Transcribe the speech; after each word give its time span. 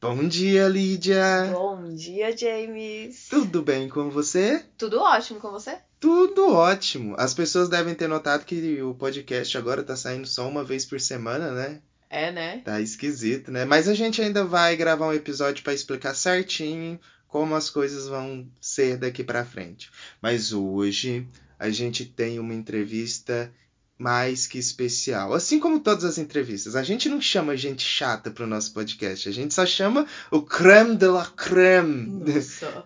Bom 0.00 0.28
dia, 0.28 0.68
Lídia. 0.68 1.50
Bom 1.52 1.92
dia, 1.92 2.36
James. 2.36 3.26
Tudo 3.28 3.62
bem 3.62 3.88
com 3.88 4.08
você? 4.10 4.64
Tudo 4.78 5.00
ótimo 5.00 5.40
com 5.40 5.50
você? 5.50 5.76
Tudo 5.98 6.54
ótimo. 6.54 7.16
As 7.18 7.34
pessoas 7.34 7.68
devem 7.68 7.96
ter 7.96 8.06
notado 8.06 8.44
que 8.44 8.80
o 8.80 8.94
podcast 8.94 9.58
agora 9.58 9.82
tá 9.82 9.96
saindo 9.96 10.28
só 10.28 10.48
uma 10.48 10.62
vez 10.62 10.84
por 10.84 11.00
semana, 11.00 11.50
né? 11.50 11.82
É, 12.08 12.30
né? 12.30 12.58
Tá 12.64 12.80
esquisito, 12.80 13.50
né? 13.50 13.64
Mas 13.64 13.88
a 13.88 13.94
gente 13.94 14.22
ainda 14.22 14.44
vai 14.44 14.76
gravar 14.76 15.08
um 15.08 15.12
episódio 15.12 15.64
para 15.64 15.74
explicar 15.74 16.14
certinho 16.14 17.00
como 17.26 17.56
as 17.56 17.68
coisas 17.68 18.06
vão 18.06 18.46
ser 18.60 18.98
daqui 18.98 19.24
para 19.24 19.44
frente. 19.44 19.90
Mas 20.22 20.52
hoje 20.52 21.26
a 21.58 21.70
gente 21.70 22.04
tem 22.04 22.38
uma 22.38 22.54
entrevista 22.54 23.52
mais 23.98 24.46
que 24.46 24.58
especial. 24.58 25.34
Assim 25.34 25.58
como 25.58 25.80
todas 25.80 26.04
as 26.04 26.18
entrevistas. 26.18 26.76
A 26.76 26.82
gente 26.82 27.08
não 27.08 27.20
chama 27.20 27.56
gente 27.56 27.82
chata 27.82 28.30
pro 28.30 28.46
nosso 28.46 28.72
podcast. 28.72 29.28
A 29.28 29.32
gente 29.32 29.52
só 29.52 29.66
chama 29.66 30.06
o 30.30 30.40
creme 30.40 30.96
de 30.96 31.06
la 31.06 31.26
creme. 31.26 32.22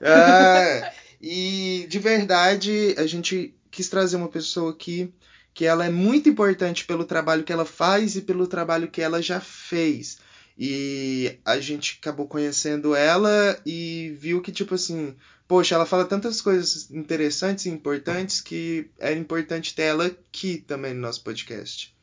Ah, 0.01 0.91
e 1.21 1.87
de 1.89 1.99
verdade, 1.99 2.95
a 2.97 3.07
gente 3.07 3.55
quis 3.71 3.89
trazer 3.89 4.17
uma 4.17 4.29
pessoa 4.29 4.71
aqui 4.71 5.13
que 5.55 5.67
ela 5.67 5.85
é 5.85 5.91
muito 5.91 6.31
importante 6.31 6.87
pelo 6.87 7.05
trabalho 7.05 7.45
que 7.45 7.53
ela 7.53 7.67
faz 7.67 8.17
e 8.17 8.23
pelo 8.23 8.47
trabalho 8.47 8.89
que 8.89 9.03
ela 9.03 9.21
já 9.21 9.39
fez. 9.39 10.19
E 10.59 11.39
a 11.45 11.59
gente 11.59 11.99
acabou 12.01 12.27
conhecendo 12.27 12.95
ela 12.95 13.59
e 13.65 14.15
viu 14.19 14.43
que, 14.43 14.53
tipo 14.53 14.75
assim, 14.75 15.17
poxa, 15.49 15.75
ela 15.75 15.87
fala 15.87 16.05
tantas 16.05 16.41
coisas 16.41 16.91
interessantes 16.91 17.67
e 17.67 17.71
importantes 17.71 18.41
que 18.41 18.91
era 18.99 19.15
importante 19.15 19.75
ter 19.75 19.83
ela 19.83 20.07
aqui 20.07 20.59
também 20.59 20.95
no 20.95 21.01
nosso 21.01 21.23
podcast. 21.23 21.95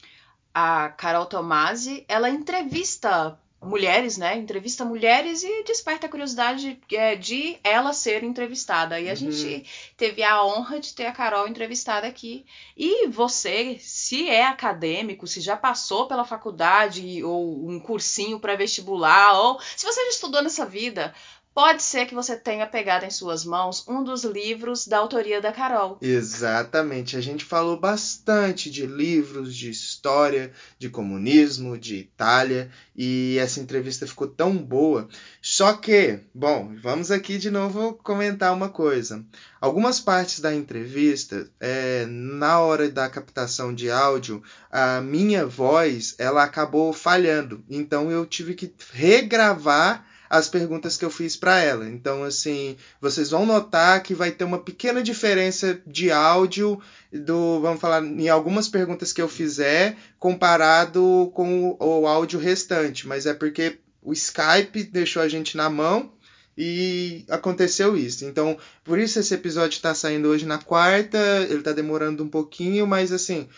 A 0.54 0.90
Carol 0.90 1.26
Tomasi, 1.26 2.04
ela 2.08 2.30
entrevista 2.30 3.40
mulheres, 3.62 4.18
né? 4.18 4.38
Entrevista 4.38 4.86
mulheres 4.86 5.44
e 5.44 5.64
desperta 5.64 6.08
a 6.08 6.10
curiosidade 6.10 6.80
é, 6.92 7.16
de 7.16 7.58
ela 7.64 7.92
ser 7.94 8.24
entrevistada. 8.24 9.00
E 9.00 9.08
a 9.08 9.12
Uhum. 9.12 9.16
gente 9.16 9.66
teve 9.98 10.24
a 10.24 10.44
honra 10.46 10.80
de 10.80 10.94
ter 10.94 11.06
a 11.06 11.12
Carol 11.12 11.48
entrevistada 11.48 12.08
aqui. 12.08 12.46
E 12.78 13.08
você, 13.08 13.78
se 13.80 14.30
é 14.30 14.46
acadêmico, 14.46 15.28
se 15.28 15.42
já 15.42 15.58
passou 15.58 16.08
pela 16.08 16.24
faculdade 16.26 17.24
ou 17.24 17.68
um 17.70 17.80
cursinho 17.80 18.40
pré-vestibular, 18.40 19.38
ou 19.40 19.60
se 19.76 19.86
você 19.86 20.02
já 20.06 20.10
estudou 20.10 20.42
nessa 20.42 20.66
vida, 20.66 21.14
pode 21.54 21.84
ser 21.84 22.06
que 22.06 22.16
você 22.16 22.36
tenha 22.36 22.66
pegado 22.66 23.06
em 23.06 23.10
suas 23.10 23.44
mãos 23.44 23.86
um 23.88 24.04
dos 24.04 24.24
livros 24.24 24.88
da 24.88 24.98
autoria 24.98 25.42
da 25.42 25.52
Carol. 25.52 25.98
Exatamente. 26.02 27.18
A 27.18 27.22
gente 27.22 27.44
falou 27.44 27.80
bastante 27.80 28.70
de 28.70 28.86
livros, 28.86 29.56
de 29.56 29.70
história, 29.70 30.52
de 30.78 30.90
comunismo, 30.90 31.78
de 31.78 31.98
Itália, 31.98 32.72
e 32.96 33.38
essa 33.40 33.60
entrevista 33.60 34.08
ficou 34.08 34.28
tão 34.28 34.56
boa. 34.58 35.08
Só 35.42 35.74
que, 35.74 36.20
bom, 36.34 36.76
vamos 36.82 37.12
aqui 37.12 37.38
de 37.38 37.50
novo 37.50 37.94
comentar 38.04 38.54
uma 38.54 38.70
coisa. 38.70 39.26
Algumas 39.60 40.00
partes 40.00 40.40
da 40.40 40.54
entrevista, 40.54 41.50
é, 41.60 42.06
na 42.06 42.60
hora 42.60 42.90
da 42.90 43.10
captação 43.10 43.74
de 43.74 43.92
áudio, 43.92 44.42
a 44.72 45.02
minha 45.02 45.46
voz 45.46 46.16
ela 46.18 46.44
acabou 46.44 46.94
falhando. 46.94 47.64
Então 47.70 48.10
eu 48.10 48.26
tive 48.26 48.54
que 48.54 48.74
regravar 48.94 50.09
as 50.30 50.48
perguntas 50.48 50.96
que 50.96 51.04
eu 51.04 51.10
fiz 51.10 51.36
para 51.36 51.60
ela. 51.60 51.88
Então, 51.88 52.24
assim, 52.24 52.78
vocês 53.02 53.32
vão 53.32 53.46
notar 53.46 54.04
que 54.04 54.14
vai 54.14 54.32
ter 54.32 54.44
uma 54.44 54.60
pequena 54.60 55.02
diferença 55.02 55.82
de 55.88 56.12
áudio 56.12 56.80
do, 57.12 57.60
vamos 57.62 57.82
falar, 57.82 58.04
em 58.04 58.30
algumas 58.30 58.68
perguntas 58.68 59.12
que 59.12 59.22
eu 59.22 59.28
fizer 59.28 59.98
comparado 60.20 61.32
com 61.34 61.72
o, 61.72 62.02
o 62.02 62.08
áudio 62.08 62.40
restante, 62.40 63.08
mas 63.08 63.26
é 63.26 63.34
porque 63.34 63.80
o 64.02 64.14
Skype 64.14 64.84
deixou 64.84 65.22
a 65.22 65.28
gente 65.28 65.58
na 65.58 65.70
mão 65.70 66.14
e 66.56 67.26
aconteceu 67.30 67.98
isso. 67.98 68.26
Então, 68.26 68.58
por 68.84 69.00
isso 69.00 69.18
esse 69.18 69.34
episódio 69.34 69.78
está 69.78 69.96
saindo 69.96 70.28
hoje 70.28 70.46
na 70.46 70.60
quarta, 70.60 71.18
ele 71.50 71.60
está 71.60 71.72
demorando 71.72 72.24
um 72.24 72.30
pouquinho, 72.30 72.86
mas 72.86 73.12
assim, 73.12 73.50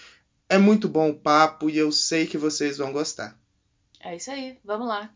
é 0.48 0.58
muito 0.58 0.88
bom 0.88 1.10
o 1.10 1.20
papo 1.20 1.70
e 1.70 1.78
eu 1.78 1.92
sei 1.92 2.28
que 2.28 2.38
vocês 2.38 2.78
vão 2.78 2.94
gostar. 2.94 3.38
É 4.00 4.16
isso 4.16 4.32
aí, 4.32 4.58
vamos 4.64 4.88
lá. 4.88 5.14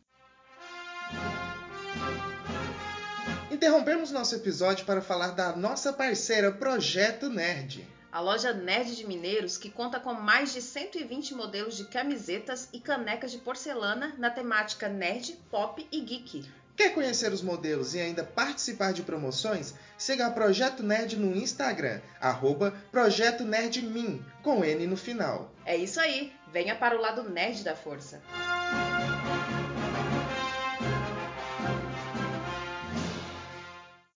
Interrompemos 3.51 4.11
nosso 4.11 4.35
episódio 4.35 4.85
para 4.85 5.01
falar 5.01 5.29
da 5.29 5.55
nossa 5.55 5.93
parceira 5.93 6.51
Projeto 6.51 7.29
Nerd. 7.29 7.87
A 8.11 8.19
loja 8.19 8.53
Nerd 8.53 8.95
de 8.95 9.05
Mineiros, 9.05 9.57
que 9.57 9.69
conta 9.69 9.99
com 9.99 10.13
mais 10.13 10.53
de 10.53 10.61
120 10.61 11.33
modelos 11.33 11.75
de 11.75 11.85
camisetas 11.85 12.69
e 12.71 12.79
canecas 12.79 13.31
de 13.31 13.37
porcelana 13.39 14.13
na 14.17 14.29
temática 14.29 14.87
nerd, 14.87 15.37
pop 15.51 15.85
e 15.91 15.99
geek. 16.01 16.45
Quer 16.75 16.93
conhecer 16.93 17.31
os 17.31 17.41
modelos 17.41 17.95
e 17.95 17.99
ainda 17.99 18.23
participar 18.23 18.91
de 18.91 19.01
promoções? 19.01 19.73
Siga 19.97 20.27
a 20.27 20.31
Projeto 20.31 20.83
Nerd 20.83 21.17
no 21.17 21.35
Instagram, 21.35 22.01
arroba 22.19 22.73
Projeto 22.91 23.45
Nerd 23.45 23.81
Min, 23.81 24.23
com 24.43 24.63
N 24.63 24.85
no 24.85 24.97
final. 24.97 25.51
É 25.65 25.75
isso 25.75 25.99
aí, 25.99 26.33
venha 26.51 26.75
para 26.75 26.97
o 26.97 27.01
lado 27.01 27.29
nerd 27.29 27.63
da 27.63 27.75
força. 27.75 28.21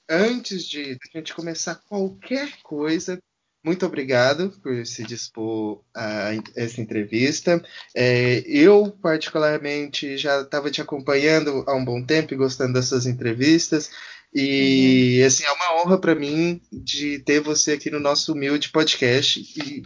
Antes 0.09 0.67
de 0.67 0.97
a 1.13 1.17
gente 1.17 1.35
começar 1.35 1.75
qualquer 1.87 2.49
coisa, 2.63 3.21
muito 3.63 3.85
obrigado 3.85 4.51
por 4.63 4.85
se 4.85 5.03
dispor 5.03 5.83
a 5.95 6.31
essa 6.55 6.81
entrevista. 6.81 7.61
É, 7.93 8.39
eu, 8.47 8.89
particularmente, 9.01 10.17
já 10.17 10.41
estava 10.41 10.71
te 10.71 10.81
acompanhando 10.81 11.63
há 11.67 11.75
um 11.75 11.85
bom 11.85 12.01
tempo 12.03 12.33
e 12.33 12.37
gostando 12.37 12.73
das 12.73 12.85
suas 12.85 13.05
entrevistas. 13.05 13.91
E 14.33 15.23
assim, 15.25 15.43
é 15.43 15.51
uma 15.51 15.81
honra 15.81 15.99
para 15.99 16.13
mim 16.13 16.61
de 16.71 17.17
ter 17.19 17.39
você 17.39 17.73
aqui 17.73 17.89
no 17.89 17.99
nosso 17.99 18.33
humilde 18.33 18.69
podcast. 18.69 19.39
E, 19.39 19.83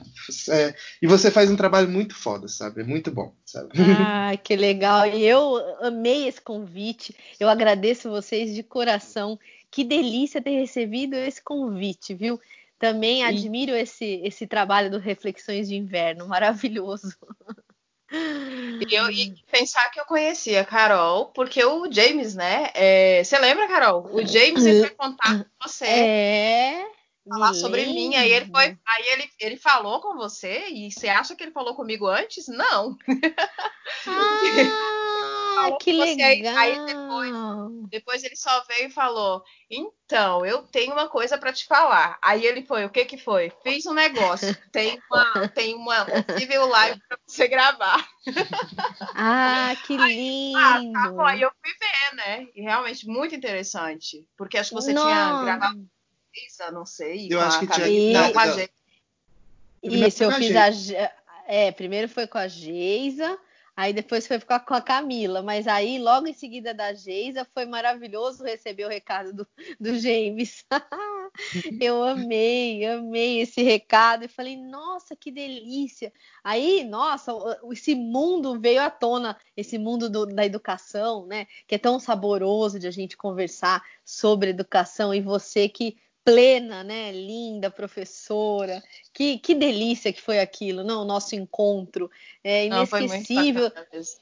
é, 0.51 0.75
e 1.01 1.07
você 1.07 1.31
faz 1.31 1.49
um 1.49 1.55
trabalho 1.55 1.87
muito 1.87 2.13
foda, 2.13 2.47
sabe? 2.49 2.81
É 2.81 2.83
muito 2.83 3.09
bom, 3.09 3.33
sabe? 3.45 3.69
Ah, 4.25 4.37
que 4.37 4.55
legal. 4.55 5.07
E 5.07 5.23
eu 5.25 5.57
amei 5.81 6.27
esse 6.27 6.41
convite. 6.41 7.15
Eu 7.39 7.49
agradeço 7.49 8.09
vocês 8.09 8.53
de 8.53 8.63
coração. 8.63 9.39
Que 9.73 9.83
delícia 9.83 10.39
ter 10.39 10.51
recebido 10.51 11.15
esse 11.15 11.41
convite, 11.41 12.13
viu? 12.13 12.39
Também 12.77 13.25
admiro 13.25 13.71
esse, 13.75 14.21
esse 14.23 14.45
trabalho 14.45 14.91
do 14.91 14.99
Reflexões 14.99 15.67
de 15.67 15.75
Inverno, 15.75 16.27
maravilhoso. 16.27 17.17
E 18.11 18.93
eu 18.93 19.09
e 19.09 19.33
pensar 19.51 19.89
que 19.89 19.99
eu 19.99 20.05
conhecia 20.05 20.61
a 20.61 20.65
Carol, 20.65 21.31
porque 21.33 21.65
o 21.65 21.91
James, 21.91 22.35
né? 22.35 22.69
é, 22.75 23.23
Você 23.23 23.39
lembra, 23.39 23.67
Carol? 23.67 24.07
O 24.13 24.23
James 24.23 24.63
entrou 24.63 24.91
em 24.91 24.95
contato 24.95 25.43
com 25.43 25.67
você. 25.67 25.85
É. 25.85 26.85
falar 27.27 27.55
sobre 27.55 27.87
mim. 27.87 28.15
Aí 28.15 28.31
ele 28.31 28.51
foi, 28.51 28.77
aí 28.85 29.03
ele, 29.07 29.31
ele 29.39 29.57
falou 29.57 29.99
com 30.01 30.15
você 30.15 30.67
e 30.69 30.91
você 30.91 31.09
acha 31.09 31.35
que 31.35 31.41
ele 31.41 31.51
falou 31.51 31.73
comigo 31.73 32.05
antes? 32.05 32.47
Não. 32.47 32.95
Ah, 34.05 35.02
Falou 35.55 35.77
que 35.77 35.91
aí- 36.01 36.15
legal. 36.15 36.57
aí 36.57 36.85
depois- 36.85 37.33
Depois 37.89 38.23
ele 38.23 38.35
só 38.35 38.63
veio 38.67 38.87
e 38.87 38.91
falou: 38.91 39.43
"Então, 39.69 40.43
eu 40.45 40.63
tenho 40.63 40.93
uma 40.93 41.07
coisa 41.07 41.37
pra 41.37 41.53
te 41.53 41.65
falar". 41.67 42.17
Aí 42.21 42.45
ele 42.45 42.63
foi, 42.63 42.85
o 42.85 42.89
que 42.89 43.05
que 43.05 43.17
foi? 43.17 43.51
Fiz 43.63 43.85
um 43.85 43.93
negócio. 43.93 44.55
Tem 44.71 44.99
uma 45.11 45.47
tem 45.49 45.75
uma 45.75 46.03
um 46.03 46.23
possível 46.23 46.65
live 46.67 46.99
pra 47.07 47.17
você 47.25 47.47
gravar. 47.47 48.07
Ah, 49.15 49.75
que 49.85 49.95
Ah, 49.97 50.07
lindo. 50.07 50.93
tá 50.93 51.09
bom. 51.11 51.21
Aí 51.25 51.41
eu 51.41 51.51
fui 51.61 51.71
ver, 51.79 52.15
né? 52.15 52.47
E 52.55 52.61
realmente 52.61 53.07
muito 53.07 53.35
interessante, 53.35 54.27
porque 54.37 54.57
acho 54.57 54.69
que 54.69 54.75
você 54.75 54.93
tinha 54.93 55.03
Nossa. 55.29 55.43
gravado 55.45 55.75
com 55.75 55.81
a 55.83 56.35
Geisa, 56.35 56.71
não 56.71 56.85
sei, 56.85 57.27
Eu 57.31 57.39
acho 57.41 57.57
a 57.57 57.59
que 57.59 57.67
tinha- 57.67 57.85
Camila- 57.85 58.21
não, 58.21 58.33
com 58.33 58.39
a 58.39 58.45
não. 58.47 58.67
Isso, 59.83 60.23
eu 60.23 60.29
a 60.29 60.33
fiz 60.33 60.55
a. 60.55 60.71
Ge- 60.71 61.11
É, 61.45 61.71
primeiro 61.73 62.07
foi 62.07 62.25
com 62.25 62.37
a 62.37 62.47
Geisa, 62.47 63.37
aí 63.75 63.93
depois 63.93 64.27
foi 64.27 64.37
a, 64.37 64.59
com 64.59 64.73
a 64.73 64.81
Camila. 64.81 65.41
Mas 65.41 65.67
aí, 65.67 65.97
logo 65.99 66.27
em 66.27 66.33
seguida 66.33 66.73
da 66.73 66.93
Geisa, 66.93 67.47
foi 67.53 67.65
maravilhoso 67.65 68.43
receber 68.43 68.85
o 68.85 68.89
recado 68.89 69.33
do, 69.33 69.47
do 69.79 69.97
James. 69.99 70.65
eu 71.81 72.03
amei, 72.03 72.85
amei 72.85 73.39
esse 73.41 73.61
recado. 73.61 74.25
E 74.25 74.27
falei, 74.27 74.57
nossa, 74.57 75.15
que 75.15 75.31
delícia. 75.31 76.11
Aí, 76.43 76.83
nossa, 76.83 77.31
esse 77.71 77.95
mundo 77.95 78.59
veio 78.59 78.81
à 78.81 78.89
tona, 78.89 79.37
esse 79.55 79.77
mundo 79.77 80.09
do- 80.09 80.25
da 80.25 80.45
educação, 80.45 81.25
né? 81.25 81.47
Que 81.67 81.75
é 81.75 81.77
tão 81.77 81.99
saboroso 81.99 82.79
de 82.79 82.87
a 82.87 82.91
gente 82.91 83.17
conversar 83.17 83.83
sobre 84.05 84.49
educação. 84.49 85.13
E 85.13 85.21
você 85.21 85.67
que 85.69 85.97
plena, 86.23 86.83
né? 86.83 87.11
Linda 87.11 87.69
professora. 87.69 88.81
Que, 89.13 89.37
que 89.37 89.53
delícia 89.53 90.13
que 90.13 90.21
foi 90.21 90.39
aquilo, 90.39 90.83
não? 90.83 91.01
O 91.01 91.05
nosso 91.05 91.35
encontro. 91.35 92.09
É 92.43 92.67
Não, 92.67 92.85
foi 92.85 93.03
inesquecível. 93.03 93.69
bacana 93.69 93.87
mesmo. 93.91 94.21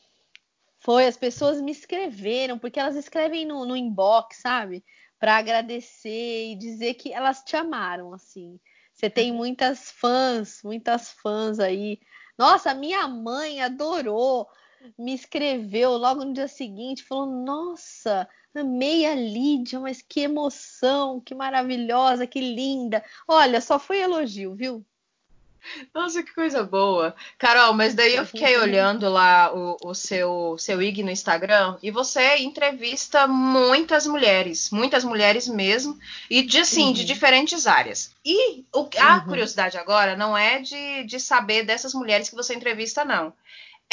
Foi, 0.80 1.06
as 1.06 1.16
pessoas 1.16 1.62
me 1.62 1.72
escreveram, 1.72 2.58
porque 2.58 2.80
elas 2.80 2.96
escrevem 2.96 3.46
no, 3.46 3.66
no 3.66 3.76
inbox, 3.76 4.38
sabe? 4.38 4.84
Para 5.20 5.38
agradecer 5.38 6.52
e 6.52 6.56
dizer 6.56 6.96
que 6.96 7.14
elas 7.14 7.44
te 7.44 7.56
amaram, 7.56 8.14
assim. 8.14 8.60
Você 8.92 9.10
tem 9.10 9.32
muitas 9.32 9.92
fãs, 9.92 10.62
muitas 10.64 11.12
fãs 11.12 11.60
aí. 11.60 12.00
Nossa, 12.38 12.74
minha 12.74 13.08
mãe 13.08 13.62
adorou. 13.62 14.50
Me 14.98 15.14
escreveu 15.14 15.92
logo 15.92 16.24
no 16.24 16.34
dia 16.34 16.48
seguinte, 16.48 17.04
falou: 17.04 17.26
Nossa, 17.26 18.28
amei 18.56 19.06
a 19.06 19.16
Lídia, 19.16 19.80
mas 19.80 20.02
que 20.02 20.22
emoção, 20.22 21.20
que 21.20 21.36
maravilhosa, 21.36 22.28
que 22.28 22.40
linda. 22.40 23.04
Olha, 23.28 23.62
só 23.62 23.80
foi 23.80 24.00
elogio, 24.00 24.56
viu? 24.56 24.86
Nossa, 25.94 26.24
que 26.24 26.34
coisa 26.34 26.64
boa. 26.64 27.16
Carol, 27.38 27.74
mas 27.74 27.94
daí 27.94 28.16
eu 28.16 28.26
fiquei 28.26 28.58
olhando 28.58 29.08
lá 29.10 29.54
o, 29.54 29.78
o, 29.84 29.94
seu, 29.94 30.56
seu 30.58 30.82
IG 30.82 31.04
no 31.04 31.12
Instagram 31.12 31.78
e 31.84 31.92
você 31.92 32.38
entrevista 32.38 33.28
muitas 33.28 34.08
mulheres, 34.08 34.72
muitas 34.72 35.04
mulheres 35.04 35.48
mesmo, 35.48 35.98
e 36.30 36.42
de 36.42 36.60
assim, 36.60 36.88
uhum. 36.88 36.94
de 36.94 37.06
diferentes 37.06 37.68
áreas. 37.68 38.12
E 38.26 38.66
o, 38.74 38.90
a 39.00 39.18
uhum. 39.18 39.26
curiosidade 39.26 39.78
agora 39.78 40.16
não 40.16 40.36
é 40.36 40.60
de, 40.60 41.04
de 41.04 41.20
saber 41.20 41.64
dessas 41.64 41.94
mulheres 41.94 42.30
que 42.30 42.36
você 42.36 42.56
entrevista, 42.56 43.06
não. 43.06 43.34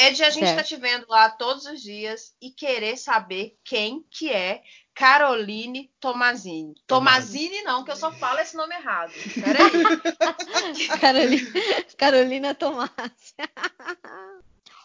É 0.01 0.11
de 0.11 0.23
a 0.23 0.29
gente 0.29 0.45
estar 0.45 0.55
tá 0.55 0.63
te 0.63 0.77
vendo 0.77 1.05
lá 1.09 1.29
todos 1.29 1.65
os 1.65 1.81
dias 1.81 2.33
e 2.41 2.49
querer 2.49 2.95
saber 2.95 3.59
quem 3.65 4.01
que 4.09 4.31
é 4.31 4.63
Caroline 4.93 5.91
Tomazini. 5.99 6.73
Tomazini 6.87 7.61
não, 7.63 7.83
que 7.83 7.91
eu 7.91 7.97
só 7.97 8.09
falo 8.09 8.39
esse 8.39 8.55
nome 8.55 8.73
errado. 8.75 9.11
Peraí. 9.43 10.87
Carolina, 11.01 11.51
Carolina 11.97 12.55
Tomasi. 12.55 13.33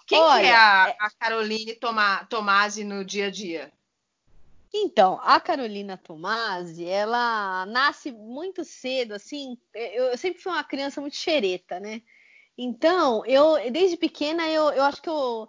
Quem 0.05 0.19
Olha, 0.19 0.41
que 0.43 0.47
é 0.49 0.57
a, 0.57 0.89
é 0.89 0.97
a 0.99 1.11
Caroline 1.11 1.75
Toma, 1.77 2.25
Tomasi 2.25 2.83
no 2.83 3.05
dia 3.05 3.29
a 3.29 3.31
dia? 3.31 3.73
Então, 4.73 5.21
a 5.23 5.39
Carolina 5.39 5.97
Tomasi, 5.97 6.85
ela 6.85 7.65
nasce 7.67 8.11
muito 8.11 8.65
cedo, 8.65 9.15
assim, 9.15 9.57
eu, 9.73 10.07
eu 10.07 10.19
sempre 10.19 10.43
fui 10.43 10.51
uma 10.51 10.65
criança 10.65 11.01
muito 11.01 11.15
xereta, 11.15 11.79
né? 11.79 12.03
Então, 12.57 13.25
eu 13.27 13.71
desde 13.71 13.97
pequena 13.97 14.49
eu, 14.49 14.71
eu 14.71 14.83
acho 14.85 15.03
que 15.03 15.09
eu, 15.09 15.49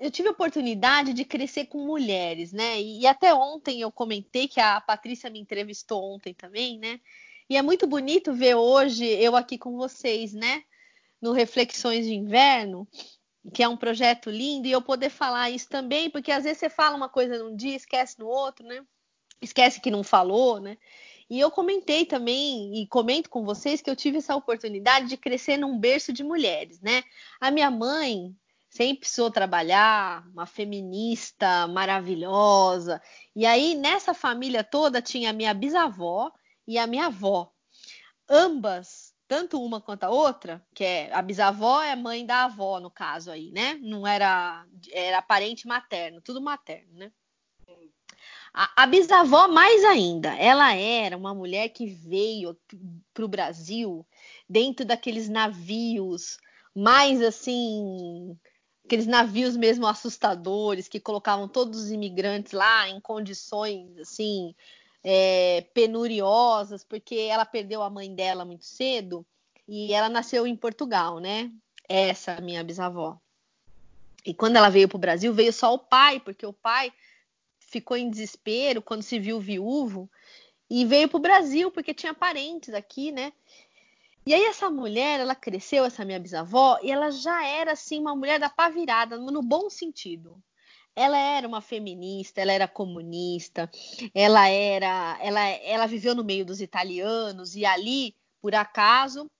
eu 0.00 0.10
tive 0.10 0.28
a 0.28 0.32
oportunidade 0.32 1.12
de 1.12 1.24
crescer 1.24 1.66
com 1.66 1.84
mulheres, 1.84 2.52
né? 2.52 2.80
E, 2.80 3.00
e, 3.00 3.06
até 3.06 3.34
ontem 3.34 3.80
eu 3.80 3.90
comentei 3.90 4.46
que 4.48 4.60
a 4.60 4.80
Patrícia 4.80 5.28
me 5.30 5.40
entrevistou 5.40 6.14
ontem 6.14 6.32
também, 6.32 6.78
né? 6.78 7.00
E 7.48 7.56
é 7.56 7.62
muito 7.62 7.86
bonito 7.86 8.32
ver 8.32 8.54
hoje 8.54 9.04
eu 9.04 9.34
aqui 9.34 9.58
com 9.58 9.76
vocês, 9.76 10.32
né? 10.32 10.62
No 11.20 11.32
Reflexões 11.32 12.06
de 12.06 12.14
Inverno, 12.14 12.86
que 13.52 13.62
é 13.62 13.68
um 13.68 13.76
projeto 13.76 14.30
lindo, 14.30 14.68
e 14.68 14.72
eu 14.72 14.80
poder 14.80 15.10
falar 15.10 15.50
isso 15.50 15.68
também, 15.68 16.08
porque 16.10 16.30
às 16.30 16.44
vezes 16.44 16.58
você 16.58 16.70
fala 16.70 16.96
uma 16.96 17.08
coisa 17.08 17.42
num 17.42 17.56
dia, 17.56 17.76
esquece 17.76 18.18
no 18.18 18.26
outro, 18.26 18.64
né? 18.66 18.84
Esquece 19.42 19.80
que 19.80 19.90
não 19.90 20.04
falou, 20.04 20.60
né? 20.60 20.76
E 21.30 21.38
eu 21.38 21.48
comentei 21.48 22.04
também, 22.04 22.82
e 22.82 22.88
comento 22.88 23.30
com 23.30 23.44
vocês, 23.44 23.80
que 23.80 23.88
eu 23.88 23.94
tive 23.94 24.18
essa 24.18 24.34
oportunidade 24.34 25.06
de 25.06 25.16
crescer 25.16 25.56
num 25.56 25.78
berço 25.78 26.12
de 26.12 26.24
mulheres, 26.24 26.80
né? 26.80 27.04
A 27.40 27.52
minha 27.52 27.70
mãe 27.70 28.34
sempre 28.68 29.00
precisou 29.00 29.30
trabalhar, 29.30 30.26
uma 30.32 30.44
feminista 30.44 31.68
maravilhosa. 31.68 33.00
E 33.34 33.46
aí, 33.46 33.76
nessa 33.76 34.12
família 34.12 34.64
toda, 34.64 35.00
tinha 35.00 35.30
a 35.30 35.32
minha 35.32 35.54
bisavó 35.54 36.32
e 36.66 36.76
a 36.76 36.86
minha 36.86 37.06
avó. 37.06 37.52
Ambas, 38.28 39.14
tanto 39.28 39.62
uma 39.62 39.80
quanto 39.80 40.02
a 40.04 40.10
outra, 40.10 40.64
que 40.74 40.82
é 40.82 41.12
a 41.12 41.22
bisavó 41.22 41.80
é 41.80 41.94
mãe 41.94 42.26
da 42.26 42.46
avó, 42.46 42.80
no 42.80 42.90
caso 42.90 43.30
aí, 43.30 43.52
né? 43.52 43.74
Não 43.80 44.04
era, 44.04 44.66
era 44.92 45.22
parente 45.22 45.68
materno, 45.68 46.20
tudo 46.20 46.40
materno, 46.40 46.92
né? 46.94 47.12
A, 48.52 48.82
a, 48.82 48.86
bisavó, 48.86 49.48
mais 49.48 49.84
ainda, 49.84 50.34
ela 50.34 50.74
era 50.74 51.16
uma 51.16 51.32
mulher 51.32 51.68
que 51.68 51.86
veio 51.86 52.56
para 53.14 53.24
o 53.24 53.28
Brasil 53.28 54.04
dentro 54.48 54.84
daqueles 54.84 55.28
navios 55.28 56.38
mais 56.74 57.22
assim, 57.22 58.36
aqueles 58.84 59.06
navios 59.06 59.56
mesmo 59.56 59.86
assustadores 59.86 60.88
que 60.88 61.00
colocavam 61.00 61.48
todos 61.48 61.80
os 61.80 61.90
imigrantes 61.90 62.52
lá 62.52 62.88
em 62.88 63.00
condições 63.00 63.96
assim 63.98 64.54
é, 65.02 65.62
penuriosas, 65.72 66.84
porque 66.84 67.16
ela 67.16 67.44
perdeu 67.44 67.82
a 67.82 67.90
mãe 67.90 68.14
dela 68.14 68.44
muito 68.44 68.64
cedo 68.64 69.24
e 69.66 69.92
ela 69.92 70.08
nasceu 70.08 70.46
em 70.46 70.56
Portugal, 70.56 71.18
né? 71.18 71.50
Essa 71.88 72.40
minha 72.40 72.62
bisavó. 72.62 73.18
E 74.24 74.34
quando 74.34 74.56
ela 74.56 74.68
veio 74.68 74.88
para 74.88 74.96
o 74.96 75.00
Brasil, 75.00 75.32
veio 75.32 75.52
só 75.52 75.72
o 75.72 75.78
pai, 75.78 76.20
porque 76.20 76.44
o 76.44 76.52
pai 76.52 76.92
ficou 77.70 77.96
em 77.96 78.10
desespero 78.10 78.82
quando 78.82 79.02
se 79.02 79.18
viu 79.18 79.40
viúvo 79.40 80.10
e 80.68 80.84
veio 80.84 81.08
para 81.08 81.16
o 81.16 81.20
Brasil 81.20 81.70
porque 81.70 81.94
tinha 81.94 82.12
parentes 82.12 82.74
aqui, 82.74 83.12
né? 83.12 83.32
E 84.26 84.34
aí 84.34 84.44
essa 84.44 84.68
mulher, 84.68 85.20
ela 85.20 85.34
cresceu, 85.34 85.84
essa 85.84 86.04
minha 86.04 86.20
bisavó, 86.20 86.78
e 86.82 86.90
ela 86.90 87.10
já 87.10 87.46
era 87.46 87.72
assim 87.72 87.98
uma 87.98 88.14
mulher 88.14 88.38
da 88.38 88.50
pá 88.50 88.68
virada, 88.68 89.16
no 89.16 89.42
bom 89.42 89.70
sentido. 89.70 90.36
Ela 90.94 91.16
era 91.16 91.48
uma 91.48 91.62
feminista, 91.62 92.40
ela 92.40 92.52
era 92.52 92.68
comunista, 92.68 93.70
ela 94.12 94.48
era, 94.48 95.18
ela, 95.22 95.40
ela 95.48 95.86
viveu 95.86 96.14
no 96.14 96.24
meio 96.24 96.44
dos 96.44 96.60
italianos 96.60 97.56
e 97.56 97.64
ali, 97.64 98.14
por 98.42 98.54
acaso, 98.54 99.30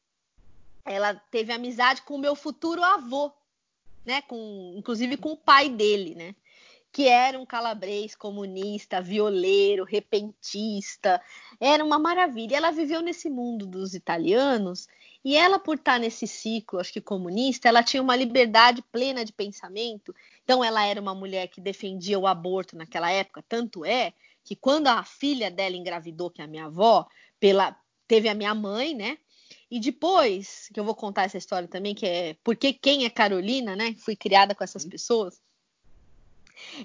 ela 0.85 1.15
teve 1.15 1.53
amizade 1.53 2.03
com 2.03 2.15
o 2.15 2.19
meu 2.19 2.35
futuro 2.35 2.83
avô, 2.83 3.31
né? 4.05 4.23
Com, 4.23 4.75
inclusive 4.77 5.17
com 5.17 5.33
o 5.33 5.37
pai 5.37 5.69
dele, 5.69 6.15
né? 6.15 6.35
Que 6.93 7.07
era 7.07 7.39
um 7.39 7.47
calabrês 7.47 8.15
comunista, 8.15 9.01
violeiro, 9.01 9.85
repentista. 9.85 11.23
Era 11.61 11.85
uma 11.85 11.99
maravilha. 11.99 12.57
Ela 12.57 12.71
viveu 12.71 13.01
nesse 13.01 13.31
mundo 13.31 13.67
dos 13.67 13.95
italianos 13.95 14.89
e 15.25 15.37
ela, 15.37 15.59
por 15.59 15.77
estar 15.77 16.01
nesse 16.01 16.27
ciclo, 16.27 16.81
acho 16.81 16.93
que 16.93 17.01
comunista, 17.01 17.69
ela 17.69 17.83
tinha 17.83 18.03
uma 18.03 18.17
liberdade 18.17 18.83
plena 18.91 19.25
de 19.25 19.33
pensamento. 19.33 20.15
Então, 20.43 20.65
ela 20.65 20.85
era 20.85 21.01
uma 21.01 21.15
mulher 21.15 21.49
que 21.49 21.61
defendia 21.61 22.19
o 22.19 22.27
aborto 22.27 22.77
naquela 22.77 23.11
época. 23.11 23.45
Tanto 23.49 23.85
é 23.85 24.13
que 24.43 24.57
quando 24.57 24.89
a 24.89 25.05
filha 25.05 25.51
dela 25.51 25.77
engravidou, 25.77 26.31
que 26.31 26.41
é 26.41 26.45
a 26.45 26.49
minha 26.49 26.67
avó, 26.67 27.07
pela, 27.39 27.77
teve 28.09 28.29
a 28.29 28.35
minha 28.35 28.55
mãe, 28.55 28.95
né? 28.95 29.19
E 29.71 29.79
depois, 29.79 30.69
que 30.73 30.81
eu 30.81 30.85
vou 30.85 30.95
contar 30.95 31.25
essa 31.25 31.39
história 31.39 31.69
também, 31.69 31.95
que 31.95 32.07
é 32.07 32.37
porque 32.43 32.73
quem 32.73 33.05
é 33.05 33.11
Carolina, 33.11 33.77
né? 33.77 33.95
Fui 33.99 34.17
criada 34.17 34.55
com 34.55 34.65
essas 34.65 34.85
pessoas 34.85 35.41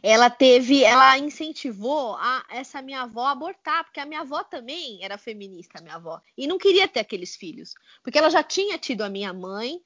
ela 0.02 0.30
teve, 0.30 0.84
ela 0.84 1.18
incentivou 1.18 2.16
a, 2.16 2.46
essa 2.50 2.82
minha 2.82 3.02
avó 3.02 3.26
a 3.26 3.32
abortar, 3.32 3.84
porque 3.84 4.00
a 4.00 4.06
minha 4.06 4.22
avó 4.22 4.44
também 4.44 5.04
era 5.04 5.18
feminista, 5.18 5.82
minha 5.82 5.96
avó, 5.96 6.22
e 6.38 6.48
não 6.48 6.58
queria 6.58 6.88
ter 6.88 7.00
aqueles 7.00 7.36
filhos, 7.36 7.74
porque 8.04 8.18
ela 8.18 8.30
já 8.30 8.44
tinha 8.44 8.78
tido 8.78 9.02
a 9.02 9.10
minha 9.10 9.34
mãe 9.34 9.80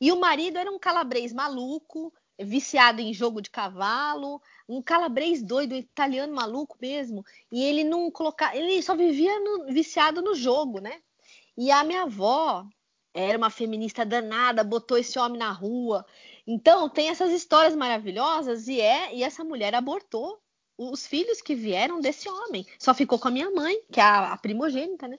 e 0.00 0.12
o 0.12 0.20
marido 0.20 0.58
era 0.58 0.70
um 0.70 0.78
calabrês 0.78 1.32
maluco, 1.32 2.12
viciado 2.38 3.00
em 3.00 3.12
jogo 3.12 3.42
de 3.42 3.50
cavalo, 3.50 4.40
um 4.68 4.80
calabrês 4.80 5.42
doido, 5.42 5.74
italiano 5.74 6.32
maluco 6.32 6.76
mesmo, 6.80 7.24
e 7.50 7.64
ele 7.64 7.82
não 7.82 8.10
colocava, 8.10 8.56
ele 8.56 8.80
só 8.82 8.94
vivia 8.94 9.40
no, 9.40 9.66
viciado 9.72 10.22
no 10.22 10.34
jogo, 10.34 10.80
né? 10.80 11.00
E 11.56 11.70
a 11.72 11.82
minha 11.82 12.02
avó 12.02 12.64
era 13.12 13.36
uma 13.36 13.50
feminista 13.50 14.06
danada, 14.06 14.62
botou 14.62 14.96
esse 14.96 15.18
homem 15.18 15.38
na 15.38 15.50
rua, 15.50 16.06
então, 16.50 16.88
tem 16.88 17.10
essas 17.10 17.30
histórias 17.30 17.76
maravilhosas 17.76 18.68
e 18.68 18.80
é 18.80 19.14
e 19.14 19.22
essa 19.22 19.44
mulher 19.44 19.74
abortou 19.74 20.40
os 20.78 21.06
filhos 21.06 21.42
que 21.42 21.54
vieram 21.54 22.00
desse 22.00 22.26
homem. 22.26 22.64
Só 22.78 22.94
ficou 22.94 23.18
com 23.18 23.28
a 23.28 23.30
minha 23.30 23.50
mãe, 23.50 23.78
que 23.92 24.00
é 24.00 24.02
a, 24.02 24.32
a 24.32 24.38
primogênita, 24.38 25.06
né? 25.06 25.18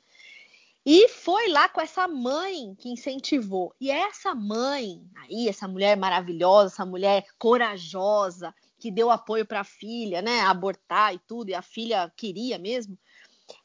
E 0.83 1.07
foi 1.09 1.49
lá 1.49 1.69
com 1.69 1.79
essa 1.79 2.07
mãe 2.07 2.73
que 2.79 2.89
incentivou. 2.89 3.75
E 3.79 3.91
essa 3.91 4.33
mãe, 4.33 5.07
aí, 5.17 5.47
essa 5.47 5.67
mulher 5.67 5.95
maravilhosa, 5.95 6.73
essa 6.73 6.85
mulher 6.85 7.23
corajosa, 7.37 8.51
que 8.79 8.89
deu 8.89 9.11
apoio 9.11 9.45
para 9.45 9.59
a 9.59 9.63
filha, 9.63 10.23
né, 10.23 10.41
abortar 10.41 11.13
e 11.13 11.19
tudo, 11.19 11.49
e 11.49 11.53
a 11.53 11.61
filha 11.61 12.11
queria 12.17 12.57
mesmo. 12.57 12.97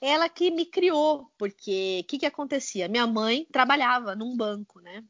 Ela 0.03 0.29
que 0.29 0.51
me 0.51 0.67
criou, 0.67 1.33
porque 1.39 2.01
o 2.03 2.07
que, 2.09 2.19
que 2.19 2.27
acontecia? 2.27 2.89
Minha 2.89 3.07
mãe 3.07 3.47
trabalhava 3.51 4.15
num 4.15 4.37
banco, 4.37 4.81
né? 4.81 5.03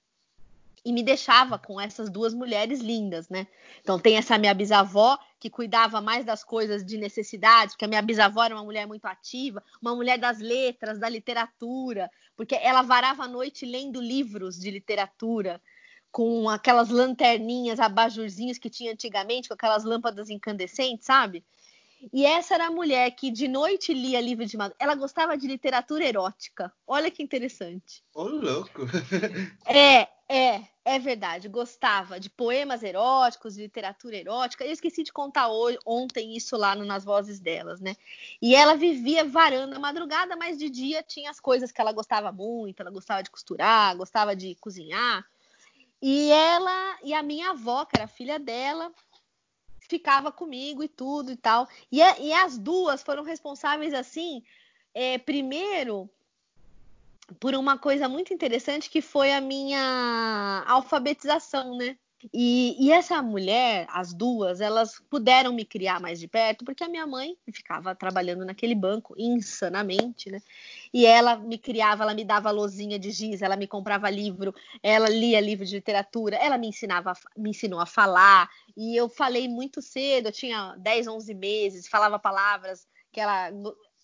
E 0.85 0.93
me 0.93 1.03
deixava 1.03 1.59
com 1.59 1.81
essas 1.81 2.11
duas 2.11 2.35
mulheres 2.35 2.81
lindas, 2.81 3.29
né? 3.29 3.47
Então 3.81 3.99
tem 3.99 4.17
essa 4.17 4.37
minha 4.37 4.53
bisavó 4.53 5.19
que 5.41 5.49
cuidava 5.49 6.01
mais 6.01 6.25
das 6.25 6.45
coisas 6.45 6.85
de 6.85 6.99
necessidade, 6.99 7.73
porque 7.73 7.87
a 7.87 7.89
minha 7.89 8.03
bisavó 8.03 8.45
era 8.45 8.55
uma 8.55 8.65
mulher 8.65 8.87
muito 8.87 9.07
ativa, 9.07 9.63
uma 9.81 9.95
mulher 9.95 10.19
das 10.19 10.39
letras, 10.39 10.99
da 10.99 11.09
literatura, 11.09 12.11
porque 12.37 12.55
ela 12.55 12.83
varava 12.83 13.25
a 13.25 13.29
noite 13.29 13.65
lendo 13.65 14.01
livros 14.01 14.59
de 14.59 14.71
literatura 14.71 15.61
com 16.13 16.49
aquelas 16.49 16.91
lanterninhas, 16.91 17.81
abajurzinhos 17.81 18.59
que 18.59 18.71
tinha 18.71 18.93
antigamente, 18.93 19.49
com 19.49 19.55
aquelas 19.55 19.83
lâmpadas 19.83 20.31
incandescentes, 20.31 21.07
sabe? 21.07 21.45
E 22.13 22.25
essa 22.25 22.55
era 22.55 22.67
a 22.67 22.71
mulher 22.71 23.11
que 23.13 23.31
de 23.31 23.49
noite 23.49 23.93
lia 23.95 24.21
livro 24.21 24.45
de 24.45 24.57
madrugada. 24.57 24.85
Ela 24.85 24.95
gostava 24.95 25.37
de 25.37 25.47
literatura 25.47 26.05
erótica. 26.05 26.73
Olha 26.87 27.11
que 27.11 27.23
interessante. 27.23 28.03
Ô, 28.15 28.23
oh, 28.23 28.29
louco! 28.29 28.83
é, 29.67 30.09
é, 30.29 30.63
é 30.85 30.99
verdade. 30.99 31.49
Gostava 31.49 32.19
de 32.21 32.29
poemas 32.29 32.83
eróticos, 32.83 33.55
de 33.55 33.63
literatura 33.63 34.17
erótica. 34.17 34.65
Eu 34.65 34.73
esqueci 34.73 35.03
de 35.03 35.13
contar 35.13 35.49
hoje, 35.49 35.79
ontem 35.87 36.37
isso 36.37 36.57
lá 36.57 36.75
no, 36.75 36.85
nas 36.85 37.05
vozes 37.05 37.41
delas, 37.41 37.81
né? 37.81 37.97
E 38.41 38.55
ela 38.55 38.75
vivia 38.75 39.25
varando 39.25 39.77
a 39.77 39.79
madrugada, 39.79 40.37
mas 40.37 40.59
de 40.59 40.69
dia 40.69 41.03
tinha 41.03 41.31
as 41.31 41.41
coisas 41.41 41.73
que 41.73 41.81
ela 41.81 41.93
gostava 41.93 42.31
muito. 42.33 42.81
Ela 42.81 42.91
gostava 42.91 43.23
de 43.23 43.31
costurar, 43.31 43.97
gostava 43.97 44.35
de 44.35 44.55
cozinhar. 44.57 45.25
E 46.03 46.31
ela 46.31 46.99
e 47.03 47.15
a 47.15 47.23
minha 47.23 47.51
avó, 47.51 47.87
que 47.87 47.97
era 47.97 48.07
filha 48.07 48.39
dela, 48.39 48.93
ficava 49.89 50.33
comigo 50.33 50.83
e 50.83 50.89
tudo 50.89 51.33
e 51.33 51.37
tal. 51.37 51.69
E, 51.91 51.99
e 51.99 52.33
as 52.33 52.59
duas 52.59 53.03
foram 53.03 53.23
responsáveis, 53.23 53.95
assim, 53.95 54.43
é, 54.93 55.19
primeiro 55.19 56.09
por 57.41 57.55
uma 57.55 57.79
coisa 57.79 58.09
muito 58.09 58.35
interessante 58.35 58.91
que 58.91 59.01
foi 59.01 59.33
a 59.33 59.41
minha 59.41 60.63
alfabetização, 60.67 61.77
né? 61.77 61.97
E, 62.33 62.77
e, 62.79 62.93
essa 62.93 63.21
mulher, 63.23 63.87
as 63.91 64.13
duas, 64.13 64.61
elas 64.61 65.01
puderam 65.11 65.53
me 65.53 65.65
criar 65.65 66.01
mais 66.01 66.19
de 66.19 66.27
perto, 66.27 66.65
porque 66.65 66.83
a 66.83 66.89
minha 66.89 67.07
mãe 67.07 67.37
ficava 67.53 67.95
trabalhando 67.95 68.45
naquele 68.45 68.75
banco 68.75 69.15
insanamente, 69.19 70.31
né? 70.31 70.41
E 70.93 71.05
ela 71.05 71.37
me 71.37 71.59
criava, 71.59 72.05
ela 72.05 72.15
me 72.15 72.25
dava 72.25 72.51
lozinha 72.51 72.99
de 72.99 73.11
giz, 73.11 73.43
ela 73.43 73.57
me 73.57 73.67
comprava 73.67 74.09
livro, 74.09 74.55
ela 74.83 75.09
lia 75.09 75.41
livro 75.41 75.67
de 75.67 75.75
literatura, 75.75 76.37
ela 76.37 76.57
me 76.57 76.69
ensinava, 76.69 77.13
me 77.37 77.51
ensinou 77.51 77.81
a 77.81 77.87
falar, 77.87 78.49
e 78.77 78.97
eu 78.97 79.09
falei 79.09 79.49
muito 79.49 79.83
cedo, 79.83 80.29
eu 80.29 80.33
tinha 80.33 80.75
10, 80.79 81.09
11 81.09 81.35
meses, 81.35 81.89
falava 81.89 82.19
palavras 82.19 82.87
que 83.13 83.21
ela 83.21 83.51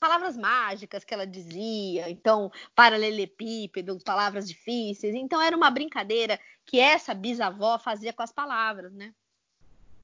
palavras 0.01 0.35
mágicas 0.35 1.05
que 1.05 1.13
ela 1.13 1.27
dizia, 1.27 2.09
então 2.09 2.51
paralelepípedo, 2.75 3.99
palavras 4.03 4.49
difíceis. 4.49 5.15
Então 5.15 5.41
era 5.43 5.55
uma 5.55 5.71
brincadeira 5.71 6.41
que 6.71 6.79
essa 6.79 7.13
bisavó 7.13 7.81
fazia 7.81 8.13
com 8.13 8.23
as 8.23 8.31
palavras, 8.31 8.93
né? 8.93 9.13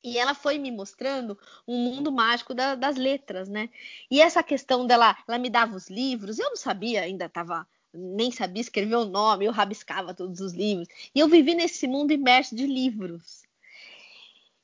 E 0.02 0.18
ela 0.18 0.35
foi 0.35 0.58
me 0.58 0.73
mostrando 0.73 1.38
um 1.66 1.78
mundo 1.78 2.11
mágico 2.11 2.52
da, 2.52 2.75
das 2.75 2.96
letras, 2.96 3.49
né? 3.49 3.70
E 4.11 4.20
essa 4.20 4.42
questão 4.42 4.85
dela, 4.85 5.16
ela 5.28 5.38
me 5.38 5.49
dava 5.49 5.76
os 5.76 5.88
livros, 5.88 6.40
eu 6.40 6.49
não 6.49 6.56
sabia, 6.56 7.02
ainda 7.02 7.26
estava 7.26 7.64
nem 7.94 8.32
sabia 8.32 8.61
escrever 8.61 8.96
o 8.96 9.04
nome, 9.04 9.44
eu 9.44 9.52
rabiscava 9.52 10.12
todos 10.12 10.40
os 10.40 10.54
livros. 10.54 10.88
E 11.14 11.20
eu 11.20 11.28
vivi 11.28 11.54
nesse 11.54 11.87
mundo 11.87 12.11
imerso 12.11 12.56
de 12.56 12.66
livros. 12.66 13.44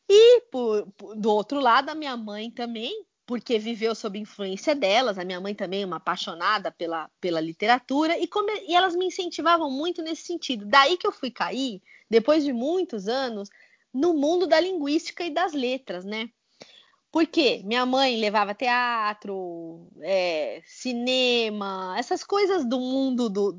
E 0.09 0.41
por, 0.51 0.91
por, 0.97 1.15
do 1.15 1.31
outro 1.31 1.61
lado, 1.61 1.89
a 1.89 1.95
minha 1.95 2.17
mãe 2.17 2.51
também 2.51 3.07
porque 3.27 3.59
viveu 3.59 3.95
sob 3.95 4.19
influência 4.19 4.75
delas. 4.75 5.19
A 5.19 5.25
minha 5.25 5.41
mãe 5.41 5.55
também 5.55 5.83
é 5.83 5.87
uma 5.87 5.97
apaixonada 5.97 6.71
pela, 6.71 7.11
pela 7.21 7.41
literatura 7.41 8.19
e, 8.19 8.27
come, 8.27 8.53
e 8.67 8.75
elas 8.75 8.95
me 8.95 9.07
incentivavam 9.07 9.71
muito 9.71 10.03
nesse 10.03 10.23
sentido. 10.23 10.67
Daí 10.67 10.97
que 10.97 11.07
eu 11.07 11.13
fui 11.13 11.31
cair, 11.31 11.81
depois 12.11 12.45
de 12.45 12.53
muitos 12.53 13.09
anos, 13.09 13.49
no 13.93 14.15
mundo 14.15 14.47
da 14.47 14.61
linguística 14.61 15.25
e 15.25 15.31
das 15.31 15.53
letras, 15.53 16.05
né? 16.05 16.31
Porque 17.13 17.63
minha 17.65 17.85
mãe 17.85 18.17
levava 18.17 18.55
teatro, 18.55 19.87
é, 20.01 20.63
cinema, 20.65 21.95
essas 21.99 22.25
coisas 22.25 22.65
do 22.65 22.81
mundo 22.81 23.29
do. 23.29 23.55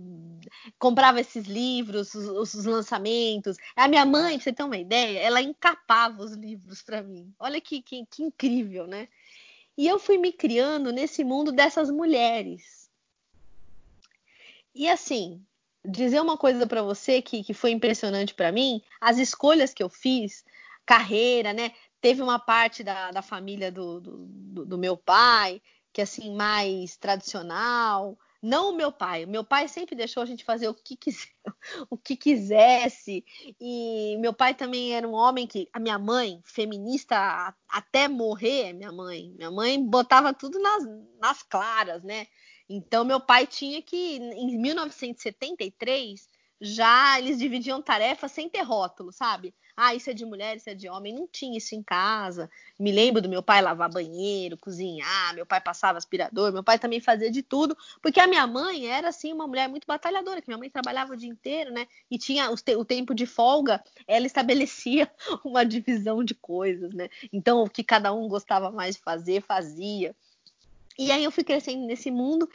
Comprava 0.79 1.21
esses 1.21 1.45
livros, 1.45 2.15
os, 2.15 2.55
os, 2.55 2.65
lançamentos. 2.65 3.55
A 3.75 3.87
minha 3.87 4.05
mãe, 4.07 4.35
pra 4.35 4.43
você 4.43 4.53
ter 4.53 4.63
uma 4.63 4.77
ideia, 4.77 5.19
ela 5.19 5.39
encapava 5.39 6.23
os 6.23 6.33
livros 6.33 6.81
para 6.81 7.03
mim. 7.03 7.31
Olha 7.39 7.61
que, 7.61 7.81
que, 7.83 8.03
que 8.07 8.23
incrível, 8.23 8.87
né? 8.87 9.07
E 9.77 9.87
eu 9.87 9.97
fui 9.97 10.17
me 10.17 10.31
criando 10.31 10.91
nesse 10.91 11.23
mundo 11.23 11.51
dessas 11.51 11.89
mulheres. 11.89 12.89
E 14.73 14.89
assim, 14.89 15.43
dizer 15.85 16.21
uma 16.21 16.37
coisa 16.37 16.65
para 16.65 16.81
você 16.81 17.21
que, 17.21 17.43
que 17.43 17.53
foi 17.53 17.71
impressionante 17.71 18.33
para 18.33 18.51
mim, 18.51 18.81
as 19.01 19.17
escolhas 19.17 19.73
que 19.73 19.83
eu 19.83 19.89
fiz, 19.89 20.43
carreira, 20.85 21.53
né? 21.53 21.71
Teve 21.99 22.21
uma 22.21 22.39
parte 22.39 22.83
da, 22.83 23.11
da 23.11 23.21
família 23.21 23.71
do, 23.71 23.99
do, 24.01 24.65
do 24.65 24.77
meu 24.77 24.97
pai, 24.97 25.61
que 25.91 26.01
assim, 26.01 26.35
mais 26.35 26.97
tradicional, 26.97 28.17
não 28.43 28.71
o 28.71 28.75
meu 28.75 28.91
pai. 28.91 29.25
Meu 29.25 29.41
pai 29.41 29.69
sempre 29.69 29.95
deixou 29.95 30.21
a 30.21 30.25
gente 30.25 30.43
fazer 30.43 30.67
o 30.67 30.73
que, 30.73 30.97
quiser, 30.97 31.29
o 31.89 31.97
que 31.97 32.17
quisesse. 32.17 33.23
E 33.59 34.17
meu 34.19 34.33
pai 34.33 34.53
também 34.53 34.93
era 34.93 35.07
um 35.07 35.13
homem 35.13 35.47
que. 35.47 35.69
A 35.71 35.79
minha 35.79 35.97
mãe, 35.97 36.41
feminista 36.43 37.55
até 37.69 38.09
morrer, 38.09 38.73
minha 38.73 38.91
mãe. 38.91 39.33
Minha 39.37 39.49
mãe 39.49 39.81
botava 39.81 40.33
tudo 40.33 40.59
nas, 40.59 40.83
nas 41.21 41.41
claras, 41.41 42.03
né? 42.03 42.27
Então, 42.67 43.05
meu 43.05 43.21
pai 43.21 43.47
tinha 43.47 43.81
que, 43.81 44.17
em 44.17 44.57
1973, 44.57 46.27
já 46.59 47.19
eles 47.19 47.37
dividiam 47.37 47.81
tarefas 47.81 48.31
sem 48.31 48.49
ter 48.49 48.61
rótulo, 48.61 49.11
sabe? 49.13 49.55
Ah, 49.75 49.95
isso 49.95 50.09
é 50.09 50.13
de 50.13 50.23
mulher, 50.23 50.55
isso 50.55 50.69
é 50.69 50.75
de 50.75 50.87
homem. 50.87 51.13
Não 51.13 51.27
tinha 51.27 51.57
isso 51.57 51.73
em 51.73 51.81
casa. 51.81 52.49
Me 52.79 52.91
lembro 52.91 53.21
do 53.21 53.27
meu 53.27 53.41
pai 53.41 53.59
lavar 53.59 53.89
banheiro, 53.89 54.55
cozinhar, 54.55 55.33
meu 55.33 55.47
pai 55.47 55.59
passava 55.59 55.97
aspirador, 55.97 56.53
meu 56.53 56.63
pai 56.63 56.77
também 56.77 56.99
fazia 56.99 57.31
de 57.31 57.41
tudo, 57.41 57.75
porque 58.01 58.19
a 58.19 58.27
minha 58.27 58.45
mãe 58.45 58.87
era 58.87 59.09
assim 59.09 59.33
uma 59.33 59.47
mulher 59.47 59.67
muito 59.67 59.87
batalhadora, 59.87 60.41
que 60.41 60.47
minha 60.47 60.59
mãe 60.59 60.69
trabalhava 60.69 61.13
o 61.13 61.17
dia 61.17 61.29
inteiro, 61.29 61.71
né? 61.71 61.87
E 62.09 62.19
tinha 62.19 62.51
o, 62.51 62.85
tempo 62.85 63.15
de 63.15 63.25
folga, 63.25 63.83
ela 64.07 64.27
estabelecia 64.27 65.11
uma 65.43 65.65
divisão 65.65 66.23
de 66.23 66.35
coisas, 66.35 66.93
né? 66.93 67.09
Então, 67.31 67.63
o 67.63 67.69
que 67.69 67.83
cada 67.83 68.13
um 68.13 68.27
gostava 68.27 68.69
mais 68.69 68.95
de 68.95 69.01
fazer, 69.01 69.41
fazia. 69.41 70.15
E 70.99 71.11
aí 71.11 71.23
eu 71.23 71.31
fui 71.31 71.43
crescendo 71.43 71.87
nesse 71.87 72.11
mundo 72.11 72.47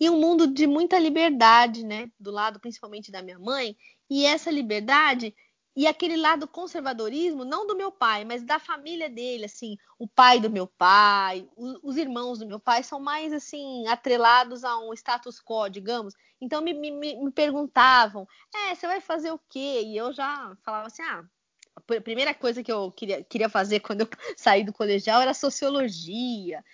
e 0.00 0.10
um 0.10 0.18
mundo 0.18 0.48
de 0.48 0.66
muita 0.66 0.98
liberdade, 0.98 1.84
né? 1.84 2.10
Do 2.18 2.32
lado 2.32 2.58
principalmente 2.58 3.12
da 3.12 3.22
minha 3.22 3.38
mãe. 3.38 3.76
E 4.10 4.26
essa 4.26 4.50
liberdade 4.50 5.32
e 5.76 5.88
aquele 5.88 6.16
lado 6.16 6.46
conservadorismo, 6.46 7.44
não 7.44 7.66
do 7.66 7.76
meu 7.76 7.90
pai, 7.90 8.24
mas 8.24 8.44
da 8.44 8.60
família 8.60 9.10
dele, 9.10 9.46
assim, 9.46 9.76
o 9.98 10.06
pai 10.06 10.38
do 10.38 10.48
meu 10.48 10.68
pai, 10.68 11.48
os, 11.56 11.78
os 11.82 11.96
irmãos 11.96 12.38
do 12.38 12.46
meu 12.46 12.60
pai 12.60 12.84
são 12.84 13.00
mais 13.00 13.32
assim 13.32 13.84
atrelados 13.88 14.62
a 14.62 14.78
um 14.78 14.92
status 14.92 15.40
quo, 15.40 15.68
digamos. 15.68 16.14
Então 16.40 16.62
me, 16.62 16.72
me, 16.72 16.92
me 16.92 17.30
perguntavam, 17.32 18.26
é, 18.54 18.74
você 18.74 18.86
vai 18.86 19.00
fazer 19.00 19.32
o 19.32 19.40
quê? 19.48 19.82
E 19.84 19.96
eu 19.96 20.12
já 20.12 20.56
falava 20.62 20.86
assim, 20.86 21.02
ah, 21.02 21.24
a 21.74 22.00
primeira 22.00 22.32
coisa 22.32 22.62
que 22.62 22.70
eu 22.70 22.92
queria, 22.92 23.24
queria 23.24 23.48
fazer 23.48 23.80
quando 23.80 24.02
eu 24.02 24.08
saí 24.36 24.62
do 24.62 24.72
colegial 24.72 25.20
era 25.20 25.34
sociologia. 25.34 26.64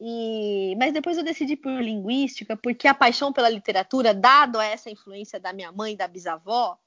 E, 0.00 0.76
mas 0.78 0.92
depois 0.92 1.16
eu 1.16 1.24
decidi 1.24 1.56
por 1.56 1.82
linguística, 1.82 2.56
porque 2.56 2.86
a 2.86 2.94
paixão 2.94 3.32
pela 3.32 3.48
literatura, 3.48 4.14
dado 4.14 4.60
a 4.60 4.64
essa 4.64 4.90
influência 4.90 5.40
da 5.40 5.52
minha 5.52 5.72
mãe 5.72 5.96
da 5.96 6.06
bisavó 6.06 6.78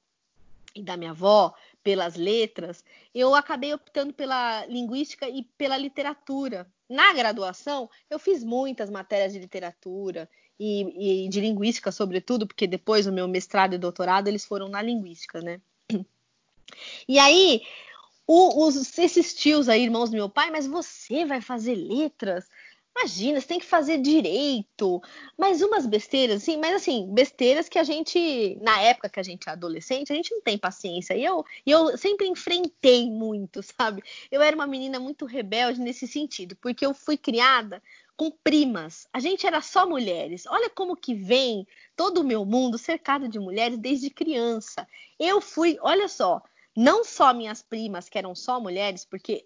e 0.77 0.84
da 0.84 0.96
minha 0.96 1.12
avó, 1.12 1.53
pelas 1.84 2.15
letras, 2.15 2.84
eu 3.13 3.34
acabei 3.34 3.74
optando 3.74 4.13
pela 4.13 4.65
linguística 4.67 5.27
e 5.27 5.43
pela 5.57 5.77
literatura. 5.77 6.67
Na 6.88 7.13
graduação, 7.13 7.89
eu 8.10 8.19
fiz 8.19 8.43
muitas 8.43 8.89
matérias 8.89 9.34
de 9.34 9.39
literatura 9.39 10.29
e, 10.60 11.25
e 11.25 11.29
de 11.29 11.41
linguística, 11.41 11.91
sobretudo, 11.91 12.46
porque 12.46 12.67
depois 12.67 13.07
o 13.07 13.12
meu 13.12 13.27
mestrado 13.27 13.74
e 13.74 13.77
doutorado 13.77 14.27
eles 14.27 14.46
foram 14.46 14.69
na 14.69 14.81
linguística, 14.81 15.41
né? 15.41 15.60
E 17.07 17.17
aí, 17.17 17.63
o, 18.27 18.65
os, 18.65 18.98
esses 18.98 19.34
tios 19.34 19.69
aí, 19.69 19.84
irmãos 19.84 20.10
do 20.10 20.17
meu 20.17 20.29
pai, 20.29 20.51
mas 20.51 20.67
você 20.67 21.25
vai 21.25 21.41
fazer 21.41 21.75
letras? 21.75 22.46
Imagina, 22.98 23.39
você 23.39 23.48
tem 23.48 23.60
que 23.60 23.66
fazer 23.66 24.00
direito. 24.00 25.00
Mas 25.38 25.62
umas 25.62 25.86
besteiras, 25.86 26.42
assim, 26.42 26.58
mas 26.58 26.74
assim, 26.74 27.08
besteiras 27.13 27.70
que 27.70 27.77
a 27.77 27.84
gente, 27.84 28.58
na 28.60 28.82
época 28.82 29.08
que 29.08 29.20
a 29.20 29.24
gente 29.24 29.48
é 29.48 29.51
adolescente, 29.51 30.12
a 30.12 30.16
gente 30.16 30.34
não 30.34 30.42
tem 30.42 30.58
paciência. 30.58 31.13
E 31.16 31.24
eu, 31.24 31.46
eu 31.66 31.96
sempre 31.96 32.27
enfrentei 32.27 33.10
muito, 33.10 33.62
sabe? 33.62 34.01
Eu 34.32 34.42
era 34.42 34.56
uma 34.56 34.66
menina 34.66 35.00
muito 35.00 35.25
rebelde 35.25 35.80
nesse 35.80 36.08
sentido, 36.08 36.56
porque 36.56 36.84
eu 36.84 36.94
fui 36.94 37.18
criada 37.18 37.84
com 38.16 38.32
primas. 38.32 39.08
A 39.13 39.20
gente 39.20 39.46
era 39.46 39.62
só 39.62 39.88
mulheres. 39.88 40.48
Olha 40.48 40.70
como 40.72 40.96
que 40.96 41.13
vem 41.13 41.68
todo 41.96 42.22
o 42.22 42.24
meu 42.24 42.44
mundo 42.44 42.80
cercado 42.80 43.30
de 43.30 43.39
mulheres 43.39 43.77
desde 43.77 44.10
criança. 44.10 44.88
Eu 45.20 45.39
fui, 45.39 45.77
olha 45.82 46.08
só, 46.08 46.42
não 46.75 47.04
só 47.04 47.32
minhas 47.32 47.62
primas, 47.62 48.10
que 48.10 48.18
eram 48.18 48.34
só 48.34 48.60
mulheres, 48.60 49.06
porque 49.06 49.46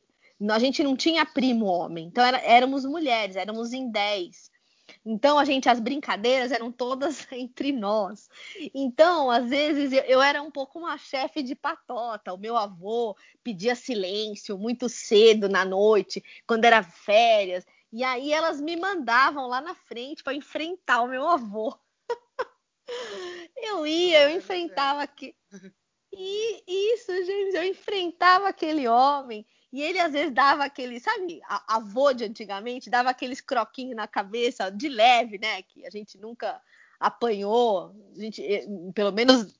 a 0.49 0.59
gente 0.59 0.83
não 0.83 0.95
tinha 0.95 1.25
primo 1.25 1.65
homem, 1.65 2.07
então 2.07 2.23
era, 2.23 2.39
éramos 2.39 2.85
mulheres, 2.85 3.35
éramos 3.35 3.73
em 3.73 3.91
10. 3.91 4.49
Então 5.05 5.39
a 5.39 5.45
gente, 5.45 5.69
as 5.69 5.79
brincadeiras 5.79 6.51
eram 6.51 6.71
todas 6.71 7.27
entre 7.31 7.71
nós. 7.71 8.29
Então, 8.73 9.29
às 9.29 9.49
vezes, 9.49 9.91
eu, 9.91 10.03
eu 10.03 10.21
era 10.21 10.41
um 10.41 10.51
pouco 10.51 10.79
uma 10.79 10.97
chefe 10.97 11.41
de 11.41 11.55
patota. 11.55 12.33
O 12.33 12.37
meu 12.37 12.57
avô 12.57 13.15
pedia 13.43 13.75
silêncio 13.75 14.57
muito 14.57 14.89
cedo 14.89 15.47
na 15.47 15.65
noite, 15.65 16.23
quando 16.45 16.65
era 16.65 16.83
férias. 16.83 17.65
E 17.91 18.03
aí 18.03 18.31
elas 18.31 18.61
me 18.61 18.75
mandavam 18.75 19.47
lá 19.47 19.59
na 19.61 19.75
frente 19.75 20.23
para 20.23 20.33
enfrentar 20.33 21.01
o 21.01 21.07
meu 21.07 21.27
avô. 21.27 21.77
eu 23.57 23.85
ia, 23.85 24.29
eu 24.29 24.37
enfrentava 24.37 25.03
aqui. 25.03 25.35
E 26.13 26.93
isso, 26.93 27.11
gente, 27.11 27.55
eu 27.55 27.63
enfrentava 27.63 28.47
aquele 28.47 28.87
homem 28.87 29.45
e 29.71 29.81
ele 29.81 29.99
às 29.99 30.11
vezes 30.11 30.33
dava 30.33 30.65
aquele, 30.65 30.99
sabe, 30.99 31.39
a 31.45 31.77
avô 31.77 32.11
de 32.11 32.25
antigamente 32.25 32.89
dava 32.89 33.09
aqueles 33.09 33.39
croquinhos 33.39 33.95
na 33.95 34.07
cabeça, 34.07 34.69
de 34.69 34.89
leve, 34.89 35.37
né? 35.37 35.61
Que 35.61 35.85
a 35.85 35.89
gente 35.89 36.17
nunca 36.17 36.61
apanhou. 36.99 37.95
A 38.15 38.19
gente, 38.19 38.43
eh, 38.43 38.65
pelo 38.93 39.13
menos 39.13 39.57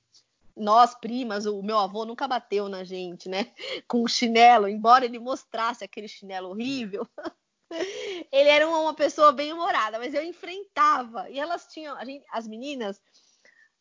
nós, 0.55 0.93
primas, 0.95 1.45
o 1.45 1.63
meu 1.63 1.77
avô 1.77 2.05
nunca 2.05 2.27
bateu 2.27 2.67
na 2.67 2.83
gente, 2.83 3.29
né? 3.29 3.53
Com 3.87 4.03
o 4.03 4.07
chinelo, 4.07 4.67
embora 4.67 5.05
ele 5.05 5.17
mostrasse 5.17 5.83
aquele 5.83 6.09
chinelo 6.09 6.49
horrível. 6.49 7.07
ele 8.31 8.49
era 8.49 8.67
uma 8.67 8.93
pessoa 8.93 9.31
bem 9.31 9.53
humorada, 9.53 9.97
mas 9.97 10.13
eu 10.13 10.23
enfrentava. 10.23 11.29
E 11.29 11.39
elas 11.39 11.67
tinham, 11.67 11.97
gente, 12.05 12.25
as 12.31 12.45
meninas 12.47 13.01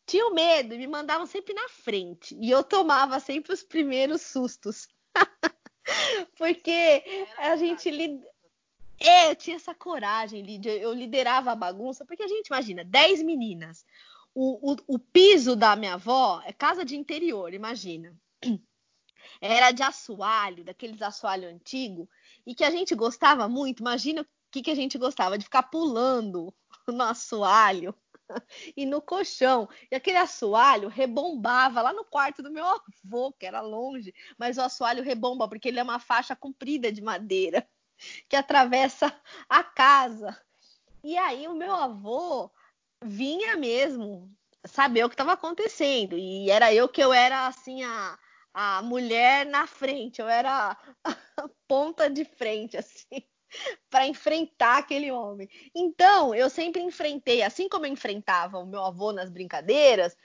tinham 0.05 0.33
medo 0.33 0.73
e 0.73 0.77
me 0.77 0.87
mandavam 0.87 1.25
sempre 1.25 1.53
na 1.53 1.67
frente. 1.67 2.37
E 2.39 2.49
eu 2.49 2.63
tomava 2.63 3.19
sempre 3.19 3.53
os 3.53 3.63
primeiros 3.63 4.21
sustos. 4.21 4.87
Porque 6.37 7.03
a 7.37 7.55
gente 7.55 7.89
lid... 7.89 8.21
É, 8.99 9.31
eu 9.31 9.35
tinha 9.35 9.55
essa 9.55 9.73
coragem, 9.73 10.43
Lídia. 10.43 10.77
Eu 10.77 10.93
liderava 10.93 11.51
a 11.51 11.55
bagunça, 11.55 12.05
porque 12.05 12.21
a 12.21 12.27
gente 12.27 12.47
imagina, 12.47 12.83
10 12.83 13.23
meninas. 13.23 13.83
O, 14.33 14.73
o, 14.73 14.77
o 14.87 14.99
piso 14.99 15.55
da 15.55 15.75
minha 15.75 15.95
avó 15.95 16.39
é 16.45 16.53
casa 16.53 16.85
de 16.85 16.95
interior, 16.95 17.51
imagina. 17.51 18.15
Era 19.41 19.71
de 19.71 19.81
assoalho, 19.81 20.63
daqueles 20.63 21.01
assoalho 21.01 21.49
antigo, 21.49 22.07
e 22.45 22.53
que 22.53 22.63
a 22.63 22.69
gente 22.69 22.93
gostava 22.93 23.49
muito. 23.49 23.79
Imagina 23.79 24.21
o 24.21 24.25
que, 24.51 24.61
que 24.61 24.71
a 24.71 24.75
gente 24.75 24.99
gostava 24.99 25.35
de 25.35 25.45
ficar 25.45 25.63
pulando 25.63 26.53
no 26.87 27.03
assoalho 27.03 27.95
e 28.75 28.85
no 28.85 29.01
colchão. 29.01 29.67
E 29.91 29.95
aquele 29.95 30.17
assoalho 30.17 30.87
rebombava 30.87 31.81
lá 31.81 31.93
no 31.93 32.05
quarto 32.05 32.41
do 32.41 32.51
meu 32.51 32.65
avô, 32.65 33.31
que 33.33 33.45
era 33.45 33.61
longe, 33.61 34.13
mas 34.37 34.57
o 34.57 34.61
assoalho 34.61 35.03
rebomba 35.03 35.47
porque 35.47 35.69
ele 35.69 35.79
é 35.79 35.83
uma 35.83 35.99
faixa 35.99 36.35
comprida 36.35 36.91
de 36.91 37.01
madeira 37.01 37.67
que 38.29 38.35
atravessa 38.35 39.13
a 39.49 39.63
casa. 39.63 40.39
E 41.03 41.17
aí 41.17 41.47
o 41.47 41.55
meu 41.55 41.73
avô 41.73 42.51
vinha 43.03 43.55
mesmo 43.57 44.31
saber 44.65 45.03
o 45.03 45.09
que 45.09 45.15
estava 45.15 45.33
acontecendo. 45.33 46.17
E 46.17 46.49
era 46.49 46.73
eu 46.73 46.87
que 46.87 47.03
eu 47.03 47.11
era 47.11 47.47
assim 47.47 47.83
a, 47.83 48.19
a 48.53 48.81
mulher 48.83 49.45
na 49.45 49.65
frente, 49.67 50.21
eu 50.21 50.27
era 50.27 50.77
a 51.37 51.49
ponta 51.67 52.09
de 52.09 52.25
frente 52.25 52.77
assim 52.77 53.23
para 53.89 54.07
enfrentar 54.07 54.77
aquele 54.79 55.11
homem. 55.11 55.49
Então, 55.75 56.33
eu 56.33 56.49
sempre 56.49 56.81
enfrentei, 56.81 57.41
assim 57.41 57.67
como 57.69 57.85
eu 57.85 57.91
enfrentava 57.91 58.57
o 58.57 58.65
meu 58.65 58.83
avô 58.83 59.11
nas 59.11 59.29
brincadeiras, 59.29 60.15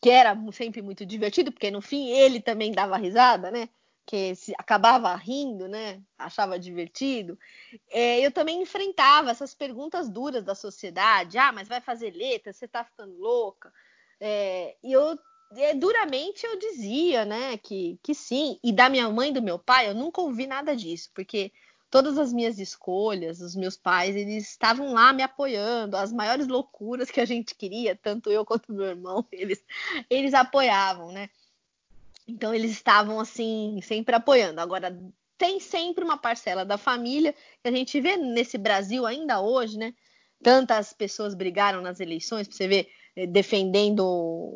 que 0.00 0.10
era 0.10 0.36
sempre 0.52 0.82
muito 0.82 1.04
divertido, 1.04 1.52
porque 1.52 1.70
no 1.70 1.82
fim 1.82 2.08
ele 2.08 2.40
também 2.40 2.72
dava 2.72 2.96
risada, 2.96 3.50
né? 3.50 3.68
Que 4.06 4.34
se 4.34 4.54
acabava 4.58 5.14
rindo, 5.14 5.68
né? 5.68 6.02
Achava 6.18 6.58
divertido. 6.58 7.38
É, 7.90 8.18
eu 8.20 8.32
também 8.32 8.62
enfrentava 8.62 9.30
essas 9.30 9.54
perguntas 9.54 10.08
duras 10.08 10.42
da 10.42 10.54
sociedade. 10.54 11.38
Ah, 11.38 11.52
mas 11.52 11.68
vai 11.68 11.80
fazer 11.80 12.10
letra? 12.12 12.52
Você 12.52 12.66
tá 12.66 12.82
ficando 12.82 13.16
louca? 13.18 13.72
É, 14.18 14.76
e 14.82 14.92
eu 14.92 15.18
é, 15.56 15.74
duramente 15.74 16.46
eu 16.46 16.56
dizia, 16.58 17.24
né, 17.24 17.56
que, 17.58 17.98
que 18.02 18.14
sim. 18.14 18.58
E 18.62 18.72
da 18.72 18.88
minha 18.88 19.08
mãe 19.10 19.30
e 19.30 19.32
do 19.32 19.42
meu 19.42 19.58
pai, 19.58 19.88
eu 19.88 19.94
nunca 19.94 20.20
ouvi 20.20 20.46
nada 20.46 20.76
disso, 20.76 21.10
porque 21.14 21.52
todas 21.90 22.16
as 22.16 22.32
minhas 22.32 22.58
escolhas, 22.58 23.40
os 23.40 23.56
meus 23.56 23.76
pais, 23.76 24.14
eles 24.14 24.48
estavam 24.48 24.92
lá 24.92 25.12
me 25.12 25.22
apoiando, 25.22 25.96
as 25.96 26.12
maiores 26.12 26.46
loucuras 26.46 27.10
que 27.10 27.20
a 27.20 27.24
gente 27.24 27.54
queria, 27.54 27.96
tanto 27.96 28.30
eu 28.30 28.44
quanto 28.44 28.72
meu 28.72 28.86
irmão, 28.86 29.26
eles, 29.32 29.62
eles 30.08 30.32
apoiavam, 30.32 31.10
né? 31.10 31.28
Então 32.26 32.54
eles 32.54 32.70
estavam 32.70 33.18
assim, 33.18 33.80
sempre 33.82 34.14
apoiando. 34.14 34.60
Agora 34.60 34.96
tem 35.36 35.58
sempre 35.58 36.04
uma 36.04 36.16
parcela 36.16 36.64
da 36.64 36.78
família 36.78 37.32
que 37.32 37.68
a 37.68 37.72
gente 37.72 38.00
vê 38.00 38.16
nesse 38.16 38.56
Brasil 38.56 39.04
ainda 39.04 39.40
hoje, 39.40 39.76
né? 39.76 39.92
Tantas 40.42 40.92
pessoas 40.92 41.34
brigaram 41.34 41.82
nas 41.82 41.98
eleições, 41.98 42.46
para 42.46 42.56
você 42.56 42.68
ver, 42.68 42.88
eh, 43.16 43.26
defendendo 43.26 44.04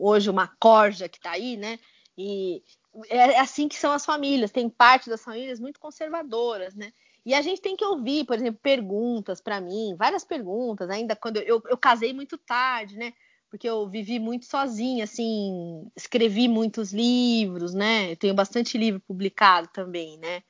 hoje 0.01 0.31
uma 0.31 0.47
corja 0.47 1.09
que 1.09 1.17
está 1.17 1.33
aí, 1.33 1.57
né? 1.57 1.79
E 2.17 2.63
é 3.09 3.41
assim 3.41 3.67
que 3.67 3.75
são 3.75 3.93
as 3.93 4.05
famílias. 4.05 4.53
Tem 4.53 4.69
parte 4.69 5.11
das 5.11 5.25
famílias 5.25 5.59
muito 5.59 5.81
conservadoras, 5.81 6.75
né? 6.75 6.93
E 7.25 7.33
a 7.33 7.41
gente 7.41 7.61
tem 7.61 7.77
que 7.77 7.85
ouvir, 7.85 8.25
por 8.25 8.37
exemplo, 8.37 8.61
perguntas 8.63 9.41
para 9.41 9.61
mim, 9.61 9.95
várias 9.97 10.25
perguntas, 10.25 10.91
ainda 10.91 11.17
quando 11.17 11.39
eu, 11.39 11.63
eu, 11.67 11.77
casei 11.77 12.13
muito 12.13 12.37
tarde, 12.37 12.97
né? 12.97 13.15
Porque 13.49 13.69
eu 13.69 13.89
vivi 13.89 14.19
muito 14.19 14.45
sozinha, 14.47 15.05
assim, 15.05 15.87
escrevi 15.97 16.49
muitos 16.49 16.93
livros, 16.93 17.73
né? 17.73 18.13
Eu 18.13 18.17
tenho 18.17 18.35
bastante 18.35 18.77
livro 18.77 19.01
publicado 19.01 19.69
também, 19.73 20.19
né? 20.19 20.43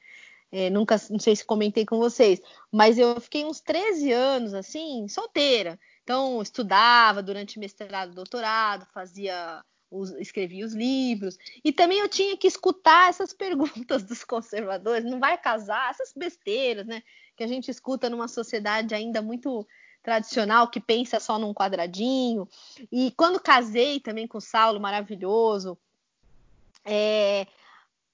É, 0.50 0.70
nunca, 0.70 0.96
não 1.10 1.18
sei 1.18 1.36
se 1.36 1.44
comentei 1.44 1.84
com 1.84 1.98
vocês, 1.98 2.40
mas 2.72 2.98
eu 2.98 3.20
fiquei 3.20 3.44
uns 3.44 3.60
13 3.60 4.12
anos, 4.12 4.54
assim, 4.54 5.06
solteira. 5.08 5.78
Então, 6.02 6.40
estudava 6.42 7.22
durante 7.22 7.58
mestrado, 7.58 8.14
doutorado, 8.14 8.86
fazia 8.92 9.64
os, 9.94 10.10
os 10.10 10.74
livros. 10.74 11.38
E 11.64 11.72
também 11.72 11.98
eu 12.00 12.08
tinha 12.08 12.36
que 12.36 12.46
escutar 12.46 13.08
essas 13.08 13.32
perguntas 13.34 14.02
dos 14.02 14.24
conservadores: 14.24 15.08
não 15.08 15.20
vai 15.20 15.38
casar? 15.38 15.90
Essas 15.90 16.12
besteiras, 16.14 16.86
né? 16.86 17.02
Que 17.36 17.44
a 17.44 17.46
gente 17.46 17.70
escuta 17.70 18.10
numa 18.10 18.28
sociedade 18.28 18.94
ainda 18.94 19.22
muito 19.22 19.66
tradicional 20.02 20.68
que 20.68 20.80
pensa 20.80 21.18
só 21.18 21.38
num 21.38 21.54
quadradinho. 21.54 22.48
E 22.92 23.10
quando 23.16 23.40
casei 23.40 24.00
também 24.00 24.26
com 24.26 24.38
o 24.38 24.40
Saulo, 24.40 24.78
maravilhoso, 24.78 25.78
é, 26.84 27.46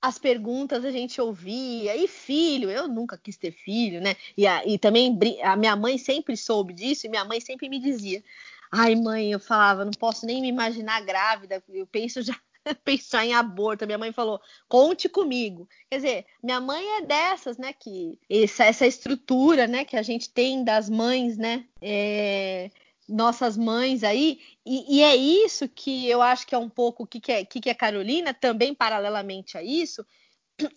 as 0.00 0.18
perguntas 0.18 0.84
a 0.84 0.90
gente 0.90 1.20
ouvia, 1.20 1.96
e 1.96 2.06
filho, 2.06 2.70
eu 2.70 2.86
nunca 2.88 3.18
quis 3.18 3.36
ter 3.36 3.50
filho, 3.50 4.00
né? 4.00 4.16
E, 4.36 4.46
a, 4.46 4.64
e 4.64 4.78
também 4.78 5.18
a 5.42 5.56
minha 5.56 5.76
mãe 5.76 5.98
sempre 5.98 6.36
soube 6.36 6.72
disso, 6.72 7.06
e 7.06 7.10
minha 7.10 7.24
mãe 7.24 7.40
sempre 7.40 7.68
me 7.68 7.78
dizia: 7.78 8.22
Ai, 8.72 8.94
mãe, 8.94 9.32
eu 9.32 9.40
falava, 9.40 9.84
não 9.84 9.92
posso 9.92 10.24
nem 10.24 10.40
me 10.40 10.48
imaginar 10.48 11.00
grávida, 11.00 11.62
eu 11.68 11.86
penso 11.86 12.22
já 12.22 12.38
pensar 12.84 13.24
em 13.24 13.34
aborto. 13.34 13.86
Minha 13.86 13.98
mãe 13.98 14.12
falou: 14.12 14.40
conte 14.68 15.08
comigo. 15.08 15.68
Quer 15.90 15.96
dizer, 15.96 16.26
minha 16.42 16.60
mãe 16.60 16.84
é 16.98 17.02
dessas, 17.02 17.58
né? 17.58 17.72
Que 17.72 18.18
essa, 18.28 18.64
essa 18.64 18.86
estrutura, 18.86 19.66
né? 19.66 19.84
Que 19.84 19.96
a 19.96 20.02
gente 20.02 20.30
tem 20.30 20.64
das 20.64 20.88
mães, 20.88 21.36
né? 21.36 21.66
É, 21.80 22.70
nossas 23.08 23.56
mães 23.56 24.04
aí. 24.04 24.40
E, 24.64 24.98
e, 24.98 25.02
é 25.02 25.16
isso 25.16 25.68
que 25.68 26.08
eu 26.08 26.22
acho 26.22 26.46
que 26.46 26.54
é 26.54 26.58
um 26.58 26.68
pouco 26.68 27.04
o 27.04 27.06
que, 27.06 27.20
que, 27.20 27.32
é, 27.32 27.44
que, 27.44 27.60
que 27.60 27.70
é 27.70 27.74
Carolina, 27.74 28.32
também 28.32 28.74
paralelamente 28.74 29.58
a 29.58 29.62
isso. 29.62 30.06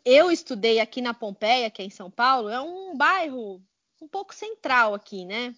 Eu 0.06 0.32
estudei 0.32 0.79
aqui 0.79 1.01
na 1.01 1.13
Pompeia, 1.13 1.69
que 1.69 1.82
é 1.82 1.86
em 1.86 1.89
São 1.89 2.10
Paulo, 2.10 2.49
é 2.49 2.60
um 2.62 2.95
bairro 2.95 3.62
um 4.01 4.08
pouco 4.08 4.34
central 4.34 4.93
aqui, 4.93 5.25
né? 5.25 5.53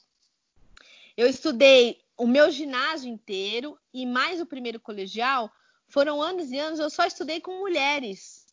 Eu 1.16 1.28
estudei 1.28 2.00
o 2.18 2.28
meu 2.28 2.50
ginásio 2.52 3.10
inteiro 3.10 3.78
e 3.94 4.06
mais 4.06 4.40
o 4.40 4.46
primeiro 4.46 4.80
colegial 4.80 5.52
foram 5.88 6.22
anos 6.22 6.52
e 6.52 6.60
anos. 6.60 6.80
Eu 6.80 6.90
só 6.90 7.06
estudei 7.06 7.40
com 7.42 7.60
mulheres 7.60 8.46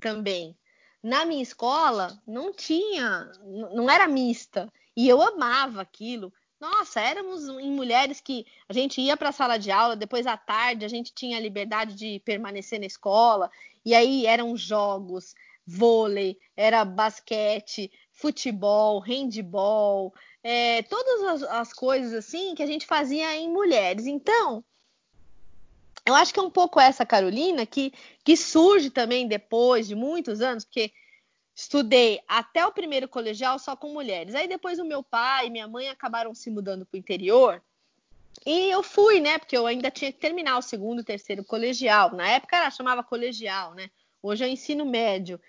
também. 0.00 0.56
Na 1.02 1.24
minha 1.24 1.42
escola 1.42 2.20
não 2.26 2.52
tinha, 2.52 3.30
não 3.74 3.90
era 3.90 4.06
mista 4.06 4.72
e 4.96 5.08
eu 5.08 5.20
amava 5.20 5.80
aquilo. 5.80 6.32
Nossa, 6.60 7.00
éramos 7.00 7.48
em 7.48 7.72
mulheres 7.72 8.20
que 8.20 8.46
a 8.68 8.72
gente 8.72 9.00
ia 9.00 9.16
para 9.16 9.30
a 9.30 9.32
sala 9.32 9.58
de 9.58 9.72
aula, 9.72 9.96
depois 9.96 10.28
à 10.28 10.36
tarde 10.36 10.84
a 10.84 10.88
gente 10.88 11.12
tinha 11.12 11.36
a 11.36 11.40
liberdade 11.40 11.96
de 11.96 12.20
permanecer 12.20 12.78
na 12.78 12.86
escola, 12.86 13.50
e 13.84 13.92
aí 13.96 14.26
eram 14.26 14.56
jogos, 14.56 15.34
vôlei, 15.66 16.38
era 16.56 16.84
basquete, 16.84 17.90
futebol, 18.12 19.00
handball, 19.00 20.14
é, 20.42 20.82
todas 20.82 21.22
as, 21.22 21.42
as 21.42 21.72
coisas 21.72 22.12
assim 22.12 22.54
que 22.54 22.62
a 22.62 22.66
gente 22.66 22.86
fazia 22.86 23.34
em 23.36 23.50
mulheres. 23.50 24.06
Então, 24.06 24.64
eu 26.04 26.14
acho 26.14 26.34
que 26.34 26.40
é 26.40 26.42
um 26.42 26.50
pouco 26.50 26.80
essa 26.80 27.06
Carolina 27.06 27.64
que, 27.64 27.92
que 28.24 28.36
surge 28.36 28.90
também 28.90 29.28
depois 29.28 29.86
de 29.86 29.94
muitos 29.94 30.40
anos, 30.40 30.64
porque 30.64 30.92
estudei 31.54 32.20
até 32.26 32.66
o 32.66 32.72
primeiro 32.72 33.06
colegial 33.08 33.58
só 33.58 33.76
com 33.76 33.92
mulheres. 33.92 34.34
Aí 34.34 34.48
depois 34.48 34.78
o 34.78 34.84
meu 34.84 35.02
pai 35.02 35.46
e 35.46 35.50
minha 35.50 35.68
mãe 35.68 35.88
acabaram 35.88 36.34
se 36.34 36.50
mudando 36.50 36.84
para 36.84 36.96
o 36.96 37.00
interior. 37.00 37.62
E 38.44 38.70
eu 38.70 38.82
fui, 38.82 39.20
né? 39.20 39.38
Porque 39.38 39.56
eu 39.56 39.66
ainda 39.66 39.90
tinha 39.90 40.10
que 40.10 40.18
terminar 40.18 40.58
o 40.58 40.62
segundo 40.62 41.04
terceiro 41.04 41.44
colegial. 41.44 42.12
Na 42.14 42.28
época 42.28 42.56
ela 42.56 42.70
chamava 42.70 43.04
colegial, 43.04 43.74
né? 43.74 43.88
Hoje 44.20 44.44
é 44.44 44.48
ensino 44.48 44.84
médio. 44.84 45.40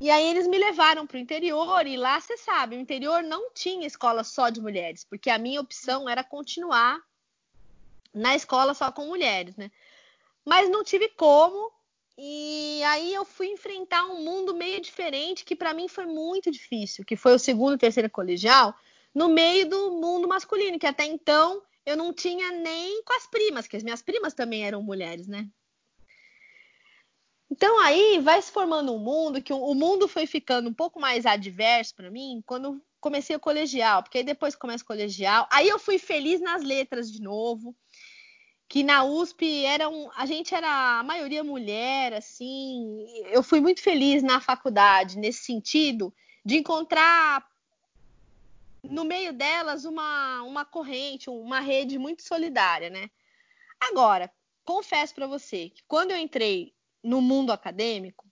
E 0.00 0.10
aí 0.10 0.26
eles 0.26 0.48
me 0.48 0.58
levaram 0.58 1.06
para 1.06 1.16
o 1.16 1.20
interior 1.20 1.86
e 1.86 1.94
lá 1.94 2.18
você 2.18 2.36
sabe, 2.38 2.74
o 2.74 2.80
interior 2.80 3.22
não 3.22 3.52
tinha 3.52 3.86
escola 3.86 4.24
só 4.24 4.48
de 4.48 4.58
mulheres, 4.58 5.04
porque 5.04 5.28
a 5.28 5.36
minha 5.36 5.60
opção 5.60 6.08
era 6.08 6.24
continuar 6.24 6.98
na 8.14 8.34
escola 8.34 8.72
só 8.72 8.90
com 8.90 9.06
mulheres, 9.06 9.56
né? 9.56 9.70
Mas 10.44 10.70
não 10.70 10.82
tive 10.82 11.08
como. 11.10 11.70
E 12.16 12.82
aí 12.84 13.12
eu 13.14 13.24
fui 13.26 13.48
enfrentar 13.48 14.04
um 14.06 14.24
mundo 14.24 14.54
meio 14.54 14.80
diferente 14.80 15.44
que 15.44 15.54
para 15.54 15.74
mim 15.74 15.86
foi 15.86 16.06
muito 16.06 16.50
difícil, 16.50 17.04
que 17.04 17.16
foi 17.16 17.34
o 17.34 17.38
segundo 17.38 17.74
e 17.74 17.78
terceiro 17.78 18.10
colegial, 18.10 18.74
no 19.14 19.28
meio 19.28 19.68
do 19.68 19.92
mundo 19.92 20.26
masculino, 20.26 20.78
que 20.78 20.86
até 20.86 21.04
então 21.04 21.62
eu 21.84 21.96
não 21.96 22.12
tinha 22.12 22.50
nem 22.52 23.02
com 23.04 23.12
as 23.14 23.26
primas, 23.26 23.66
que 23.66 23.76
as 23.76 23.82
minhas 23.82 24.02
primas 24.02 24.34
também 24.34 24.64
eram 24.66 24.82
mulheres, 24.82 25.26
né? 25.26 25.46
Então 27.50 27.80
aí 27.80 28.20
vai 28.20 28.40
se 28.40 28.52
formando 28.52 28.94
um 28.94 28.98
mundo 28.98 29.42
que 29.42 29.52
o 29.52 29.74
mundo 29.74 30.06
foi 30.06 30.26
ficando 30.26 30.68
um 30.68 30.74
pouco 30.74 31.00
mais 31.00 31.26
adverso 31.26 31.94
para 31.96 32.10
mim 32.10 32.42
quando 32.46 32.80
comecei 33.00 33.34
o 33.34 33.40
colegial, 33.40 34.02
porque 34.02 34.18
aí 34.18 34.24
depois 34.24 34.54
começa 34.54 34.84
o 34.84 34.86
colegial, 34.86 35.48
aí 35.50 35.68
eu 35.68 35.78
fui 35.78 35.98
feliz 35.98 36.40
nas 36.40 36.62
letras 36.62 37.10
de 37.10 37.20
novo, 37.20 37.74
que 38.68 38.84
na 38.84 39.02
USP 39.02 39.64
era 39.64 39.88
um, 39.88 40.10
a 40.14 40.26
gente 40.26 40.54
era 40.54 41.00
a 41.00 41.02
maioria 41.02 41.42
mulher, 41.42 42.12
assim, 42.12 43.04
eu 43.32 43.42
fui 43.42 43.60
muito 43.60 43.82
feliz 43.82 44.22
na 44.22 44.40
faculdade 44.40 45.18
nesse 45.18 45.44
sentido 45.44 46.14
de 46.44 46.58
encontrar 46.58 47.44
no 48.82 49.04
meio 49.04 49.32
delas 49.32 49.84
uma, 49.84 50.42
uma 50.42 50.64
corrente, 50.64 51.28
uma 51.28 51.60
rede 51.60 51.98
muito 51.98 52.22
solidária, 52.22 52.90
né? 52.90 53.10
Agora, 53.80 54.30
confesso 54.64 55.14
para 55.14 55.26
você 55.26 55.70
que 55.70 55.82
quando 55.88 56.12
eu 56.12 56.16
entrei 56.16 56.72
no 57.02 57.20
mundo 57.20 57.52
acadêmico, 57.52 58.26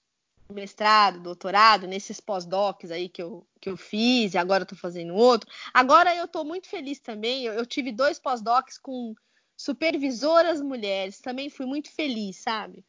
mestrado, 0.52 1.20
doutorado, 1.20 1.86
nesses 1.86 2.20
pós-docs 2.20 2.90
aí 2.90 3.08
que 3.08 3.22
eu, 3.22 3.46
que 3.60 3.68
eu 3.68 3.76
fiz, 3.76 4.34
e 4.34 4.38
agora 4.38 4.64
tô 4.64 4.74
fazendo 4.74 5.14
outro. 5.14 5.50
Agora 5.72 6.14
eu 6.14 6.26
tô 6.26 6.44
muito 6.44 6.68
feliz 6.68 6.98
também. 6.98 7.44
Eu, 7.44 7.54
eu 7.54 7.66
tive 7.66 7.92
dois 7.92 8.18
pós-docs 8.18 8.78
com 8.78 9.14
supervisoras 9.56 10.62
mulheres, 10.62 11.20
também 11.20 11.50
fui 11.50 11.66
muito 11.66 11.90
feliz, 11.90 12.36
sabe? 12.36 12.84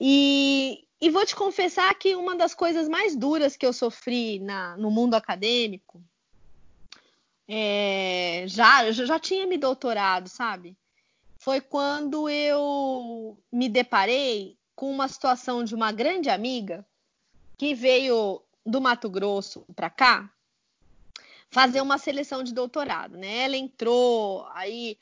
E, 0.00 0.84
e 1.00 1.10
vou 1.10 1.24
te 1.24 1.36
confessar 1.36 1.94
que 1.94 2.16
uma 2.16 2.34
das 2.34 2.54
coisas 2.54 2.88
mais 2.88 3.14
duras 3.14 3.56
que 3.56 3.66
eu 3.66 3.72
sofri 3.72 4.38
na, 4.40 4.76
no 4.76 4.90
mundo 4.90 5.14
acadêmico, 5.14 6.02
é, 7.46 8.44
já, 8.46 8.86
eu 8.86 8.92
já 8.92 9.18
tinha 9.18 9.46
me 9.46 9.58
doutorado, 9.58 10.28
sabe? 10.28 10.76
Foi 11.38 11.60
quando 11.60 12.28
eu 12.28 13.36
me 13.52 13.68
deparei 13.68 14.56
com 14.82 14.90
uma 14.90 15.06
situação 15.06 15.62
de 15.62 15.76
uma 15.76 15.92
grande 15.92 16.28
amiga 16.28 16.84
que 17.56 17.72
veio 17.72 18.42
do 18.66 18.80
Mato 18.80 19.08
Grosso 19.08 19.64
para 19.76 19.88
cá 19.88 20.28
fazer 21.52 21.80
uma 21.80 21.98
seleção 21.98 22.42
de 22.42 22.52
doutorado, 22.52 23.16
né? 23.16 23.44
Ela 23.44 23.56
entrou, 23.56 24.44
aí 24.52 24.98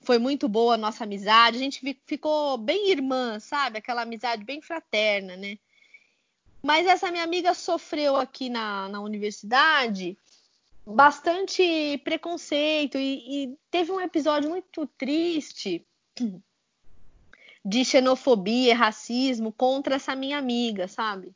foi 0.00 0.18
muito 0.18 0.48
boa 0.48 0.74
a 0.74 0.76
nossa 0.76 1.04
amizade, 1.04 1.58
a 1.58 1.60
gente 1.60 1.96
ficou 2.04 2.58
bem 2.58 2.90
irmã, 2.90 3.38
sabe? 3.38 3.78
Aquela 3.78 4.02
amizade 4.02 4.42
bem 4.42 4.60
fraterna, 4.60 5.36
né? 5.36 5.60
Mas 6.60 6.84
essa 6.88 7.08
minha 7.12 7.22
amiga 7.22 7.54
sofreu 7.54 8.16
aqui 8.16 8.50
na, 8.50 8.88
na 8.88 9.00
universidade 9.00 10.18
bastante 10.84 11.98
preconceito 12.02 12.98
e, 12.98 13.44
e 13.44 13.58
teve 13.70 13.92
um 13.92 14.00
episódio 14.00 14.50
muito 14.50 14.88
triste 14.98 15.86
de 17.64 17.84
xenofobia, 17.84 18.76
racismo 18.76 19.52
contra 19.52 19.96
essa 19.96 20.16
minha 20.16 20.38
amiga, 20.38 20.88
sabe? 20.88 21.34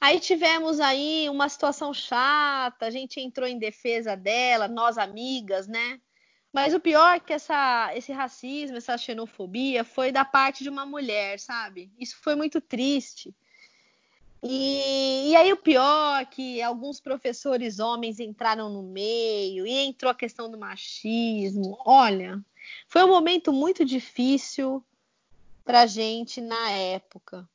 Aí 0.00 0.20
tivemos 0.20 0.78
aí 0.78 1.28
uma 1.28 1.48
situação 1.48 1.92
chata, 1.92 2.86
a 2.86 2.90
gente 2.90 3.20
entrou 3.20 3.48
em 3.48 3.58
defesa 3.58 4.16
dela, 4.16 4.68
nós 4.68 4.96
amigas, 4.96 5.66
né? 5.66 6.00
Mas 6.52 6.72
o 6.72 6.80
pior 6.80 7.16
é 7.16 7.20
que 7.20 7.32
essa, 7.32 7.90
esse 7.94 8.12
racismo, 8.12 8.76
essa 8.76 8.96
xenofobia 8.96 9.84
foi 9.84 10.12
da 10.12 10.24
parte 10.24 10.62
de 10.62 10.70
uma 10.70 10.86
mulher, 10.86 11.38
sabe? 11.38 11.90
Isso 11.98 12.16
foi 12.22 12.36
muito 12.36 12.60
triste. 12.60 13.34
E, 14.42 15.30
e, 15.30 15.36
aí 15.36 15.52
o 15.52 15.56
pior 15.56 16.20
é 16.20 16.24
que 16.24 16.62
alguns 16.62 17.00
professores 17.00 17.80
homens 17.80 18.20
entraram 18.20 18.70
no 18.70 18.84
meio 18.84 19.66
e 19.66 19.72
entrou 19.72 20.10
a 20.12 20.14
questão 20.14 20.48
do 20.48 20.56
machismo. 20.56 21.76
Olha, 21.84 22.40
foi 22.86 23.02
um 23.02 23.08
momento 23.08 23.52
muito 23.52 23.84
difícil 23.84 24.82
para 25.68 25.84
gente 25.84 26.40
na 26.40 26.70
época. 26.70 27.46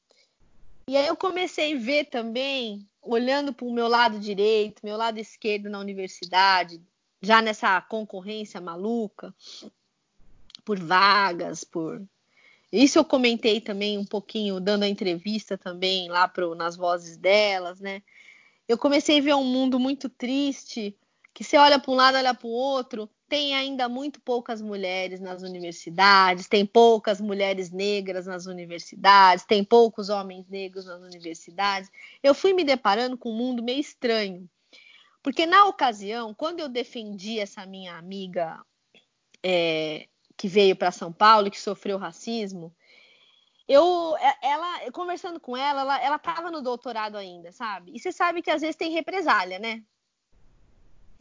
E 0.88 0.96
aí 0.96 1.08
eu 1.08 1.18
comecei 1.18 1.76
a 1.76 1.80
ver 1.80 2.06
também, 2.06 2.88
olhando 3.02 3.52
para 3.52 3.66
o 3.66 3.74
meu 3.74 3.88
lado 3.88 4.20
direito, 4.20 4.86
meu 4.86 4.96
lado 4.96 5.18
esquerdo 5.18 5.68
na 5.68 5.80
universidade, 5.80 6.80
já 7.24 7.42
nessa 7.42 7.82
concorrência 7.82 8.62
maluca 8.62 9.34
por 10.64 10.78
vagas, 10.78 11.64
por 11.64 12.04
isso 12.72 13.00
eu 13.00 13.04
comentei 13.04 13.60
também 13.60 13.98
um 13.98 14.06
pouquinho 14.06 14.60
dando 14.60 14.84
a 14.84 14.88
entrevista 14.88 15.58
também 15.58 16.08
lá 16.08 16.28
pro, 16.28 16.54
nas 16.54 16.76
vozes 16.76 17.18
delas, 17.18 17.80
né? 17.80 18.04
Eu 18.68 18.78
comecei 18.78 19.18
a 19.18 19.24
ver 19.24 19.34
um 19.34 19.44
mundo 19.44 19.80
muito 19.80 20.08
triste, 20.08 20.96
que 21.34 21.44
você 21.44 21.58
olha 21.58 21.80
para 21.80 21.92
um 21.92 21.96
lado, 21.96 22.16
olha 22.16 22.36
para 22.36 22.48
o 22.48 22.52
outro, 22.52 23.10
tem 23.34 23.56
ainda 23.56 23.90
muito 23.90 24.22
poucas 24.22 24.62
mulheres 24.62 25.20
nas 25.20 25.42
universidades, 25.42 26.48
tem 26.48 26.68
poucas 26.68 27.20
mulheres 27.20 27.72
negras 27.72 28.28
nas 28.28 28.46
universidades, 28.46 29.44
tem 29.44 29.64
poucos 29.64 30.08
homens 30.10 30.48
negros 30.48 30.86
nas 30.86 31.02
universidades. 31.02 31.90
Eu 32.22 32.36
fui 32.36 32.54
me 32.54 32.64
deparando 32.64 33.18
com 33.18 33.32
um 33.32 33.36
mundo 33.36 33.64
meio 33.64 33.80
estranho. 33.80 34.48
Porque 35.24 35.48
na 35.48 35.66
ocasião, 35.66 36.32
quando 36.32 36.60
eu 36.60 36.70
defendi 36.70 37.40
essa 37.40 37.66
minha 37.66 37.98
amiga 37.98 38.64
é, 39.42 40.08
que 40.38 40.48
veio 40.48 40.76
para 40.76 40.92
São 40.92 41.12
Paulo 41.12 41.48
e 41.48 41.52
que 41.52 41.60
sofreu 41.60 41.98
racismo, 41.98 42.72
eu, 43.68 44.16
é, 44.18 44.38
ela, 44.44 44.92
conversando 44.92 45.40
com 45.40 45.58
ela, 45.58 46.00
ela 46.00 46.18
estava 46.18 46.52
no 46.52 46.62
doutorado 46.62 47.18
ainda, 47.18 47.52
sabe? 47.52 47.94
E 47.96 48.00
você 48.00 48.12
sabe 48.12 48.44
que 48.44 48.52
às 48.52 48.62
vezes 48.62 48.76
tem 48.76 48.92
represália, 48.92 49.58
né? 49.58 49.84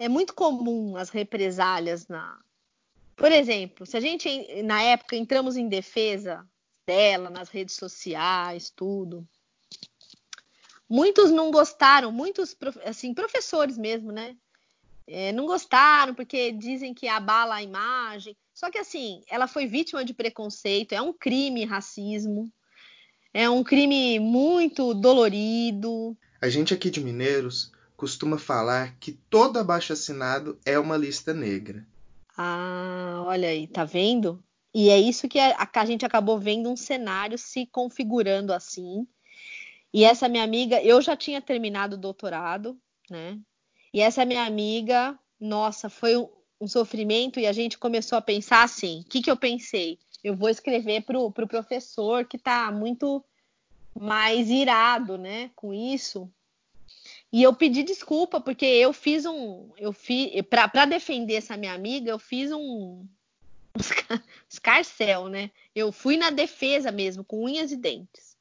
É 0.02 0.08
muito 0.08 0.34
comum 0.34 0.96
as 0.96 1.10
represálias 1.10 2.08
na. 2.08 2.40
Por 3.14 3.30
exemplo, 3.30 3.86
se 3.86 3.96
a 3.96 4.00
gente 4.00 4.62
na 4.64 4.82
época 4.82 5.14
entramos 5.14 5.56
em 5.56 5.68
defesa 5.68 6.44
dela 6.84 7.30
nas 7.30 7.48
redes 7.48 7.76
sociais, 7.76 8.72
tudo. 8.74 9.26
Muitos 10.88 11.30
não 11.30 11.52
gostaram, 11.52 12.10
muitos 12.10 12.56
assim 12.84 13.14
professores 13.14 13.78
mesmo, 13.78 14.10
né? 14.10 14.36
É, 15.06 15.30
não 15.32 15.46
gostaram 15.46 16.14
porque 16.14 16.50
dizem 16.50 16.92
que 16.92 17.06
abala 17.06 17.56
a 17.56 17.62
imagem. 17.62 18.36
Só 18.52 18.70
que 18.70 18.78
assim, 18.78 19.22
ela 19.28 19.46
foi 19.46 19.66
vítima 19.66 20.04
de 20.04 20.12
preconceito, 20.12 20.92
é 20.92 21.00
um 21.00 21.12
crime 21.12 21.64
racismo, 21.64 22.52
é 23.32 23.48
um 23.48 23.62
crime 23.62 24.18
muito 24.18 24.94
dolorido. 24.94 26.16
A 26.40 26.48
gente 26.48 26.74
aqui 26.74 26.90
de 26.90 27.00
Mineiros 27.00 27.70
costuma 28.02 28.36
falar 28.36 28.96
que 28.98 29.12
todo 29.12 29.60
abaixo-assinado 29.60 30.58
é 30.66 30.76
uma 30.76 30.96
lista 30.96 31.32
negra. 31.32 31.86
Ah, 32.36 33.22
olha 33.26 33.48
aí, 33.48 33.68
tá 33.68 33.84
vendo? 33.84 34.42
E 34.74 34.90
é 34.90 34.98
isso 34.98 35.28
que 35.28 35.38
a, 35.38 35.70
a 35.72 35.84
gente 35.84 36.04
acabou 36.04 36.36
vendo 36.36 36.68
um 36.68 36.76
cenário 36.76 37.38
se 37.38 37.64
configurando 37.64 38.52
assim. 38.52 39.06
E 39.94 40.02
essa 40.02 40.28
minha 40.28 40.42
amiga, 40.42 40.82
eu 40.82 41.00
já 41.00 41.16
tinha 41.16 41.40
terminado 41.40 41.94
o 41.94 41.96
doutorado, 41.98 42.76
né? 43.08 43.38
E 43.94 44.00
essa 44.00 44.24
minha 44.24 44.44
amiga, 44.44 45.16
nossa, 45.38 45.88
foi 45.88 46.16
um, 46.16 46.28
um 46.60 46.66
sofrimento 46.66 47.38
e 47.38 47.46
a 47.46 47.52
gente 47.52 47.78
começou 47.78 48.18
a 48.18 48.22
pensar 48.22 48.64
assim: 48.64 49.02
o 49.02 49.04
que, 49.04 49.22
que 49.22 49.30
eu 49.30 49.36
pensei? 49.36 49.96
Eu 50.24 50.34
vou 50.34 50.48
escrever 50.48 51.02
para 51.02 51.20
o 51.20 51.30
pro 51.30 51.46
professor 51.46 52.24
que 52.24 52.36
está 52.36 52.68
muito 52.72 53.24
mais 53.94 54.50
irado, 54.50 55.16
né, 55.16 55.52
com 55.54 55.72
isso, 55.72 56.28
e 57.32 57.42
eu 57.42 57.54
pedi 57.54 57.82
desculpa, 57.82 58.40
porque 58.40 58.66
eu 58.66 58.92
fiz 58.92 59.24
um. 59.24 59.70
Eu 59.78 59.92
fiz. 59.92 60.30
para 60.50 60.84
defender 60.84 61.36
essa 61.36 61.56
minha 61.56 61.72
amiga, 61.72 62.10
eu 62.10 62.18
fiz 62.18 62.52
um. 62.52 63.06
Escarcel, 64.50 65.28
né? 65.28 65.50
Eu 65.74 65.90
fui 65.90 66.18
na 66.18 66.30
defesa 66.30 66.92
mesmo, 66.92 67.24
com 67.24 67.44
unhas 67.44 67.72
e 67.72 67.76
dentes. 67.76 68.36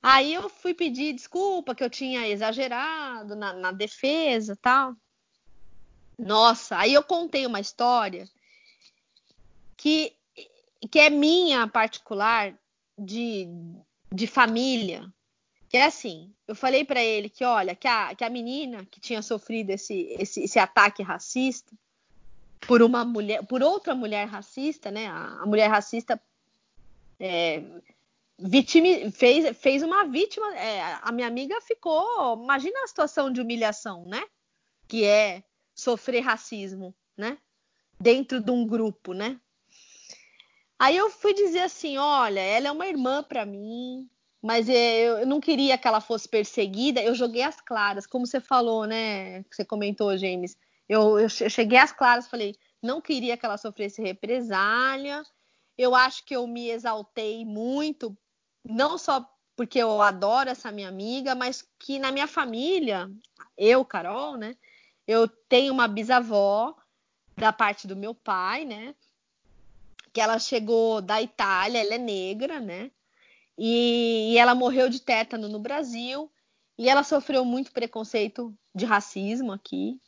Aí 0.00 0.34
eu 0.34 0.48
fui 0.48 0.72
pedir 0.72 1.14
desculpa 1.14 1.74
que 1.74 1.82
eu 1.82 1.90
tinha 1.90 2.28
exagerado 2.28 3.34
na, 3.34 3.52
na 3.52 3.72
defesa 3.72 4.54
tal. 4.54 4.94
Nossa, 6.16 6.78
aí 6.78 6.94
eu 6.94 7.02
contei 7.02 7.44
uma 7.44 7.58
história 7.58 8.28
que, 9.76 10.14
que 10.88 11.00
é 11.00 11.10
minha 11.10 11.66
particular 11.66 12.56
de, 12.96 13.48
de 14.12 14.28
família, 14.28 15.12
é 15.76 15.84
assim, 15.84 16.32
eu 16.46 16.54
falei 16.54 16.84
para 16.84 17.02
ele 17.02 17.28
que, 17.28 17.44
olha, 17.44 17.74
que 17.74 17.88
a, 17.88 18.14
que 18.14 18.24
a 18.24 18.30
menina 18.30 18.86
que 18.90 19.00
tinha 19.00 19.22
sofrido 19.22 19.70
esse, 19.70 20.14
esse, 20.18 20.44
esse 20.44 20.58
ataque 20.58 21.02
racista 21.02 21.72
por 22.66 22.82
uma 22.82 23.04
mulher, 23.04 23.44
por 23.46 23.62
outra 23.62 23.94
mulher 23.94 24.26
racista, 24.26 24.90
né? 24.90 25.06
A, 25.06 25.42
a 25.42 25.46
mulher 25.46 25.68
racista 25.68 26.20
é, 27.18 27.62
vitime, 28.38 29.10
fez, 29.10 29.56
fez 29.56 29.82
uma 29.82 30.04
vítima. 30.04 30.54
É, 30.56 30.98
a 31.02 31.12
minha 31.12 31.26
amiga 31.26 31.60
ficou. 31.60 32.42
Imagina 32.42 32.82
a 32.82 32.88
situação 32.88 33.30
de 33.32 33.40
humilhação, 33.40 34.04
né? 34.06 34.22
Que 34.88 35.04
é 35.04 35.42
sofrer 35.74 36.20
racismo, 36.20 36.94
né? 37.16 37.38
Dentro 37.98 38.40
de 38.40 38.50
um 38.50 38.66
grupo, 38.66 39.12
né? 39.12 39.40
Aí 40.78 40.96
eu 40.96 41.08
fui 41.08 41.32
dizer 41.32 41.60
assim, 41.60 41.96
olha, 41.96 42.40
ela 42.40 42.68
é 42.68 42.70
uma 42.70 42.86
irmã 42.86 43.22
para 43.22 43.46
mim, 43.46 44.06
mas 44.46 44.68
é, 44.68 45.22
eu 45.22 45.26
não 45.26 45.40
queria 45.40 45.76
que 45.76 45.88
ela 45.88 46.00
fosse 46.00 46.28
perseguida, 46.28 47.02
eu 47.02 47.16
joguei 47.16 47.42
as 47.42 47.60
claras, 47.60 48.06
como 48.06 48.24
você 48.24 48.38
falou, 48.38 48.86
né? 48.86 49.42
Você 49.50 49.64
comentou, 49.64 50.16
James. 50.16 50.56
Eu, 50.88 51.18
eu 51.18 51.28
cheguei 51.28 51.76
às 51.76 51.90
claras, 51.90 52.28
falei, 52.28 52.54
não 52.80 53.00
queria 53.00 53.36
que 53.36 53.44
ela 53.44 53.58
sofresse 53.58 54.00
represália. 54.00 55.24
Eu 55.76 55.96
acho 55.96 56.24
que 56.24 56.36
eu 56.36 56.46
me 56.46 56.70
exaltei 56.70 57.44
muito, 57.44 58.16
não 58.64 58.96
só 58.96 59.28
porque 59.56 59.80
eu 59.80 60.00
adoro 60.00 60.48
essa 60.48 60.70
minha 60.70 60.88
amiga, 60.88 61.34
mas 61.34 61.68
que 61.76 61.98
na 61.98 62.12
minha 62.12 62.28
família, 62.28 63.10
eu, 63.58 63.84
Carol, 63.84 64.36
né? 64.36 64.54
Eu 65.08 65.26
tenho 65.26 65.72
uma 65.72 65.88
bisavó 65.88 66.76
da 67.36 67.52
parte 67.52 67.88
do 67.88 67.96
meu 67.96 68.14
pai, 68.14 68.64
né? 68.64 68.94
Que 70.12 70.20
ela 70.20 70.38
chegou 70.38 71.02
da 71.02 71.20
Itália, 71.20 71.80
ela 71.80 71.96
é 71.96 71.98
negra, 71.98 72.60
né? 72.60 72.92
E, 73.58 74.32
e 74.32 74.38
ela 74.38 74.54
morreu 74.54 74.88
de 74.88 75.00
tétano 75.00 75.48
no 75.48 75.58
Brasil 75.58 76.30
e 76.78 76.88
ela 76.88 77.02
sofreu 77.02 77.44
muito 77.44 77.72
preconceito 77.72 78.54
de 78.74 78.84
racismo 78.84 79.52
aqui. 79.52 79.98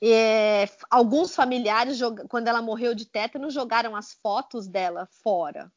É, 0.00 0.68
alguns 0.88 1.34
familiares, 1.34 1.98
quando 2.28 2.46
ela 2.46 2.62
morreu 2.62 2.94
de 2.94 3.04
tétano, 3.04 3.50
jogaram 3.50 3.96
as 3.96 4.12
fotos 4.12 4.68
dela 4.68 5.08
fora 5.22 5.72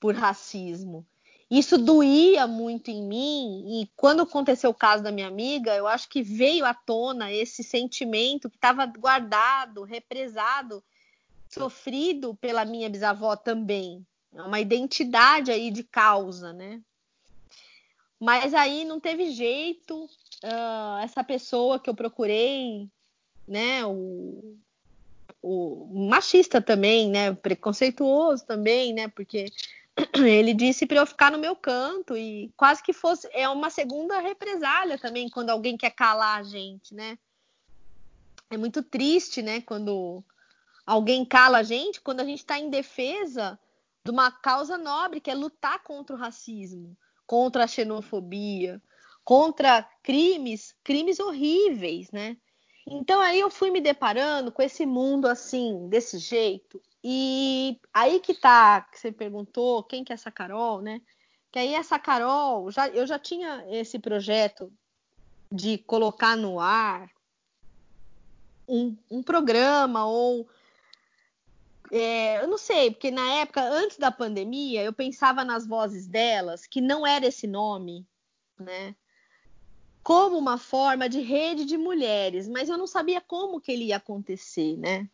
por 0.00 0.16
racismo. 0.16 1.06
isso 1.48 1.78
doía 1.78 2.44
muito 2.48 2.90
em 2.90 3.00
mim, 3.00 3.80
e 3.80 3.90
quando 3.94 4.22
aconteceu 4.22 4.70
o 4.70 4.74
caso 4.74 5.04
da 5.04 5.12
minha 5.12 5.28
amiga, 5.28 5.76
eu 5.76 5.86
acho 5.86 6.08
que 6.08 6.22
veio 6.22 6.64
à 6.64 6.74
tona 6.74 7.32
esse 7.32 7.62
sentimento 7.62 8.50
que 8.50 8.56
estava 8.56 8.84
guardado, 8.86 9.84
represado, 9.84 10.82
sofrido 11.48 12.34
pela 12.34 12.64
minha 12.64 12.90
bisavó 12.90 13.36
também. 13.36 14.04
É 14.34 14.42
uma 14.42 14.60
identidade 14.60 15.50
aí 15.50 15.70
de 15.70 15.82
causa, 15.82 16.52
né? 16.52 16.80
Mas 18.18 18.54
aí 18.54 18.84
não 18.84 19.00
teve 19.00 19.30
jeito. 19.32 20.04
Uh, 20.44 20.98
essa 21.02 21.22
pessoa 21.22 21.78
que 21.78 21.90
eu 21.90 21.94
procurei, 21.94 22.88
né? 23.46 23.84
O, 23.84 24.56
o 25.42 26.08
machista 26.08 26.62
também, 26.62 27.10
né? 27.10 27.34
Preconceituoso 27.34 28.46
também, 28.46 28.94
né? 28.94 29.08
Porque 29.08 29.46
ele 30.16 30.54
disse 30.54 30.86
para 30.86 30.98
eu 30.98 31.06
ficar 31.06 31.30
no 31.30 31.38
meu 31.38 31.54
canto 31.54 32.16
e 32.16 32.50
quase 32.56 32.82
que 32.82 32.92
fosse 32.92 33.28
é 33.32 33.48
uma 33.48 33.68
segunda 33.68 34.18
represália 34.20 34.96
também 34.98 35.28
quando 35.28 35.50
alguém 35.50 35.76
quer 35.76 35.90
calar 35.90 36.38
a 36.38 36.42
gente, 36.42 36.94
né? 36.94 37.18
É 38.48 38.56
muito 38.56 38.82
triste, 38.82 39.42
né? 39.42 39.60
Quando 39.60 40.24
alguém 40.86 41.24
cala 41.24 41.58
a 41.58 41.62
gente, 41.62 42.00
quando 42.00 42.20
a 42.20 42.24
gente 42.24 42.38
está 42.38 42.58
em 42.58 42.70
defesa 42.70 43.58
de 44.04 44.10
uma 44.10 44.30
causa 44.30 44.76
nobre 44.76 45.20
que 45.20 45.30
é 45.30 45.34
lutar 45.34 45.82
contra 45.82 46.16
o 46.16 46.18
racismo, 46.18 46.96
contra 47.26 47.64
a 47.64 47.68
xenofobia, 47.68 48.82
contra 49.24 49.88
crimes, 50.02 50.74
crimes 50.82 51.20
horríveis, 51.20 52.10
né? 52.10 52.36
Então 52.86 53.20
aí 53.20 53.38
eu 53.38 53.48
fui 53.48 53.70
me 53.70 53.80
deparando 53.80 54.50
com 54.50 54.60
esse 54.60 54.84
mundo 54.84 55.26
assim, 55.26 55.88
desse 55.88 56.18
jeito, 56.18 56.82
e 57.02 57.80
aí 57.94 58.18
que 58.18 58.34
tá, 58.34 58.80
que 58.82 58.98
você 58.98 59.12
perguntou, 59.12 59.84
quem 59.84 60.02
que 60.02 60.12
é 60.12 60.14
essa 60.14 60.30
Carol, 60.30 60.80
né? 60.80 61.00
Que 61.52 61.60
aí 61.60 61.74
essa 61.74 61.98
Carol, 61.98 62.70
já, 62.72 62.88
eu 62.88 63.06
já 63.06 63.18
tinha 63.18 63.64
esse 63.68 63.98
projeto 63.98 64.72
de 65.50 65.78
colocar 65.78 66.36
no 66.36 66.58
ar 66.58 67.08
um, 68.66 68.96
um 69.10 69.22
programa 69.22 70.06
ou 70.06 70.48
é, 71.94 72.42
eu 72.42 72.48
não 72.48 72.56
sei, 72.56 72.90
porque 72.90 73.10
na 73.10 73.34
época, 73.34 73.62
antes 73.62 73.98
da 73.98 74.10
pandemia, 74.10 74.82
eu 74.82 74.94
pensava 74.94 75.44
nas 75.44 75.66
vozes 75.66 76.06
delas, 76.06 76.66
que 76.66 76.80
não 76.80 77.06
era 77.06 77.26
esse 77.26 77.46
nome, 77.46 78.06
né? 78.58 78.96
Como 80.02 80.38
uma 80.38 80.56
forma 80.56 81.06
de 81.06 81.20
rede 81.20 81.66
de 81.66 81.76
mulheres, 81.76 82.48
mas 82.48 82.70
eu 82.70 82.78
não 82.78 82.86
sabia 82.86 83.20
como 83.20 83.60
que 83.60 83.70
ele 83.70 83.84
ia 83.84 83.98
acontecer, 83.98 84.78
né? 84.78 85.06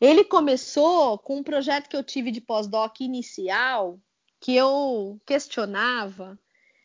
Ele 0.00 0.24
começou 0.24 1.16
com 1.16 1.36
um 1.36 1.42
projeto 1.44 1.88
que 1.88 1.96
eu 1.96 2.02
tive 2.02 2.32
de 2.32 2.40
pós-doc 2.40 3.00
inicial, 3.00 4.00
que 4.40 4.56
eu 4.56 5.20
questionava 5.24 6.36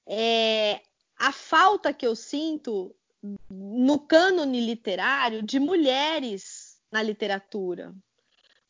é, 0.05 0.81
a 1.17 1.31
falta 1.31 1.91
que 1.91 2.05
eu 2.05 2.15
sinto 2.15 2.95
no 3.49 3.99
cânone 3.99 4.61
literário 4.61 5.41
de 5.41 5.59
mulheres 5.59 6.79
na 6.91 7.01
literatura. 7.01 7.91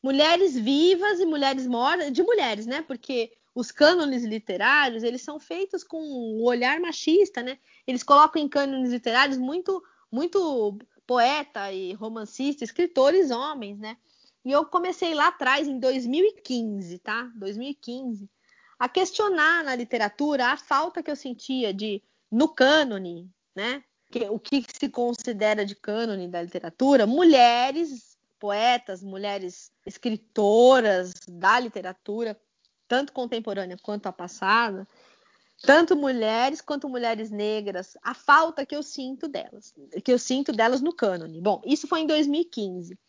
Mulheres 0.03 0.55
vivas 0.55 1.19
e 1.21 1.25
mulheres 1.25 1.65
mortas, 1.65 2.11
de 2.11 2.21
mulheres, 2.21 2.65
né? 2.65 2.81
Porque 2.81 3.31
os 3.55 3.71
cânones 3.71 4.23
literários, 4.23 5.01
eles 5.01 5.21
são 5.21 5.39
feitos 5.39 5.83
com 5.83 5.97
o 5.97 6.41
um 6.41 6.43
olhar 6.43 6.79
machista, 6.79 7.41
né? 7.41 7.57
Eles 7.87 8.03
colocam 8.03 8.41
em 8.41 8.49
cânones 8.49 8.91
literários 8.91 9.37
muito 9.37 9.81
muito 10.11 10.77
poeta 11.07 11.71
e 11.71 11.93
romancista, 11.93 12.63
escritores 12.63 13.31
homens, 13.31 13.79
né? 13.79 13.97
E 14.45 14.51
eu 14.51 14.65
comecei 14.65 15.13
lá 15.13 15.27
atrás, 15.27 15.67
em 15.67 15.79
2015, 15.79 16.99
tá? 16.99 17.31
2015, 17.35 18.29
a 18.77 18.89
questionar 18.89 19.63
na 19.63 19.75
literatura 19.75 20.47
a 20.47 20.57
falta 20.57 21.01
que 21.01 21.09
eu 21.09 21.15
sentia 21.15 21.73
de, 21.73 22.03
no 22.29 22.47
cânone, 22.49 23.31
né? 23.55 23.83
O 24.29 24.37
que 24.37 24.63
se 24.71 24.89
considera 24.89 25.65
de 25.65 25.75
cânone 25.75 26.27
da 26.27 26.41
literatura, 26.41 27.07
mulheres 27.07 28.12
poetas, 28.43 29.01
mulheres 29.01 29.71
escritoras 29.85 31.13
da 31.29 31.57
literatura, 31.57 32.37
tanto 32.89 33.13
contemporânea 33.13 33.77
quanto 33.81 34.07
a 34.07 34.11
passada, 34.11 34.85
tanto 35.61 35.95
mulheres 35.95 36.59
quanto 36.59 36.89
mulheres 36.89 37.31
negras, 37.31 37.95
a 38.03 38.13
falta 38.13 38.65
que 38.65 38.75
eu 38.75 38.83
sinto 38.83 39.29
delas, 39.29 39.73
que 40.03 40.11
eu 40.11 40.19
sinto 40.19 40.51
delas 40.51 40.81
no 40.81 40.91
cânone. 40.91 41.39
Bom, 41.39 41.61
isso 41.65 41.87
foi 41.87 42.01
em 42.01 42.05
2015. 42.05 42.99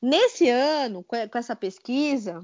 Nesse 0.00 0.48
ano, 0.48 1.04
com 1.04 1.16
essa 1.34 1.54
pesquisa, 1.54 2.42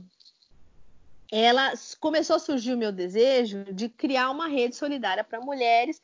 ela 1.30 1.72
começou 1.98 2.36
a 2.36 2.40
surgir 2.40 2.74
o 2.74 2.78
meu 2.78 2.92
desejo 2.92 3.64
de 3.72 3.88
criar 3.88 4.28
uma 4.28 4.48
rede 4.48 4.76
solidária 4.76 5.24
para 5.24 5.40
mulheres 5.40 6.02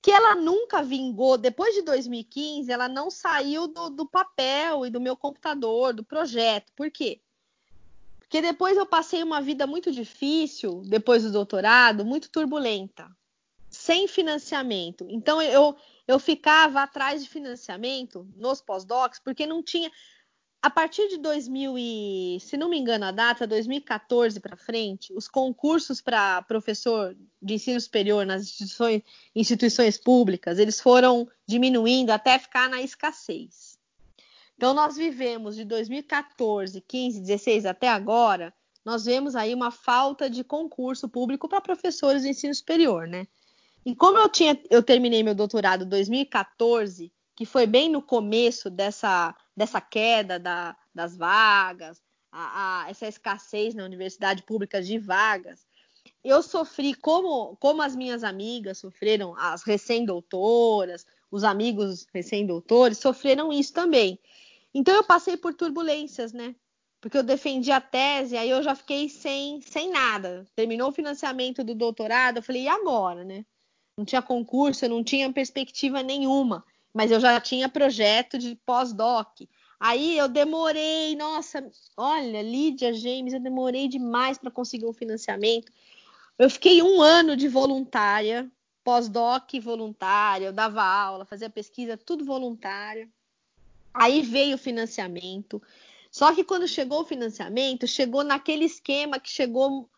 que 0.00 0.10
ela 0.10 0.34
nunca 0.34 0.82
vingou. 0.82 1.36
Depois 1.36 1.74
de 1.74 1.82
2015, 1.82 2.70
ela 2.70 2.88
não 2.88 3.10
saiu 3.10 3.66
do, 3.66 3.90
do, 3.90 4.06
papel 4.06 4.86
e 4.86 4.90
do 4.90 5.00
meu 5.00 5.16
computador, 5.16 5.92
do 5.92 6.04
projeto. 6.04 6.72
Por 6.74 6.90
quê? 6.90 7.20
Porque 8.18 8.40
depois 8.40 8.76
eu 8.76 8.86
passei 8.86 9.22
uma 9.22 9.40
vida 9.40 9.66
muito 9.66 9.90
difícil, 9.90 10.82
depois 10.84 11.22
do 11.22 11.32
doutorado, 11.32 12.04
muito 12.04 12.30
turbulenta, 12.30 13.10
sem 13.70 14.06
financiamento. 14.06 15.06
Então 15.08 15.40
eu, 15.40 15.74
eu 16.06 16.18
ficava 16.18 16.82
atrás 16.82 17.22
de 17.22 17.30
financiamento 17.30 18.28
nos 18.36 18.60
pós-docs, 18.60 19.18
porque 19.18 19.46
não 19.46 19.62
tinha 19.62 19.90
a 20.60 20.68
partir 20.68 21.08
de 21.08 21.18
2000 21.18 21.78
e, 21.78 22.38
se 22.40 22.56
não 22.56 22.68
me 22.68 22.78
engano 22.78 23.04
a 23.04 23.10
data, 23.12 23.46
2014 23.46 24.40
para 24.40 24.56
frente, 24.56 25.12
os 25.12 25.28
concursos 25.28 26.00
para 26.00 26.42
professor 26.42 27.16
de 27.40 27.54
ensino 27.54 27.80
superior 27.80 28.26
nas 28.26 28.42
instituições, 28.42 29.02
instituições 29.34 29.96
públicas, 29.96 30.58
eles 30.58 30.80
foram 30.80 31.28
diminuindo 31.46 32.10
até 32.10 32.38
ficar 32.38 32.68
na 32.68 32.82
escassez. 32.82 33.78
Então 34.56 34.74
nós 34.74 34.96
vivemos 34.96 35.54
de 35.54 35.64
2014, 35.64 36.80
15, 36.80 37.20
16 37.20 37.64
até 37.64 37.88
agora, 37.88 38.52
nós 38.84 39.04
vemos 39.04 39.36
aí 39.36 39.54
uma 39.54 39.70
falta 39.70 40.28
de 40.28 40.42
concurso 40.42 41.08
público 41.08 41.48
para 41.48 41.60
professores 41.60 42.22
de 42.22 42.30
ensino 42.30 42.54
superior, 42.54 43.06
né? 43.06 43.28
E 43.86 43.94
como 43.94 44.18
eu 44.18 44.28
tinha, 44.28 44.60
eu 44.68 44.82
terminei 44.82 45.22
meu 45.22 45.34
doutorado 45.34 45.84
em 45.84 45.88
2014, 45.88 47.12
que 47.36 47.46
foi 47.46 47.66
bem 47.66 47.88
no 47.88 48.02
começo 48.02 48.68
dessa 48.68 49.34
dessa 49.58 49.80
queda 49.80 50.38
da, 50.38 50.76
das 50.94 51.16
vagas, 51.16 52.00
a, 52.30 52.84
a, 52.84 52.90
essa 52.90 53.08
escassez 53.08 53.74
na 53.74 53.84
universidade 53.84 54.44
pública 54.44 54.80
de 54.80 54.98
vagas. 54.98 55.66
Eu 56.22 56.42
sofri 56.42 56.94
como, 56.94 57.56
como 57.56 57.82
as 57.82 57.96
minhas 57.96 58.22
amigas 58.22 58.78
sofreram, 58.78 59.34
as 59.36 59.64
recém-doutoras, 59.64 61.04
os 61.30 61.42
amigos 61.42 62.06
recém-doutores 62.14 62.98
sofreram 62.98 63.52
isso 63.52 63.72
também. 63.72 64.18
Então 64.72 64.94
eu 64.94 65.02
passei 65.02 65.36
por 65.36 65.52
turbulências, 65.52 66.32
né? 66.32 66.54
Porque 67.00 67.18
eu 67.18 67.22
defendi 67.22 67.70
a 67.72 67.80
tese, 67.80 68.36
aí 68.36 68.50
eu 68.50 68.62
já 68.62 68.74
fiquei 68.74 69.08
sem, 69.08 69.60
sem 69.60 69.90
nada. 69.90 70.46
Terminou 70.54 70.88
o 70.88 70.92
financiamento 70.92 71.64
do 71.64 71.74
doutorado, 71.74 72.38
eu 72.38 72.42
falei, 72.42 72.62
e 72.62 72.68
agora, 72.68 73.24
né? 73.24 73.44
Não 73.96 74.04
tinha 74.04 74.22
concurso, 74.22 74.88
não 74.88 75.02
tinha 75.02 75.32
perspectiva 75.32 76.02
nenhuma 76.02 76.64
mas 76.92 77.10
eu 77.10 77.20
já 77.20 77.40
tinha 77.40 77.68
projeto 77.68 78.38
de 78.38 78.56
pós-doc. 78.66 79.40
Aí 79.78 80.18
eu 80.18 80.28
demorei, 80.28 81.14
nossa, 81.14 81.70
olha, 81.96 82.42
Lídia 82.42 82.92
James, 82.92 83.32
eu 83.32 83.40
demorei 83.40 83.86
demais 83.86 84.36
para 84.36 84.50
conseguir 84.50 84.86
um 84.86 84.92
financiamento. 84.92 85.72
Eu 86.38 86.50
fiquei 86.50 86.82
um 86.82 87.00
ano 87.00 87.36
de 87.36 87.46
voluntária, 87.48 88.50
pós-doc 88.82 89.52
voluntária, 89.60 90.46
eu 90.46 90.52
dava 90.52 90.82
aula, 90.82 91.24
fazia 91.24 91.50
pesquisa, 91.50 91.96
tudo 91.96 92.24
voluntária. 92.24 93.08
Aí 93.94 94.22
veio 94.22 94.56
o 94.56 94.58
financiamento. 94.58 95.62
Só 96.10 96.34
que 96.34 96.42
quando 96.42 96.66
chegou 96.66 97.02
o 97.02 97.04
financiamento, 97.04 97.86
chegou 97.86 98.24
naquele 98.24 98.64
esquema 98.64 99.20
que 99.20 99.28
chegou 99.28 99.88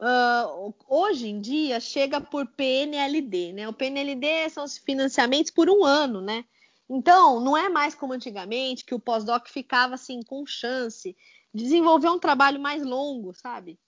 Uh, 0.00 0.72
hoje 0.86 1.26
em 1.26 1.40
dia 1.40 1.80
chega 1.80 2.20
por 2.20 2.46
PNLD, 2.46 3.52
né? 3.52 3.68
O 3.68 3.72
PNLD 3.72 4.48
são 4.50 4.64
os 4.64 4.78
financiamentos 4.78 5.50
por 5.50 5.68
um 5.68 5.84
ano, 5.84 6.20
né? 6.20 6.44
Então, 6.88 7.40
não 7.40 7.56
é 7.56 7.68
mais 7.68 7.94
como 7.94 8.12
antigamente 8.12 8.84
que 8.84 8.94
o 8.94 9.00
pós-doc 9.00 9.48
ficava 9.48 9.94
assim 9.94 10.22
com 10.22 10.46
chance 10.46 11.16
de 11.52 11.64
desenvolver 11.64 12.08
um 12.08 12.18
trabalho 12.18 12.60
mais 12.60 12.82
longo, 12.84 13.34
sabe? 13.34 13.78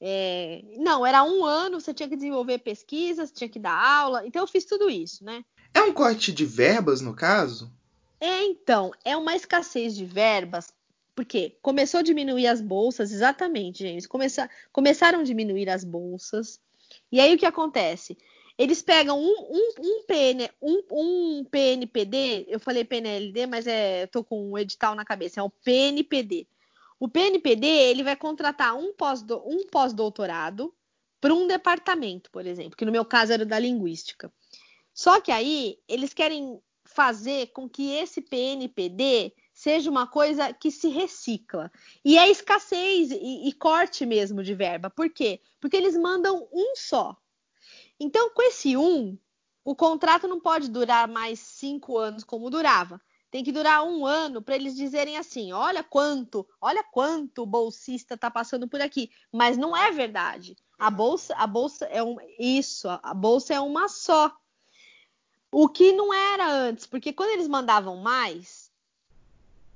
É... 0.00 0.62
não, 0.78 1.04
era 1.04 1.24
um 1.24 1.44
ano, 1.44 1.80
você 1.80 1.92
tinha 1.92 2.08
que 2.08 2.14
desenvolver 2.14 2.58
pesquisas, 2.58 3.32
tinha 3.32 3.48
que 3.48 3.58
dar 3.58 3.74
aula, 3.74 4.24
então 4.24 4.42
eu 4.42 4.46
fiz 4.46 4.64
tudo 4.64 4.88
isso, 4.88 5.24
né? 5.24 5.44
É 5.74 5.82
um 5.82 5.92
corte 5.92 6.32
de 6.32 6.46
verbas, 6.46 7.00
no 7.00 7.14
caso? 7.14 7.70
É, 8.20 8.44
então, 8.44 8.92
é 9.04 9.16
uma 9.16 9.34
escassez 9.34 9.96
de 9.96 10.04
verbas 10.04 10.72
porque 11.18 11.58
começou 11.60 11.98
a 11.98 12.02
diminuir 12.04 12.46
as 12.46 12.60
bolsas, 12.60 13.10
exatamente, 13.10 13.78
gente. 13.82 14.06
Começa, 14.06 14.48
começaram 14.70 15.18
a 15.18 15.24
diminuir 15.24 15.68
as 15.68 15.82
bolsas. 15.82 16.60
E 17.10 17.18
aí 17.18 17.34
o 17.34 17.36
que 17.36 17.44
acontece? 17.44 18.16
Eles 18.56 18.82
pegam 18.82 19.20
um, 19.20 19.34
um, 19.50 19.72
um, 19.80 20.04
PN, 20.04 20.48
um, 20.62 20.80
um 20.92 21.44
PNPD, 21.44 22.46
eu 22.46 22.60
falei 22.60 22.84
PNLD, 22.84 23.48
mas 23.48 23.66
é, 23.66 24.06
tô 24.06 24.22
com 24.22 24.52
um 24.52 24.56
edital 24.56 24.94
na 24.94 25.04
cabeça, 25.04 25.40
é 25.40 25.42
o 25.42 25.50
PNPD. 25.50 26.46
O 27.00 27.08
PNPD 27.08 27.66
ele 27.66 28.04
vai 28.04 28.14
contratar 28.14 28.76
um 28.76 28.92
pós-doutorado 28.92 30.66
um 30.66 30.68
pós 30.68 30.72
para 31.20 31.34
um 31.34 31.48
departamento, 31.48 32.30
por 32.30 32.46
exemplo, 32.46 32.76
que 32.76 32.84
no 32.84 32.92
meu 32.92 33.04
caso 33.04 33.32
era 33.32 33.44
da 33.44 33.58
linguística. 33.58 34.32
Só 34.94 35.20
que 35.20 35.32
aí 35.32 35.78
eles 35.88 36.14
querem 36.14 36.60
fazer 36.84 37.48
com 37.48 37.68
que 37.68 37.90
esse 37.90 38.20
PNPD 38.20 39.32
seja 39.58 39.90
uma 39.90 40.06
coisa 40.06 40.52
que 40.52 40.70
se 40.70 40.88
recicla. 40.88 41.68
E 42.04 42.16
é 42.16 42.30
escassez 42.30 43.10
e, 43.10 43.48
e 43.48 43.52
corte 43.52 44.06
mesmo 44.06 44.40
de 44.40 44.54
verba. 44.54 44.88
Por 44.88 45.10
quê? 45.10 45.40
Porque 45.58 45.76
eles 45.76 45.96
mandam 45.96 46.48
um 46.52 46.76
só. 46.76 47.16
Então, 47.98 48.30
com 48.30 48.40
esse 48.40 48.76
um, 48.76 49.18
o 49.64 49.74
contrato 49.74 50.28
não 50.28 50.38
pode 50.38 50.70
durar 50.70 51.08
mais 51.08 51.40
cinco 51.40 51.98
anos 51.98 52.22
como 52.22 52.48
durava. 52.50 53.00
Tem 53.32 53.42
que 53.42 53.50
durar 53.50 53.82
um 53.82 54.06
ano 54.06 54.40
para 54.40 54.54
eles 54.54 54.76
dizerem 54.76 55.18
assim: 55.18 55.50
olha 55.50 55.82
quanto, 55.82 56.46
olha 56.60 56.84
quanto 56.84 57.42
o 57.42 57.46
bolsista 57.46 58.14
está 58.14 58.30
passando 58.30 58.68
por 58.68 58.80
aqui. 58.80 59.10
Mas 59.32 59.56
não 59.56 59.76
é 59.76 59.90
verdade. 59.90 60.56
A 60.78 60.88
bolsa, 60.88 61.34
a 61.34 61.48
bolsa 61.48 61.84
é 61.86 62.00
um, 62.00 62.16
isso, 62.38 62.88
a 62.88 63.12
bolsa 63.12 63.54
é 63.54 63.60
uma 63.60 63.88
só. 63.88 64.32
O 65.50 65.68
que 65.68 65.90
não 65.90 66.14
era 66.14 66.48
antes, 66.48 66.86
porque 66.86 67.12
quando 67.12 67.30
eles 67.30 67.48
mandavam 67.48 67.96
mais, 67.96 68.67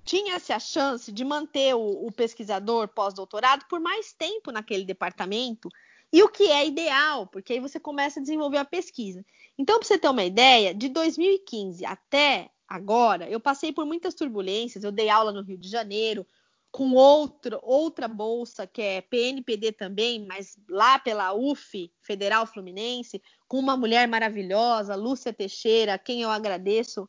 tinha-se 0.04 0.52
a 0.52 0.58
chance 0.58 1.10
de 1.12 1.24
manter 1.24 1.74
o, 1.74 2.06
o 2.06 2.12
pesquisador 2.12 2.88
pós-doutorado 2.88 3.64
por 3.68 3.80
mais 3.80 4.12
tempo 4.12 4.50
naquele 4.50 4.84
departamento, 4.84 5.68
e 6.12 6.22
o 6.22 6.28
que 6.28 6.50
é 6.50 6.66
ideal, 6.66 7.26
porque 7.26 7.54
aí 7.54 7.60
você 7.60 7.80
começa 7.80 8.20
a 8.20 8.22
desenvolver 8.22 8.58
a 8.58 8.64
pesquisa. 8.64 9.24
Então, 9.56 9.78
para 9.78 9.88
você 9.88 9.98
ter 9.98 10.08
uma 10.08 10.24
ideia, 10.24 10.74
de 10.74 10.88
2015 10.88 11.86
até 11.86 12.50
agora, 12.68 13.28
eu 13.30 13.40
passei 13.40 13.72
por 13.72 13.86
muitas 13.86 14.14
turbulências, 14.14 14.84
eu 14.84 14.92
dei 14.92 15.08
aula 15.08 15.32
no 15.32 15.42
Rio 15.42 15.56
de 15.56 15.68
Janeiro, 15.68 16.26
com 16.70 16.92
outro, 16.92 17.58
outra 17.62 18.08
bolsa 18.08 18.66
que 18.66 18.80
é 18.80 19.00
PNPD 19.02 19.72
também, 19.72 20.26
mas 20.26 20.58
lá 20.68 20.98
pela 20.98 21.34
UF, 21.34 21.92
Federal 22.00 22.46
Fluminense, 22.46 23.22
com 23.46 23.58
uma 23.58 23.76
mulher 23.76 24.08
maravilhosa, 24.08 24.94
Lúcia 24.94 25.32
Teixeira, 25.32 25.94
a 25.94 25.98
quem 25.98 26.22
eu 26.22 26.30
agradeço 26.30 27.08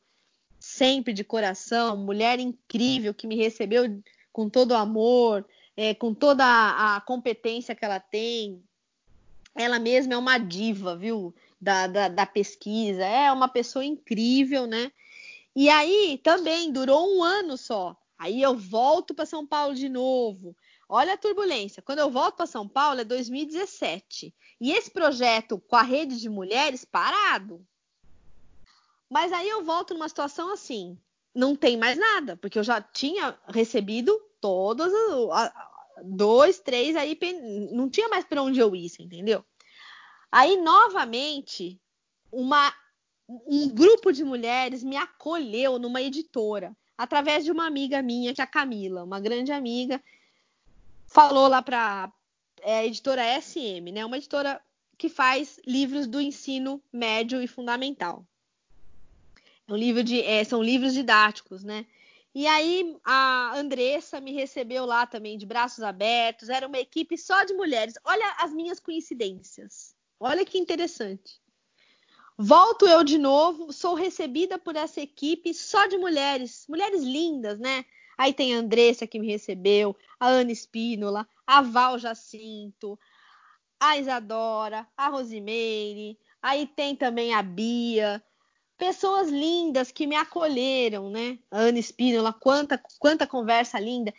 sempre 0.63 1.11
de 1.11 1.25
coração, 1.25 1.97
mulher 1.97 2.39
incrível 2.39 3.13
que 3.13 3.27
me 3.27 3.35
recebeu 3.35 4.01
com 4.31 4.49
todo 4.49 4.71
o 4.71 4.77
amor, 4.77 5.45
é, 5.75 5.93
com 5.93 6.13
toda 6.13 6.45
a, 6.45 6.95
a, 6.95 7.01
competência 7.01 7.75
que 7.75 7.83
ela 7.83 7.99
tem. 7.99 8.63
Ela 9.53 9.77
mesma 9.77 10.13
é 10.13 10.17
uma 10.17 10.37
diva, 10.37 10.95
viu? 10.95 11.35
Da, 11.59 11.87
da, 11.87 12.07
da 12.07 12.25
pesquisa, 12.25 13.03
é 13.03 13.29
uma 13.29 13.49
pessoa 13.49 13.83
incrível, 13.83 14.65
né? 14.65 14.89
E 15.53 15.69
aí 15.69 16.17
também 16.23 16.71
durou 16.71 17.13
um 17.13 17.21
ano 17.21 17.57
só. 17.57 17.93
Aí 18.17 18.41
eu 18.41 18.57
volto 18.57 19.13
para 19.13 19.25
São 19.25 19.45
Paulo 19.45 19.75
de 19.75 19.89
novo. 19.89 20.55
Olha 20.87 21.15
a 21.15 21.17
turbulência. 21.17 21.83
Quando 21.83 21.99
eu 21.99 22.09
volto 22.09 22.37
para 22.37 22.45
São 22.45 22.69
Paulo 22.69 23.01
é 23.01 23.03
2017. 23.03 24.33
E 24.61 24.71
esse 24.71 24.89
projeto 24.89 25.59
com 25.67 25.75
a 25.75 25.83
rede 25.83 26.21
de 26.21 26.29
mulheres 26.29 26.85
parado. 26.85 27.65
Mas 29.13 29.31
aí 29.31 29.47
eu 29.47 29.63
volto 29.63 29.93
numa 29.93 30.09
situação 30.09 30.51
assim, 30.51 30.97
não 31.35 31.55
tem 31.55 31.77
mais 31.77 31.99
nada, 31.99 32.35
porque 32.35 32.57
eu 32.57 32.63
já 32.63 32.81
tinha 32.81 33.37
recebido 33.47 34.19
todos 34.41 34.91
dois, 36.03 36.57
três 36.57 36.95
aí 36.95 37.15
não 37.71 37.87
tinha 37.87 38.09
mais 38.09 38.25
para 38.25 38.41
onde 38.41 38.59
eu 38.59 38.75
ir, 38.75 38.91
entendeu? 38.99 39.45
Aí 40.31 40.57
novamente 40.57 41.79
uma 42.31 42.73
um 43.29 43.69
grupo 43.69 44.11
de 44.11 44.23
mulheres 44.23 44.83
me 44.83 44.97
acolheu 44.97 45.77
numa 45.77 46.01
editora 46.01 46.75
através 46.97 47.45
de 47.45 47.51
uma 47.51 47.67
amiga 47.67 48.01
minha, 48.01 48.33
que 48.33 48.41
é 48.41 48.43
a 48.43 48.47
Camila, 48.47 49.03
uma 49.03 49.19
grande 49.19 49.51
amiga, 49.51 50.01
falou 51.05 51.47
lá 51.47 51.61
para 51.61 52.11
é, 52.61 52.79
a 52.79 52.85
editora 52.85 53.39
SM, 53.39 53.91
né? 53.93 54.03
Uma 54.03 54.17
editora 54.17 54.59
que 54.97 55.07
faz 55.07 55.59
livros 55.67 56.07
do 56.07 56.19
ensino 56.19 56.81
médio 56.91 57.43
e 57.43 57.47
fundamental. 57.47 58.25
É 59.67 59.73
um 59.73 59.77
livro 59.77 60.03
de, 60.03 60.21
é, 60.21 60.43
são 60.43 60.61
livros 60.61 60.93
didáticos, 60.93 61.63
né? 61.63 61.85
E 62.35 62.47
aí 62.47 62.97
a 63.03 63.53
Andressa 63.55 64.19
me 64.19 64.33
recebeu 64.33 64.85
lá 64.85 65.05
também 65.05 65.37
de 65.37 65.45
braços 65.45 65.83
abertos. 65.83 66.49
Era 66.49 66.67
uma 66.67 66.79
equipe 66.79 67.17
só 67.17 67.43
de 67.43 67.53
mulheres. 67.53 67.93
Olha 68.03 68.35
as 68.39 68.51
minhas 68.51 68.79
coincidências. 68.79 69.95
Olha 70.19 70.43
que 70.43 70.57
interessante. 70.57 71.41
Volto 72.37 72.87
eu 72.87 73.03
de 73.03 73.19
novo, 73.19 73.71
sou 73.71 73.93
recebida 73.93 74.57
por 74.57 74.75
essa 74.75 74.99
equipe 74.99 75.53
só 75.53 75.85
de 75.85 75.97
mulheres, 75.97 76.65
mulheres 76.67 77.03
lindas, 77.03 77.59
né? 77.59 77.85
Aí 78.17 78.33
tem 78.33 78.55
a 78.55 78.57
Andressa 78.57 79.05
que 79.05 79.19
me 79.19 79.27
recebeu, 79.27 79.95
a 80.19 80.27
Ana 80.27 80.51
Espínola, 80.51 81.27
a 81.45 81.61
Val 81.61 81.99
Jacinto, 81.99 82.99
a 83.79 83.97
Isadora, 83.97 84.87
a 84.97 85.09
Rosimeire, 85.09 86.17
aí 86.41 86.65
tem 86.65 86.95
também 86.95 87.33
a 87.33 87.43
Bia, 87.43 88.23
pessoas 88.83 89.29
lindas 89.29 89.93
que 89.93 90.05
me 90.05 90.13
acolheram, 90.13 91.09
né? 91.09 91.39
Ana 91.49 91.79
Espínola, 91.79 92.33
quanta, 92.33 92.77
quanta 92.99 93.25
conversa 93.25 93.79
linda. 93.79 94.13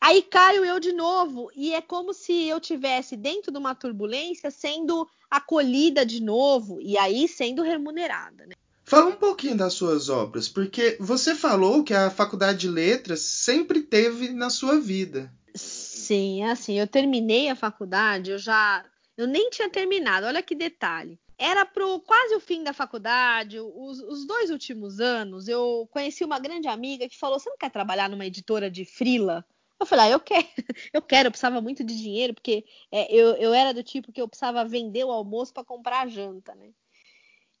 Aí 0.00 0.22
caio 0.22 0.64
eu 0.64 0.80
de 0.80 0.90
novo 0.90 1.50
e 1.54 1.74
é 1.74 1.82
como 1.82 2.14
se 2.14 2.44
eu 2.48 2.58
tivesse 2.58 3.14
dentro 3.14 3.52
de 3.52 3.58
uma 3.58 3.74
turbulência 3.74 4.50
sendo 4.50 5.06
acolhida 5.30 6.06
de 6.06 6.22
novo 6.22 6.80
e 6.80 6.96
aí 6.96 7.28
sendo 7.28 7.62
remunerada. 7.62 8.46
Né? 8.46 8.54
Fala 8.84 9.10
um 9.10 9.16
pouquinho 9.16 9.54
das 9.58 9.74
suas 9.74 10.08
obras, 10.08 10.48
porque 10.48 10.96
você 10.98 11.34
falou 11.34 11.84
que 11.84 11.92
a 11.92 12.08
faculdade 12.08 12.60
de 12.60 12.68
letras 12.68 13.20
sempre 13.20 13.82
teve 13.82 14.30
na 14.30 14.48
sua 14.48 14.80
vida. 14.80 15.30
Sim, 15.54 16.42
assim, 16.44 16.78
eu 16.78 16.86
terminei 16.86 17.50
a 17.50 17.56
faculdade, 17.56 18.30
eu 18.30 18.38
já 18.38 18.82
eu 19.14 19.26
nem 19.26 19.50
tinha 19.50 19.68
terminado. 19.68 20.26
Olha 20.26 20.42
que 20.42 20.54
detalhe. 20.54 21.18
Era 21.38 21.66
pro 21.66 22.00
quase 22.00 22.34
o 22.34 22.40
fim 22.40 22.62
da 22.62 22.72
faculdade, 22.72 23.60
os, 23.60 24.00
os 24.00 24.26
dois 24.26 24.50
últimos 24.50 25.00
anos, 25.00 25.48
eu 25.48 25.86
conheci 25.90 26.24
uma 26.24 26.38
grande 26.38 26.66
amiga 26.68 27.08
que 27.08 27.18
falou: 27.18 27.38
"Você 27.38 27.50
não 27.50 27.58
quer 27.58 27.70
trabalhar 27.70 28.08
numa 28.08 28.26
editora 28.26 28.70
de 28.70 28.84
frila?" 28.84 29.44
Eu 29.78 29.86
falei, 29.86 30.06
ah, 30.06 30.10
eu 30.10 30.20
quero, 30.20 30.46
eu 30.92 31.02
quero, 31.02 31.26
eu 31.26 31.30
precisava 31.30 31.60
muito 31.60 31.84
de 31.84 31.94
dinheiro, 31.96 32.32
porque 32.32 32.64
é, 32.90 33.12
eu, 33.14 33.36
eu 33.36 33.52
era 33.52 33.74
do 33.74 33.82
tipo 33.82 34.10
que 34.10 34.20
eu 34.20 34.28
precisava 34.28 34.64
vender 34.64 35.04
o 35.04 35.12
almoço 35.12 35.52
para 35.52 35.64
comprar 35.64 36.00
a 36.00 36.06
janta, 36.08 36.54
né? 36.54 36.70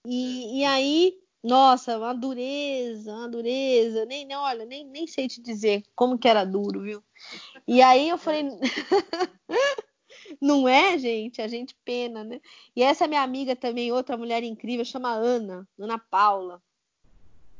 E, 0.06 0.60
e 0.60 0.64
aí, 0.64 1.18
nossa, 1.42 1.98
uma 1.98 2.14
dureza, 2.14 3.12
uma 3.12 3.28
dureza, 3.28 4.06
nem, 4.06 4.34
olha, 4.34 4.64
nem, 4.64 4.84
nem 4.84 5.06
sei 5.06 5.28
te 5.28 5.42
dizer 5.42 5.82
como 5.94 6.18
que 6.18 6.28
era 6.28 6.44
duro, 6.44 6.82
viu? 6.82 7.02
E 7.66 7.82
aí 7.82 8.08
eu 8.08 8.16
falei, 8.16 8.44
não 10.40 10.68
é, 10.68 10.98
gente? 10.98 11.40
A 11.40 11.48
gente 11.48 11.74
pena, 11.84 12.24
né? 12.24 12.40
E 12.74 12.82
essa 12.82 13.06
minha 13.06 13.22
amiga 13.22 13.54
também, 13.56 13.92
outra 13.92 14.16
mulher 14.16 14.42
incrível, 14.42 14.84
chama 14.84 15.12
Ana, 15.12 15.66
Ana 15.78 15.98
Paula. 15.98 16.62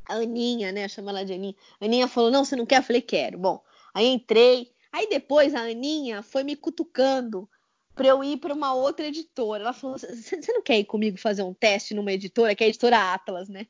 A 0.09 0.15
Aninha, 0.15 0.71
né? 0.73 0.89
Chama 0.89 1.11
ela 1.11 1.25
de 1.25 1.33
Aninha. 1.33 1.55
A 1.81 1.85
Aninha 1.85 2.07
falou, 2.07 2.31
não, 2.31 2.45
você 2.45 2.55
não 2.55 2.67
quer? 2.67 2.79
Eu 2.79 2.83
falei, 2.85 3.03
quero. 3.03 3.39
Bom, 3.39 3.61
Aí 3.97 4.09
entrei. 4.09 4.71
Aí 4.93 5.09
depois 5.09 5.55
a 5.55 5.63
Aninha 5.63 6.23
foi 6.23 6.45
me 6.45 6.55
cutucando 6.55 7.49
para 7.95 8.09
eu 8.09 8.23
ir 8.23 8.37
para 8.37 8.53
uma 8.53 8.75
outra 8.75 9.07
editora. 9.07 9.63
Ela 9.63 9.73
falou: 9.73 9.97
Você 9.97 10.53
não 10.53 10.61
quer 10.61 10.79
ir 10.79 10.85
comigo 10.85 11.17
fazer 11.17 11.43
um 11.43 11.55
teste 11.55 11.95
numa 11.95 12.13
editora, 12.13 12.55
que 12.55 12.63
é 12.63 12.67
a 12.67 12.69
editora 12.69 13.15
Atlas, 13.15 13.49
né? 13.49 13.67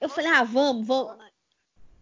Eu 0.00 0.08
falei: 0.08 0.30
Ah, 0.30 0.44
vamos, 0.44 0.86
vamos. 0.86 1.16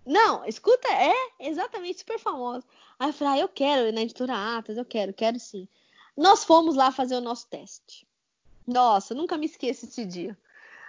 Não, 0.05 0.45
escuta, 0.47 0.89
é 0.89 1.15
exatamente 1.41 1.99
super 2.01 2.19
famosa. 2.19 2.65
Aí 2.99 3.09
eu 3.11 3.13
falei: 3.13 3.35
Ah, 3.35 3.43
eu 3.45 3.49
quero 3.49 3.93
na 3.93 4.03
editora 4.03 4.59
Atlas, 4.59 4.79
eu 4.79 4.85
quero, 4.85 5.13
quero 5.13 5.39
sim. 5.39 5.69
Nós 6.17 6.45
fomos 6.45 6.75
lá 6.75 6.91
fazer 6.91 7.17
o 7.17 7.21
nosso 7.21 7.47
teste. 7.49 8.07
Nossa, 8.67 9.15
nunca 9.15 9.39
me 9.39 9.47
esqueço 9.47 9.87
esse 9.87 10.05
dia. 10.05 10.37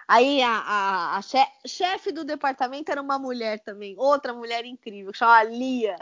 Aí 0.07 0.41
a, 0.41 0.49
a, 0.49 1.17
a 1.17 1.21
chefe, 1.21 1.51
chefe 1.67 2.11
do 2.11 2.23
departamento 2.23 2.91
era 2.91 2.99
uma 2.99 3.19
mulher 3.19 3.59
também, 3.59 3.95
outra 3.97 4.33
mulher 4.33 4.65
incrível, 4.65 5.11
que 5.11 5.19
chama 5.19 5.43
Lia. 5.43 5.99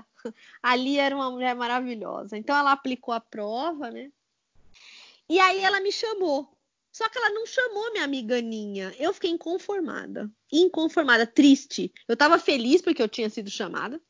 A 0.64 0.76
Lia 0.76 1.04
era 1.04 1.16
uma 1.16 1.30
mulher 1.30 1.54
maravilhosa. 1.54 2.38
Então 2.38 2.56
ela 2.56 2.72
aplicou 2.72 3.14
a 3.14 3.20
prova, 3.20 3.92
né? 3.92 4.10
E 5.28 5.40
aí 5.40 5.62
ela 5.62 5.82
me 5.82 5.92
chamou. 5.92 6.48
Só 6.98 7.08
que 7.10 7.18
ela 7.20 7.30
não 7.30 7.46
chamou 7.46 7.92
minha 7.92 8.04
amiga 8.04 8.40
Aninha. 8.40 8.92
Eu 8.98 9.14
fiquei 9.14 9.30
inconformada. 9.30 10.32
Inconformada, 10.52 11.28
triste. 11.28 11.94
Eu 12.08 12.18
tava 12.18 12.40
feliz 12.40 12.82
porque 12.82 13.04
eu 13.04 13.08
tinha 13.08 13.30
sido 13.30 13.52
chamada. 13.52 14.02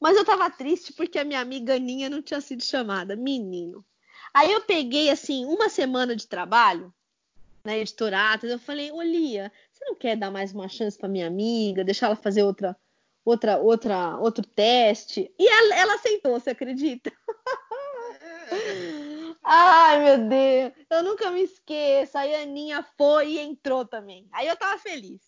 Mas 0.00 0.16
eu 0.16 0.24
tava 0.24 0.48
triste 0.48 0.94
porque 0.94 1.18
a 1.18 1.24
minha 1.24 1.38
amiga 1.38 1.74
Aninha 1.74 2.08
não 2.08 2.22
tinha 2.22 2.40
sido 2.40 2.64
chamada. 2.64 3.14
Menino. 3.14 3.84
Aí 4.32 4.50
eu 4.50 4.62
peguei, 4.62 5.10
assim, 5.10 5.44
uma 5.44 5.68
semana 5.68 6.16
de 6.16 6.26
trabalho 6.26 6.94
na 7.62 7.76
editora 7.76 8.32
Atas, 8.32 8.50
eu 8.50 8.58
falei, 8.58 8.90
Olia, 8.90 9.52
você 9.70 9.84
não 9.84 9.94
quer 9.94 10.16
dar 10.16 10.30
mais 10.30 10.54
uma 10.54 10.66
chance 10.66 10.96
para 10.96 11.10
minha 11.10 11.26
amiga, 11.26 11.84
deixar 11.84 12.06
ela 12.06 12.16
fazer 12.16 12.42
outra, 12.42 12.74
outra, 13.22 13.58
outra, 13.58 14.16
outro 14.16 14.46
teste? 14.46 15.30
E 15.38 15.46
ela, 15.46 15.74
ela 15.74 15.94
aceitou, 15.96 16.40
você 16.40 16.50
acredita? 16.50 17.12
Ai, 19.50 20.04
meu 20.04 20.28
Deus, 20.28 20.74
eu 20.90 21.02
nunca 21.02 21.30
me 21.30 21.42
esqueço. 21.42 22.18
Aí 22.18 22.34
a 22.34 22.42
Aninha 22.42 22.86
foi 22.98 23.32
e 23.32 23.38
entrou 23.38 23.82
também. 23.82 24.28
Aí 24.30 24.46
eu 24.46 24.54
tava 24.54 24.78
feliz. 24.78 25.22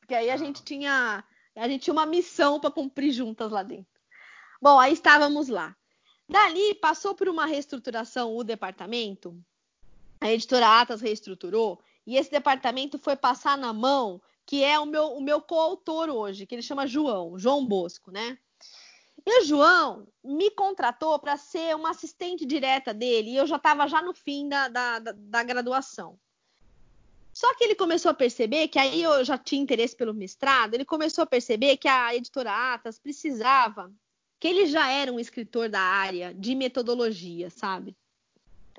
Porque 0.00 0.14
aí 0.14 0.28
a 0.28 0.34
ah. 0.34 0.36
gente 0.36 0.62
tinha, 0.62 1.24
a 1.56 1.66
gente 1.66 1.84
tinha 1.84 1.94
uma 1.94 2.04
missão 2.04 2.60
para 2.60 2.70
cumprir 2.70 3.10
juntas 3.10 3.50
lá 3.50 3.62
dentro. 3.62 3.88
Bom, 4.60 4.78
aí 4.78 4.92
estávamos 4.92 5.48
lá. 5.48 5.74
Dali 6.28 6.74
passou 6.74 7.14
por 7.14 7.26
uma 7.26 7.46
reestruturação 7.46 8.36
o 8.36 8.44
departamento. 8.44 9.34
A 10.20 10.30
editora 10.30 10.82
Atas 10.82 11.00
reestruturou 11.00 11.82
e 12.06 12.18
esse 12.18 12.30
departamento 12.30 12.98
foi 12.98 13.16
passar 13.16 13.56
na 13.56 13.72
mão 13.72 14.20
que 14.44 14.62
é 14.62 14.78
o 14.78 14.84
meu, 14.84 15.12
o 15.12 15.22
meu 15.22 15.40
coautor 15.40 16.10
hoje, 16.10 16.44
que 16.44 16.54
ele 16.54 16.62
chama 16.62 16.86
João, 16.86 17.38
João 17.38 17.64
Bosco, 17.64 18.10
né? 18.10 18.38
E 19.26 19.40
o 19.40 19.44
João 19.44 20.06
me 20.22 20.50
contratou 20.50 21.18
para 21.18 21.36
ser 21.36 21.74
uma 21.74 21.90
assistente 21.90 22.46
direta 22.46 22.94
dele, 22.94 23.30
e 23.30 23.36
eu 23.36 23.46
já 23.46 23.56
estava 23.56 23.86
já 23.86 24.02
no 24.02 24.14
fim 24.14 24.48
da, 24.48 24.68
da, 24.68 24.98
da, 24.98 25.42
graduação. 25.42 26.18
Só 27.32 27.54
que 27.54 27.64
ele 27.64 27.74
começou 27.74 28.10
a 28.10 28.14
perceber 28.14 28.68
que 28.68 28.78
aí 28.78 29.02
eu 29.02 29.24
já 29.24 29.38
tinha 29.38 29.62
interesse 29.62 29.94
pelo 29.94 30.14
mestrado, 30.14 30.74
ele 30.74 30.84
começou 30.84 31.22
a 31.22 31.26
perceber 31.26 31.76
que 31.76 31.88
a 31.88 32.14
editora 32.14 32.74
Atas 32.74 32.98
precisava, 32.98 33.92
que 34.40 34.48
ele 34.48 34.66
já 34.66 34.90
era 34.90 35.12
um 35.12 35.20
escritor 35.20 35.68
da 35.68 35.80
área 35.80 36.32
de 36.34 36.54
metodologia, 36.54 37.50
sabe? 37.50 37.96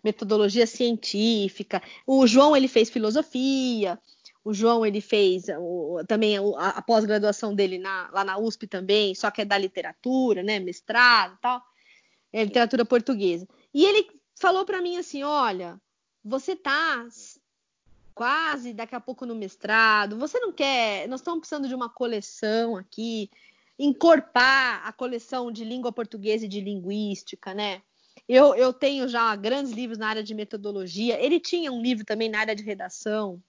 Metodologia 0.04 0.66
científica. 0.66 1.82
O 2.08 2.26
João 2.26 2.56
ele 2.56 2.68
fez 2.68 2.90
filosofia, 2.90 4.00
o 4.44 4.54
João 4.54 4.86
ele 4.86 5.02
fez 5.02 5.46
o, 5.58 6.02
também 6.08 6.38
a, 6.38 6.70
a 6.70 6.82
pós-graduação 6.82 7.54
dele 7.54 7.78
na, 7.78 8.10
lá 8.12 8.24
na 8.24 8.38
USP 8.38 8.68
também, 8.68 9.14
só 9.14 9.30
que 9.30 9.42
é 9.42 9.46
da 9.46 9.58
literatura, 9.58 10.42
né, 10.42 10.60
mestrado, 10.60 11.36
e 11.36 11.42
tal, 11.42 11.62
é 12.32 12.44
literatura 12.44 12.86
portuguesa. 12.86 13.48
E 13.74 13.86
ele 13.86 14.10
falou 14.36 14.66
para 14.66 14.82
mim 14.82 14.98
assim, 14.98 15.24
olha, 15.24 15.80
você 16.24 16.56
tá 16.56 17.08
quase 18.14 18.74
daqui 18.74 18.96
a 18.96 19.00
pouco 19.00 19.26
no 19.26 19.36
mestrado, 19.36 20.18
você 20.18 20.40
não 20.40 20.52
quer, 20.52 21.08
nós 21.08 21.22
estamos 21.22 21.40
precisando 21.40 21.68
de 21.68 21.76
uma 21.76 21.90
coleção 21.90 22.76
aqui, 22.76 23.30
encorpar 23.78 24.86
a 24.86 24.92
coleção 24.92 25.52
de 25.52 25.64
língua 25.64 25.92
portuguesa 25.92 26.46
e 26.46 26.50
de 26.50 26.60
linguística, 26.60 27.54
né? 27.54 27.82
Eu, 28.28 28.54
eu 28.54 28.74
tenho 28.74 29.08
já 29.08 29.34
grandes 29.36 29.72
livros 29.72 29.98
na 29.98 30.08
área 30.08 30.24
de 30.24 30.36
metodologia. 30.36 31.20
Ele 31.20 31.40
tinha 31.40 31.72
um 31.72 31.82
livro 31.82 32.06
também 32.06 32.30
na 32.30 32.40
área 32.40 32.56
de 32.56 32.62
redação 32.62 33.42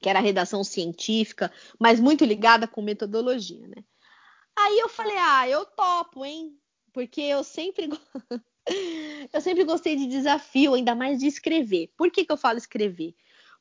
que 0.00 0.08
era 0.08 0.20
redação 0.20 0.62
científica, 0.62 1.52
mas 1.78 2.00
muito 2.00 2.24
ligada 2.24 2.66
com 2.66 2.80
metodologia, 2.82 3.66
né? 3.66 3.84
Aí 4.56 4.78
eu 4.78 4.88
falei, 4.88 5.16
ah, 5.18 5.48
eu 5.48 5.64
topo, 5.64 6.24
hein? 6.24 6.56
Porque 6.92 7.20
eu 7.20 7.44
sempre 7.44 7.88
eu 9.32 9.40
sempre 9.40 9.64
gostei 9.64 9.96
de 9.96 10.06
desafio, 10.06 10.74
ainda 10.74 10.94
mais 10.94 11.18
de 11.18 11.26
escrever. 11.26 11.92
Por 11.96 12.10
que, 12.10 12.24
que 12.24 12.32
eu 12.32 12.36
falo 12.36 12.58
escrever? 12.58 13.14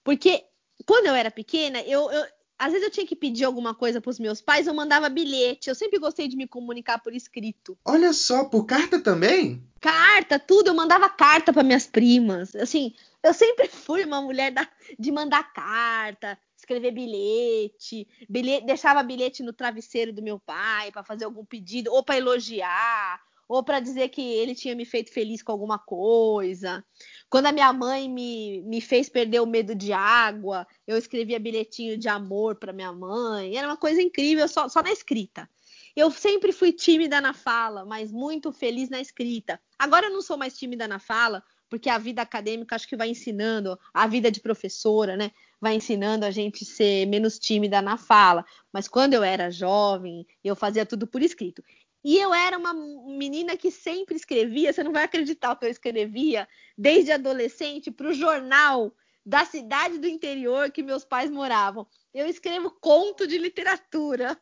Porque 0.04 0.46
quando 0.86 1.08
eu 1.08 1.16
era 1.16 1.32
pequena, 1.32 1.82
eu, 1.82 2.12
eu 2.12 2.26
às 2.60 2.72
vezes 2.72 2.88
eu 2.88 2.92
tinha 2.92 3.06
que 3.06 3.16
pedir 3.16 3.44
alguma 3.44 3.76
coisa 3.76 4.02
para 4.02 4.10
os 4.10 4.20
meus 4.20 4.42
pais, 4.42 4.66
eu 4.66 4.74
mandava 4.74 5.10
bilhete. 5.10 5.70
Eu 5.70 5.76
sempre 5.76 6.00
gostei 6.00 6.28
de 6.28 6.36
me 6.36 6.48
comunicar 6.48 7.00
por 7.00 7.14
escrito. 7.14 7.78
Olha 7.86 8.12
só, 8.14 8.46
por 8.46 8.66
carta 8.66 9.00
também? 9.00 9.64
Carta, 9.80 10.40
tudo. 10.40 10.68
Eu 10.68 10.74
mandava 10.74 11.08
carta 11.08 11.54
para 11.54 11.64
minhas 11.64 11.86
primas. 11.86 12.56
Assim, 12.56 12.94
eu 13.22 13.34
sempre 13.34 13.68
fui 13.70 14.04
uma 14.04 14.22
mulher 14.22 14.52
da, 14.52 14.68
de 14.98 15.12
mandar 15.12 15.54
carta, 15.54 16.38
escrever 16.58 16.92
bilhete, 16.92 18.08
bilhete, 18.28 18.66
deixava 18.66 19.04
bilhete 19.04 19.44
no 19.44 19.54
travesseiro 19.54 20.12
do 20.12 20.24
meu 20.24 20.40
pai 20.40 20.92
para 20.92 21.04
fazer 21.04 21.26
algum 21.26 21.46
pedido, 21.46 21.94
ou 21.94 22.04
para 22.04 22.18
elogiar, 22.18 23.22
ou 23.48 23.64
para 23.64 23.80
dizer 23.80 24.10
que 24.10 24.22
ele 24.22 24.56
tinha 24.56 24.76
me 24.76 24.86
feito 24.86 25.14
feliz 25.14 25.42
com 25.42 25.52
alguma 25.52 25.78
coisa. 25.78 26.84
Quando 27.30 27.48
a 27.48 27.52
minha 27.52 27.72
mãe 27.74 28.10
me, 28.10 28.62
me 28.62 28.80
fez 28.80 29.10
perder 29.10 29.42
o 29.42 29.46
medo 29.46 29.76
de 29.76 29.92
água, 29.92 30.66
eu 30.86 30.98
escrevia 30.98 31.40
bilhetinho 31.40 31.98
de 31.98 32.08
amor 32.08 32.56
para 32.56 32.72
minha 32.72 32.94
mãe. 32.94 33.58
Era 33.58 33.68
uma 33.68 33.78
coisa 33.78 34.02
incrível, 34.02 34.48
só, 34.48 34.70
só 34.70 34.82
na 34.82 34.92
escrita. 34.92 35.50
Eu 35.96 36.10
sempre 36.12 36.52
fui 36.52 36.72
tímida 36.72 37.20
na 37.20 37.34
fala, 37.34 37.84
mas 37.84 38.12
muito 38.12 38.54
feliz 38.54 38.88
na 38.90 39.02
escrita. 39.02 39.60
Agora 39.78 40.06
eu 40.06 40.14
não 40.14 40.22
sou 40.22 40.38
mais 40.38 40.58
tímida 40.58 40.88
na 40.88 41.00
fala, 41.00 41.44
porque 41.70 41.90
a 41.90 41.98
vida 41.98 42.22
acadêmica 42.22 42.76
acho 42.76 42.88
que 42.88 42.96
vai 42.96 43.10
ensinando, 43.10 43.78
a 43.94 44.08
vida 44.08 44.32
de 44.32 44.40
professora, 44.40 45.18
né? 45.18 45.32
Vai 45.60 45.76
ensinando 45.76 46.24
a 46.24 46.32
gente 46.32 46.64
ser 46.64 47.08
menos 47.08 47.38
tímida 47.40 47.82
na 47.82 47.98
fala. 47.98 48.46
Mas 48.72 48.88
quando 48.88 49.16
eu 49.16 49.24
era 49.24 49.52
jovem, 49.52 50.26
eu 50.44 50.56
fazia 50.56 50.86
tudo 50.86 51.08
por 51.08 51.22
escrito. 51.22 51.64
E 52.04 52.18
eu 52.18 52.34
era 52.34 52.58
uma 52.58 52.74
menina 52.74 53.58
que 53.58 53.72
sempre 53.72 54.16
escrevia, 54.16 54.72
você 54.72 54.84
não 54.84 54.94
vai 54.94 55.04
acreditar 55.04 55.52
o 55.52 55.56
que 55.58 55.66
eu 55.66 55.70
escrevia, 55.70 56.48
desde 56.78 57.12
adolescente, 57.12 57.92
para 57.92 58.08
o 58.08 58.14
jornal 58.14 58.96
da 59.26 59.44
cidade 59.44 59.98
do 59.98 60.08
interior 60.08 60.72
que 60.72 60.82
meus 60.82 61.04
pais 61.04 61.30
moravam. 61.30 61.86
Eu 62.14 62.28
escrevo 62.28 62.72
conto 62.72 63.28
de 63.28 63.38
literatura. 63.38 64.40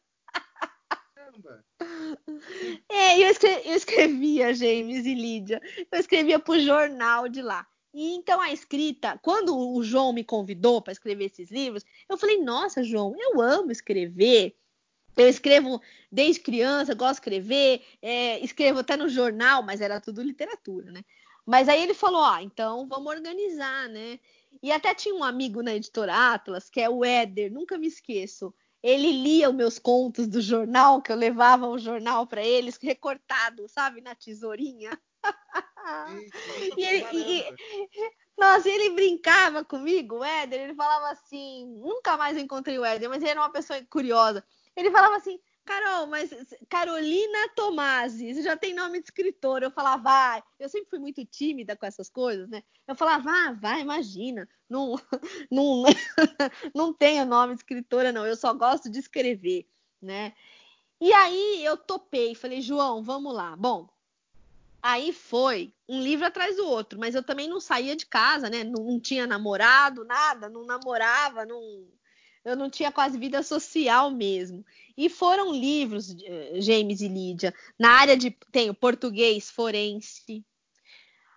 É, 2.90 3.20
eu, 3.20 3.30
escrevia, 3.30 3.68
eu 3.68 3.76
escrevia, 3.76 4.54
James 4.54 5.06
e 5.06 5.16
Lídia. 5.16 5.62
Eu 5.92 6.00
escrevia 6.00 6.40
pro 6.40 6.60
jornal 6.60 7.28
de 7.28 7.42
lá. 7.42 7.68
E 7.94 8.14
então 8.14 8.42
a 8.42 8.52
escrita, 8.52 9.18
quando 9.22 9.58
o 9.58 9.82
João 9.82 10.12
me 10.14 10.24
convidou 10.24 10.82
para 10.82 10.94
escrever 10.94 11.26
esses 11.26 11.50
livros, 11.50 11.84
eu 12.10 12.18
falei: 12.18 12.42
Nossa, 12.42 12.84
João, 12.84 13.16
eu 13.18 13.42
amo 13.42 13.72
escrever. 13.72 14.56
Eu 15.16 15.30
escrevo 15.30 15.82
desde 16.12 16.42
criança, 16.42 16.94
gosto 16.94 17.14
de 17.14 17.20
escrever, 17.20 17.82
é, 18.02 18.40
escrevo 18.40 18.80
até 18.80 18.98
no 18.98 19.10
jornal, 19.10 19.64
mas 19.64 19.82
era 19.82 20.02
tudo 20.02 20.22
literatura, 20.22 20.92
né? 20.92 21.04
Mas 21.46 21.70
aí 21.70 21.82
ele 21.82 21.94
falou: 21.94 22.24
Ah, 22.24 22.42
então 22.44 22.88
vamos 22.88 23.14
organizar, 23.14 23.88
né? 23.90 24.20
E 24.62 24.72
até 24.72 24.94
tinha 24.94 25.16
um 25.16 25.24
amigo 25.24 25.62
na 25.62 25.76
editora 25.76 26.34
Atlas, 26.34 26.70
que 26.70 26.82
é 26.82 26.90
o 26.90 27.06
Éder, 27.06 27.52
nunca 27.52 27.78
me 27.78 27.88
esqueço 27.88 28.54
ele 28.86 29.12
lia 29.12 29.50
os 29.50 29.56
meus 29.56 29.80
contos 29.80 30.28
do 30.28 30.40
jornal, 30.40 31.02
que 31.02 31.12
eu 31.12 31.16
levava 31.16 31.68
o 31.68 31.80
jornal 31.80 32.28
para 32.28 32.46
eles, 32.46 32.78
recortado, 32.80 33.68
sabe, 33.68 34.00
na 34.00 34.14
tesourinha. 34.14 34.92
e 36.78 36.84
ele, 36.84 37.06
e, 37.12 37.46
nossa, 38.38 38.70
ele 38.70 38.92
brincava 38.92 39.66
comigo, 39.66 40.18
o 40.18 40.24
Éder, 40.24 40.62
ele 40.62 40.76
falava 40.76 41.10
assim, 41.10 41.66
nunca 41.80 42.16
mais 42.16 42.38
encontrei 42.38 42.78
o 42.78 42.86
Éder, 42.86 43.10
mas 43.10 43.24
ele 43.24 43.32
era 43.32 43.42
uma 43.42 43.52
pessoa 43.52 43.84
curiosa. 43.90 44.46
Ele 44.76 44.92
falava 44.92 45.16
assim, 45.16 45.40
Carol, 45.66 46.06
mas 46.06 46.30
Carolina 46.70 47.50
Tomasi, 47.56 48.34
você 48.34 48.44
já 48.44 48.56
tem 48.56 48.74
nome 48.74 49.00
de 49.00 49.06
escritora. 49.06 49.66
Eu 49.66 49.72
falava, 49.72 50.04
vai. 50.04 50.44
Eu 50.60 50.70
sempre 50.70 50.90
fui 50.90 51.00
muito 51.00 51.26
tímida 51.26 51.76
com 51.76 51.86
essas 51.86 52.10
coisas, 52.10 52.48
né? 52.48 52.64
Eu 52.88 52.96
falava, 52.96 53.30
ah, 53.32 53.52
vai, 53.54 53.82
imagina. 53.82 54.48
Não, 54.70 54.96
não, 55.52 55.84
não 56.74 56.94
tenho 56.94 57.26
nome 57.26 57.56
de 57.56 57.62
escritora, 57.62 58.12
não. 58.12 58.28
Eu 58.28 58.36
só 58.36 58.54
gosto 58.54 58.90
de 58.90 59.00
escrever, 59.00 59.68
né? 60.00 60.34
E 61.02 61.12
aí 61.12 61.66
eu 61.66 61.76
topei, 61.76 62.36
falei, 62.36 62.62
João, 62.62 63.04
vamos 63.04 63.34
lá. 63.34 63.56
Bom, 63.56 63.90
aí 64.82 65.12
foi 65.12 65.74
um 65.90 66.00
livro 66.00 66.26
atrás 66.26 66.58
do 66.58 66.68
outro, 66.68 67.00
mas 67.00 67.16
eu 67.16 67.24
também 67.24 67.50
não 67.50 67.60
saía 67.60 67.96
de 67.96 68.06
casa, 68.06 68.50
né? 68.50 68.64
Não, 68.64 68.84
não 68.84 69.00
tinha 69.00 69.26
namorado, 69.26 70.06
nada, 70.06 70.48
não 70.48 70.64
namorava, 70.64 71.44
não 71.44 71.88
eu 72.46 72.56
não 72.56 72.70
tinha 72.70 72.92
quase 72.92 73.18
vida 73.18 73.42
social 73.42 74.12
mesmo. 74.12 74.64
E 74.96 75.10
foram 75.10 75.52
livros, 75.52 76.16
eh, 76.24 76.62
James 76.62 77.02
e 77.02 77.08
Lídia, 77.08 77.54
na 77.78 77.90
área 77.90 78.16
de. 78.16 78.30
Tem 78.52 78.70
o 78.70 78.74
português 78.74 79.50
forense. 79.50 80.46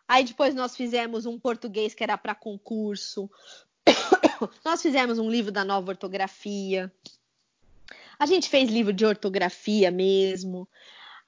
Aí 0.06 0.24
depois 0.24 0.54
nós 0.54 0.76
fizemos 0.76 1.26
um 1.26 1.40
português 1.40 1.94
que 1.94 2.04
era 2.04 2.16
para 2.18 2.34
concurso. 2.34 3.28
nós 4.64 4.82
fizemos 4.82 5.18
um 5.18 5.30
livro 5.30 5.50
da 5.50 5.64
nova 5.64 5.90
ortografia. 5.90 6.92
A 8.18 8.26
gente 8.26 8.48
fez 8.48 8.68
livro 8.68 8.92
de 8.92 9.06
ortografia 9.06 9.90
mesmo. 9.90 10.68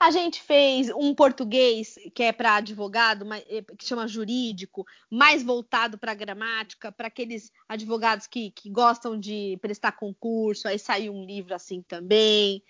A 0.01 0.11
gente 0.11 0.40
fez 0.40 0.88
um 0.88 1.14
português 1.14 1.94
que 2.14 2.22
é 2.22 2.32
para 2.32 2.55
advogado, 2.55 3.30
eh, 3.34 3.62
que 3.76 3.84
chama 3.84 4.09
jurídico, 4.09 4.86
mais 5.11 5.42
voltado 5.42 5.98
para 5.98 6.14
gramática, 6.14 6.90
para 6.90 7.09
aqueles 7.09 7.53
advogados 7.68 8.26
que, 8.26 8.51
que 8.53 8.70
gostam 8.70 9.20
de 9.20 9.59
prestar 9.61 9.92
concurso. 9.92 10.66
Aí 10.66 10.78
saiu 10.78 11.12
um 11.12 11.26
livro 11.26 11.55
assim 11.55 11.82
também. 11.82 12.64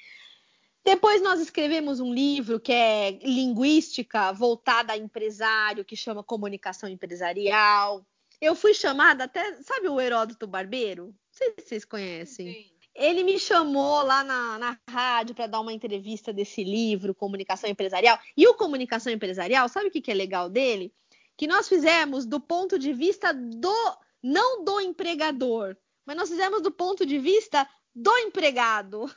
Depois 0.84 1.22
nós 1.22 1.40
escrevemos 1.40 2.00
um 2.00 2.12
livro 2.12 2.58
que 2.58 2.72
é 2.72 3.12
linguística 3.22 4.32
voltada 4.32 4.94
a 4.94 4.98
empresário, 4.98 5.84
que 5.84 5.94
chama 5.94 6.24
Comunicação 6.24 6.88
Empresarial. 6.88 8.04
Eu 8.40 8.56
fui 8.56 8.74
chamada 8.74 9.22
até, 9.22 9.62
sabe 9.62 9.88
o 9.88 10.00
Heródoto 10.00 10.48
Barbeiro? 10.48 11.06
Não 11.06 11.14
sei 11.30 11.54
se 11.60 11.68
vocês 11.68 11.84
conhecem. 11.84 12.52
Sim. 12.52 12.79
Ele 12.94 13.22
me 13.22 13.38
chamou 13.38 14.02
lá 14.02 14.24
na, 14.24 14.58
na 14.58 14.78
rádio 14.88 15.34
para 15.34 15.46
dar 15.46 15.60
uma 15.60 15.72
entrevista 15.72 16.32
desse 16.32 16.64
livro, 16.64 17.14
Comunicação 17.14 17.70
Empresarial. 17.70 18.18
E 18.36 18.46
o 18.46 18.54
Comunicação 18.54 19.12
Empresarial, 19.12 19.68
sabe 19.68 19.88
o 19.88 19.90
que, 19.90 20.00
que 20.00 20.10
é 20.10 20.14
legal 20.14 20.48
dele? 20.48 20.92
Que 21.36 21.46
nós 21.46 21.68
fizemos 21.68 22.26
do 22.26 22.40
ponto 22.40 22.78
de 22.78 22.92
vista 22.92 23.32
do, 23.32 23.96
não 24.22 24.64
do 24.64 24.80
empregador, 24.80 25.76
mas 26.04 26.16
nós 26.16 26.28
fizemos 26.28 26.60
do 26.60 26.70
ponto 26.70 27.06
de 27.06 27.18
vista 27.18 27.66
do 27.94 28.16
empregado. 28.18 29.10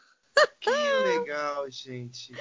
Que 0.60 0.70
legal, 0.72 1.70
gente. 1.70 2.34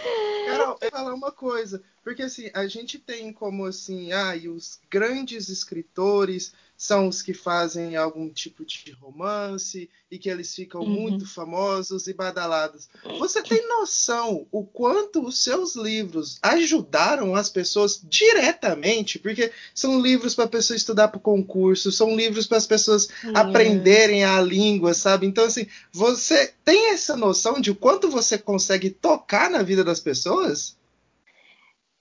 Carol, 0.47 0.79
eu 0.81 0.91
vou 0.91 0.91
falar 0.91 1.15
uma 1.15 1.31
coisa, 1.31 1.83
porque 2.03 2.23
assim, 2.23 2.51
a 2.55 2.67
gente 2.67 2.99
tem 2.99 3.33
como 3.33 3.67
assim, 3.67 4.13
ah, 4.13 4.33
os 4.49 4.81
grandes 4.89 5.49
escritores 5.49 6.55
são 6.83 7.07
os 7.07 7.23
que 7.23 7.33
fazem 7.33 7.95
algum 7.95 8.29
tipo 8.29 8.65
de 8.65 8.91
romance 9.01 9.89
e 10.11 10.19
que 10.19 10.29
eles 10.29 10.53
ficam 10.53 10.81
uhum. 10.81 10.89
muito 10.89 11.25
famosos 11.25 12.09
e 12.09 12.13
badalados. 12.13 12.89
Você 13.21 13.41
tem 13.41 13.69
noção 13.69 14.49
o 14.51 14.65
quanto 14.65 15.25
os 15.25 15.45
seus 15.45 15.77
livros 15.77 16.41
ajudaram 16.43 17.37
as 17.37 17.49
pessoas 17.49 18.01
diretamente? 18.03 19.21
Porque 19.21 19.53
são 19.73 20.01
livros 20.01 20.35
para 20.35 20.47
a 20.47 20.49
pessoa 20.49 20.77
estudar 20.77 21.07
para 21.07 21.19
o 21.19 21.21
concurso, 21.21 21.93
são 21.93 22.17
livros 22.17 22.49
para 22.49 22.59
as 22.59 22.67
pessoas 22.67 23.07
uhum. 23.23 23.37
aprenderem 23.37 24.25
a 24.25 24.41
língua, 24.41 24.93
sabe? 24.93 25.25
Então, 25.25 25.45
assim, 25.45 25.69
você 25.93 26.53
tem 26.65 26.91
essa 26.91 27.17
noção 27.17 27.61
de 27.61 27.71
o 27.71 27.77
quanto 27.77 28.11
você 28.11 28.37
consegue 28.37 28.91
tocar 28.91 29.49
na 29.49 29.63
vida 29.63 29.85
das 29.85 30.01
pessoas? 30.01 30.77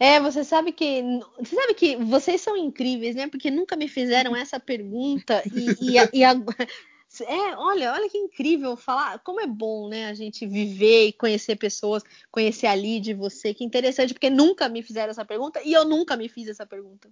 É, 0.01 0.19
você 0.19 0.43
sabe 0.43 0.71
que 0.71 1.03
você 1.37 1.55
sabe 1.55 1.75
que 1.75 1.95
vocês 1.95 2.41
são 2.41 2.57
incríveis, 2.57 3.15
né? 3.15 3.27
Porque 3.27 3.51
nunca 3.51 3.75
me 3.75 3.87
fizeram 3.87 4.35
essa 4.35 4.59
pergunta 4.59 5.43
e, 5.45 5.91
e, 5.91 6.19
e 6.21 6.23
a, 6.23 6.31
é, 7.21 7.55
olha, 7.55 7.93
olha 7.93 8.09
que 8.09 8.17
incrível 8.17 8.75
falar. 8.75 9.19
Como 9.19 9.39
é 9.39 9.45
bom, 9.45 9.87
né? 9.89 10.07
A 10.07 10.15
gente 10.15 10.47
viver 10.47 11.05
e 11.05 11.13
conhecer 11.13 11.55
pessoas, 11.55 12.01
conhecer 12.31 12.65
a 12.65 12.73
Lid, 12.73 13.13
você. 13.13 13.53
Que 13.53 13.63
interessante, 13.63 14.11
porque 14.11 14.31
nunca 14.31 14.67
me 14.67 14.81
fizeram 14.81 15.11
essa 15.11 15.23
pergunta 15.23 15.61
e 15.63 15.71
eu 15.71 15.85
nunca 15.85 16.17
me 16.17 16.27
fiz 16.27 16.47
essa 16.47 16.65
pergunta. 16.65 17.07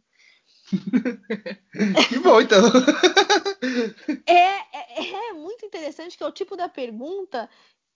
que 2.09 2.17
bom, 2.17 2.41
então. 2.41 2.71
é, 4.25 4.33
é, 4.33 5.29
é 5.29 5.33
muito 5.33 5.63
interessante 5.63 6.17
que 6.17 6.23
é 6.23 6.27
o 6.27 6.31
tipo 6.31 6.57
da 6.57 6.67
pergunta 6.67 7.47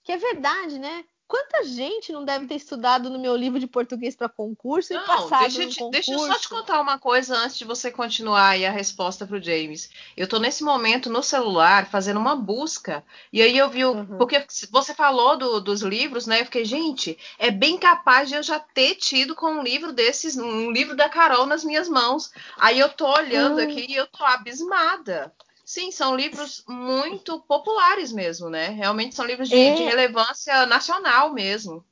que 0.03 0.11
é 0.11 0.17
verdade, 0.17 0.77
né? 0.77 1.03
Quanta 1.33 1.63
gente 1.63 2.11
não 2.11 2.23
deve 2.23 2.45
ter 2.45 2.53
estudado 2.53 3.09
no 3.09 3.17
meu 3.17 3.35
livro 3.35 3.59
de 3.59 3.65
português 3.65 4.15
para 4.15 4.29
concurso 4.29 4.93
não, 4.93 5.01
e 5.01 5.07
passado 5.07 5.41
deixa, 5.41 5.57
no 5.61 5.65
concurso? 5.65 5.89
Deixa 5.89 6.11
eu 6.11 6.19
só 6.19 6.37
te 6.37 6.47
contar 6.47 6.79
uma 6.79 6.99
coisa 6.99 7.35
antes 7.35 7.57
de 7.57 7.65
você 7.65 7.89
continuar 7.89 8.49
aí 8.49 8.63
a 8.63 8.69
resposta 8.69 9.25
para 9.25 9.37
o 9.37 9.41
James. 9.41 9.89
Eu 10.15 10.25
estou 10.25 10.39
nesse 10.39 10.63
momento 10.63 11.09
no 11.09 11.23
celular 11.23 11.87
fazendo 11.87 12.19
uma 12.19 12.35
busca 12.35 13.03
e 13.31 13.41
aí 13.41 13.57
eu 13.57 13.67
vi 13.67 13.83
o, 13.83 13.93
uhum. 13.93 14.17
porque 14.19 14.45
você 14.69 14.93
falou 14.93 15.35
do, 15.35 15.59
dos 15.59 15.81
livros, 15.81 16.27
né? 16.27 16.41
Eu 16.41 16.45
fiquei, 16.45 16.65
gente, 16.65 17.17
é 17.39 17.49
bem 17.49 17.79
capaz 17.79 18.29
de 18.29 18.35
eu 18.35 18.43
já 18.43 18.59
ter 18.59 18.93
tido 18.93 19.33
com 19.33 19.53
um 19.53 19.63
livro 19.63 19.91
desses, 19.91 20.37
um 20.37 20.69
livro 20.69 20.95
da 20.95 21.09
Carol 21.09 21.47
nas 21.47 21.63
minhas 21.63 21.89
mãos. 21.89 22.31
Aí 22.59 22.77
eu 22.77 22.89
tô 22.89 23.11
olhando 23.11 23.57
uhum. 23.57 23.63
aqui 23.63 23.87
e 23.89 23.95
eu 23.95 24.05
tô 24.05 24.23
abismada. 24.23 25.33
Sim, 25.63 25.91
são 25.91 26.15
livros 26.15 26.63
muito 26.67 27.39
populares 27.41 28.11
mesmo, 28.11 28.49
né? 28.49 28.69
Realmente 28.69 29.15
são 29.15 29.25
livros 29.25 29.47
de, 29.47 29.55
é... 29.55 29.75
de 29.75 29.83
relevância 29.83 30.65
nacional 30.65 31.33
mesmo. 31.33 31.85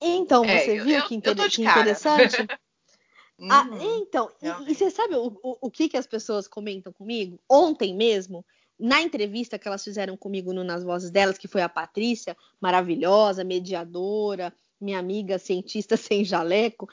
Então, 0.00 0.44
é, 0.44 0.60
você 0.60 0.80
viu 0.80 0.98
eu, 0.98 1.06
que, 1.06 1.14
inter... 1.14 1.34
que 1.50 1.62
interessante? 1.62 2.36
ah, 3.50 3.62
uhum, 3.62 4.02
então, 4.02 4.30
e, 4.42 4.70
e, 4.70 4.74
você 4.74 4.90
sabe 4.90 5.14
o, 5.14 5.38
o, 5.42 5.56
o, 5.62 5.70
que, 5.70 5.88
que 5.88 5.96
as 5.96 6.06
pessoas 6.06 6.46
comentam 6.46 6.92
comigo? 6.92 7.40
Ontem 7.48 7.94
mesmo, 7.94 8.44
na 8.78 9.00
entrevista 9.00 9.58
que 9.58 9.66
elas 9.66 9.82
fizeram 9.82 10.16
comigo 10.16 10.52
no 10.52 10.62
Nas 10.62 10.84
Vozes 10.84 11.10
Delas, 11.10 11.38
que 11.38 11.48
foi 11.48 11.62
a 11.62 11.68
Patrícia, 11.68 12.36
maravilhosa, 12.60 13.42
mediadora, 13.42 14.52
minha 14.78 14.98
amiga 14.98 15.38
cientista 15.38 15.96
sem 15.96 16.24
jaleco, 16.24 16.88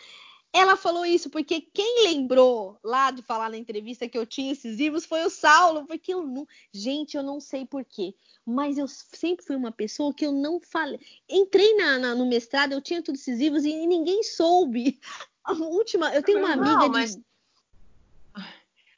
ela 0.53 0.75
falou 0.75 1.05
isso 1.05 1.29
porque 1.29 1.61
quem 1.61 2.03
lembrou 2.03 2.77
lá 2.83 3.09
de 3.11 3.21
falar 3.21 3.49
na 3.49 3.57
entrevista 3.57 4.07
que 4.07 4.17
eu 4.17 4.25
tinha 4.25 4.51
esses 4.51 4.77
livros 4.77 5.05
foi 5.05 5.23
o 5.23 5.29
Saulo, 5.29 5.85
porque 5.85 6.13
eu 6.13 6.23
não. 6.23 6.45
Gente, 6.73 7.15
eu 7.15 7.23
não 7.23 7.39
sei 7.39 7.65
porquê, 7.65 8.13
mas 8.45 8.77
eu 8.77 8.87
sempre 8.87 9.45
fui 9.45 9.55
uma 9.55 9.71
pessoa 9.71 10.13
que 10.13 10.25
eu 10.25 10.31
não 10.31 10.59
falei. 10.59 10.99
Entrei 11.29 11.75
na, 11.75 11.97
na, 11.97 12.15
no 12.15 12.25
mestrado, 12.25 12.73
eu 12.73 12.81
tinha 12.81 13.01
todos 13.01 13.21
esses 13.21 13.39
livros 13.39 13.63
e 13.63 13.87
ninguém 13.87 14.23
soube. 14.23 14.99
A 15.43 15.53
última, 15.53 16.13
eu 16.13 16.21
tenho 16.21 16.39
uma 16.39 16.53
amiga 16.53 16.77
não, 16.77 16.89
mas... 16.89 17.15
de. 17.15 17.23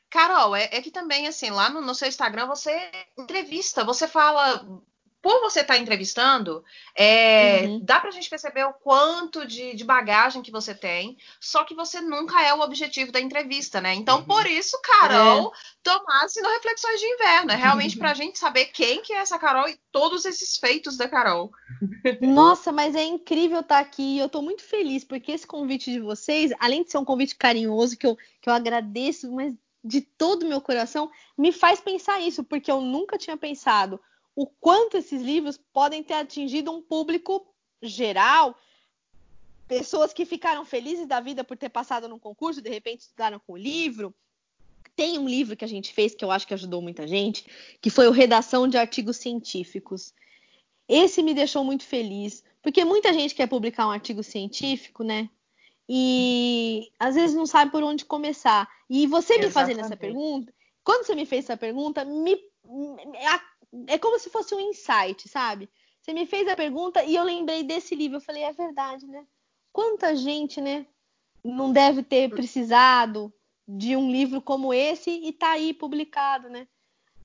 Carol, 0.09 0.55
é, 0.55 0.69
é, 0.71 0.81
que 0.81 0.91
também, 0.91 1.25
assim, 1.25 1.49
lá 1.49 1.69
no, 1.69 1.81
no, 1.81 1.95
seu 1.95 2.07
Instagram 2.07 2.45
você 2.45 2.91
entrevista, 3.17 3.83
você 3.83 4.07
fala 4.07 4.63
por 5.23 5.39
você 5.39 5.61
estar 5.61 5.75
tá 5.75 5.79
entrevistando, 5.79 6.65
é, 6.93 7.61
uhum. 7.61 7.79
dá 7.81 7.97
pra 8.01 8.11
gente 8.11 8.29
perceber 8.29 8.65
o 8.65 8.73
quanto 8.73 9.47
de, 9.47 9.73
de, 9.73 9.85
bagagem 9.85 10.41
que 10.41 10.51
você 10.51 10.75
tem, 10.75 11.17
só 11.39 11.63
que 11.63 11.73
você 11.73 12.01
nunca 12.01 12.41
é 12.43 12.53
o 12.53 12.59
objetivo 12.59 13.09
da 13.09 13.21
entrevista, 13.21 13.79
né? 13.79 13.93
Então, 13.93 14.19
uhum. 14.19 14.25
por 14.25 14.45
isso, 14.45 14.77
Carol, 14.81 15.47
é. 15.47 15.57
Tomás 15.81 16.33
no 16.35 16.49
Reflexões 16.49 16.99
de 16.99 17.05
Inverno. 17.05 17.51
É 17.53 17.55
realmente 17.55 17.95
pra 17.97 18.13
gente 18.13 18.37
saber 18.37 18.65
quem 18.65 19.01
que 19.01 19.13
é 19.13 19.19
essa 19.19 19.39
Carol 19.39 19.69
e 19.69 19.79
todos 19.93 20.25
esses 20.25 20.57
feitos 20.57 20.97
da 20.97 21.07
Carol. 21.07 21.53
Nossa, 22.19 22.73
mas 22.73 22.93
é 22.93 23.05
incrível 23.05 23.61
estar 23.61 23.75
tá 23.75 23.81
aqui. 23.81 24.19
Eu 24.19 24.27
tô 24.27 24.41
muito 24.41 24.61
feliz, 24.61 25.05
porque 25.05 25.31
esse 25.31 25.47
convite 25.47 25.89
de 25.89 26.01
vocês, 26.01 26.51
além 26.59 26.83
de 26.83 26.91
ser 26.91 26.97
um 26.97 27.05
convite 27.05 27.35
carinhoso, 27.35 27.95
que 27.95 28.05
eu, 28.05 28.17
que 28.41 28.49
eu 28.49 28.53
agradeço, 28.53 29.31
mas 29.31 29.53
de 29.81 30.01
todo 30.01 30.43
o 30.43 30.49
meu 30.49 30.59
coração, 30.59 31.09
me 31.37 31.53
faz 31.53 31.79
pensar 31.79 32.19
isso, 32.19 32.43
porque 32.43 32.69
eu 32.69 32.81
nunca 32.81 33.17
tinha 33.17 33.37
pensado 33.37 34.01
o 34.35 34.47
quanto 34.47 34.97
esses 34.97 35.21
livros 35.21 35.59
podem 35.71 36.03
ter 36.03 36.15
atingido 36.15 36.71
um 36.71 36.81
público 36.81 37.45
geral, 37.81 38.57
pessoas 39.67 40.13
que 40.13 40.25
ficaram 40.25 40.65
felizes 40.65 41.07
da 41.07 41.19
vida 41.19 41.43
por 41.43 41.57
ter 41.57 41.69
passado 41.69 42.07
num 42.07 42.19
concurso, 42.19 42.61
de 42.61 42.69
repente 42.69 43.01
estudaram 43.01 43.39
com 43.39 43.53
o 43.53 43.57
livro. 43.57 44.13
Tem 44.95 45.17
um 45.17 45.27
livro 45.27 45.55
que 45.55 45.65
a 45.65 45.67
gente 45.67 45.93
fez 45.93 46.13
que 46.13 46.23
eu 46.23 46.31
acho 46.31 46.47
que 46.47 46.53
ajudou 46.53 46.81
muita 46.81 47.07
gente, 47.07 47.45
que 47.81 47.89
foi 47.89 48.07
o 48.07 48.11
Redação 48.11 48.67
de 48.67 48.77
Artigos 48.77 49.17
Científicos. 49.17 50.13
Esse 50.87 51.23
me 51.23 51.33
deixou 51.33 51.63
muito 51.63 51.83
feliz, 51.83 52.43
porque 52.61 52.85
muita 52.85 53.13
gente 53.13 53.33
quer 53.33 53.47
publicar 53.47 53.87
um 53.87 53.91
artigo 53.91 54.21
científico, 54.23 55.03
né? 55.03 55.29
E 55.87 56.91
às 56.99 57.15
vezes 57.15 57.35
não 57.35 57.45
sabe 57.45 57.71
por 57.71 57.83
onde 57.83 58.05
começar. 58.05 58.69
E 58.89 59.07
você 59.07 59.37
me 59.37 59.49
fazendo 59.49 59.81
essa 59.81 59.97
pergunta, 59.97 60.53
quando 60.83 61.05
você 61.05 61.15
me 61.15 61.25
fez 61.25 61.45
essa 61.45 61.57
pergunta, 61.57 62.05
me, 62.05 62.37
é 63.87 63.97
como 63.97 64.19
se 64.19 64.29
fosse 64.29 64.53
um 64.53 64.59
insight, 64.59 65.27
sabe? 65.27 65.69
Você 66.01 66.13
me 66.13 66.25
fez 66.25 66.47
a 66.47 66.55
pergunta 66.55 67.03
e 67.03 67.15
eu 67.15 67.23
lembrei 67.23 67.63
desse 67.63 67.95
livro. 67.95 68.17
Eu 68.17 68.21
falei, 68.21 68.43
é 68.43 68.53
verdade, 68.53 69.07
né? 69.07 69.25
Quanta 69.71 70.15
gente, 70.15 70.61
né, 70.61 70.85
não 71.43 71.71
deve 71.71 72.03
ter 72.03 72.29
precisado 72.29 73.33
de 73.67 73.95
um 73.95 74.11
livro 74.11 74.41
como 74.41 74.73
esse 74.73 75.09
e 75.09 75.31
tá 75.31 75.51
aí 75.51 75.73
publicado, 75.73 76.49
né? 76.49 76.67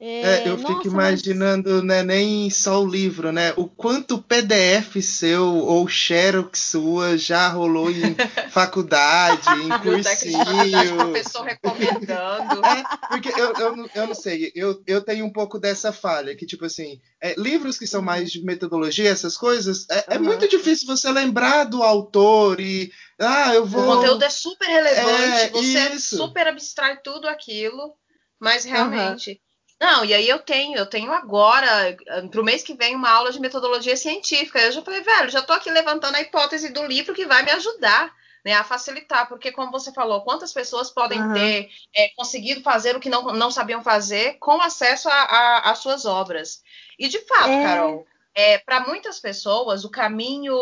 É, 0.00 0.20
é, 0.20 0.48
eu 0.48 0.56
nossa, 0.56 0.74
fico 0.74 0.86
imaginando, 0.86 1.70
mas... 1.70 1.84
né, 1.84 2.02
nem 2.04 2.48
só 2.50 2.80
o 2.80 2.88
livro, 2.88 3.32
né? 3.32 3.52
O 3.56 3.66
quanto 3.66 4.22
PDF 4.22 5.02
seu 5.02 5.44
ou 5.44 5.88
Xerox 5.88 6.60
sua 6.60 7.18
já 7.18 7.48
rolou 7.48 7.90
em 7.90 8.14
faculdade, 8.50 9.48
em 9.60 9.68
cursinho. 9.80 10.96
professor 10.96 11.42
recomendando. 11.42 12.64
É, 12.64 12.84
porque 13.08 13.28
eu, 13.28 13.52
eu, 13.54 13.90
eu 13.92 14.06
não 14.06 14.14
sei, 14.14 14.52
eu, 14.54 14.80
eu 14.86 15.00
tenho 15.00 15.26
um 15.26 15.32
pouco 15.32 15.58
dessa 15.58 15.92
falha, 15.92 16.36
que 16.36 16.46
tipo 16.46 16.64
assim, 16.64 17.00
é, 17.20 17.34
livros 17.36 17.76
que 17.76 17.86
são 17.86 18.00
mais 18.00 18.30
de 18.30 18.44
metodologia, 18.44 19.10
essas 19.10 19.36
coisas, 19.36 19.84
é, 19.90 20.16
uhum. 20.16 20.24
muito 20.24 20.48
difícil 20.48 20.86
você 20.86 21.10
lembrar 21.10 21.64
do 21.64 21.82
autor 21.82 22.60
e. 22.60 22.92
Ah, 23.18 23.52
eu 23.52 23.66
vou. 23.66 23.82
O 23.82 23.96
conteúdo 23.96 24.22
é 24.22 24.30
super 24.30 24.66
relevante, 24.66 25.42
é, 25.42 25.48
você 25.48 25.88
isso. 25.94 26.16
super 26.16 26.46
abstrai 26.46 27.00
tudo 27.02 27.26
aquilo, 27.26 27.96
mas 28.38 28.64
realmente. 28.64 29.30
Uhum. 29.30 29.47
Não, 29.80 30.04
e 30.04 30.12
aí 30.12 30.28
eu 30.28 30.40
tenho, 30.40 30.76
eu 30.76 30.86
tenho 30.86 31.12
agora, 31.12 31.96
para 32.30 32.40
o 32.40 32.44
mês 32.44 32.62
que 32.62 32.74
vem, 32.74 32.96
uma 32.96 33.10
aula 33.10 33.30
de 33.30 33.40
metodologia 33.40 33.96
científica. 33.96 34.60
Eu 34.60 34.72
já 34.72 34.82
falei, 34.82 35.02
velho, 35.02 35.30
já 35.30 35.38
estou 35.38 35.54
aqui 35.54 35.70
levantando 35.70 36.16
a 36.16 36.20
hipótese 36.20 36.72
do 36.72 36.84
livro 36.84 37.14
que 37.14 37.26
vai 37.26 37.44
me 37.44 37.50
ajudar 37.52 38.12
né, 38.44 38.54
a 38.54 38.64
facilitar, 38.64 39.28
porque 39.28 39.52
como 39.52 39.70
você 39.70 39.92
falou, 39.92 40.22
quantas 40.22 40.52
pessoas 40.52 40.90
podem 40.90 41.20
uhum. 41.20 41.32
ter 41.32 41.68
é, 41.94 42.08
conseguido 42.16 42.62
fazer 42.62 42.96
o 42.96 43.00
que 43.00 43.08
não, 43.08 43.22
não 43.34 43.50
sabiam 43.50 43.82
fazer 43.82 44.38
com 44.38 44.60
acesso 44.60 45.08
às 45.10 45.78
suas 45.78 46.04
obras. 46.04 46.62
E 46.98 47.08
de 47.08 47.20
fato, 47.26 47.50
é... 47.50 47.62
Carol, 47.62 48.06
é, 48.34 48.58
para 48.58 48.80
muitas 48.80 49.18
pessoas, 49.18 49.84
o 49.84 49.90
caminho, 49.90 50.54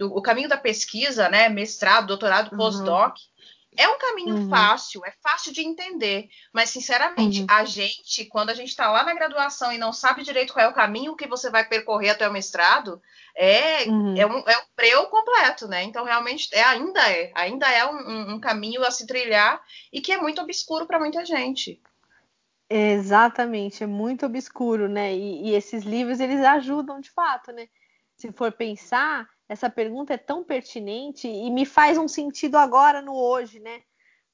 o 0.00 0.22
caminho 0.22 0.48
da 0.48 0.56
pesquisa, 0.56 1.28
né, 1.28 1.48
mestrado, 1.48 2.06
doutorado, 2.06 2.52
uhum. 2.52 2.58
pós-doc, 2.58 3.16
é 3.76 3.88
um 3.88 3.98
caminho 3.98 4.34
uhum. 4.34 4.50
fácil, 4.50 5.02
é 5.04 5.12
fácil 5.22 5.52
de 5.52 5.62
entender, 5.62 6.28
mas 6.52 6.70
sinceramente, 6.70 7.40
uhum. 7.40 7.46
a 7.48 7.64
gente, 7.64 8.26
quando 8.26 8.50
a 8.50 8.54
gente 8.54 8.68
está 8.68 8.90
lá 8.90 9.02
na 9.02 9.14
graduação 9.14 9.72
e 9.72 9.78
não 9.78 9.92
sabe 9.92 10.22
direito 10.22 10.52
qual 10.52 10.66
é 10.66 10.68
o 10.68 10.74
caminho 10.74 11.16
que 11.16 11.26
você 11.26 11.50
vai 11.50 11.66
percorrer 11.66 12.10
até 12.10 12.28
o 12.28 12.32
mestrado, 12.32 13.00
é, 13.34 13.84
uhum. 13.84 14.14
é, 14.16 14.26
um, 14.26 14.38
é 14.46 14.58
um 14.58 14.64
preu 14.76 15.06
completo, 15.06 15.66
né? 15.66 15.82
Então, 15.84 16.04
realmente, 16.04 16.48
é, 16.52 16.62
ainda 16.62 17.00
é, 17.10 17.32
ainda 17.34 17.66
é 17.70 17.86
um, 17.86 18.34
um 18.34 18.40
caminho 18.40 18.84
a 18.84 18.90
se 18.90 19.06
trilhar 19.06 19.62
e 19.90 20.00
que 20.00 20.12
é 20.12 20.18
muito 20.18 20.42
obscuro 20.42 20.86
para 20.86 20.98
muita 20.98 21.24
gente. 21.24 21.80
Exatamente, 22.68 23.84
é 23.84 23.86
muito 23.86 24.26
obscuro, 24.26 24.88
né? 24.88 25.14
E, 25.14 25.48
e 25.48 25.54
esses 25.54 25.82
livros, 25.82 26.20
eles 26.20 26.40
ajudam 26.40 27.00
de 27.00 27.10
fato, 27.10 27.52
né? 27.52 27.68
Se 28.16 28.30
for 28.32 28.52
pensar, 28.52 29.28
essa 29.52 29.68
pergunta 29.68 30.14
é 30.14 30.16
tão 30.16 30.42
pertinente 30.42 31.28
e 31.28 31.50
me 31.50 31.66
faz 31.66 31.98
um 31.98 32.08
sentido 32.08 32.56
agora 32.56 33.02
no 33.02 33.14
hoje, 33.14 33.60
né? 33.60 33.82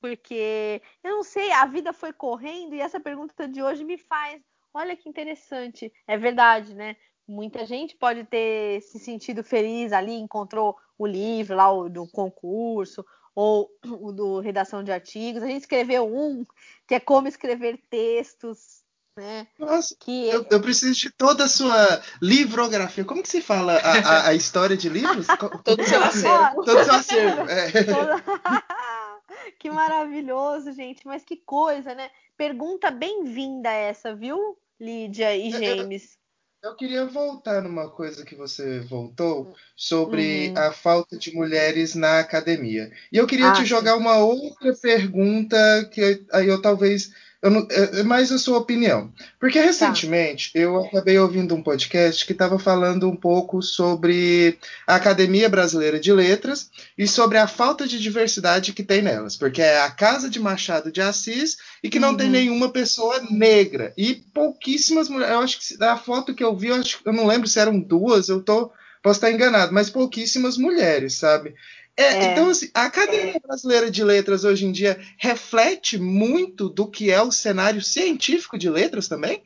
Porque 0.01 0.81
eu 1.03 1.11
não 1.11 1.25
sei, 1.25 1.51
a 1.51 1.67
vida 1.67 1.93
foi 1.93 2.13
correndo 2.13 2.75
e 2.75 2.81
essa 2.81 3.01
pergunta 3.01 3.49
de 3.49 3.61
hoje 3.61 3.83
me 3.83 3.99
faz. 3.99 4.41
Olha 4.73 4.97
que 4.97 5.09
interessante. 5.09 5.93
É 6.07 6.17
verdade, 6.17 6.73
né? 6.73 6.97
Muita 7.27 7.67
gente 7.67 7.97
pode 7.97 8.23
ter 8.25 8.81
se 8.81 9.01
sentido 9.01 9.43
feliz 9.43 9.93
ali, 9.93 10.15
encontrou 10.15 10.77
o 10.97 11.05
livro 11.05 11.57
lá 11.57 11.69
do 11.89 12.07
concurso, 12.07 13.05
ou 13.35 13.69
o 14.01 14.13
do 14.13 14.39
redação 14.39 14.85
de 14.85 14.93
artigos. 14.93 15.43
A 15.43 15.47
gente 15.47 15.63
escreveu 15.63 16.07
um 16.07 16.45
que 16.87 16.95
é 16.95 17.01
como 17.01 17.27
escrever 17.27 17.77
textos, 17.91 18.85
né? 19.19 19.47
Nossa, 19.59 19.95
que 19.99 20.29
eu, 20.29 20.47
eu 20.51 20.61
preciso 20.61 20.99
de 20.99 21.11
toda 21.11 21.45
a 21.45 21.49
sua 21.49 22.03
livrografia. 22.23 23.05
Como 23.05 23.23
que 23.23 23.29
se 23.29 23.41
fala 23.43 23.75
a, 23.77 23.99
a, 23.99 24.29
a 24.29 24.35
história 24.35 24.77
de 24.77 24.89
livros? 24.89 25.27
Todo 25.65 25.85
seu 25.85 26.03
acervo. 26.03 26.65
Todo 26.65 26.85
seu 26.85 26.95
acervo. 26.95 27.43
É. 27.51 27.69
que 29.59 29.71
maravilhoso, 29.71 30.73
gente. 30.73 31.07
Mas 31.07 31.25
que 31.25 31.37
coisa, 31.37 31.95
né? 31.95 32.11
Pergunta 32.37 32.91
bem-vinda 32.91 33.71
essa, 33.71 34.15
viu, 34.15 34.57
Lídia 34.81 35.37
e 35.37 35.51
James? 35.51 36.17
Eu 36.63 36.75
queria 36.75 37.07
voltar 37.07 37.63
numa 37.63 37.89
coisa 37.89 38.25
que 38.25 38.35
você 38.35 38.81
voltou 38.81 39.55
sobre 39.77 40.49
Uhum. 40.49 40.59
a 40.59 40.73
falta 40.73 41.17
de 41.17 41.33
mulheres 41.33 41.95
na 41.95 42.19
academia. 42.19 42.91
E 43.13 43.17
eu 43.17 43.29
queria 43.29 43.51
Ah, 43.51 43.53
te 43.53 43.65
jogar 43.65 43.97
uma 43.97 44.17
outra 44.19 44.75
pergunta 44.75 45.57
que 45.93 46.25
aí 46.33 46.49
eu 46.49 46.61
talvez 46.61 47.13
eu 47.43 47.51
não, 47.51 47.67
é 47.71 48.01
é 48.01 48.03
mais 48.03 48.33
a 48.33 48.39
sua 48.39 48.59
opinião. 48.59 49.13
Porque 49.39 49.61
recentemente 49.61 50.51
eu 50.55 50.77
acabei 50.85 51.19
ouvindo 51.19 51.55
um 51.55 51.63
podcast 51.63 52.27
que 52.27 52.33
estava 52.33 52.59
falando 52.59 53.09
um 53.09 53.15
pouco 53.17 53.63
sobre 53.63 54.59
a 54.87 54.97
Academia 54.97 55.49
Brasileira 55.49 56.01
de 56.01 56.13
Letras 56.13 56.71
e 56.97 57.07
sobre 57.07 57.39
a 57.39 57.47
falta 57.47 57.87
de 57.87 57.99
diversidade 57.99 58.73
que 58.73 58.83
tem 58.83 59.03
nelas. 59.03 59.37
Porque 59.37 59.63
é 59.63 59.81
a 59.81 59.91
casa 59.91 60.29
de 60.29 60.41
Machado 60.41 60.91
de 60.91 61.01
Assis 61.01 61.57
e 61.83 61.89
que 61.89 61.99
não 62.01 62.17
tem 62.17 62.27
Uhum. 62.27 62.33
nenhuma 62.33 62.71
pessoa 62.73 63.21
negra. 63.31 63.93
E 63.97 64.17
pouquíssimas 64.35 65.09
mulheres. 65.09 65.33
Eu 65.35 65.41
acho 65.41 65.59
que 65.61 65.85
a 65.85 65.97
foto 65.97 66.35
que 66.35 66.43
eu 66.43 66.57
vi, 66.57 66.69
eu, 66.69 66.75
acho, 66.77 66.99
eu 67.05 67.13
não 67.13 67.27
lembro 67.27 67.47
se 67.49 67.61
eram 67.61 67.79
duas, 67.79 68.29
eu 68.29 68.43
tô, 68.43 68.73
posso 69.03 69.19
estar 69.19 69.31
enganado, 69.31 69.73
mas 69.73 69.89
pouquíssimas 69.91 70.57
mulheres, 70.59 71.15
sabe? 71.15 71.55
É, 71.99 72.05
É. 72.05 72.33
Então, 72.33 72.49
assim, 72.49 72.71
a 72.73 72.85
Academia 72.85 73.41
Brasileira 73.45 73.91
de 73.91 74.05
Letras 74.05 74.45
hoje 74.45 74.65
em 74.65 74.71
dia 74.71 75.05
reflete 75.19 75.99
muito 75.99 76.69
do 76.69 76.89
que 76.89 77.11
é 77.11 77.21
o 77.21 77.33
cenário 77.33 77.83
científico 77.83 78.57
de 78.57 78.71
letras 78.71 79.09
também? 79.09 79.43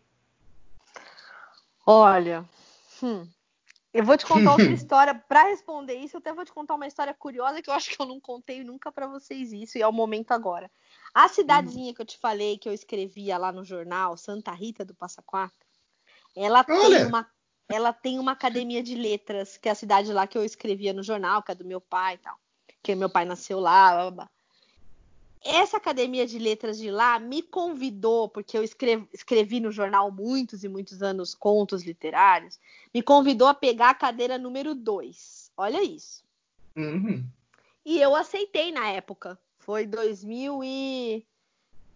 Olha, 1.87 2.45
hum, 3.03 3.27
eu 3.95 4.05
vou 4.05 4.19
te 4.19 4.27
contar 4.27 4.53
outra 4.53 4.69
história. 4.71 5.15
Para 5.15 5.45
responder 5.45 5.95
isso, 5.95 6.17
eu 6.17 6.19
até 6.19 6.35
vou 6.35 6.45
te 6.45 6.53
contar 6.53 6.75
uma 6.75 6.87
história 6.87 7.15
curiosa 7.15 7.63
que 7.63 7.71
eu 7.71 7.75
acho 7.75 7.89
que 7.89 8.01
eu 8.01 8.05
não 8.05 8.21
contei 8.21 8.63
nunca 8.63 8.93
para 8.93 9.07
vocês 9.07 9.51
isso, 9.51 9.79
e 9.79 9.83
é 9.83 9.89
o 9.89 9.93
momento 9.93 10.33
agora. 10.33 10.71
A 11.15 11.29
cidadezinha 11.29 11.95
que 11.95 12.03
eu 12.03 12.07
te 12.07 12.19
falei, 12.19 12.59
que 12.59 12.69
eu 12.69 12.75
escrevia 12.75 13.39
lá 13.39 13.51
no 13.51 13.65
jornal, 13.65 14.15
Santa 14.19 14.53
Rita 14.53 14.85
do 14.85 14.95
Passa 14.95 15.23
Quatro, 15.23 15.67
ela 16.37 16.63
tem 16.63 16.77
Olha! 16.77 17.07
uma 17.09 17.27
ela 17.73 17.93
tem 17.93 18.19
uma 18.19 18.33
academia 18.33 18.83
de 18.83 18.95
letras, 18.95 19.57
que 19.57 19.69
é 19.69 19.73
a 19.73 19.75
cidade 19.75 20.13
lá 20.13 20.27
que 20.27 20.37
eu 20.37 20.45
escrevia 20.45 20.93
no 20.93 21.03
jornal, 21.03 21.43
que 21.43 21.53
é 21.53 21.55
do 21.55 21.65
meu 21.65 21.81
pai 21.81 22.15
e 22.15 22.19
tal. 22.19 22.37
Que 22.83 22.95
meu 22.95 23.09
pai 23.09 23.25
nasceu 23.25 23.59
lá, 23.59 23.93
blá, 23.93 24.03
blá, 24.03 24.11
blá. 24.11 24.31
Essa 25.45 25.79
academia 25.79 26.27
de 26.27 26.39
letras 26.39 26.79
de 26.79 26.91
lá 26.91 27.19
me 27.19 27.43
convidou, 27.43 28.29
porque 28.29 28.57
eu 28.57 28.63
escrevi, 28.63 29.09
escrevi 29.13 29.59
no 29.59 29.73
jornal 29.73 30.11
muitos 30.11 30.63
e 30.63 30.69
muitos 30.69 31.03
anos 31.03 31.35
contos 31.35 31.83
literários, 31.83 32.61
me 32.95 33.03
convidou 33.03 33.49
a 33.49 33.55
pegar 33.55 33.91
a 33.91 33.95
cadeira 33.95 34.39
número 34.39 34.75
2. 34.75 35.51
Olha 35.57 35.83
isso. 35.83 36.23
Uhum. 36.77 37.25
E 37.85 38.01
eu 38.01 38.15
aceitei 38.15 38.71
na 38.71 38.89
época. 38.91 39.39
Foi 39.59 39.87
2000 39.87 40.61
e... 40.63 41.27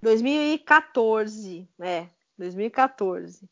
2014. 0.03 1.69
É, 1.79 2.09
2014. 2.37 3.49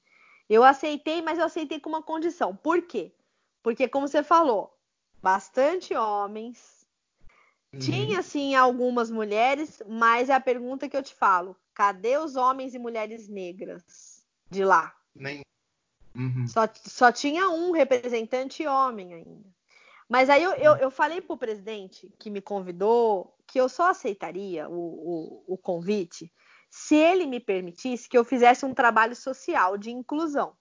Eu 0.55 0.63
aceitei, 0.63 1.21
mas 1.21 1.37
eu 1.37 1.47
aceitei 1.47 1.81
com 1.81 1.89
uma 1.89 2.01
condição. 2.01 2.55
Por 2.55 2.81
quê? 2.83 3.13
Porque, 3.61 3.89
como 3.89 4.07
você 4.07 4.23
falou, 4.23 4.73
bastante 5.21 5.93
homens. 5.97 6.87
Uhum. 7.73 7.81
Tinha, 7.81 8.23
sim, 8.23 8.55
algumas 8.55 9.11
mulheres, 9.11 9.83
mas 9.85 10.29
é 10.29 10.33
a 10.33 10.39
pergunta 10.41 10.89
que 10.89 10.97
eu 10.97 11.03
te 11.03 11.13
falo. 11.13 11.57
Cadê 11.75 12.19
os 12.19 12.37
homens 12.37 12.73
e 12.73 12.79
mulheres 12.79 13.27
negras 13.29 14.25
de 14.49 14.65
lá? 14.65 14.95
Nem... 15.13 15.41
Uhum. 16.15 16.47
Só, 16.47 16.69
só 16.87 17.11
tinha 17.11 17.49
um 17.49 17.73
representante 17.73 18.65
homem 18.65 19.13
ainda. 19.13 19.53
Mas 20.09 20.31
aí 20.31 20.45
eu, 20.45 20.53
eu, 20.53 20.77
eu 20.77 20.91
falei 20.91 21.21
pro 21.21 21.37
presidente 21.37 22.15
que 22.17 22.31
me 22.31 22.41
convidou 22.41 23.37
que 23.45 23.61
eu 23.61 23.69
só 23.69 23.91
aceitaria 23.91 24.69
o, 24.69 25.43
o, 25.49 25.55
o 25.55 25.59
convite 25.59 26.33
se 26.77 26.97
ele 26.97 27.25
me 27.25 27.39
permitisse 27.39 28.09
que 28.09 28.19
eu 28.19 28.25
fizesse 28.25 28.67
um 28.67 28.75
trabalho 28.75 29.15
social 29.15 29.79
de 29.79 29.93
inclusão. 29.93 30.57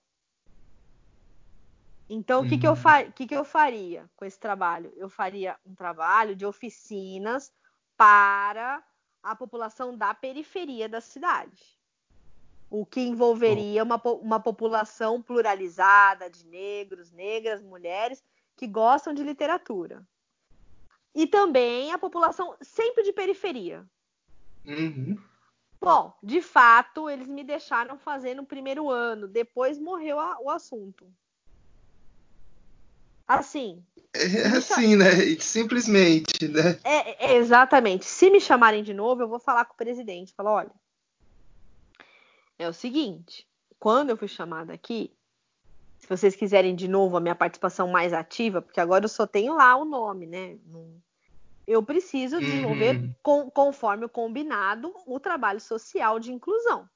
Então, 2.08 2.42
o 2.42 2.48
que, 2.48 2.56
que, 2.56 2.68
eu, 2.68 2.74
Uhum. 2.74 3.12
que, 3.16 3.26
que 3.26 3.34
eu 3.34 3.44
faria 3.44 4.08
com 4.14 4.24
esse 4.24 4.38
trabalho? 4.38 4.92
Eu 4.96 5.10
faria 5.10 5.58
um 5.66 5.74
trabalho 5.74 6.36
de 6.36 6.46
oficinas 6.46 7.52
para 7.96 8.80
a 9.24 9.34
população 9.34 9.98
da 9.98 10.14
periferia 10.14 10.88
da 10.88 11.00
cidade. 11.00 11.80
O 12.70 12.86
que 12.86 13.00
envolveria 13.00 13.82
uma, 13.82 14.00
uma 14.22 14.38
população 14.38 15.20
pluralizada 15.20 16.30
de 16.30 16.46
negros, 16.46 17.10
negras, 17.10 17.60
mulheres 17.60 18.22
que 18.56 18.68
gostam 18.68 19.12
de 19.12 19.24
literatura. 19.24 20.06
E 21.12 21.26
também 21.26 21.92
a 21.92 21.98
população 21.98 22.56
sempre 22.62 23.02
de 23.02 23.12
periferia. 23.12 23.84
Uhum. 24.64 25.18
Bom, 25.84 26.14
de 26.22 26.40
fato, 26.40 27.10
eles 27.10 27.26
me 27.28 27.44
deixaram 27.44 27.98
fazer 27.98 28.34
no 28.34 28.46
primeiro 28.46 28.88
ano. 28.90 29.28
Depois 29.28 29.78
morreu 29.78 30.18
a- 30.18 30.38
o 30.40 30.48
assunto. 30.50 31.06
Assim, 33.26 33.84
É 34.14 34.46
assim, 34.56 34.96
né? 34.96 35.06
Simplesmente, 35.40 36.48
né? 36.48 36.78
é, 36.84 37.32
é 37.32 37.36
exatamente. 37.36 38.04
Se 38.04 38.30
me 38.30 38.40
chamarem 38.40 38.82
de 38.82 38.94
novo, 38.94 39.22
eu 39.22 39.28
vou 39.28 39.38
falar 39.40 39.64
com 39.64 39.74
o 39.74 39.76
presidente. 39.76 40.34
Falar, 40.34 40.52
olha, 40.52 40.72
é 42.58 42.68
o 42.68 42.72
seguinte, 42.72 43.46
quando 43.78 44.10
eu 44.10 44.16
fui 44.16 44.28
chamada 44.28 44.72
aqui, 44.72 45.14
se 45.98 46.06
vocês 46.08 46.36
quiserem 46.36 46.74
de 46.74 46.86
novo 46.86 47.16
a 47.16 47.20
minha 47.20 47.34
participação 47.34 47.88
mais 47.88 48.12
ativa, 48.12 48.60
porque 48.62 48.80
agora 48.80 49.04
eu 49.04 49.08
só 49.08 49.26
tenho 49.26 49.54
lá 49.54 49.74
o 49.76 49.84
nome, 49.84 50.26
né? 50.26 50.58
Não- 50.66 51.02
Eu 51.66 51.82
preciso 51.82 52.40
desenvolver, 52.40 52.96
Uhum. 52.96 53.14
com- 53.22 53.50
conforme 53.50 54.04
o 54.04 54.08
combinado, 54.08 54.94
o 55.06 55.18
trabalho 55.18 55.60
social 55.60 56.18
de 56.20 56.32
inclusão. 56.32 56.88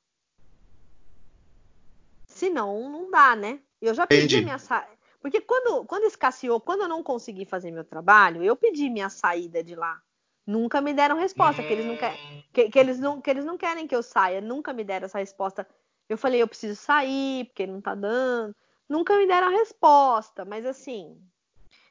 Senão, 2.26 2.90
não 2.90 3.10
dá, 3.10 3.34
né? 3.34 3.60
Eu 3.80 3.94
já 3.94 4.06
pedi 4.06 4.24
Entendi. 4.24 4.36
a 4.36 4.42
minha 4.42 4.58
saída. 4.58 4.98
Porque 5.20 5.40
quando, 5.40 5.84
quando 5.86 6.04
escasseou, 6.04 6.60
quando 6.60 6.82
eu 6.82 6.88
não 6.88 7.02
consegui 7.02 7.44
fazer 7.44 7.70
meu 7.70 7.84
trabalho, 7.84 8.42
eu 8.44 8.54
pedi 8.54 8.88
minha 8.88 9.08
saída 9.08 9.64
de 9.64 9.74
lá. 9.74 10.00
Nunca 10.46 10.80
me 10.80 10.94
deram 10.94 11.18
resposta, 11.18 11.62
que 11.62 11.72
eles 11.72 11.84
não 11.84 11.96
querem 11.96 12.18
que, 12.52 12.70
que 12.70 12.78
eles 12.78 12.98
não, 12.98 13.20
que 13.20 13.28
eles 13.30 13.44
não 13.44 13.58
querem 13.58 13.86
que 13.86 13.94
eu 13.94 14.02
saia, 14.02 14.40
nunca 14.40 14.72
me 14.72 14.84
deram 14.84 15.04
essa 15.06 15.18
resposta. 15.18 15.66
Eu 16.08 16.16
falei, 16.16 16.40
eu 16.40 16.48
preciso 16.48 16.74
sair, 16.80 17.44
porque 17.46 17.66
não 17.66 17.80
tá 17.80 17.94
dando. 17.94 18.54
Nunca 18.88 19.16
me 19.18 19.26
deram 19.26 19.48
a 19.48 19.50
resposta, 19.50 20.44
mas 20.44 20.64
assim, 20.64 21.20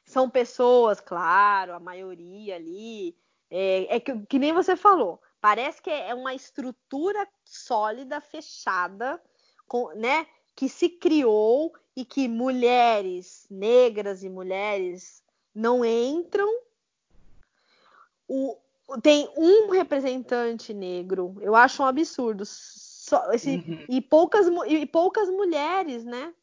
são 0.08 0.30
pessoas, 0.30 1.00
claro, 1.00 1.74
a 1.74 1.78
maioria 1.78 2.56
ali. 2.56 3.14
É, 3.50 3.96
é 3.96 4.00
que, 4.00 4.18
que 4.26 4.38
nem 4.38 4.54
você 4.54 4.74
falou, 4.74 5.20
parece 5.38 5.82
que 5.82 5.90
é 5.90 6.14
uma 6.14 6.34
estrutura 6.34 7.28
sólida, 7.44 8.18
fechada, 8.18 9.22
com, 9.66 9.92
né? 9.94 10.26
Que 10.56 10.66
se 10.66 10.88
criou 10.88 11.74
e 11.94 12.06
que 12.06 12.26
mulheres 12.26 13.46
negras 13.50 14.24
e 14.24 14.30
mulheres 14.30 15.22
não 15.54 15.84
entram 15.84 16.48
o, 18.26 18.56
tem 19.02 19.30
um 19.36 19.70
representante 19.70 20.72
negro. 20.72 21.36
Eu 21.40 21.54
acho 21.54 21.82
um 21.82 21.86
absurdo. 21.86 22.44
Só, 22.46 23.30
esse, 23.32 23.56
Uhum. 23.56 23.84
e, 23.88 24.00
poucas, 24.00 24.46
e 24.66 24.86
poucas 24.86 25.28
mulheres, 25.28 26.04
né? 26.04 26.34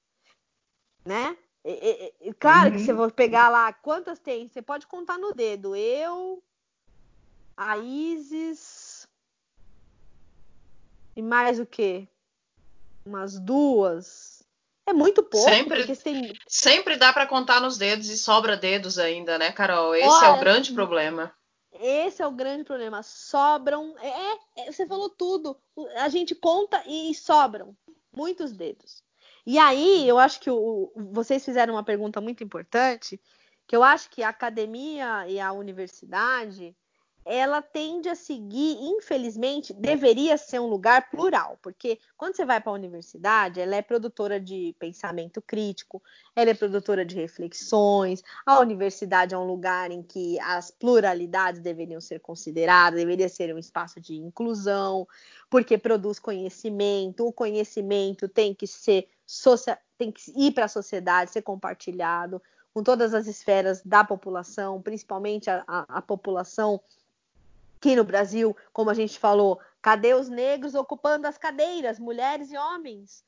Né? 1.03 1.37
E- 1.67 2.13
e- 2.21 2.33
claro 2.33 2.71
que 2.71 2.77
Uhum. 2.77 2.85
você 2.85 2.93
vai 2.93 3.11
pegar 3.11 3.49
lá, 3.49 3.73
quantas 3.73 4.19
tem? 4.19 4.47
Você 4.47 4.61
pode 4.61 4.85
contar 4.85 5.17
no 5.17 5.33
dedo. 5.33 5.75
Eu, 5.75 6.43
a 7.57 7.77
Isis. 7.79 9.07
E 11.15 11.21
mais 11.21 11.59
o 11.59 11.65
quê? 11.65 12.07
Umas 13.05 13.39
duas. 13.39 14.43
É 14.85 14.93
muito 14.93 15.23
pouco, 15.23 15.49
Sempre- 15.49 15.95
tem, 15.95 16.31
Sempre 16.47 16.95
dá 16.97 17.11
pra 17.11 17.25
contar 17.25 17.59
nos 17.59 17.77
dedos 17.77 18.07
e 18.09 18.17
sobra 18.17 18.55
dedos 18.55 18.99
ainda, 18.99 19.37
né, 19.39 19.51
Carol? 19.51 19.95
Esse 19.95 20.05
é 20.05 20.29
Olha, 20.29 20.33
o 20.35 20.39
grande 20.39 20.71
problema. 20.73 21.33
Esse 21.73 22.21
é 22.21 22.27
o 22.27 22.31
grande 22.31 22.63
problema. 22.63 23.01
Sobram. 23.01 23.95
É, 23.99 24.37
é, 24.67 24.71
você 24.71 24.85
falou 24.85 25.09
tudo. 25.09 25.57
A 25.97 26.09
gente 26.09 26.35
conta 26.35 26.83
e 26.85 27.13
sobram 27.15 27.75
muitos 28.15 28.51
dedos. 28.51 29.03
E 29.45 29.57
aí, 29.59 30.07
eu 30.07 30.17
acho 30.17 30.39
que 30.39 30.49
o, 30.49 30.91
vocês 30.95 31.45
fizeram 31.45 31.75
uma 31.75 31.83
pergunta 31.83 32.19
muito 32.19 32.43
importante, 32.43 33.21
que 33.67 33.75
eu 33.75 33.83
acho 33.83 34.09
que 34.09 34.23
a 34.23 34.29
academia 34.29 35.27
e 35.27 35.39
a 35.39 35.51
universidade 35.51 36.75
ela 37.25 37.59
tende 37.59 38.07
a 38.07 38.13
seguir, 38.13 38.77
infelizmente, 38.79 39.73
deveria 39.73 40.37
ser 40.37 40.59
um 40.59 40.67
lugar 40.67 41.09
plural, 41.09 41.57
porque 41.59 41.99
quando 42.15 42.35
você 42.35 42.45
vai 42.45 42.61
para 42.61 42.71
a 42.71 42.75
universidade, 42.75 43.59
ela 43.59 43.75
é 43.75 43.81
produtora 43.81 44.39
de 44.39 44.75
pensamento 44.77 45.41
crítico, 45.41 46.03
ela 46.35 46.51
é 46.51 46.53
produtora 46.53 47.03
de 47.03 47.15
reflexões. 47.15 48.21
A 48.45 48.59
universidade 48.59 49.33
é 49.33 49.37
um 49.37 49.47
lugar 49.47 49.89
em 49.89 50.03
que 50.03 50.39
as 50.39 50.69
pluralidades 50.69 51.59
deveriam 51.59 51.99
ser 51.99 52.19
consideradas, 52.19 52.99
deveria 52.99 53.27
ser 53.27 53.53
um 53.55 53.57
espaço 53.57 53.99
de 53.99 54.13
inclusão, 54.13 55.07
porque 55.49 55.79
produz 55.79 56.19
conhecimento. 56.19 57.25
O 57.25 57.33
conhecimento 57.33 58.29
tem 58.29 58.53
que 58.53 58.67
ser 58.67 59.09
tem 59.97 60.11
que 60.11 60.31
ir 60.35 60.51
para 60.51 60.65
a 60.65 60.67
sociedade, 60.67 61.31
ser 61.31 61.41
compartilhado 61.41 62.39
com 62.75 62.83
todas 62.83 63.13
as 63.13 63.25
esferas 63.25 63.81
da 63.81 64.03
população, 64.03 64.81
principalmente 64.81 65.49
a, 65.49 65.63
a, 65.65 65.97
a 65.97 66.01
população 66.01 66.79
aqui 67.85 67.95
no 67.95 68.03
Brasil, 68.03 68.57
como 68.73 68.89
a 68.89 68.95
gente 68.95 69.19
falou, 69.19 69.59
cadê 69.79 70.15
os 70.15 70.27
negros 70.27 70.73
ocupando 70.73 71.27
as 71.27 71.37
cadeiras, 71.37 71.99
mulheres 71.99 72.51
e 72.51 72.57
homens? 72.57 73.23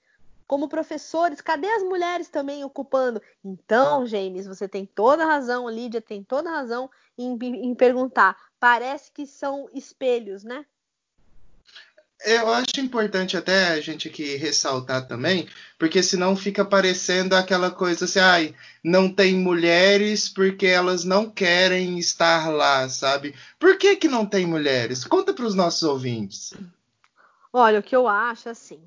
Como 0.47 0.67
professores, 0.67 1.41
cadê 1.41 1.67
as 1.67 1.83
mulheres 1.83 2.27
também 2.27 2.63
ocupando? 2.63 3.21
Então, 3.45 4.03
James, 4.07 4.47
você 4.47 4.67
tem 4.67 4.83
toda 4.83 5.23
a 5.23 5.27
razão, 5.27 5.69
Lídia 5.69 6.01
tem 6.01 6.23
toda 6.23 6.49
a 6.49 6.53
razão 6.53 6.89
em, 7.15 7.37
em 7.39 7.75
perguntar. 7.75 8.35
Parece 8.59 9.11
que 9.11 9.27
são 9.27 9.69
espelhos, 9.73 10.43
né? 10.43 10.65
Eu 12.25 12.49
acho 12.51 12.79
importante 12.79 13.37
até 13.37 13.67
a 13.67 13.79
gente 13.81 14.07
aqui 14.07 14.35
ressaltar 14.37 15.07
também, 15.07 15.47
porque 15.77 16.01
senão 16.01 16.35
fica 16.35 16.65
parecendo 16.65 17.35
aquela 17.35 17.69
coisa 17.69 18.05
assim, 18.05 18.19
ai, 18.19 18.55
não 18.83 19.11
tem 19.11 19.35
mulheres 19.35 20.27
porque 20.27 20.65
elas 20.65 21.03
não 21.03 21.29
querem 21.29 21.99
estar 21.99 22.49
lá, 22.49 22.89
sabe? 22.89 23.35
Por 23.59 23.77
que 23.77 23.95
que 23.95 24.07
não 24.07 24.25
tem 24.25 24.47
mulheres? 24.47 25.05
Conta 25.05 25.31
para 25.31 25.45
os 25.45 25.53
nossos 25.53 25.83
ouvintes. 25.83 26.53
Olha, 27.53 27.79
o 27.79 27.83
que 27.83 27.95
eu 27.95 28.07
acho 28.07 28.49
assim. 28.49 28.81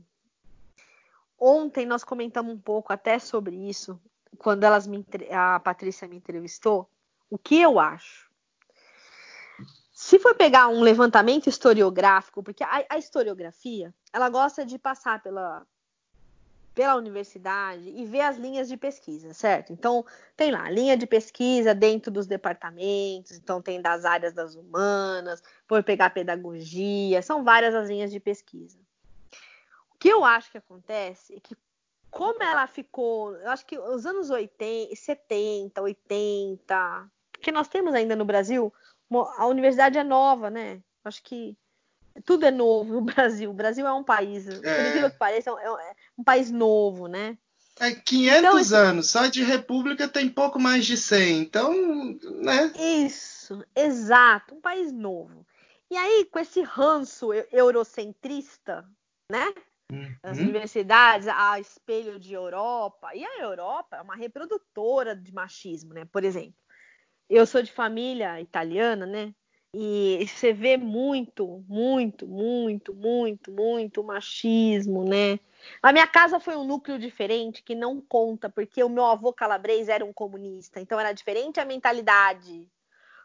Ontem 1.38 1.86
nós 1.86 2.04
comentamos 2.04 2.52
um 2.52 2.58
pouco 2.58 2.92
até 2.92 3.18
sobre 3.18 3.56
isso, 3.56 3.98
quando 4.38 4.64
elas 4.64 4.86
me, 4.86 5.04
a 5.30 5.58
Patrícia 5.60 6.06
me 6.06 6.16
entrevistou. 6.16 6.88
O 7.30 7.38
que 7.38 7.60
eu 7.60 7.78
acho? 7.78 8.29
Se 10.00 10.18
for 10.18 10.34
pegar 10.34 10.66
um 10.68 10.80
levantamento 10.80 11.46
historiográfico, 11.46 12.42
porque 12.42 12.64
a, 12.64 12.86
a 12.88 12.96
historiografia, 12.96 13.94
ela 14.10 14.30
gosta 14.30 14.64
de 14.64 14.78
passar 14.78 15.22
pela, 15.22 15.64
pela 16.74 16.96
universidade 16.96 17.86
e 17.86 18.06
ver 18.06 18.22
as 18.22 18.38
linhas 18.38 18.66
de 18.66 18.78
pesquisa, 18.78 19.34
certo? 19.34 19.74
Então, 19.74 20.02
tem 20.34 20.50
lá, 20.50 20.70
linha 20.70 20.96
de 20.96 21.06
pesquisa 21.06 21.74
dentro 21.74 22.10
dos 22.10 22.26
departamentos, 22.26 23.32
então 23.32 23.60
tem 23.60 23.80
das 23.82 24.06
áreas 24.06 24.32
das 24.32 24.54
humanas, 24.54 25.42
por 25.68 25.84
pegar 25.84 26.08
pedagogia, 26.08 27.20
são 27.20 27.44
várias 27.44 27.74
as 27.74 27.86
linhas 27.86 28.10
de 28.10 28.18
pesquisa. 28.18 28.78
O 29.94 29.98
que 29.98 30.08
eu 30.08 30.24
acho 30.24 30.50
que 30.50 30.58
acontece 30.58 31.34
é 31.34 31.40
que, 31.40 31.54
como 32.10 32.42
ela 32.42 32.66
ficou, 32.66 33.36
eu 33.36 33.50
acho 33.50 33.66
que 33.66 33.78
os 33.78 34.06
anos 34.06 34.30
80, 34.30 34.96
70, 34.96 35.82
80, 35.82 37.10
que 37.42 37.52
nós 37.52 37.68
temos 37.68 37.92
ainda 37.92 38.16
no 38.16 38.24
Brasil 38.24 38.72
a 39.36 39.46
universidade 39.46 39.98
é 39.98 40.04
nova, 40.04 40.50
né? 40.50 40.80
Acho 41.04 41.22
que 41.22 41.56
tudo 42.24 42.46
é 42.46 42.50
novo 42.50 42.94
no 42.94 43.00
Brasil. 43.00 43.50
O 43.50 43.54
Brasil 43.54 43.86
é 43.86 43.92
um 43.92 44.04
país, 44.04 44.46
é. 44.48 44.52
por 44.52 44.86
incrível 44.88 45.10
que 45.10 45.18
pareça, 45.18 45.50
é, 45.50 45.66
é 45.66 45.94
um 46.16 46.24
país 46.24 46.50
novo, 46.50 47.06
né? 47.06 47.36
É 47.78 47.92
500 47.92 48.38
então, 48.38 48.58
esse... 48.58 48.74
anos, 48.74 49.10
só 49.10 49.26
de 49.26 49.42
república 49.42 50.06
tem 50.06 50.28
pouco 50.28 50.60
mais 50.60 50.84
de 50.84 50.98
100, 50.98 51.40
então, 51.40 51.72
né? 52.42 52.72
Isso, 52.76 53.64
exato, 53.74 54.54
um 54.54 54.60
país 54.60 54.92
novo. 54.92 55.46
E 55.90 55.96
aí, 55.96 56.26
com 56.30 56.38
esse 56.38 56.62
ranço 56.62 57.32
eurocentrista, 57.50 58.86
né? 59.30 59.52
Uhum. 59.90 60.14
As 60.22 60.38
universidades, 60.38 61.26
a 61.26 61.58
espelho 61.58 62.20
de 62.20 62.34
Europa, 62.34 63.14
e 63.14 63.24
a 63.24 63.40
Europa 63.40 63.96
é 63.96 64.02
uma 64.02 64.14
reprodutora 64.14 65.16
de 65.16 65.32
machismo, 65.32 65.94
né? 65.94 66.04
Por 66.04 66.22
exemplo, 66.22 66.54
eu 67.30 67.46
sou 67.46 67.62
de 67.62 67.70
família 67.70 68.40
italiana, 68.40 69.06
né? 69.06 69.32
E 69.72 70.26
você 70.26 70.52
vê 70.52 70.76
muito, 70.76 71.64
muito, 71.68 72.26
muito, 72.26 72.92
muito, 72.92 73.52
muito 73.52 74.02
machismo, 74.02 75.04
né? 75.04 75.38
A 75.80 75.92
minha 75.92 76.08
casa 76.08 76.40
foi 76.40 76.56
um 76.56 76.64
núcleo 76.64 76.98
diferente 76.98 77.62
que 77.62 77.74
não 77.74 78.00
conta, 78.00 78.48
porque 78.50 78.82
o 78.82 78.88
meu 78.88 79.04
avô 79.04 79.32
calabrês 79.32 79.88
era 79.88 80.04
um 80.04 80.12
comunista, 80.12 80.80
então 80.80 80.98
era 80.98 81.12
diferente 81.12 81.60
a 81.60 81.64
mentalidade. 81.64 82.66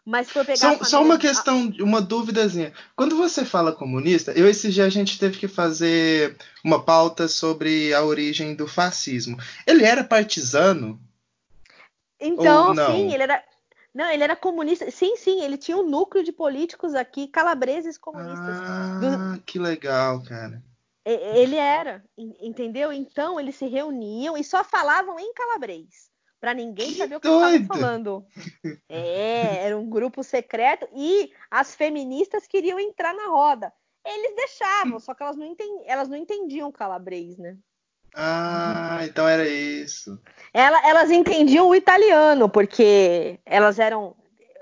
Mas 0.06 0.30
foi 0.30 0.46
pegar. 0.46 0.78
Só, 0.78 0.84
só 0.84 1.04
uma 1.04 1.18
questão, 1.18 1.74
uma 1.80 2.00
dúvidazinha. 2.00 2.72
Quando 2.96 3.18
você 3.18 3.44
fala 3.44 3.74
comunista, 3.74 4.32
eu 4.34 4.48
esse 4.48 4.70
dia 4.70 4.86
a 4.86 4.90
gente 4.90 5.18
teve 5.18 5.40
que 5.40 5.48
fazer 5.48 6.38
uma 6.64 6.84
pauta 6.84 7.28
sobre 7.28 7.92
a 7.92 8.04
origem 8.04 8.54
do 8.54 8.68
fascismo. 8.68 9.36
Ele 9.66 9.84
era 9.84 10.04
partisano? 10.04 11.00
Então, 12.20 12.76
sim, 12.76 13.12
ele 13.12 13.24
era 13.24 13.44
não, 13.96 14.12
ele 14.12 14.26
era 14.26 14.36
comunista. 14.36 14.92
Sim, 14.92 15.16
sim, 15.16 15.42
ele 15.42 15.58
tinha 15.58 15.78
um 15.78 15.90
núcleo 15.90 16.22
de 16.22 16.34
políticos 16.34 16.94
aqui, 16.94 17.30
calabreses 17.30 17.98
comunistas. 17.98 18.58
Ah, 18.60 19.00
do... 19.00 19.42
que 19.44 19.58
legal, 19.58 20.22
cara. 20.22 20.62
Ele 21.06 21.56
era, 21.56 22.04
entendeu? 22.18 22.92
Então 22.92 23.40
eles 23.40 23.56
se 23.56 23.68
reuniam 23.68 24.36
e 24.36 24.44
só 24.44 24.64
falavam 24.64 25.18
em 25.18 25.34
calabrês, 25.34 26.10
para 26.42 26.54
ninguém 26.54 26.88
que 26.88 26.98
saber 26.98 27.16
o 27.16 27.20
que 27.22 27.28
estavam 27.28 27.66
falando. 27.68 28.26
É, 28.90 29.66
era 29.66 29.78
um 29.78 29.90
grupo 29.90 30.24
secreto 30.24 30.90
e 30.94 31.32
as 31.50 31.74
feministas 31.74 32.48
queriam 32.48 32.80
entrar 32.80 33.14
na 33.14 33.28
roda. 33.28 33.72
Eles 34.06 34.36
deixavam, 34.36 35.00
só 35.00 35.14
que 35.14 35.24
elas 35.24 35.38
não, 35.38 35.46
entendiam, 35.46 35.84
elas 35.86 36.10
não 36.10 36.18
entendiam 36.18 36.72
calabrês, 36.72 37.38
né? 37.38 37.58
Ah, 38.16 39.00
então 39.04 39.28
era 39.28 39.48
isso. 39.48 40.18
Ela, 40.54 40.88
elas 40.88 41.12
entendiam 41.12 41.68
o 41.68 41.76
italiano, 41.76 42.48
porque 42.48 43.40
elas 43.46 43.78
eram. 43.78 44.16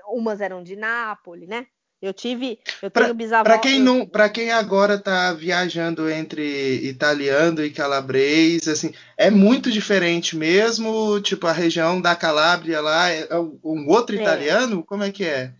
Umas 0.08 0.40
eram 0.40 0.62
de 0.62 0.76
Nápoles, 0.76 1.48
né? 1.48 1.66
Eu 2.02 2.12
tive. 2.12 2.58
Eu 2.82 2.90
tenho 2.90 3.06
pra, 3.06 3.14
bisavó. 3.14 3.44
Para 3.44 3.58
quem, 3.58 3.80
não, 3.80 4.04
pra 4.04 4.28
quem 4.28 4.50
agora 4.50 4.98
tá 4.98 5.32
viajando 5.32 6.10
entre 6.10 6.86
italiano 6.86 7.64
e 7.64 7.70
calabrês, 7.70 8.68
assim, 8.68 8.92
é 9.16 9.30
muito 9.30 9.70
diferente 9.70 10.36
mesmo. 10.36 11.20
Tipo, 11.20 11.46
a 11.46 11.52
região 11.52 12.00
da 12.00 12.14
Calábria 12.14 12.80
lá 12.80 13.10
é, 13.10 13.28
é 13.30 13.38
um 13.38 13.88
outro 13.88 14.16
é. 14.16 14.20
italiano? 14.20 14.84
Como 14.84 15.02
é 15.04 15.10
que 15.10 15.24
é? 15.24 15.54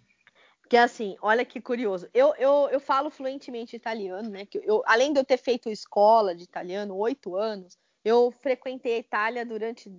Porque 0.61 0.77
assim, 0.77 1.17
olha 1.23 1.45
que 1.45 1.61
curioso. 1.61 2.09
Eu, 2.13 2.35
eu, 2.37 2.69
eu 2.73 2.81
falo 2.81 3.09
fluentemente 3.09 3.77
italiano, 3.77 4.29
né? 4.29 4.47
Eu, 4.55 4.83
além 4.87 5.13
de 5.13 5.21
eu 5.21 5.25
ter 5.25 5.37
feito 5.37 5.71
escola 5.71 6.35
de 6.35 6.43
italiano 6.43 6.97
oito 6.97 7.37
anos, 7.37 7.79
eu 8.05 8.33
frequentei 8.43 8.97
a 8.97 8.99
Itália 8.99 9.47
durante 9.47 9.91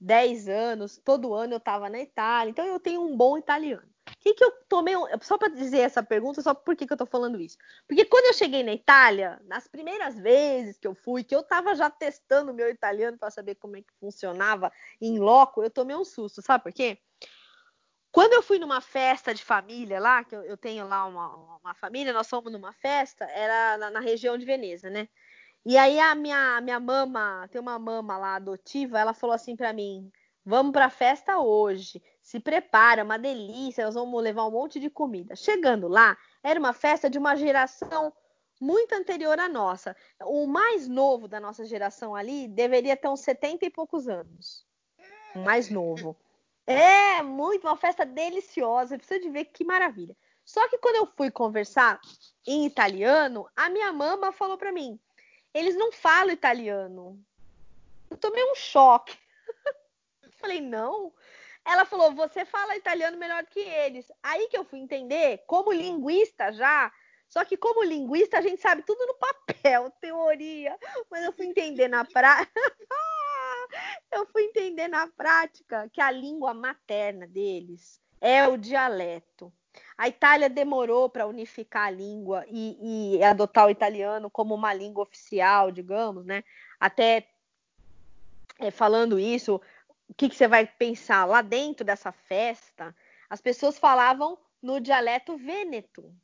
10 0.00 0.48
anos, 0.48 0.98
todo 0.98 1.32
ano 1.32 1.54
eu 1.54 1.58
estava 1.58 1.88
na 1.88 2.00
Itália, 2.00 2.50
então 2.50 2.66
eu 2.66 2.80
tenho 2.80 3.00
um 3.00 3.16
bom 3.16 3.38
italiano. 3.38 3.86
O 4.08 4.18
que, 4.18 4.34
que 4.34 4.44
eu 4.44 4.52
tomei? 4.68 4.94
Só 5.20 5.38
para 5.38 5.48
dizer 5.48 5.78
essa 5.78 6.02
pergunta, 6.02 6.42
só 6.42 6.52
por 6.52 6.74
que, 6.74 6.86
que 6.86 6.92
eu 6.92 6.96
estou 6.96 7.06
falando 7.06 7.40
isso? 7.40 7.56
Porque 7.86 8.04
quando 8.04 8.26
eu 8.26 8.34
cheguei 8.34 8.62
na 8.64 8.72
Itália, 8.72 9.40
nas 9.44 9.68
primeiras 9.68 10.18
vezes 10.18 10.76
que 10.76 10.86
eu 10.86 10.94
fui, 10.94 11.22
que 11.22 11.34
eu 11.34 11.40
estava 11.40 11.74
já 11.74 11.88
testando 11.88 12.50
o 12.50 12.54
meu 12.54 12.68
italiano 12.68 13.16
para 13.16 13.30
saber 13.30 13.54
como 13.54 13.76
é 13.76 13.80
que 13.80 13.92
funcionava 14.00 14.72
em 15.00 15.18
loco, 15.18 15.62
eu 15.62 15.70
tomei 15.70 15.94
um 15.94 16.04
susto, 16.04 16.42
sabe 16.42 16.64
por 16.64 16.72
quê? 16.72 16.98
Quando 18.10 18.34
eu 18.34 18.42
fui 18.42 18.58
numa 18.58 18.80
festa 18.80 19.32
de 19.32 19.42
família 19.42 19.98
lá, 19.98 20.22
que 20.22 20.36
eu, 20.36 20.42
eu 20.42 20.56
tenho 20.56 20.86
lá 20.86 21.06
uma, 21.06 21.58
uma, 21.58 21.74
família, 21.74 22.12
nós 22.12 22.28
fomos 22.28 22.52
numa 22.52 22.72
festa, 22.74 23.24
era 23.24 23.78
na, 23.78 23.90
na 23.90 24.00
região 24.00 24.36
de 24.36 24.44
Veneza, 24.44 24.90
né? 24.90 25.08
E 25.64 25.76
aí 25.76 25.98
a 26.00 26.14
minha, 26.14 26.60
minha 26.60 26.80
mama, 26.80 27.46
tem 27.48 27.60
uma 27.60 27.78
mama 27.78 28.18
lá 28.18 28.34
adotiva, 28.34 28.98
ela 28.98 29.14
falou 29.14 29.34
assim 29.34 29.54
para 29.54 29.72
mim: 29.72 30.10
"Vamos 30.44 30.72
para 30.72 30.90
festa 30.90 31.38
hoje. 31.38 32.02
Se 32.20 32.40
prepara, 32.40 33.04
uma 33.04 33.18
delícia, 33.18 33.84
nós 33.84 33.94
vamos 33.94 34.22
levar 34.22 34.46
um 34.46 34.50
monte 34.50 34.80
de 34.80 34.90
comida". 34.90 35.36
Chegando 35.36 35.86
lá, 35.86 36.16
era 36.42 36.58
uma 36.58 36.72
festa 36.72 37.08
de 37.08 37.18
uma 37.18 37.36
geração 37.36 38.12
muito 38.60 38.92
anterior 38.94 39.38
à 39.38 39.48
nossa. 39.48 39.96
O 40.20 40.46
mais 40.46 40.88
novo 40.88 41.28
da 41.28 41.40
nossa 41.40 41.64
geração 41.64 42.14
ali 42.14 42.48
deveria 42.48 42.96
ter 42.96 43.08
uns 43.08 43.20
70 43.20 43.66
e 43.66 43.70
poucos 43.70 44.08
anos. 44.08 44.66
O 45.34 45.40
mais 45.40 45.70
novo. 45.70 46.16
É, 46.66 47.22
muito, 47.22 47.66
uma 47.66 47.76
festa 47.76 48.06
deliciosa. 48.06 48.96
Precisa 48.96 49.20
de 49.20 49.30
ver 49.30 49.46
que 49.46 49.64
maravilha. 49.64 50.16
Só 50.44 50.68
que 50.68 50.78
quando 50.78 50.96
eu 50.96 51.06
fui 51.16 51.30
conversar 51.30 52.00
em 52.46 52.66
italiano, 52.66 53.48
a 53.56 53.68
minha 53.68 53.92
mama 53.92 54.32
falou 54.32 54.56
para 54.56 54.72
mim: 54.72 54.98
eles 55.54 55.74
não 55.76 55.92
falam 55.92 56.32
italiano. 56.32 57.22
Eu 58.10 58.16
tomei 58.16 58.44
um 58.44 58.54
choque. 58.54 59.16
Falei, 60.38 60.60
não. 60.60 61.12
Ela 61.64 61.84
falou, 61.84 62.12
você 62.12 62.44
fala 62.44 62.76
italiano 62.76 63.16
melhor 63.16 63.44
que 63.46 63.60
eles. 63.60 64.10
Aí 64.22 64.48
que 64.48 64.56
eu 64.56 64.64
fui 64.64 64.80
entender, 64.80 65.44
como 65.46 65.72
linguista 65.72 66.52
já, 66.52 66.92
só 67.32 67.44
que 67.46 67.56
como 67.56 67.82
linguista 67.82 68.38
a 68.38 68.42
gente 68.42 68.60
sabe 68.60 68.82
tudo 68.82 69.06
no 69.06 69.14
papel, 69.14 69.90
teoria, 70.00 70.76
mas 71.10 71.24
eu 71.24 71.32
fui 71.32 71.46
entender 71.46 71.88
na 71.88 72.04
prática. 72.04 72.52
eu 74.12 74.26
fui 74.26 74.42
entender 74.42 74.88
na 74.88 75.06
prática 75.08 75.88
que 75.90 76.00
a 76.00 76.10
língua 76.10 76.52
materna 76.52 77.26
deles 77.26 78.02
é 78.20 78.46
o 78.46 78.58
dialeto. 78.58 79.52
A 79.96 80.08
Itália 80.08 80.48
demorou 80.48 81.08
para 81.08 81.26
unificar 81.26 81.86
a 81.86 81.90
língua 81.90 82.44
e, 82.48 83.16
e, 83.16 83.22
adotar 83.22 83.66
o 83.66 83.70
italiano 83.70 84.30
como 84.30 84.54
uma 84.54 84.74
língua 84.74 85.02
oficial, 85.02 85.70
digamos, 85.70 86.26
né? 86.26 86.44
Até 86.78 87.28
é, 88.58 88.70
falando 88.70 89.18
isso, 89.18 89.60
o 90.08 90.14
que, 90.14 90.28
que 90.28 90.36
você 90.36 90.46
vai 90.48 90.66
pensar 90.66 91.24
lá 91.24 91.40
dentro 91.42 91.84
dessa 91.84 92.12
festa? 92.12 92.94
As 93.30 93.40
pessoas 93.40 93.78
falavam 93.78 94.38
no 94.60 94.80
dialeto 94.80 95.36
vêneto. 95.36 96.14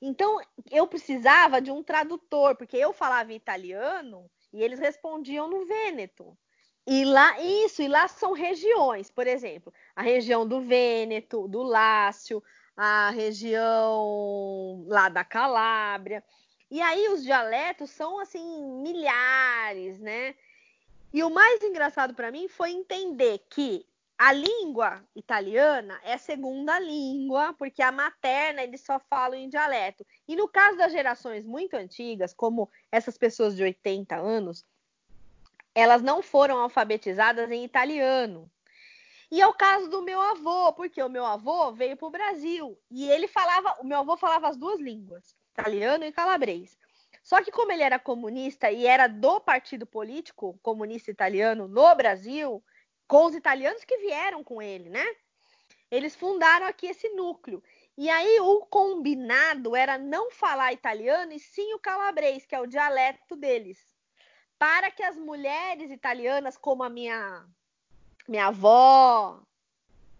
Então, 0.00 0.40
eu 0.70 0.86
precisava 0.86 1.60
de 1.60 1.70
um 1.70 1.82
tradutor, 1.82 2.56
porque 2.56 2.76
eu 2.76 2.92
falava 2.92 3.32
italiano 3.32 4.30
e 4.52 4.62
eles 4.62 4.78
respondiam 4.78 5.48
no 5.48 5.64
vêneto. 5.64 6.36
E 6.86 7.04
lá, 7.04 7.40
isso, 7.40 7.82
e 7.82 7.88
lá 7.88 8.06
são 8.06 8.32
regiões, 8.32 9.10
por 9.10 9.26
exemplo, 9.26 9.74
a 9.94 10.02
região 10.02 10.46
do 10.46 10.60
Vêneto, 10.60 11.48
do 11.48 11.62
Lácio, 11.62 12.40
a 12.76 13.10
região 13.10 14.84
lá 14.86 15.08
da 15.08 15.24
Calábria. 15.24 16.22
E 16.70 16.80
aí 16.82 17.08
os 17.08 17.22
dialetos 17.22 17.90
são 17.90 18.18
assim 18.20 18.62
milhares, 18.82 19.98
né? 20.00 20.34
E 21.12 21.22
o 21.22 21.30
mais 21.30 21.62
engraçado 21.62 22.14
para 22.14 22.30
mim 22.30 22.48
foi 22.48 22.72
entender 22.72 23.38
que 23.48 23.86
a 24.18 24.32
língua 24.32 25.04
italiana 25.14 26.00
é 26.02 26.16
segunda 26.16 26.78
língua, 26.78 27.54
porque 27.58 27.82
a 27.82 27.92
materna 27.92 28.62
eles 28.62 28.80
só 28.80 28.98
falam 28.98 29.38
em 29.38 29.48
dialeto. 29.48 30.06
E 30.26 30.34
no 30.34 30.48
caso 30.48 30.78
das 30.78 30.92
gerações 30.92 31.44
muito 31.44 31.74
antigas, 31.74 32.32
como 32.32 32.70
essas 32.90 33.16
pessoas 33.18 33.54
de 33.54 33.62
80 33.62 34.16
anos, 34.16 34.64
elas 35.74 36.02
não 36.02 36.22
foram 36.22 36.58
alfabetizadas 36.58 37.50
em 37.50 37.64
italiano. 37.64 38.50
E 39.30 39.40
é 39.40 39.46
o 39.46 39.54
caso 39.54 39.88
do 39.88 40.02
meu 40.02 40.20
avô, 40.20 40.72
porque 40.72 41.02
o 41.02 41.08
meu 41.08 41.24
avô 41.24 41.72
veio 41.72 41.96
para 41.96 42.06
o 42.06 42.10
Brasil 42.10 42.78
e 42.90 43.10
ele 43.10 43.26
falava, 43.26 43.76
o 43.80 43.84
meu 43.84 43.98
avô 43.98 44.16
falava 44.16 44.48
as 44.48 44.56
duas 44.56 44.78
línguas, 44.80 45.34
italiano 45.50 46.04
e 46.04 46.12
calabrês. 46.12 46.78
Só 47.24 47.42
que 47.42 47.50
como 47.50 47.72
ele 47.72 47.82
era 47.82 47.98
comunista 47.98 48.70
e 48.70 48.86
era 48.86 49.08
do 49.08 49.40
partido 49.40 49.84
político 49.84 50.56
comunista 50.62 51.10
italiano 51.10 51.66
no 51.66 51.94
Brasil, 51.96 52.62
com 53.08 53.24
os 53.26 53.34
italianos 53.34 53.84
que 53.84 53.98
vieram 53.98 54.44
com 54.44 54.62
ele, 54.62 54.88
né? 54.88 55.04
Eles 55.90 56.14
fundaram 56.14 56.66
aqui 56.66 56.86
esse 56.86 57.08
núcleo. 57.10 57.62
E 57.98 58.08
aí 58.08 58.38
o 58.40 58.64
combinado 58.66 59.74
era 59.74 59.98
não 59.98 60.30
falar 60.30 60.72
italiano 60.72 61.32
e 61.32 61.40
sim 61.40 61.74
o 61.74 61.80
calabrês, 61.80 62.46
que 62.46 62.54
é 62.54 62.60
o 62.60 62.66
dialeto 62.66 63.34
deles. 63.34 63.78
Para 64.56 64.90
que 64.90 65.02
as 65.02 65.16
mulheres 65.16 65.90
italianas, 65.90 66.56
como 66.56 66.84
a 66.84 66.88
minha 66.88 67.44
minha 68.28 68.46
avó, 68.46 69.40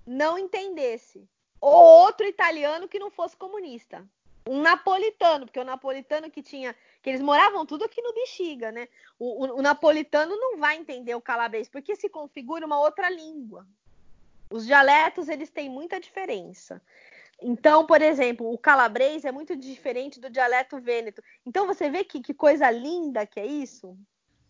não 0.07 0.39
entendesse. 0.39 1.29
Ou 1.61 1.73
outro 1.73 2.27
italiano 2.27 2.89
que 2.89 2.99
não 2.99 3.11
fosse 3.11 3.37
comunista. 3.37 4.07
Um 4.49 4.61
napolitano, 4.61 5.47
porque 5.47 5.59
o 5.59 5.65
napolitano 5.65 6.31
que 6.31 6.43
tinha. 6.43 6.75
que 7.03 7.11
eles 7.11 7.21
moravam 7.21 7.67
tudo 7.67 7.85
aqui 7.85 8.01
no 8.01 8.15
Bexiga, 8.15 8.71
né? 8.71 8.89
O, 9.19 9.45
o, 9.45 9.59
o 9.59 9.63
napolitano 9.63 10.37
não 10.37 10.59
vai 10.59 10.77
entender 10.77 11.15
o 11.15 11.21
calabrês, 11.21 11.69
porque 11.69 11.97
se 11.97 12.09
configura 12.09 12.65
uma 12.65 12.79
outra 12.79 13.11
língua. 13.11 13.67
Os 14.49 14.65
dialetos, 14.65 15.29
eles 15.29 15.51
têm 15.51 15.69
muita 15.69 15.99
diferença. 15.99 16.81
Então, 17.43 17.85
por 17.85 18.01
exemplo, 18.01 18.51
o 18.51 18.57
calabrês 18.57 19.25
é 19.25 19.33
muito 19.33 19.57
diferente 19.57 20.21
do 20.21 20.31
dialeto 20.31 20.81
vêneto. 20.81 21.23
Então, 21.45 21.67
você 21.67 21.91
vê 21.91 22.05
que, 22.05 22.21
que 22.21 22.33
coisa 22.33 22.71
linda 22.71 23.27
que 23.27 23.41
é 23.41 23.47
isso? 23.47 23.99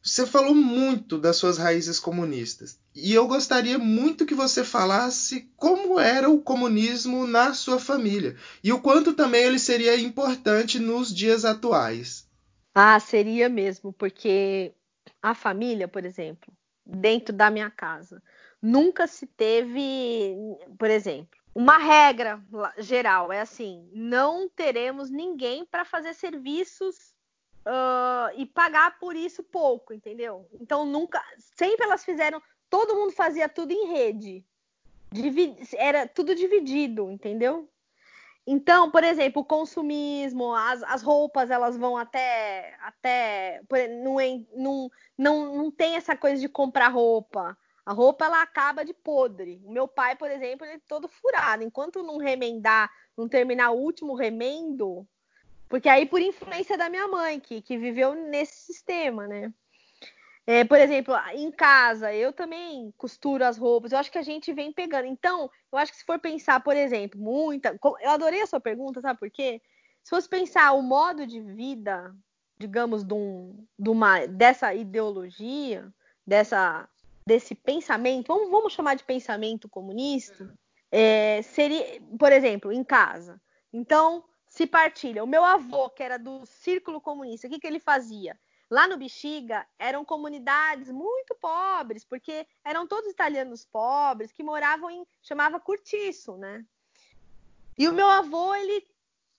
Você 0.07 0.25
falou 0.25 0.55
muito 0.55 1.19
das 1.19 1.35
suas 1.35 1.59
raízes 1.59 1.99
comunistas. 1.99 2.79
E 2.95 3.13
eu 3.13 3.27
gostaria 3.27 3.77
muito 3.77 4.25
que 4.25 4.37
você 4.37 4.63
falasse 4.63 5.51
como 5.57 5.99
era 5.99 6.31
o 6.31 6.41
comunismo 6.41 7.27
na 7.27 7.53
sua 7.53 7.81
família 7.81 8.37
e 8.63 8.73
o 8.73 8.81
quanto 8.81 9.15
também 9.15 9.43
ele 9.43 9.59
seria 9.59 9.99
importante 9.99 10.79
nos 10.79 11.13
dias 11.13 11.45
atuais. 11.45 12.25
Ah, 12.73 13.01
seria 13.01 13.49
mesmo, 13.49 13.93
porque 13.93 14.73
a 15.21 15.35
família, 15.35 15.89
por 15.89 16.05
exemplo, 16.05 16.55
dentro 16.85 17.35
da 17.35 17.51
minha 17.51 17.69
casa, 17.69 18.23
nunca 18.63 19.09
se 19.09 19.27
teve, 19.27 20.37
por 20.79 20.89
exemplo, 20.89 21.37
uma 21.53 21.79
regra 21.79 22.41
geral 22.79 23.33
é 23.33 23.41
assim: 23.41 23.91
não 23.93 24.49
teremos 24.49 25.11
ninguém 25.11 25.65
para 25.65 25.85
fazer 25.85 26.15
serviços 26.15 27.16
uh, 27.67 28.33
e 28.37 28.47
pagar 28.47 28.99
por 28.99 29.17
isso 29.17 29.43
pouco, 29.43 29.93
entendeu? 29.93 30.49
Então 30.61 30.85
nunca, 30.85 31.23
sempre 31.39 31.85
elas 31.85 32.05
fizeram, 32.05 32.41
todo 32.71 32.95
mundo 32.95 33.13
fazia 33.13 33.49
tudo 33.49 33.73
em 33.73 33.89
rede, 33.89 34.45
era 35.77 36.07
tudo 36.07 36.35
dividido, 36.35 37.11
entendeu? 37.11 37.69
Então, 38.47 38.91
por 38.93 39.03
exemplo, 39.03 39.43
o 39.43 39.45
consumismo, 39.45 40.55
as, 40.55 40.81
as 40.85 41.03
roupas, 41.03 41.51
elas 41.51 41.77
vão 41.77 41.97
até. 41.97 42.77
até 42.81 43.61
não, 44.05 44.17
não, 44.55 44.91
não, 45.19 45.57
não 45.57 45.71
tem 45.71 45.97
essa 45.97 46.17
coisa 46.17 46.41
de 46.41 46.49
comprar 46.49 46.89
roupa. 46.89 47.59
A 47.85 47.93
roupa 47.93 48.27
ela 48.27 48.43
acaba 48.43 48.85
de 48.85 48.95
podre. 48.95 49.61
O 49.65 49.73
meu 49.73 49.89
pai, 49.89 50.15
por 50.15 50.31
exemplo, 50.31 50.65
ele 50.65 50.77
é 50.77 50.81
todo 50.87 51.09
furado. 51.09 51.65
Enquanto 51.65 52.05
não 52.05 52.19
remendar, 52.19 52.89
não 53.17 53.29
terminar 53.29 53.71
o 53.71 53.79
último 53.79 54.15
remendo, 54.15 55.07
porque 55.69 55.89
aí, 55.89 56.07
por 56.07 56.21
influência 56.21 56.79
da 56.79 56.89
minha 56.89 57.09
mãe, 57.09 57.41
que, 57.41 57.61
que 57.61 57.77
viveu 57.77 58.15
nesse 58.15 58.67
sistema, 58.67 59.27
né? 59.27 59.53
É, 60.47 60.63
por 60.63 60.79
exemplo, 60.79 61.13
em 61.35 61.51
casa, 61.51 62.15
eu 62.15 62.33
também 62.33 62.95
costuro 62.97 63.45
as 63.45 63.59
roupas, 63.59 63.91
eu 63.91 63.99
acho 63.99 64.13
que 64.13 64.19
a 64.19 64.23
gente 64.23 64.53
vem 64.53 64.73
pegando. 64.73 65.07
Então, 65.07 65.51
eu 65.73 65.79
acho 65.79 65.91
que 65.91 65.99
se 65.99 66.05
for 66.05 66.21
pensar, 66.21 66.63
por 66.63 66.77
exemplo, 66.77 67.21
muita. 67.21 67.77
Eu 68.01 68.11
adorei 68.11 68.41
a 68.43 68.47
sua 68.47 68.61
pergunta, 68.61 69.01
sabe 69.01 69.19
por 69.19 69.29
quê? 69.29 69.61
Se 70.05 70.11
fosse 70.11 70.29
pensar 70.29 70.73
o 70.73 70.83
modo 70.83 71.27
de 71.27 71.41
vida, 71.41 72.15
digamos, 72.57 73.03
de, 73.03 73.13
um, 73.13 73.67
de 73.77 73.91
uma, 73.91 74.25
dessa 74.27 74.73
ideologia, 74.73 75.93
dessa, 76.25 76.89
desse 77.27 77.57
pensamento, 77.57 78.29
vamos, 78.29 78.49
vamos 78.49 78.73
chamar 78.73 78.95
de 78.95 79.03
pensamento 79.03 79.69
comunista, 79.69 80.55
é, 80.93 81.43
seria, 81.43 82.01
por 82.17 82.31
exemplo, 82.31 82.73
em 82.73 82.85
casa. 82.85 83.41
Então, 83.73 84.23
se 84.57 84.67
partilha. 84.67 85.23
O 85.23 85.27
meu 85.27 85.45
avô, 85.45 85.91
que 85.91 86.03
era 86.03 86.19
do 86.19 86.47
círculo 86.47 86.99
comunista, 86.99 87.47
o 87.47 87.51
que, 87.51 87.61
que 87.61 87.67
ele 87.67 87.79
fazia? 87.79 88.39
Lá 88.71 88.89
no 88.89 88.97
Bexiga 88.97 89.67
eram 89.79 90.03
comunidades 90.03 90.91
muito 90.91 91.35
pobres, 91.35 92.05
porque 92.07 92.47
eram 92.65 92.87
todos 92.87 93.11
italianos 93.11 93.67
pobres 93.67 94.33
que 94.33 94.43
moravam 94.43 94.91
em 94.91 95.07
chamava 95.23 95.61
Curtiço, 95.61 96.39
né? 96.39 96.65
E 97.77 97.87
o 97.87 97.93
meu 97.93 98.07
avô 98.07 98.55
ele 98.55 98.83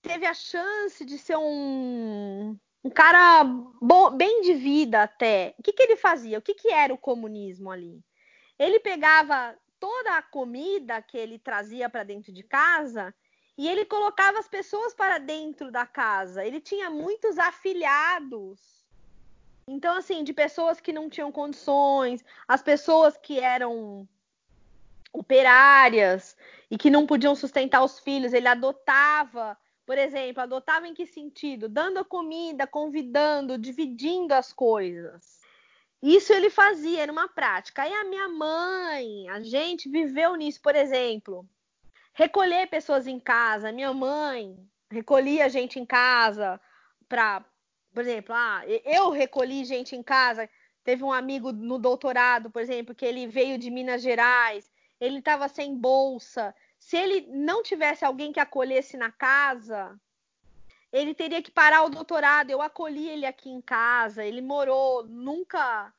teve 0.03 0.28
a 0.28 0.36
chance 0.36 1.03
de 1.03 1.18
ser 1.18 1.36
um, 1.36 2.55
um 2.84 2.89
cara 2.91 3.43
bom, 3.82 4.11
bem 4.11 4.41
de 4.41 4.53
vida 4.53 5.01
até. 5.01 5.55
O 5.57 5.63
que, 5.63 5.74
que 5.74 5.82
ele 5.82 5.95
fazia? 5.95 6.38
O 6.38 6.43
que, 6.43 6.53
que 6.53 6.70
era 6.70 6.93
o 6.93 6.97
comunismo 6.97 7.72
ali? 7.72 8.05
Ele 8.59 8.80
pegava 8.80 9.57
toda 9.80 10.15
a 10.15 10.22
comida 10.22 11.01
que 11.01 11.18
ele 11.18 11.39
trazia 11.39 11.89
para 11.89 12.03
dentro 12.03 12.32
de 12.32 12.43
casa 12.43 13.13
e 13.57 13.67
ele 13.67 13.85
colocava 13.85 14.37
as 14.37 14.47
pessoas 14.47 14.93
para 14.93 15.17
dentro 15.17 15.71
da 15.71 15.85
casa. 15.85 16.45
Ele 16.45 16.61
tinha 16.61 16.89
muitos 16.91 17.39
afilhados. 17.39 18.85
Então, 19.67 19.97
assim, 19.97 20.23
de 20.23 20.31
pessoas 20.31 20.79
que 20.79 20.93
não 20.93 21.09
tinham 21.09 21.31
condições, 21.31 22.23
as 22.47 22.61
pessoas 22.61 23.17
que 23.17 23.39
eram 23.39 24.07
operárias 25.11 26.37
e 26.69 26.77
que 26.77 26.91
não 26.91 27.07
podiam 27.07 27.35
sustentar 27.35 27.83
os 27.83 27.99
filhos, 27.99 28.31
ele 28.31 28.47
adotava, 28.47 29.57
por 29.85 29.97
exemplo, 29.97 30.43
adotava 30.43 30.87
em 30.87 30.93
que 30.93 31.07
sentido? 31.07 31.67
Dando 31.67 32.05
comida, 32.05 32.67
convidando, 32.67 33.57
dividindo 33.57 34.33
as 34.33 34.53
coisas. 34.53 35.41
Isso 36.01 36.31
ele 36.31 36.51
fazia, 36.51 37.01
era 37.01 37.11
uma 37.11 37.27
prática. 37.27 37.81
Aí 37.81 37.91
a 37.91 38.03
minha 38.03 38.29
mãe, 38.29 39.27
a 39.29 39.41
gente 39.41 39.89
viveu 39.89 40.35
nisso, 40.35 40.61
por 40.61 40.75
exemplo 40.75 41.49
recolher 42.18 42.68
pessoas 42.68 43.05
em 43.05 43.20
casa. 43.20 43.72
Minha 43.72 43.93
mãe 43.93 44.57
recolhia 44.89 45.47
gente 45.47 45.80
em 45.80 45.86
casa 45.86 46.59
para, 47.07 47.45
por 47.93 48.01
exemplo, 48.01 48.34
ah, 48.36 48.63
eu 48.84 49.11
recolhi 49.11 49.63
gente 49.63 49.95
em 49.95 50.01
casa. 50.01 50.49
Teve 50.84 51.03
um 51.03 51.13
amigo 51.13 51.51
no 51.51 51.78
doutorado, 51.78 52.49
por 52.49 52.61
exemplo, 52.61 52.95
que 52.95 53.05
ele 53.05 53.28
veio 53.28 53.57
de 53.59 53.70
Minas 53.70 54.01
Gerais, 54.01 54.72
ele 54.99 55.20
estava 55.20 55.47
sem 55.47 55.78
bolsa. 55.78 56.55
Se 56.80 56.97
ele 56.97 57.28
não 57.30 57.61
tivesse 57.61 58.03
alguém 58.03 58.32
que 58.32 58.39
acolhesse 58.39 58.97
na 58.97 59.11
casa, 59.11 59.95
ele 60.91 61.13
teria 61.13 61.41
que 61.41 61.51
parar 61.51 61.84
o 61.84 61.89
doutorado. 61.89 62.49
Eu 62.49 62.63
acolhi 62.63 63.07
ele 63.09 63.28
aqui 63.28 63.49
em 63.49 63.61
casa, 63.61 64.26
ele 64.26 64.41
morou, 64.41 65.03
nunca. 65.03 65.93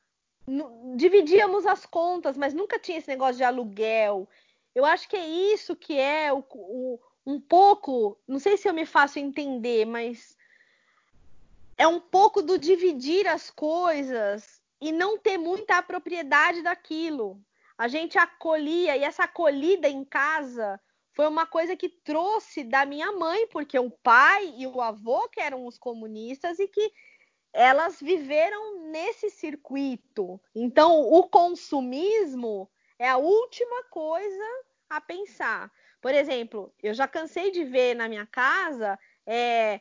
Dividíamos 0.97 1.65
as 1.65 1.85
contas, 1.85 2.35
mas 2.35 2.53
nunca 2.53 2.79
tinha 2.79 2.97
esse 2.97 3.07
negócio 3.07 3.37
de 3.37 3.43
aluguel. 3.43 4.27
Eu 4.73 4.85
acho 4.85 5.07
que 5.09 5.15
é 5.15 5.27
isso 5.27 5.75
que 5.75 5.97
é 5.97 6.31
o, 6.31 6.43
o, 6.51 6.99
um 7.25 7.39
pouco, 7.39 8.17
não 8.27 8.39
sei 8.39 8.57
se 8.57 8.67
eu 8.67 8.73
me 8.73 8.85
faço 8.85 9.19
entender, 9.19 9.85
mas 9.85 10.37
é 11.77 11.87
um 11.87 11.99
pouco 11.99 12.41
do 12.41 12.57
dividir 12.57 13.27
as 13.27 13.49
coisas 13.49 14.61
e 14.81 14.91
não 14.91 15.17
ter 15.17 15.37
muita 15.37 15.81
propriedade 15.81 16.61
daquilo. 16.61 17.41
A 17.77 17.87
gente 17.87 18.17
acolhia 18.17 18.97
e 18.97 19.03
essa 19.03 19.23
acolhida 19.23 19.87
em 19.87 20.03
casa 20.03 20.79
foi 21.13 21.27
uma 21.27 21.45
coisa 21.45 21.75
que 21.75 21.89
trouxe 21.89 22.63
da 22.63 22.85
minha 22.85 23.11
mãe, 23.11 23.47
porque 23.47 23.77
o 23.77 23.89
pai 23.89 24.53
e 24.57 24.67
o 24.67 24.81
avô 24.81 25.27
que 25.29 25.39
eram 25.39 25.65
os 25.65 25.77
comunistas 25.77 26.59
e 26.59 26.67
que 26.67 26.91
elas 27.51 27.99
viveram 27.99 28.89
nesse 28.89 29.29
circuito. 29.29 30.39
Então, 30.55 31.01
o 31.01 31.27
consumismo 31.27 32.69
é 32.99 33.07
a 33.09 33.17
última 33.17 33.83
coisa 33.85 34.63
a 34.89 34.99
pensar. 34.99 35.71
Por 36.01 36.13
exemplo, 36.13 36.71
eu 36.83 36.93
já 36.93 37.07
cansei 37.07 37.49
de 37.49 37.63
ver 37.63 37.95
na 37.95 38.07
minha 38.09 38.25
casa 38.25 38.99
é, 39.25 39.79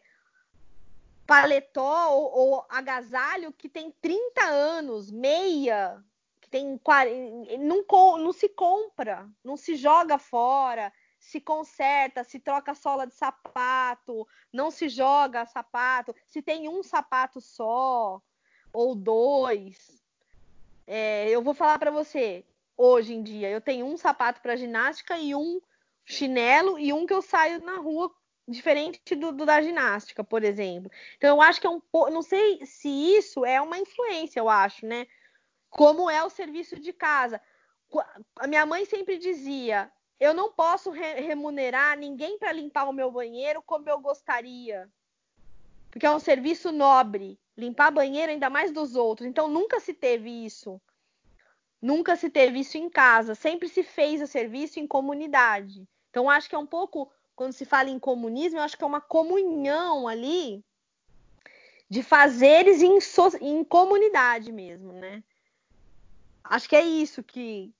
paletó 1.26 2.10
ou, 2.12 2.32
ou, 2.32 2.66
agasalho 2.68 3.52
que 3.52 3.68
tem 3.68 3.90
30 4.00 4.44
anos, 4.44 5.10
meia, 5.10 6.02
que 6.40 6.48
tem 6.48 6.78
40, 6.78 7.58
não, 7.58 7.84
não 8.18 8.32
se 8.32 8.48
compra, 8.48 9.28
não 9.44 9.56
se 9.56 9.76
joga 9.76 10.16
fora, 10.18 10.92
se 11.18 11.40
conserta, 11.40 12.24
se 12.24 12.38
troca 12.38 12.72
a 12.72 12.74
sola 12.74 13.06
de 13.06 13.14
sapato, 13.14 14.26
não 14.52 14.70
se 14.70 14.88
joga 14.88 15.44
sapato, 15.46 16.14
se 16.26 16.40
tem 16.40 16.68
um 16.68 16.82
sapato 16.82 17.40
só 17.40 18.22
ou 18.72 18.94
dois. 18.94 20.02
É, 20.86 21.28
eu 21.28 21.42
vou 21.42 21.52
falar 21.52 21.78
para 21.78 21.90
você, 21.90 22.44
hoje 22.78 23.12
em 23.12 23.22
dia, 23.22 23.50
eu 23.50 23.60
tenho 23.60 23.84
um 23.84 23.96
sapato 23.96 24.40
para 24.40 24.56
ginástica 24.56 25.18
e 25.18 25.34
um 25.34 25.60
chinelo 26.04 26.78
e 26.78 26.92
um 26.92 27.04
que 27.04 27.12
eu 27.12 27.20
saio 27.20 27.62
na 27.62 27.76
rua 27.76 28.10
diferente 28.46 29.14
do, 29.14 29.32
do, 29.32 29.44
da 29.44 29.60
ginástica, 29.60 30.24
por 30.24 30.42
exemplo. 30.42 30.90
Então 31.16 31.36
eu 31.36 31.42
acho 31.42 31.60
que 31.60 31.66
é 31.66 31.70
um 31.70 31.80
pouco, 31.80 32.10
não 32.10 32.22
sei 32.22 32.64
se 32.64 32.88
isso 32.88 33.44
é 33.44 33.60
uma 33.60 33.76
influência, 33.76 34.40
eu 34.40 34.48
acho, 34.48 34.86
né? 34.86 35.06
Como 35.68 36.08
é 36.08 36.24
o 36.24 36.30
serviço 36.30 36.80
de 36.80 36.92
casa. 36.92 37.40
A 38.36 38.46
minha 38.46 38.64
mãe 38.64 38.86
sempre 38.86 39.18
dizia: 39.18 39.92
eu 40.18 40.32
não 40.32 40.52
posso 40.52 40.90
re 40.90 41.20
remunerar 41.20 41.98
ninguém 41.98 42.38
para 42.38 42.52
limpar 42.52 42.88
o 42.88 42.92
meu 42.92 43.10
banheiro 43.10 43.62
como 43.62 43.88
eu 43.88 44.00
gostaria. 44.00 44.88
Porque 45.90 46.06
é 46.06 46.10
um 46.10 46.18
serviço 46.18 46.72
nobre. 46.72 47.38
Limpar 47.56 47.90
banheiro 47.90 48.32
ainda 48.32 48.48
mais 48.48 48.72
dos 48.72 48.94
outros. 48.94 49.28
Então 49.28 49.48
nunca 49.48 49.80
se 49.80 49.92
teve 49.92 50.30
isso. 50.44 50.80
Nunca 51.80 52.16
se 52.16 52.28
teve 52.28 52.60
isso 52.60 52.76
em 52.76 52.90
casa. 52.90 53.34
Sempre 53.34 53.68
se 53.68 53.82
fez 53.82 54.20
o 54.20 54.26
serviço 54.26 54.80
em 54.80 54.86
comunidade. 54.86 55.86
Então 56.10 56.28
acho 56.28 56.48
que 56.48 56.54
é 56.54 56.58
um 56.58 56.66
pouco, 56.66 57.10
quando 57.36 57.52
se 57.52 57.64
fala 57.64 57.88
em 57.90 57.98
comunismo, 57.98 58.58
eu 58.58 58.62
acho 58.62 58.76
que 58.76 58.84
é 58.84 58.86
uma 58.86 59.00
comunhão 59.00 60.08
ali 60.08 60.64
de 61.88 62.02
fazeres 62.02 62.82
em, 62.82 63.00
so 63.00 63.30
em 63.40 63.64
comunidade 63.64 64.52
mesmo, 64.52 64.92
né? 64.92 65.22
Acho 66.44 66.68
que 66.68 66.76
é 66.76 66.82
isso 66.82 67.22
que, 67.22 67.72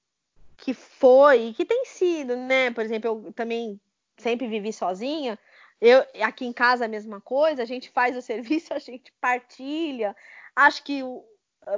que 0.56 0.72
foi 0.72 1.48
e 1.48 1.54
que 1.54 1.64
tem 1.64 1.84
sido, 1.84 2.36
né? 2.36 2.70
Por 2.70 2.84
exemplo, 2.84 3.22
eu 3.26 3.32
também 3.32 3.80
sempre 4.16 4.46
vivi 4.46 4.72
sozinha. 4.72 5.38
Eu 5.80 6.04
aqui 6.22 6.44
em 6.44 6.52
casa 6.52 6.84
a 6.84 6.88
mesma 6.88 7.20
coisa, 7.20 7.62
a 7.62 7.66
gente 7.66 7.90
faz 7.90 8.16
o 8.16 8.22
serviço, 8.22 8.72
a 8.72 8.78
gente 8.78 9.12
partilha. 9.20 10.16
Acho 10.54 10.82
que 10.82 11.02
o, 11.02 11.24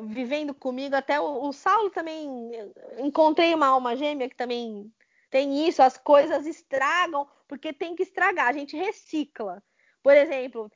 vivendo 0.02 0.54
comigo 0.54 0.94
até 0.94 1.20
o, 1.20 1.48
o 1.48 1.52
Saulo 1.52 1.90
também 1.90 2.50
encontrei 2.98 3.54
uma 3.54 3.66
alma 3.66 3.96
gêmea 3.96 4.28
que 4.28 4.36
também 4.36 4.92
tem 5.30 5.66
isso, 5.66 5.82
as 5.82 5.96
coisas 5.96 6.46
estragam 6.46 7.26
porque 7.46 7.72
tem 7.72 7.96
que 7.96 8.02
estragar, 8.04 8.46
a 8.46 8.52
gente 8.52 8.76
recicla. 8.76 9.62
Por 10.02 10.16
exemplo, 10.16 10.70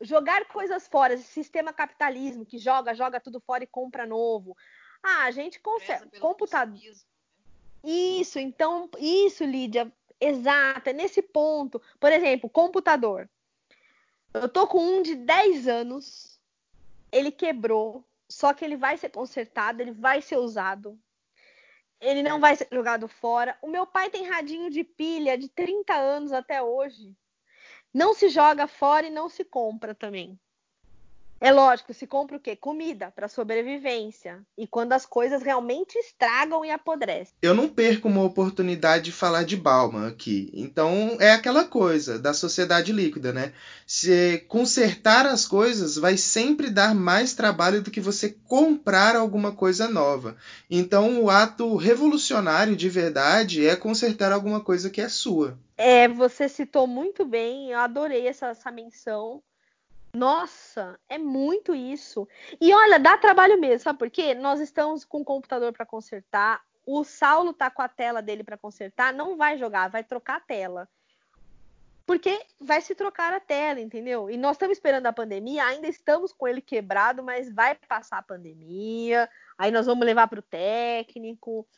jogar 0.00 0.46
coisas 0.46 0.88
fora, 0.88 1.14
esse 1.14 1.24
sistema 1.24 1.72
capitalismo 1.72 2.44
que 2.44 2.58
joga, 2.58 2.94
joga 2.94 3.20
tudo 3.20 3.40
fora 3.40 3.64
e 3.64 3.68
compra 3.68 4.06
novo. 4.06 4.56
Ah, 5.02 5.24
a 5.24 5.30
gente 5.30 5.60
consegue. 5.60 6.18
Computador. 6.18 6.76
Isso, 7.84 8.38
então, 8.38 8.90
isso, 8.98 9.44
Lídia, 9.44 9.92
exata, 10.20 10.90
é 10.90 10.92
nesse 10.92 11.22
ponto. 11.22 11.80
Por 12.00 12.12
exemplo, 12.12 12.50
computador. 12.50 13.28
Eu 14.34 14.48
tô 14.48 14.66
com 14.66 14.80
um 14.80 15.02
de 15.02 15.14
10 15.14 15.68
anos, 15.68 16.38
ele 17.10 17.30
quebrou, 17.30 18.04
só 18.30 18.52
que 18.52 18.64
ele 18.64 18.76
vai 18.76 18.96
ser 18.96 19.08
consertado, 19.10 19.80
ele 19.80 19.92
vai 19.92 20.20
ser 20.20 20.36
usado. 20.36 20.98
Ele 22.00 22.22
não 22.22 22.38
vai 22.38 22.54
ser 22.54 22.68
jogado 22.70 23.08
fora. 23.08 23.58
O 23.62 23.68
meu 23.68 23.86
pai 23.86 24.10
tem 24.10 24.28
radinho 24.28 24.70
de 24.70 24.84
pilha 24.84 25.36
de 25.36 25.48
30 25.48 25.94
anos 25.94 26.32
até 26.32 26.62
hoje. 26.62 27.16
Não 27.92 28.14
se 28.14 28.28
joga 28.28 28.68
fora 28.68 29.06
e 29.06 29.10
não 29.10 29.28
se 29.28 29.44
compra 29.44 29.94
também. 29.94 30.38
É 31.40 31.52
lógico, 31.52 31.94
se 31.94 32.04
compra 32.04 32.36
o 32.36 32.40
quê? 32.40 32.56
Comida 32.56 33.12
para 33.14 33.28
sobrevivência. 33.28 34.42
E 34.56 34.66
quando 34.66 34.92
as 34.92 35.06
coisas 35.06 35.40
realmente 35.40 35.96
estragam 35.96 36.64
e 36.64 36.70
apodrecem. 36.70 37.34
Eu 37.40 37.54
não 37.54 37.68
perco 37.68 38.08
uma 38.08 38.24
oportunidade 38.24 39.04
de 39.04 39.12
falar 39.12 39.44
de 39.44 39.56
Bauman 39.56 40.08
aqui. 40.08 40.50
Então 40.52 41.16
é 41.20 41.32
aquela 41.32 41.64
coisa 41.64 42.18
da 42.18 42.34
sociedade 42.34 42.92
líquida, 42.92 43.32
né? 43.32 43.52
Se 43.86 44.44
consertar 44.48 45.26
as 45.26 45.46
coisas 45.46 45.96
vai 45.96 46.16
sempre 46.16 46.70
dar 46.70 46.92
mais 46.92 47.34
trabalho 47.34 47.82
do 47.82 47.90
que 47.90 48.00
você 48.00 48.36
comprar 48.44 49.14
alguma 49.14 49.52
coisa 49.52 49.88
nova. 49.88 50.36
Então 50.68 51.22
o 51.22 51.30
ato 51.30 51.76
revolucionário 51.76 52.74
de 52.74 52.88
verdade 52.88 53.64
é 53.64 53.76
consertar 53.76 54.32
alguma 54.32 54.60
coisa 54.60 54.90
que 54.90 55.00
é 55.00 55.08
sua. 55.08 55.56
É, 55.76 56.08
você 56.08 56.48
citou 56.48 56.88
muito 56.88 57.24
bem, 57.24 57.70
eu 57.70 57.78
adorei 57.78 58.26
essa, 58.26 58.48
essa 58.48 58.72
menção 58.72 59.40
nossa, 60.12 60.98
é 61.08 61.18
muito 61.18 61.74
isso. 61.74 62.26
E 62.60 62.72
olha, 62.72 62.98
dá 62.98 63.16
trabalho 63.16 63.60
mesmo, 63.60 63.80
sabe 63.80 63.98
por 63.98 64.10
quê? 64.10 64.34
Nós 64.34 64.60
estamos 64.60 65.04
com 65.04 65.20
o 65.20 65.24
computador 65.24 65.72
para 65.72 65.86
consertar, 65.86 66.62
o 66.86 67.04
Saulo 67.04 67.52
tá 67.52 67.70
com 67.70 67.82
a 67.82 67.88
tela 67.88 68.22
dele 68.22 68.42
para 68.42 68.56
consertar, 68.56 69.12
não 69.12 69.36
vai 69.36 69.58
jogar, 69.58 69.90
vai 69.90 70.02
trocar 70.02 70.36
a 70.36 70.40
tela. 70.40 70.88
Porque 72.06 72.40
vai 72.58 72.80
se 72.80 72.94
trocar 72.94 73.34
a 73.34 73.40
tela, 73.40 73.80
entendeu? 73.80 74.30
E 74.30 74.38
nós 74.38 74.52
estamos 74.52 74.78
esperando 74.78 75.06
a 75.06 75.12
pandemia, 75.12 75.66
ainda 75.66 75.86
estamos 75.86 76.32
com 76.32 76.48
ele 76.48 76.62
quebrado, 76.62 77.22
mas 77.22 77.52
vai 77.52 77.74
passar 77.74 78.18
a 78.18 78.22
pandemia, 78.22 79.28
aí 79.58 79.70
nós 79.70 79.84
vamos 79.84 80.06
levar 80.06 80.26
para 80.26 80.38
o 80.38 80.42
técnico, 80.42 81.68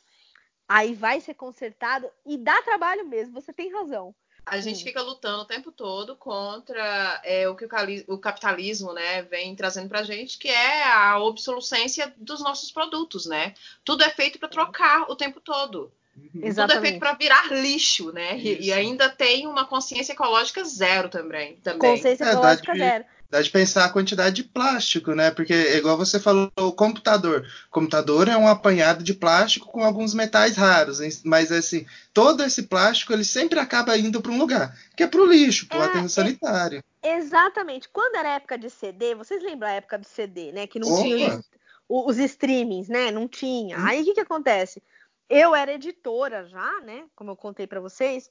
aí 0.68 0.95
vai 0.95 1.20
ser 1.20 1.35
consertado 1.35 2.09
e 2.24 2.39
dá 2.39 2.62
trabalho 2.62 3.05
mesmo, 3.09 3.35
você 3.35 3.53
tem 3.53 3.72
razão 3.72 4.14
a 4.45 4.61
gente 4.61 4.82
fica 4.82 5.03
lutando 5.03 5.43
o 5.43 5.47
tempo 5.47 5.70
todo 5.70 6.16
contra 6.16 7.20
é, 7.24 7.49
o 7.49 7.55
que 7.55 7.66
o, 8.09 8.18
capitalismo 8.18 8.93
né, 8.93 9.22
vem 9.22 9.55
trazendo 9.55 9.88
para 9.88 10.01
a 10.01 10.05
gente, 10.05 10.38
que 10.38 10.49
é 10.49 10.84
a 10.84 11.18
obsolescência 11.18 12.12
dos 12.16 12.41
nossos 12.41 12.70
produtos, 12.70 13.26
né? 13.26 13.55
Tudo 13.84 14.03
é 14.03 14.11
feito 14.11 14.38
para 14.38 14.49
trocar 14.49 15.11
o 15.11 15.16
tempo 15.16 15.41
todo. 15.41 15.93
Exatamente. 16.34 16.55
Tudo 16.55 16.72
é 16.72 16.80
feito 16.80 16.99
para 16.99 17.14
virar 17.14 17.53
lixo, 17.53 18.12
né? 18.12 18.38
E, 18.38 18.66
e, 18.66 18.72
ainda 18.72 19.09
tem 19.09 19.47
uma 19.47 19.64
consciência 19.64 20.12
ecológica 20.12 20.64
zero 20.64 21.09
também. 21.09 21.57
também. 21.57 21.97
Consciência 21.97 22.24
é, 22.24 22.32
ecológica 22.32 22.74
zero. 22.74 23.05
Dá 23.31 23.41
de 23.41 23.49
pensar 23.49 23.85
a 23.85 23.89
quantidade 23.89 24.37
de 24.37 24.45
plástico, 24.45 25.14
né? 25.14 25.31
Porque, 25.31 25.55
igual 25.76 25.97
você 25.97 26.18
falou, 26.18 26.51
o 26.59 26.72
computador. 26.72 27.47
O 27.68 27.70
computador 27.70 28.26
é 28.26 28.37
um 28.37 28.49
apanhado 28.49 29.05
de 29.05 29.14
plástico 29.14 29.70
com 29.70 29.85
alguns 29.85 30.12
metais 30.12 30.57
raros, 30.57 30.99
mas 31.24 31.53
assim, 31.53 31.87
todo 32.12 32.43
esse 32.43 32.64
plástico 32.64 33.12
ele 33.12 33.22
sempre 33.22 33.61
acaba 33.61 33.97
indo 33.97 34.20
para 34.20 34.33
um 34.33 34.39
lugar, 34.39 34.76
que 34.97 35.05
é 35.05 35.07
para 35.07 35.20
o 35.20 35.26
lixo, 35.26 35.68
para 35.68 35.78
o 35.78 35.83
é, 35.83 35.87
aterro 35.87 36.07
é 36.07 36.09
sanitário. 36.09 36.85
exatamente. 37.01 37.89
Quando 37.89 38.16
era 38.16 38.35
época 38.35 38.59
de 38.59 38.68
CD, 38.68 39.14
vocês 39.14 39.41
lembram 39.45 39.68
a 39.68 39.74
época 39.74 39.97
do 39.97 40.07
CD, 40.07 40.51
né? 40.51 40.66
Que 40.66 40.81
não 40.81 40.89
Opa. 40.89 41.03
tinha 41.03 41.41
os, 41.89 42.16
os 42.16 42.18
streamings, 42.18 42.89
né? 42.89 43.12
Não 43.12 43.28
tinha. 43.28 43.78
Hum. 43.78 43.87
Aí 43.87 44.03
o 44.03 44.05
que, 44.07 44.14
que 44.14 44.20
acontece? 44.20 44.83
Eu 45.28 45.55
era 45.55 45.72
editora 45.72 46.45
já, 46.47 46.81
né? 46.81 47.05
Como 47.14 47.31
eu 47.31 47.37
contei 47.37 47.68
para 47.68 47.81
vocês. 47.81 48.28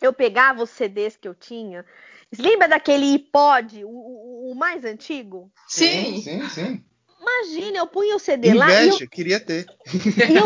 Eu 0.00 0.14
pegava 0.14 0.62
os 0.62 0.70
CDs 0.70 1.14
que 1.14 1.28
eu 1.28 1.34
tinha 1.34 1.84
Lembra 2.38 2.68
daquele 2.68 3.14
iPod, 3.14 3.84
o, 3.84 4.50
o, 4.50 4.54
mais 4.54 4.84
antigo? 4.84 5.50
Sim, 5.68 6.20
sim, 6.20 6.48
sim. 6.48 6.84
Imagina, 7.20 7.78
eu 7.78 7.86
punho 7.86 8.16
o 8.16 8.18
CD 8.18 8.48
Inveja, 8.48 8.58
lá. 8.58 8.82
Inveja, 8.82 9.04
eu... 9.04 9.08
queria 9.08 9.40
ter. 9.40 9.64
Eu, 9.64 10.44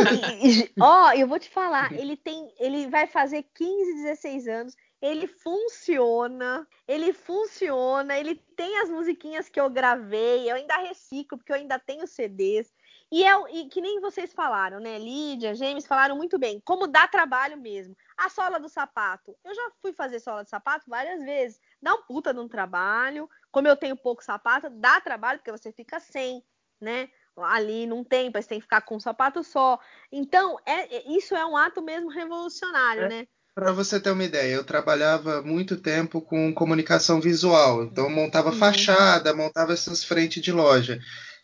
ó, 0.80 1.12
eu 1.12 1.26
vou 1.26 1.39
te 1.39 1.51
falar, 1.51 1.93
ele 1.93 2.16
tem, 2.16 2.53
ele 2.59 2.86
vai 2.86 3.07
fazer 3.07 3.45
15, 3.55 4.03
16 4.03 4.49
anos. 4.49 4.76
Ele 5.01 5.28
funciona, 5.28 6.66
ele 6.86 7.12
funciona, 7.12 8.18
ele 8.18 8.34
tem 8.57 8.78
as 8.78 8.91
musiquinhas 8.91 9.49
que 9.49 9.61
eu 9.61 9.70
gravei, 9.70 10.51
eu 10.51 10.57
ainda 10.57 10.76
reciclo, 10.78 11.39
porque 11.39 11.53
eu 11.53 11.57
ainda 11.57 11.78
tenho 11.78 12.07
CDs. 12.07 12.72
E, 13.11 13.24
é, 13.24 13.32
e 13.54 13.68
que 13.68 13.80
nem 13.80 14.00
vocês 14.00 14.32
falaram, 14.34 14.80
né? 14.80 14.98
Lídia, 14.98 15.54
James 15.54 15.86
falaram 15.86 16.14
muito 16.16 16.38
bem, 16.38 16.61
como 16.64 16.86
dá 16.86 17.09
trabalho 17.09 17.56
mesmo. 17.56 17.96
A 18.16 18.28
sola 18.28 18.61
do 18.61 18.68
sapato. 18.68 19.34
Eu 19.44 19.54
já 19.54 19.70
fui 19.80 19.92
fazer 19.94 20.20
sola 20.20 20.44
de 20.44 20.50
sapato 20.50 20.84
várias 20.86 21.22
vezes. 21.22 21.59
Dá 21.80 21.94
um 21.94 22.02
puta 22.02 22.34
de 22.34 22.40
um 22.40 22.48
trabalho. 22.48 23.28
Como 23.50 23.66
eu 23.66 23.76
tenho 23.76 23.96
pouco 23.96 24.22
sapato, 24.22 24.68
dá 24.68 25.00
trabalho, 25.00 25.38
porque 25.38 25.52
você 25.52 25.72
fica 25.72 25.98
sem, 26.00 26.42
né? 26.80 27.09
Ali 27.36 27.86
num 27.86 28.04
tempo, 28.04 28.36
aí 28.36 28.42
você 28.42 28.48
tem 28.48 28.59
que 28.59 28.64
ficar 28.64 28.82
com 28.82 28.96
um 28.96 29.00
sapato 29.00 29.42
só. 29.42 29.78
Então, 30.12 30.59
é, 30.66 30.96
é 30.96 31.12
isso 31.12 31.34
é 31.34 31.46
um 31.46 31.56
ato 31.56 31.80
mesmo 31.80 32.11
revolucionário, 32.11 33.04
é. 33.04 33.09
né? 33.09 33.26
Para 33.54 33.72
você 33.72 33.98
ter 33.98 34.11
uma 34.11 34.22
ideia, 34.22 34.54
eu 34.54 34.64
trabalhava 34.64 35.42
muito 35.42 35.80
tempo 35.80 36.20
com 36.20 36.54
comunicação 36.54 37.20
visual, 37.20 37.82
então 37.82 38.09
montava 38.09 38.50
uhum. 38.50 38.56
fachada, 38.56 39.34
montava 39.34 39.72
essas 39.72 40.04
frentes 40.04 40.40
de 40.40 40.52
loja 40.52 41.00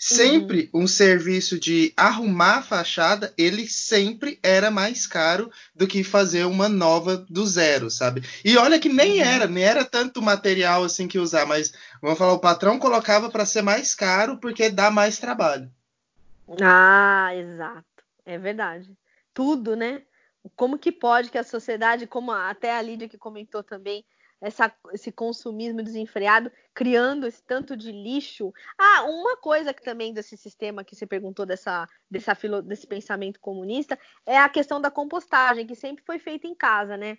sempre 0.07 0.70
um 0.74 0.86
serviço 0.86 1.59
de 1.59 1.92
arrumar 1.96 2.59
a 2.59 2.62
fachada, 2.62 3.32
ele 3.38 3.66
sempre 3.68 4.38
era 4.42 4.70
mais 4.70 5.07
caro 5.07 5.50
do 5.74 5.86
que 5.86 6.05
fazer 6.05 6.44
uma 6.44 6.68
nova 6.68 7.16
do 7.16 7.46
zero, 7.46 7.90
sabe? 7.90 8.22
E 8.44 8.57
olha 8.57 8.78
que 8.78 8.88
nem 8.88 9.20
Uhum. 9.20 9.24
era, 9.24 9.46
nem 9.46 9.64
era 9.64 9.84
tanto 9.84 10.20
material 10.22 10.84
assim 10.84 11.09
que 11.09 11.18
usar, 11.18 11.46
mas 11.46 11.72
vamos 12.02 12.18
falar, 12.18 12.32
o 12.34 12.38
patrão 12.40 12.78
colocava 12.78 13.30
para 13.30 13.46
ser 13.46 13.62
mais 13.62 13.94
caro 13.94 14.38
porque 14.38 14.68
dá 14.70 14.90
mais 14.90 15.18
trabalho. 15.18 15.70
Ah, 16.61 17.30
exato. 17.34 18.05
É 18.24 18.38
verdade. 18.38 18.96
Tudo, 19.32 19.76
né? 19.76 20.02
Como 20.57 20.78
que 20.78 20.92
pode 20.92 21.30
que 21.30 21.38
a 21.38 21.42
sociedade, 21.44 22.07
como 22.07 22.30
até 22.32 22.72
a 22.76 22.82
Lídia 22.82 23.09
que 23.09 23.18
comentou 23.18 23.62
também, 23.62 24.05
essa, 24.45 24.72
esse 24.92 25.11
consumismo 25.11 25.82
desenfreado, 25.82 26.51
criando 26.74 27.26
esse 27.26 27.42
tanto 27.42 27.76
de 27.76 27.90
lixo. 27.90 28.53
Ah, 28.78 29.05
uma 29.05 29.36
coisa 29.36 29.72
que 29.72 29.82
também 29.82 30.12
desse 30.12 30.36
sistema 30.36 30.84
que 30.84 30.95
você 30.95 31.07
perguntou, 31.07 31.47
dessa, 31.47 31.88
dessa 32.11 32.34
filo, 32.34 32.61
desse 32.62 32.86
pensamento 32.86 33.40
comunista, 33.40 33.99
é 34.26 34.38
a 34.38 34.49
questão 34.49 34.80
da 34.80 34.90
compostagem, 34.90 35.66
que 35.66 35.74
sempre 35.74 36.05
foi 36.05 36.18
feita 36.18 36.47
em 36.47 36.55
casa, 36.55 36.97
né? 36.97 37.18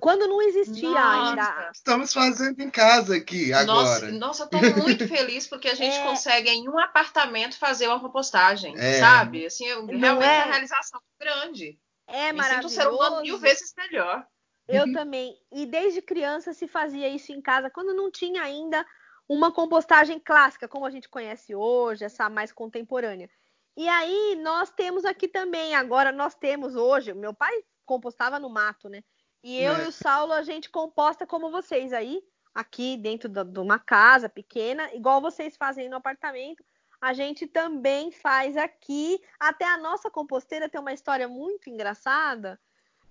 Quando 0.00 0.26
não 0.26 0.42
existia 0.42 0.88
Nossa. 0.90 1.30
ainda. 1.30 1.70
Estamos 1.72 2.12
fazendo 2.12 2.60
em 2.60 2.70
casa 2.70 3.16
aqui 3.16 3.50
Nossa, 3.50 3.62
agora. 3.62 4.12
nossa, 4.12 4.42
eu 4.44 4.48
tô 4.48 4.58
muito 4.82 5.06
feliz 5.08 5.46
porque 5.46 5.68
a 5.68 5.74
gente 5.74 5.96
É. 5.96 6.02
consegue 6.02 6.50
em 6.50 6.68
um 6.68 6.78
apartamento 6.78 7.56
fazer 7.56 7.86
uma 7.88 8.00
compostagem, 8.00 8.74
É. 8.76 8.98
sabe? 8.98 9.46
Assim, 9.46 9.68
Não 9.68 9.86
realmente 9.98 10.24
é? 10.24 10.36
é 10.40 10.44
uma 10.44 10.52
realização 10.52 11.00
grande. 11.20 11.78
É 12.06 12.32
Me 12.32 12.42
sinto 12.42 12.66
um 12.66 12.68
ser 12.68 12.86
humano 12.88 12.98
maravilhoso. 12.98 13.22
mil 13.22 13.38
vezes 13.38 13.72
melhor. 13.76 14.26
Eu 14.66 14.92
também. 14.92 15.38
E 15.52 15.66
desde 15.66 16.00
criança 16.00 16.52
se 16.52 16.66
fazia 16.66 17.08
isso 17.08 17.32
em 17.32 17.40
casa, 17.40 17.70
quando 17.70 17.94
não 17.94 18.10
tinha 18.10 18.42
ainda 18.42 18.84
uma 19.28 19.52
compostagem 19.52 20.18
clássica, 20.18 20.68
como 20.68 20.86
a 20.86 20.90
gente 20.90 21.08
conhece 21.08 21.54
hoje, 21.54 22.04
essa 22.04 22.28
mais 22.28 22.52
contemporânea. 22.52 23.28
E 23.76 23.88
aí 23.88 24.36
nós 24.36 24.70
temos 24.70 25.04
aqui 25.04 25.26
também, 25.28 25.74
agora 25.74 26.12
nós 26.12 26.34
temos 26.34 26.76
hoje, 26.76 27.12
meu 27.12 27.34
pai 27.34 27.52
compostava 27.84 28.38
no 28.38 28.48
mato, 28.48 28.88
né? 28.88 29.02
E 29.42 29.60
eu 29.62 29.74
É. 29.74 29.84
e 29.84 29.88
o 29.88 29.92
Saulo, 29.92 30.32
a 30.32 30.42
gente 30.42 30.70
composta 30.70 31.26
como 31.26 31.50
vocês 31.50 31.92
aí, 31.92 32.22
aqui 32.54 32.96
dentro 32.96 33.28
da- 33.28 33.42
de 33.42 33.58
uma 33.58 33.78
casa 33.78 34.28
pequena, 34.28 34.94
igual 34.94 35.20
vocês 35.20 35.56
fazem 35.56 35.88
no 35.88 35.96
apartamento. 35.96 36.64
A 37.00 37.12
gente 37.12 37.46
também 37.46 38.10
faz 38.12 38.56
aqui. 38.56 39.20
Até 39.38 39.66
a 39.66 39.76
nossa 39.76 40.10
composteira 40.10 40.68
tem 40.68 40.80
uma 40.80 40.92
história 40.94 41.28
muito 41.28 41.68
engraçada 41.68 42.58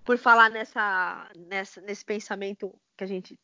por 0.04 0.18
falar 0.18 0.50
nessa, 0.50 1.28
nessa, 1.36 1.80
nesse 1.80 2.04
pensamento 2.04 2.74
que 2.96 3.04
a 3.04 3.06
gente 3.06 3.38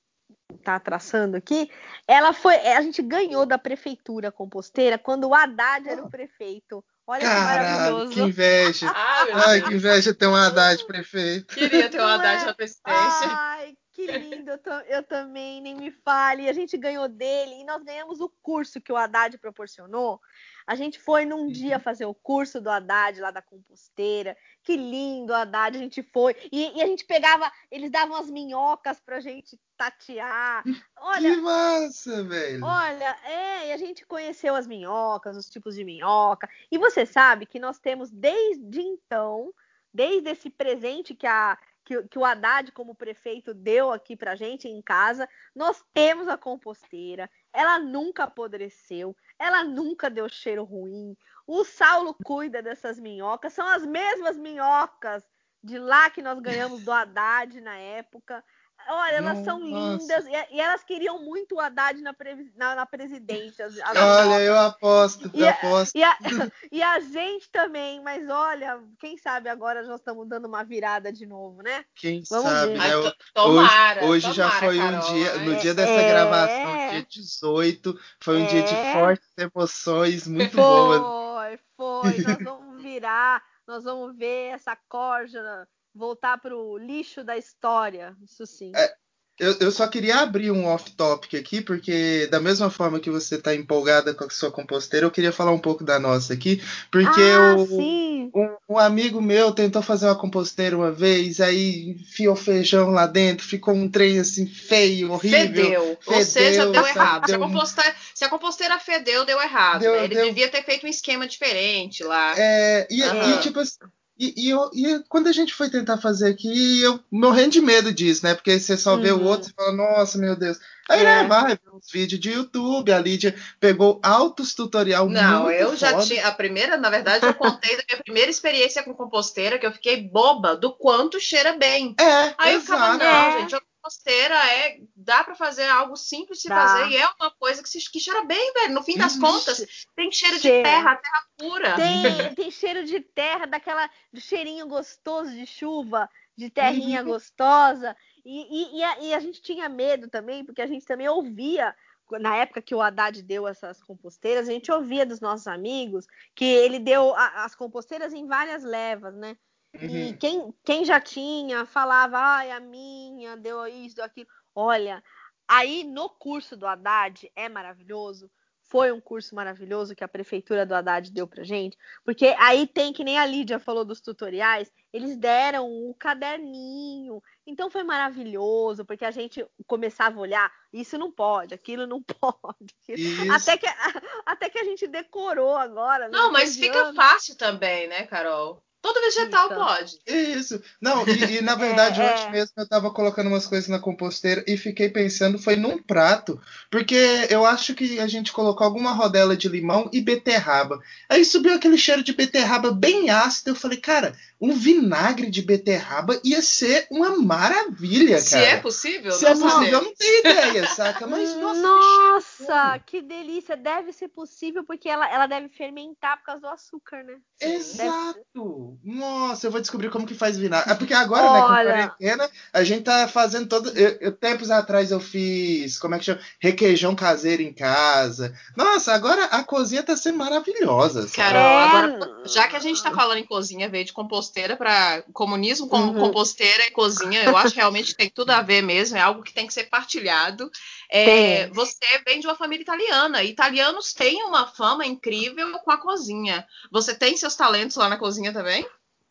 está 0.55 0.79
traçando 0.79 1.37
aqui, 1.37 1.71
ela 2.07 2.33
foi, 2.33 2.55
a 2.55 2.81
gente 2.83 3.03
ganhou 3.03 3.45
da 3.47 3.59
prefeitura 3.59 4.31
composteira 4.31 4.99
quando 4.99 5.25
o 5.29 5.35
Haddad 5.35 5.89
era 5.89 6.05
o 6.05 6.11
prefeito. 6.11 6.85
Olha 7.07 7.21
que 7.21 7.27
Caralho, 7.27 7.63
maravilhoso. 7.95 8.13
que 8.15 8.21
inveja. 8.21 8.93
Ai, 8.95 9.27
meu 9.35 9.37
Ai, 9.37 9.59
Deus. 9.59 9.69
que 9.69 9.75
inveja 9.75 10.15
ter 10.15 10.27
um 10.29 10.35
Haddad 10.37 10.85
prefeito. 10.87 11.55
Queria 11.55 11.89
ter 11.91 11.99
Não 11.99 12.07
Haddad 12.07 12.43
é? 12.43 12.47
na 12.47 12.55
presidência. 12.55 13.29
Ai, 13.29 13.75
que 14.07 14.19
lindo, 14.19 14.51
eu, 14.51 14.73
eu 14.89 15.03
também, 15.03 15.61
nem 15.61 15.75
me 15.75 15.91
fale. 15.91 16.49
A 16.49 16.53
gente 16.53 16.77
ganhou 16.77 17.09
dele 17.09 17.61
e 17.61 17.65
nós 17.65 17.83
ganhamos 17.83 18.21
o 18.21 18.29
curso 18.43 18.81
que 18.81 18.93
o 18.93 18.97
Haddad 18.97 19.37
proporcionou. 19.39 20.21
A 20.67 20.75
gente 20.75 21.01
foi 21.01 21.25
num 21.25 21.49
dia 21.49 21.79
fazer 21.81 22.05
o 22.05 22.15
curso 22.15 22.61
do 22.61 22.71
Haddad 22.71 23.21
lá 23.21 23.31
da 23.31 23.43
composteira. 23.43 24.37
Que 24.63 24.77
lindo, 24.77 25.35
Haddad, 25.35 25.77
a 25.77 25.81
gente 25.81 26.03
foi. 26.03 26.37
E, 26.53 26.79
e 26.79 26.83
a 26.83 26.87
gente 26.87 27.05
pegava, 27.05 27.51
eles 27.71 27.91
davam 27.91 28.17
as 28.17 28.31
minhocas 28.31 29.01
pra 29.01 29.21
gente 29.21 29.59
tatear. 29.77 30.63
Olha, 30.97 31.35
Que 31.35 31.41
massa, 31.41 32.23
velho. 32.25 32.65
Olha, 32.65 33.17
é, 33.25 33.69
e 33.69 33.73
a 33.73 33.77
gente 33.77 34.07
conheceu 34.07 34.55
as 34.55 34.67
minhocas, 34.67 35.37
os 35.37 35.49
tipos 35.49 35.75
de 35.75 35.85
minhoca. 35.85 36.49
E 36.71 36.79
você 36.79 37.07
sabe 37.07 37.47
que 37.47 37.59
nós 37.59 37.79
temos 37.79 38.11
desde 38.11 38.81
então, 38.81 39.53
desde 39.93 40.31
esse 40.31 40.51
presente 40.51 41.15
que, 41.15 41.27
a, 41.27 41.59
que, 41.91 42.05
que 42.05 42.19
o 42.21 42.25
Haddad, 42.25 42.71
como 42.71 42.95
prefeito, 42.95 43.53
deu 43.53 43.91
aqui 43.91 44.17
pra 44.17 44.37
gente 44.37 44.69
em 44.69 44.81
casa, 44.81 45.29
nós 45.53 45.85
temos 45.93 46.29
a 46.29 46.39
composteira. 46.39 47.29
Ela 47.53 47.81
nunca 47.81 48.25
apodreceu, 48.25 49.17
ela 49.37 49.65
nunca 49.65 50.09
deu 50.09 50.29
cheiro 50.29 50.63
ruim. 50.63 51.17
O 51.45 51.65
Saulo 51.65 52.15
cuida 52.25 52.63
dessas 52.63 53.01
minhocas, 53.01 53.53
são 53.53 53.67
as 53.67 53.85
mesmas 53.85 54.37
minhocas 54.39 55.25
de 55.65 55.79
lá 55.79 56.09
que 56.11 56.23
nós 56.23 56.39
ganhamos 56.39 56.85
do 56.85 56.93
Haddad 56.93 57.61
na 57.61 57.77
época. 57.77 58.45
Olha, 58.89 59.17
elas 59.17 59.45
são 59.45 59.61
Nossa. 59.61 59.97
lindas 60.03 60.27
e, 60.27 60.55
e 60.57 60.61
elas 60.61 60.83
queriam 60.83 61.23
muito 61.23 61.55
o 61.57 61.61
Haddad 61.61 62.01
na, 62.03 62.13
previ- 62.13 62.53
na, 62.57 62.75
na 62.75 62.87
presidência. 62.87 63.67
as- 63.67 63.79
as 63.79 63.97
Olha, 63.97 64.41
eu 64.43 64.59
aposto, 64.59 65.31
E 65.35 65.41
eu 65.43 65.49
a- 65.49 65.51
aposto. 65.51 65.97
E 65.97 66.03
a, 66.03 66.17
e 66.73 66.83
a 66.83 67.01
gente 67.01 67.51
também, 67.51 68.03
mas 68.03 68.29
olha, 68.29 68.81
quem 68.99 69.17
sabe 69.17 69.49
agora 69.49 69.83
nós 69.83 70.01
estamos 70.01 70.29
dando 70.29 70.47
uma 70.49 70.63
virada 70.65 71.13
de 71.13 71.27
novo, 71.27 71.63
né? 71.63 71.85
Quem 71.95 72.23
Vamos 72.29 72.51
sabe, 72.51 72.73
ver. 72.73 72.79
né? 72.79 72.91
To- 72.91 73.17
tomara, 73.35 74.05
hoje 74.05 74.33
já 74.33 74.45
tomara, 74.49 74.67
foi 74.67 74.79
Carol, 74.79 74.97
um 74.97 75.13
dia, 75.15 75.35
no 75.39 75.57
dia 75.57 75.75
dessa 75.75 75.93
É. 75.93 76.09
gravação, 76.09 76.89
dia 76.91 77.07
18, 77.09 78.01
foi 78.21 78.39
um 78.43 78.47
dia 78.47 78.63
de 78.63 78.75
É. 78.75 78.93
fortes 78.93 79.29
emoções, 79.39 80.27
muito 80.27 80.57
boas. 80.57 81.01
Foi, 81.01 81.59
foi. 81.77 82.23
Nós 82.23 82.39
vamos 82.45 82.83
virar, 82.83 83.43
nós 83.67 83.85
vamos 83.85 84.17
ver 84.17 84.49
essa 84.55 84.77
corja 84.89 85.67
voltar 86.01 86.39
pro 86.41 86.77
lixo 86.79 87.23
da 87.23 87.37
história. 87.37 88.17
Isso 88.25 88.45
sim. 88.47 88.73
É, 88.75 88.93
Eu, 89.39 89.57
eu 89.61 89.71
só 89.73 89.87
queria 89.89 90.17
abrir 90.19 90.51
um 90.51 90.67
off-topic 90.67 91.35
aqui, 91.35 91.63
porque 91.63 92.27
da 92.31 92.39
mesma 92.41 92.69
forma 92.71 93.01
que 93.01 93.11
você 93.11 93.37
está 93.37 93.55
empolgada 93.55 94.13
com 94.13 94.25
a 94.25 94.31
sua 94.31 94.51
composteira, 94.51 95.07
eu 95.07 95.11
queria 95.11 95.33
falar 95.33 95.53
um 95.53 95.59
pouco 95.59 95.83
da 95.85 95.99
nossa 95.99 96.35
aqui, 96.35 96.61
porque 96.91 97.21
ah, 97.21 97.55
o, 97.57 97.67
sim. 97.67 98.31
um, 98.35 98.75
um 98.75 98.79
amigo 98.79 99.19
meu 99.23 99.51
tentou 99.53 99.81
fazer 99.81 100.07
uma 100.07 100.19
composteira 100.19 100.77
uma 100.77 100.93
vez, 100.93 101.41
aí 101.41 101.91
enfiou 101.91 102.37
feijão 102.37 102.91
lá 102.91 103.07
dentro, 103.07 103.47
ficou 103.47 103.73
um 103.73 103.89
trem 103.91 104.19
assim 104.19 104.47
feio, 104.47 105.11
horrível. 105.11 105.65
Fedeu. 105.65 105.83
Ou 105.85 105.97
Fedeu, 106.13 106.23
seja, 106.25 106.67
deu 106.67 106.75
sabe? 106.75 106.89
errado. 106.99 107.27
Se 107.27 107.35
a, 107.35 107.39
Deu- 107.39 107.47
composteira, 107.49 107.95
se 108.15 108.25
a 108.25 108.29
composteira 108.29 108.79
fedeu, 108.79 109.25
deu 109.25 109.41
errado. 109.41 109.81
Deu- 109.81 109.93
né? 109.93 110.05
Ele 110.05 110.15
deu- 110.17 110.27
devia 110.27 110.49
ter 110.51 110.63
feito 110.65 110.85
um 110.85 110.89
esquema 110.91 111.27
diferente 111.27 112.05
lá. 112.05 112.35
É, 112.39 112.87
e, 112.91 113.03
Aham. 113.03 113.39
e, 113.39 113.41
tipo 113.41 113.59
assim, 113.61 113.79
e, 114.21 114.47
e 114.47 114.51
eu- 114.51 114.71
e 114.75 115.03
quando 115.09 115.29
a 115.29 115.33
gente 115.33 115.55
foi 115.55 115.71
tentar 115.71 115.97
fazer 115.99 116.29
aqui, 116.31 116.83
eu 116.83 117.01
morrendo 117.11 117.51
de 117.53 117.61
medo 117.61 117.93
disso, 117.93 118.25
né? 118.25 118.35
Porque 118.35 118.59
você 118.61 118.77
só 118.77 118.97
vê 118.97 119.11
o 119.13 119.17
Uhum. 119.19 119.27
outro 119.27 119.51
e 119.51 119.55
fala, 119.55 119.73
nossa, 119.73 120.19
meu 120.19 120.37
Deus. 120.37 120.59
Aí 120.89 121.01
É. 121.01 121.23
né, 121.23 121.29
vai 121.29 121.49
ver 121.55 121.61
uns 121.73 121.91
vídeos 121.93 122.21
de 122.21 122.31
YouTube, 122.33 122.93
a 122.93 122.99
Lídia 122.99 123.35
pegou 123.61 124.01
altos 124.03 124.55
tutorial 124.55 125.09
Não, 125.09 125.49
eu 125.51 125.77
já 125.77 125.91
foda. 125.93 126.05
tinha. 126.05 126.27
A 126.27 126.33
primeira, 126.33 126.77
na 126.77 126.91
verdade, 126.91 127.25
eu 127.27 127.35
contei 127.35 127.77
da 127.77 127.83
minha 127.89 128.03
primeira 128.03 128.31
experiência 128.31 128.83
com 128.83 128.93
composteira, 128.95 129.59
que 129.59 129.67
eu 129.67 129.73
fiquei 129.73 130.03
boba 130.09 130.57
do 130.57 130.73
quanto 130.73 131.21
cheira 131.21 131.57
bem. 131.57 131.95
É, 131.99 132.35
Aí 132.37 132.55
eu 132.55 132.61
ficava, 132.61 132.97
exato. 132.97 133.05
não, 133.05 133.41
gente, 133.41 133.55
a 133.55 133.61
composteira 133.91 134.35
é. 134.35 134.79
Dá 134.95 135.25
pra 135.25 135.35
fazer 135.35 135.67
algo 135.67 135.97
simples 135.97 136.39
de 136.41 136.49
Dá. 136.49 136.55
fazer 136.55 136.89
e 136.91 136.97
é 136.97 137.07
uma 137.21 137.31
coisa 137.33 137.63
que, 137.63 137.69
se, 137.69 137.91
que 137.91 137.99
cheira 137.99 138.25
bem, 138.25 138.53
velho. 138.53 138.75
No 138.75 138.83
fim 138.83 138.97
das 138.97 139.15
Uhum. 139.15 139.21
contas, 139.21 139.87
tem 139.97 140.11
cheiro 140.13 140.37
de 140.37 140.43
Cheira. 140.43 140.69
terra, 140.69 140.97
terra 140.97 141.23
pura. 141.37 141.75
Tem, 141.77 142.35
tem 142.37 142.51
cheiro 142.51 142.85
de 142.85 143.01
terra, 143.01 143.47
daquela 143.47 143.91
do 144.13 144.21
cheirinho 144.21 144.67
gostoso 144.69 145.31
de 145.33 145.47
chuva, 145.47 146.09
de 146.37 146.49
terrinha 146.51 147.03
gostosa. 147.03 147.97
E, 148.25 148.77
e, 148.77 148.79
e, 148.79 148.85
a, 148.85 148.99
e 149.01 149.15
a 149.15 149.21
gente 149.21 149.43
tinha 149.43 149.69
medo 149.69 150.09
também, 150.09 150.45
porque 150.45 150.63
a 150.63 150.67
gente 150.67 150.85
também 150.87 151.09
ouvia, 151.09 151.75
na 152.21 152.37
época 152.37 152.63
que 152.63 152.75
o 152.75 152.81
Haddad 152.83 153.23
deu 153.23 153.49
essas 153.49 153.83
composteiras, 153.83 154.49
a 154.49 154.53
gente 154.53 154.71
ouvia 154.71 155.07
dos 155.07 155.21
nossos 155.21 155.47
amigos 155.47 156.07
que 156.35 156.45
ele 156.45 156.79
deu 156.79 157.15
a- 157.15 157.45
as 157.45 157.55
composteiras 157.55 158.13
em 158.13 158.27
várias 158.27 158.63
levas, 158.63 159.15
né? 159.17 159.37
E 159.75 159.87
Uhum. 159.87 160.17
quem, 160.19 160.55
quem 160.65 160.85
já 160.85 161.01
tinha 161.01 161.65
falava, 161.65 162.19
ai, 162.19 162.51
a 162.51 162.61
minha 162.61 163.37
deu 163.37 163.65
isso, 163.67 163.97
deu 163.97 164.05
aquilo. 164.05 164.29
Olha, 164.55 165.03
aí 165.47 165.85
no 165.85 166.09
curso 166.09 166.57
do 166.57 166.67
Haddad 166.67 167.31
é 167.37 167.49
maravilhoso. 167.49 168.31
Foi 168.63 168.93
um 168.93 169.01
curso 169.01 169.35
maravilhoso 169.35 169.97
que 169.97 170.05
a 170.05 170.09
prefeitura 170.09 170.65
do 170.65 170.75
Haddad 170.75 171.11
deu 171.11 171.27
pra 171.27 171.43
gente, 171.43 171.77
porque 172.05 172.37
aí 172.39 172.69
tem 172.69 172.93
que 172.93 173.03
nem 173.03 173.19
a 173.19 173.27
Lídia 173.27 173.59
falou 173.59 173.85
dos 173.85 174.01
tutoriais, 174.01 174.71
eles 174.93 175.17
deram 175.17 175.67
o 175.69 175.93
caderninho. 175.99 177.21
Então 177.45 177.69
foi 177.69 177.83
maravilhoso, 177.83 178.85
porque 178.85 179.05
a 179.05 179.11
gente 179.11 179.45
começava 179.67 180.19
a 180.19 180.23
olhar, 180.23 180.53
isso 180.73 180.97
não 180.97 181.11
pode, 181.11 181.53
aquilo 181.53 181.85
não 181.85 182.01
pode. 182.21 182.77
Isso. 182.89 183.33
Até 183.33 183.57
que, 183.59 183.67
até 184.25 184.49
que 184.49 184.59
a 184.61 184.65
gente 184.65 184.87
decorou 184.87 185.57
agora. 185.57 186.09
né, 186.09 186.17
Não, 186.17 186.31
mas 186.31 186.57
fica 186.57 186.93
fácil 186.95 187.37
também, 187.37 187.89
né, 187.89 188.07
Carol? 188.07 188.63
Todo 188.83 189.01
vegetal 189.01 189.49
Fica. 189.49 189.55
pode. 189.57 189.99
Isso. 190.07 190.63
Não, 190.81 191.07
e, 191.07 191.39
e, 191.39 191.41
na 191.43 191.55
verdade, 191.57 192.01
É, 192.01 192.15
hoje 192.15 192.25
é. 192.25 192.31
mesmo 192.31 192.53
eu 192.57 192.69
tava 192.69 192.91
colocando 192.91 193.27
umas 193.27 193.47
coisas 193.47 193.69
na 193.69 193.79
composteira 193.79 194.43
e 194.47 194.57
fiquei 194.57 194.89
pensando, 194.89 195.39
foi 195.39 195.55
num 195.57 195.77
prato, 195.83 196.41
porque 196.71 196.97
eu 197.29 197.45
acho 197.45 197.75
que 197.75 198.01
a 198.01 198.07
gente 198.07 198.33
colocou 198.33 198.65
alguma 198.65 198.93
rodela 198.93 199.37
de 199.37 199.49
limão 199.49 199.89
e 199.93 200.01
beterraba. 200.01 200.81
Aí 201.09 201.25
subiu 201.25 201.55
aquele 201.55 201.77
cheiro 201.77 202.03
de 202.03 202.13
beterraba 202.15 202.71
bem 202.73 203.11
ácido, 203.11 203.51
eu 203.51 203.55
falei, 203.55 203.79
cara, 203.79 204.17
um 204.41 204.53
vinagre 204.55 205.31
de 205.31 205.43
beterraba 205.43 206.19
ia 206.25 206.41
ser 206.41 206.87
uma 206.91 207.11
maravilha, 207.19 208.19
Se 208.19 208.31
cara. 208.31 208.47
é 208.47 208.57
possível, 208.57 209.13
Se 209.13 209.27
é 209.27 209.35
não 209.35 209.41
possível, 209.43 209.65
eu 209.67 209.71
sabemos. 209.73 209.85
não 209.89 209.95
tenho 209.95 210.19
ideia, 210.21 210.67
saca? 210.69 211.07
Mas, 211.07 211.37
nossa, 211.37 211.61
Nossa, 211.61 212.11
Nossa, 212.41 212.79
que 212.87 213.03
delícia! 213.03 213.57
Deve 213.57 213.93
ser 213.93 214.09
possível 214.09 214.65
porque 214.65 214.89
ela, 214.89 215.11
ela 215.13 215.27
deve 215.27 215.49
fermentar 215.51 216.17
por 216.19 216.25
causa 216.25 216.41
do 216.41 216.49
açúcar, 216.49 217.03
né? 217.05 217.19
Exato! 217.41 218.70
Nossa, 218.85 219.47
eu 219.47 219.51
vou 219.51 219.61
descobrir 219.61 219.91
como 219.91 220.07
que 220.07 220.15
faz 220.15 220.37
vinagre. 220.37 220.71
É 220.71 220.75
porque 220.75 220.95
agora, 220.95 221.25
Olha... 221.25 221.33
né, 221.33 221.89
com 221.89 221.97
quarentena, 221.97 222.31
a 222.53 222.65
gente 222.65 222.83
tá 222.83 223.09
fazendo 223.09 223.47
todo. 223.47 223.71
Eu, 223.71 223.99
eu, 224.01 224.13
tempos 224.13 224.51
atrás 224.51 224.91
eu 224.91 225.01
fiz, 225.01 225.79
como 225.79 225.95
é 225.95 225.99
que 225.99 226.05
chama? 226.05 226.21
Requeijão 226.39 226.95
caseiro 226.95 227.43
em 227.43 227.53
casa. 227.53 228.35
Nossa, 228.57 228.93
agora 228.93 229.25
a 229.27 229.43
cozinha 229.43 229.83
tá 229.83 229.97
sendo 229.97 230.19
maravilhosa. 230.19 231.09
Carol, 231.15 231.41
é... 231.41 231.65
agora, 231.65 232.23
já 232.27 232.49
que 232.49 232.57
a 232.57 232.61
gente 232.61 232.83
tá 232.83 232.91
falando 232.91 233.19
em 233.19 233.27
cozinha, 233.27 233.69
veio 233.69 233.85
de 233.85 233.93
composteira 233.93 234.57
para 234.57 235.03
comunismo 235.13 235.69
com 235.69 235.79
uhum. 235.79 235.95
composteira 235.95 236.67
e 236.67 236.71
cozinha, 236.71 237.23
eu 237.25 237.37
acho 237.37 237.53
que 237.53 237.61
realmente 237.61 237.95
tem 237.95 238.09
tudo 238.09 238.31
a 238.31 238.43
ver 238.43 238.63
mesmo, 238.63 238.97
é 238.97 239.01
algo 239.01 239.23
que 239.23 239.33
tem 239.33 239.47
que 239.47 239.55
ser 239.55 239.65
partilhado. 239.65 240.51
É, 240.93 241.47
você 241.51 241.79
vem 242.05 242.19
de 242.19 242.27
uma 242.27 242.35
família 242.35 242.63
italiana. 242.63 243.23
Italianos 243.23 243.93
têm 243.93 244.25
uma 244.25 244.47
fama 244.47 244.85
incrível 244.85 245.59
com 245.61 245.71
a 245.71 245.79
cozinha. 245.79 246.47
Você 246.71 246.95
tem 246.95 247.17
seus 247.17 247.37
talentos 247.37 247.77
lá 247.77 247.89
na 247.89 247.97
cozinha 247.97 248.33
também? 248.33 248.67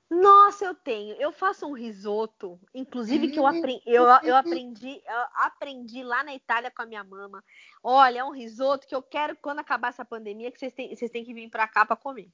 Nossa, 0.09 0.65
eu 0.65 0.73
tenho. 0.73 1.15
Eu 1.15 1.31
faço 1.31 1.67
um 1.67 1.71
risoto, 1.71 2.59
inclusive 2.73 3.29
que 3.29 3.39
eu, 3.39 3.45
aprendi, 3.45 3.81
eu, 3.85 4.03
eu 4.23 4.35
aprendi, 4.35 5.01
eu 5.05 5.19
aprendi 5.35 6.03
lá 6.03 6.23
na 6.23 6.33
Itália 6.33 6.71
com 6.71 6.81
a 6.81 6.85
minha 6.85 7.03
mama. 7.03 7.43
Olha, 7.81 8.19
é 8.19 8.23
um 8.23 8.31
risoto 8.31 8.87
que 8.87 8.95
eu 8.95 9.03
quero 9.03 9.37
quando 9.37 9.59
acabar 9.59 9.89
essa 9.89 10.03
pandemia 10.03 10.51
que 10.51 10.59
vocês 10.59 10.73
têm, 10.73 10.93
vocês 10.93 11.11
têm 11.11 11.23
que 11.23 11.33
vir 11.33 11.49
para 11.49 11.67
cá 11.67 11.85
para 11.85 11.95
comer. 11.95 12.29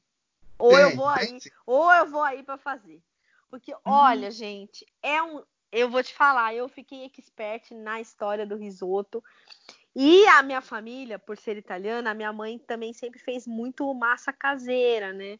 Ou 0.57 0.79
eu 0.79 0.95
vou 0.95 1.07
aí, 1.07 1.37
ou 1.65 1.91
eu 1.93 2.09
vou 2.09 2.21
aí 2.21 2.41
para 2.41 2.57
fazer. 2.57 3.01
Porque 3.49 3.75
hum. 3.75 3.79
olha, 3.83 4.31
gente, 4.31 4.87
é 5.03 5.21
um 5.21 5.43
eu 5.75 5.89
vou 5.89 6.01
te 6.01 6.13
falar, 6.13 6.55
eu 6.55 6.69
fiquei 6.69 7.03
expert 7.03 7.71
na 7.71 7.99
história 7.99 8.45
do 8.45 8.55
risoto. 8.55 9.21
E 9.93 10.25
a 10.27 10.41
minha 10.41 10.61
família, 10.61 11.19
por 11.19 11.37
ser 11.37 11.57
italiana, 11.57 12.11
a 12.11 12.13
minha 12.13 12.31
mãe 12.31 12.57
também 12.57 12.93
sempre 12.93 13.19
fez 13.19 13.45
muito 13.45 13.93
massa 13.93 14.31
caseira, 14.31 15.11
né? 15.11 15.37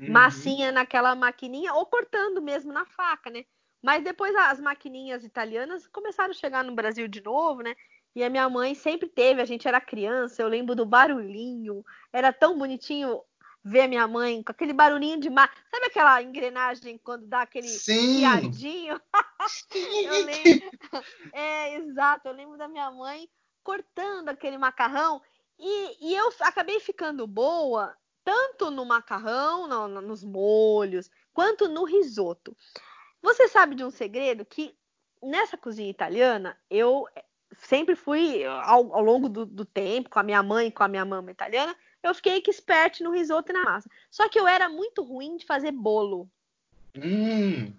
Uhum. 0.00 0.12
Massinha 0.12 0.72
naquela 0.72 1.14
maquininha, 1.14 1.72
ou 1.74 1.86
cortando 1.86 2.42
mesmo 2.42 2.72
na 2.72 2.84
faca, 2.84 3.30
né? 3.30 3.44
Mas 3.80 4.02
depois 4.02 4.34
as 4.34 4.58
maquininhas 4.58 5.24
italianas 5.24 5.86
começaram 5.86 6.30
a 6.30 6.34
chegar 6.34 6.64
no 6.64 6.74
Brasil 6.74 7.06
de 7.06 7.22
novo, 7.22 7.62
né? 7.62 7.76
E 8.16 8.24
a 8.24 8.30
minha 8.30 8.48
mãe 8.48 8.74
sempre 8.74 9.08
teve, 9.08 9.40
a 9.40 9.44
gente 9.44 9.68
era 9.68 9.80
criança, 9.80 10.42
eu 10.42 10.48
lembro 10.48 10.74
do 10.74 10.84
barulhinho, 10.84 11.84
era 12.12 12.32
tão 12.32 12.58
bonitinho 12.58 13.20
ver 13.64 13.86
minha 13.86 14.06
mãe 14.06 14.42
com 14.42 14.52
aquele 14.52 14.72
barulhinho 14.72 15.20
de 15.20 15.30
mar. 15.30 15.52
Sabe 15.70 15.86
aquela 15.86 16.22
engrenagem 16.22 16.98
quando 16.98 17.26
dá 17.26 17.42
aquele 17.42 17.68
Sim. 17.68 18.18
piadinho? 18.18 19.00
eu 20.04 20.24
lembro. 20.24 20.70
É, 21.32 21.76
exato. 21.76 22.28
Eu 22.28 22.34
lembro 22.34 22.56
da 22.56 22.68
minha 22.68 22.90
mãe 22.90 23.28
cortando 23.62 24.28
aquele 24.28 24.56
macarrão 24.56 25.20
e, 25.58 26.10
e 26.10 26.14
eu 26.14 26.32
acabei 26.40 26.80
ficando 26.80 27.26
boa 27.26 27.96
tanto 28.24 28.70
no 28.70 28.84
macarrão, 28.84 29.66
no, 29.66 29.88
no, 29.88 30.00
nos 30.02 30.22
molhos, 30.22 31.10
quanto 31.32 31.66
no 31.66 31.84
risoto. 31.84 32.54
Você 33.22 33.48
sabe 33.48 33.74
de 33.74 33.82
um 33.82 33.90
segredo 33.90 34.44
que 34.44 34.76
nessa 35.22 35.56
cozinha 35.56 35.90
italiana 35.90 36.56
eu 36.70 37.06
sempre 37.58 37.96
fui 37.96 38.44
ao, 38.44 38.94
ao 38.94 39.02
longo 39.02 39.28
do, 39.28 39.46
do 39.46 39.64
tempo 39.64 40.10
com 40.10 40.18
a 40.18 40.22
minha 40.22 40.42
mãe, 40.42 40.70
com 40.70 40.82
a 40.82 40.88
minha 40.88 41.04
mama 41.04 41.30
italiana, 41.30 41.74
eu 42.08 42.14
fiquei 42.14 42.42
expert 42.46 43.00
no 43.00 43.10
risoto 43.10 43.50
e 43.50 43.54
na 43.54 43.64
massa. 43.64 43.90
Só 44.10 44.28
que 44.28 44.38
eu 44.38 44.46
era 44.46 44.68
muito 44.68 45.02
ruim 45.02 45.36
de 45.36 45.46
fazer 45.46 45.72
bolo. 45.72 46.28
Hum. 46.96 47.72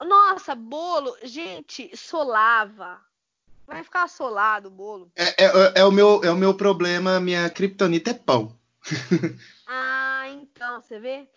Nossa, 0.00 0.54
bolo, 0.54 1.16
gente, 1.22 1.96
solava. 1.96 3.00
Vai 3.66 3.82
ficar 3.82 4.08
solado 4.08 4.68
o 4.68 4.70
bolo. 4.70 5.10
É, 5.16 5.44
é, 5.44 5.72
é, 5.76 5.84
o, 5.84 5.90
meu, 5.90 6.22
é 6.22 6.30
o 6.30 6.36
meu 6.36 6.54
problema, 6.54 7.18
minha 7.18 7.48
criptonita 7.50 8.10
é 8.10 8.14
pão. 8.14 8.56
ah, 9.66 10.28
então, 10.28 10.80
você 10.80 11.00
vê? 11.00 11.28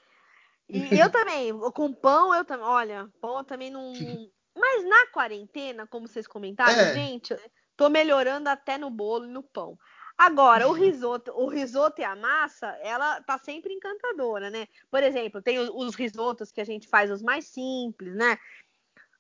E 0.68 1.00
eu 1.00 1.10
também, 1.10 1.52
com 1.74 1.92
pão, 1.92 2.34
eu 2.36 2.46
também. 2.46 2.66
Olha, 2.66 3.10
pão 3.20 3.38
eu 3.40 3.44
também 3.44 3.72
não. 3.72 3.94
Mas 4.56 4.86
na 4.86 5.08
quarentena, 5.08 5.88
como 5.88 6.08
vocês 6.08 6.28
comentaram, 6.28 6.80
é. 6.80 6.94
gente, 6.94 7.36
tô 7.76 7.90
melhorando 7.90 8.50
até 8.50 8.78
no 8.78 8.90
bolo 8.90 9.26
e 9.26 9.30
no 9.30 9.42
pão. 9.42 9.78
Agora, 10.20 10.68
o 10.68 10.74
risoto, 10.74 11.32
o 11.32 11.48
risoto 11.48 12.02
e 12.02 12.04
a 12.04 12.14
massa, 12.14 12.68
ela 12.82 13.22
tá 13.22 13.38
sempre 13.38 13.74
encantadora, 13.74 14.50
né? 14.50 14.68
Por 14.92 15.02
exemplo, 15.02 15.42
tem 15.42 15.58
os 15.58 15.96
risotos 15.96 16.52
que 16.52 16.60
a 16.60 16.66
gente 16.66 16.90
faz 16.90 17.10
os 17.10 17.22
mais 17.22 17.46
simples, 17.46 18.14
né? 18.14 18.38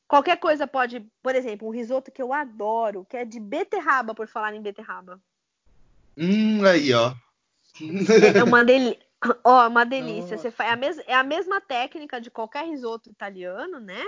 Qualquer 0.05 0.35
coisa 0.35 0.67
pode, 0.67 1.09
por 1.23 1.35
exemplo, 1.35 1.69
um 1.69 1.71
risoto 1.71 2.11
que 2.11 2.21
eu 2.21 2.33
adoro, 2.33 3.05
que 3.09 3.15
é 3.15 3.23
de 3.23 3.39
beterraba, 3.39 4.13
por 4.13 4.27
falar 4.27 4.53
em 4.53 4.61
beterraba. 4.61 5.21
Hum, 6.17 6.65
aí, 6.65 6.93
ó. 6.93 7.13
É 8.35 8.43
uma 8.43 8.65
delícia. 8.65 8.99
Ó, 9.45 9.67
uma 9.69 9.85
delícia. 9.85 10.37
Você 10.37 10.51
faz, 10.51 10.69
é, 10.69 10.73
a 10.73 10.75
mes... 10.75 10.97
é 11.07 11.13
a 11.13 11.23
mesma 11.23 11.61
técnica 11.61 12.19
de 12.19 12.29
qualquer 12.29 12.65
risoto 12.65 13.09
italiano, 13.09 13.79
né? 13.79 14.03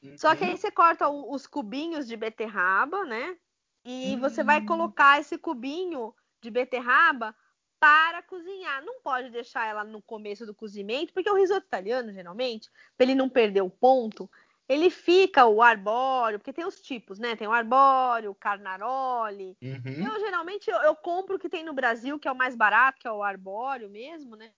Uhum. 0.00 0.16
Só 0.16 0.36
que 0.36 0.44
aí 0.44 0.52
uhum. 0.52 0.56
você 0.56 0.70
corta 0.70 1.08
os 1.08 1.44
cubinhos 1.44 2.06
de 2.06 2.16
beterraba, 2.16 3.04
né? 3.04 3.36
E 3.84 4.14
uhum. 4.14 4.20
você 4.20 4.44
vai 4.44 4.60
hum. 4.60 4.66
colocar 4.66 5.20
esse 5.20 5.36
cubinho 5.36 6.14
de 6.40 6.50
beterraba 6.50 7.34
para 7.78 8.22
cozinhar. 8.22 8.84
Não 8.84 9.00
pode 9.00 9.30
deixar 9.30 9.66
ela 9.66 9.84
no 9.84 10.00
começo 10.02 10.46
do 10.46 10.54
cozimento, 10.54 11.12
porque 11.12 11.30
o 11.30 11.36
risoto 11.36 11.66
italiano, 11.66 12.12
geralmente, 12.12 12.70
para 12.96 13.04
ele 13.04 13.14
não 13.14 13.28
perder 13.28 13.62
o 13.62 13.70
ponto, 13.70 14.30
ele 14.68 14.90
fica 14.90 15.46
o 15.46 15.62
arbóreo, 15.62 16.38
porque 16.38 16.52
tem 16.52 16.64
os 16.64 16.80
tipos, 16.80 17.18
né? 17.18 17.36
Tem 17.36 17.46
o 17.46 17.52
arbóreo, 17.52 18.32
o 18.32 18.34
carnaroli. 18.34 19.56
Uhum. 19.62 20.06
Eu 20.06 20.20
geralmente 20.20 20.68
eu, 20.68 20.78
eu, 20.78 20.96
compro 20.96 21.36
o 21.36 21.38
que 21.38 21.48
tem 21.48 21.64
no 21.64 21.72
Brasil, 21.72 22.18
que 22.18 22.26
é 22.26 22.32
o 22.32 22.36
mais 22.36 22.56
barato, 22.56 22.98
que 22.98 23.06
é 23.06 23.12
o 23.12 23.22
arbóreo 23.22 23.88
mesmo, 23.88 24.34
né? 24.34 24.50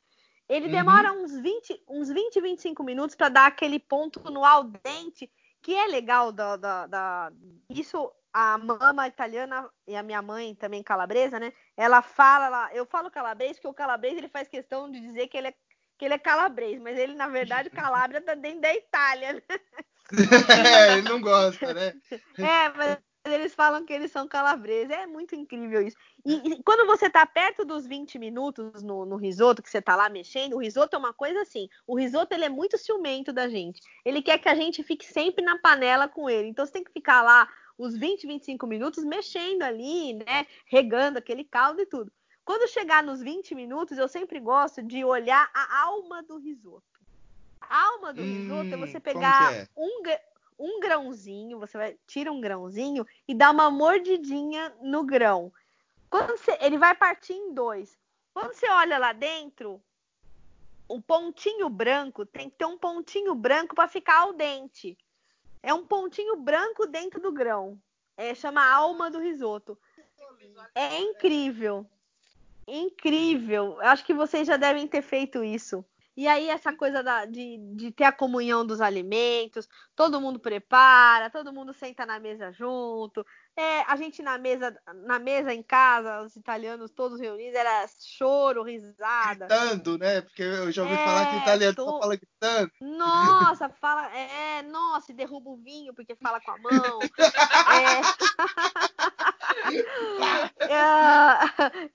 Ele 0.48 0.66
uhum. 0.66 0.72
demora 0.72 1.12
uns 1.12 1.38
20, 1.38 1.84
uns 1.86 2.09
20, 2.09 2.40
25 2.40 2.82
minutos 2.82 3.14
para 3.14 3.28
dar 3.28 3.46
aquele 3.46 3.78
ponto 3.78 4.18
no 4.30 4.44
al 4.44 4.64
dente, 4.64 5.30
que 5.60 5.74
é 5.74 5.86
legal 5.86 6.32
da, 6.32 6.56
da, 6.56 6.86
da... 6.86 7.32
Isso 7.68 8.10
a 8.32 8.59
mama 8.59 9.09
italiana 9.09 9.68
e 9.86 9.96
a 9.96 10.02
minha 10.02 10.22
mãe 10.22 10.55
também 10.55 10.82
calabresa, 10.82 11.38
né? 11.38 11.52
Ela 11.76 12.02
fala, 12.02 12.46
ela, 12.46 12.74
eu 12.74 12.86
falo 12.86 13.10
calabrês 13.10 13.56
porque 13.56 13.68
o 13.68 13.74
calabrês 13.74 14.16
ele 14.16 14.28
faz 14.28 14.48
questão 14.48 14.90
de 14.90 15.00
dizer 15.00 15.28
que 15.28 15.36
ele 15.36 15.48
é 15.48 15.55
que 15.98 16.05
ele 16.05 16.14
é 16.14 16.18
calabrês, 16.18 16.80
mas 16.80 16.96
ele 16.96 17.14
na 17.14 17.26
verdade 17.26 17.68
Calabria 17.70 18.20
tá 18.20 18.34
dentro 18.34 18.60
da 18.60 18.72
Itália. 18.72 19.32
Né? 19.32 19.42
é, 20.92 20.92
ele 20.92 21.09
não 21.09 21.20
gosta, 21.20 21.74
né? 21.74 21.92
É, 22.38 22.68
mas 22.68 22.98
eles 23.26 23.55
falam 23.55 23.84
que 23.84 23.92
eles 23.92 24.10
são 24.10 24.28
calabreses. 24.28 24.90
É 24.90 25.06
muito 25.06 25.34
incrível 25.34 25.82
isso. 25.82 25.96
E, 26.24 26.52
e 26.52 26.62
quando 26.62 26.86
você 26.86 27.10
tá 27.10 27.26
perto 27.26 27.64
dos 27.64 27.86
20 27.86 28.18
minutos 28.18 28.82
no, 28.82 29.05
no, 29.05 29.16
risoto, 29.16 29.62
que 29.62 29.68
você 29.68 29.82
tá 29.82 29.96
lá 29.96 30.09
mexendo, 30.09 30.55
o 30.55 30.60
risoto 30.60 30.94
é 30.94 30.98
uma 30.98 31.12
coisa 31.12 31.42
assim. 31.42 31.68
O 31.86 31.98
risoto 31.98 32.32
ele 32.32 32.44
é 32.44 32.48
muito 32.48 32.78
ciumento 32.78 33.32
da 33.32 33.48
gente. 33.48 33.80
Ele 34.05 34.22
quer 34.22 34.38
que 34.38 34.48
a 34.48 34.55
gente 34.55 34.82
fique 34.82 35.05
sempre 35.05 35.44
na 35.44 35.59
panela 35.59 36.09
com 36.09 36.30
ele. 36.30 36.48
Então 36.48 36.64
você 36.64 36.72
tem 36.72 36.84
que 36.84 36.92
ficar 36.92 37.22
lá 37.22 37.48
os 37.78 37.96
20, 37.96 38.26
25 38.26 38.66
minutos 38.66 39.05
mexendo 39.05 39.62
ali, 39.62 40.14
né? 40.14 40.46
Regando 40.66 41.18
aquele 41.18 41.44
caldo 41.44 41.80
e 41.80 41.86
tudo. 41.86 42.12
Quando 42.44 42.68
chegar 42.68 43.02
nos 43.02 43.20
20 43.20 43.55
minutos, 43.55 43.96
eu 43.96 44.09
sempre 44.09 44.40
gosto 44.40 44.82
de 44.82 45.05
olhar 45.05 45.48
a 45.55 45.82
alma 45.82 46.22
do 46.22 46.38
risoto. 46.38 46.82
A 47.60 47.86
alma 47.88 48.12
do 48.12 48.22
hum, 48.22 48.24
risoto 48.24 48.74
é 48.74 48.76
você 48.76 48.98
pegar 48.98 49.55
é? 49.55 49.68
um, 49.76 50.02
um 50.59 50.80
grãozinho, 50.80 51.59
você 51.59 51.76
vai 51.76 51.96
tira 52.06 52.32
um 52.32 52.40
grãozinho 52.40 53.06
e 53.28 53.34
dá 53.34 53.50
uma 53.50 53.70
mordidinha 53.70 54.74
no 54.82 55.05
grão. 55.05 55.52
Quando 56.10 56.36
você, 56.38 56.56
ele 56.60 56.78
vai 56.78 56.94
partir 56.94 57.34
em 57.34 57.52
dois. 57.52 57.96
Quando 58.32 58.55
você 58.55 58.68
olha 58.70 58.98
lá 58.98 59.12
dentro, 59.12 59.82
o 60.88 61.02
pontinho 61.02 61.68
branco 61.68 62.24
tem 62.24 62.48
que 62.48 62.56
ter 62.56 62.64
um 62.64 62.78
pontinho 62.78 63.34
branco 63.34 63.74
para 63.74 63.88
ficar 63.88 64.20
ao 64.20 64.32
dente. 64.32 64.96
É 65.62 65.72
um 65.74 65.85
pontinho 65.85 66.36
branco 66.36 66.86
dentro 66.86 67.20
do 67.20 67.32
grão. 67.32 67.80
É, 68.16 68.35
chama 68.35 68.64
alma 68.64 69.10
do 69.10 69.18
risoto. 69.18 69.78
É 70.74 70.98
incrível. 70.98 71.86
Incrível. 72.66 73.78
Acho 73.80 74.05
que 74.05 74.12
vocês 74.12 74.47
já 74.47 74.56
devem 74.56 74.86
ter 74.86 75.02
feito 75.02 75.43
isso. 75.43 75.85
E 76.19 76.27
aí, 76.27 76.49
essa 76.49 76.73
coisa 76.73 77.01
da, 77.01 77.27
de, 77.27 77.59
de 77.77 77.93
ter 77.93 78.03
a 78.03 78.11
comunhão 78.11 78.66
dos 78.66 78.81
alimentos, 78.81 79.69
todo 79.95 80.20
mundo 80.20 80.40
prepara, 80.40 81.31
todo 81.31 81.53
mundo 81.53 81.73
senta 81.73 82.05
na 82.05 82.19
mesa 82.19 82.51
junto. 82.51 83.24
É, 83.57 83.82
a 83.82 83.95
gente 83.95 84.20
na 84.20 84.36
mesa, 84.36 84.77
na 85.07 85.20
mesa 85.20 85.55
em 85.55 85.62
casa, 85.62 86.23
os 86.23 86.35
italianos 86.35 86.90
todos 86.90 87.20
reunidos, 87.20 87.55
era 87.55 87.86
choro, 88.01 88.65
risada. 88.65 89.47
Gritando, 89.47 89.97
né? 89.97 90.20
Porque 90.23 90.43
eu 90.43 90.73
já 90.73 90.82
ouvi 90.82 90.95
é, 90.95 91.05
falar 91.05 91.31
que 91.31 91.36
o 91.36 91.39
italiano 91.39 91.77
tô... 91.77 91.85
só 91.85 92.01
fala 92.01 92.16
gritando. 92.16 92.73
Nossa, 92.81 93.69
fala. 93.69 94.12
É, 94.12 94.62
nossa, 94.62 95.15
derruba 95.15 95.51
o 95.51 95.57
vinho 95.57 95.95
porque 95.95 96.16
fala 96.16 96.40
com 96.40 96.51
a 96.51 96.59
mão. 96.59 96.99
é... 97.78 98.88
é, 100.60 100.78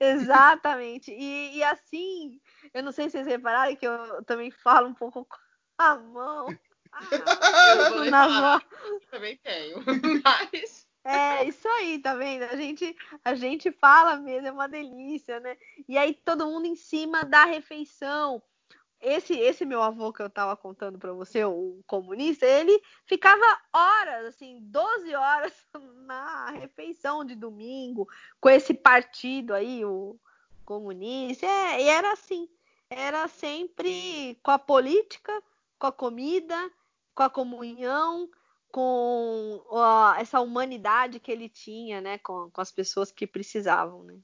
exatamente. 0.00 1.12
E, 1.12 1.56
e 1.56 1.62
assim 1.62 2.40
eu 2.72 2.82
não 2.82 2.92
sei 2.92 3.06
se 3.06 3.12
vocês 3.12 3.26
repararam 3.26 3.76
que 3.76 3.86
eu 3.86 4.24
também 4.24 4.50
falo 4.50 4.88
um 4.88 4.94
pouco 4.94 5.24
com 5.24 5.36
a 5.78 5.96
mão. 5.96 6.48
Eu 8.04 8.10
na 8.10 8.28
falar. 8.28 8.62
Também 9.10 9.36
tenho, 9.38 9.78
mas. 10.24 10.86
É, 11.04 11.44
isso 11.44 11.68
aí, 11.68 11.98
tá 11.98 12.14
vendo? 12.14 12.44
A 12.44 12.56
gente, 12.56 12.96
a 13.24 13.34
gente 13.34 13.70
fala 13.72 14.16
mesmo, 14.16 14.46
é 14.46 14.52
uma 14.52 14.68
delícia, 14.68 15.38
né? 15.40 15.56
E 15.88 15.98
aí 15.98 16.14
todo 16.14 16.46
mundo 16.46 16.66
em 16.66 16.76
cima 16.76 17.24
da 17.24 17.44
refeição. 17.44 18.42
Esse, 19.04 19.38
esse 19.38 19.64
meu 19.66 19.82
avô 19.82 20.12
que 20.12 20.22
eu 20.22 20.30
tava 20.30 20.56
contando 20.56 20.98
para 20.98 21.12
você, 21.12 21.44
o 21.44 21.82
comunista, 21.86 22.46
ele 22.46 22.82
ficava 23.06 23.44
horas, 23.72 24.26
assim, 24.26 24.58
12 24.62 25.14
horas 25.14 25.52
na 26.06 26.50
refeição 26.50 27.24
de 27.24 27.34
domingo, 27.34 28.08
com 28.40 28.48
esse 28.48 28.72
partido 28.72 29.52
aí, 29.52 29.84
o 29.84 30.18
comunista. 30.64 31.46
É, 31.46 31.82
e 31.82 31.88
era 31.88 32.12
assim, 32.12 32.48
era 32.88 33.28
sempre 33.28 34.38
com 34.42 34.50
a 34.50 34.58
política, 34.58 35.42
com 35.78 35.86
a 35.86 35.92
comida, 35.92 36.70
com 37.14 37.22
a 37.22 37.30
comunhão, 37.30 38.30
com 38.72 39.62
essa 40.18 40.40
humanidade 40.40 41.20
que 41.20 41.30
ele 41.30 41.48
tinha, 41.48 42.00
né, 42.00 42.18
com, 42.18 42.50
com 42.50 42.60
as 42.60 42.72
pessoas 42.72 43.12
que 43.12 43.26
precisavam, 43.26 44.02
né? 44.02 44.18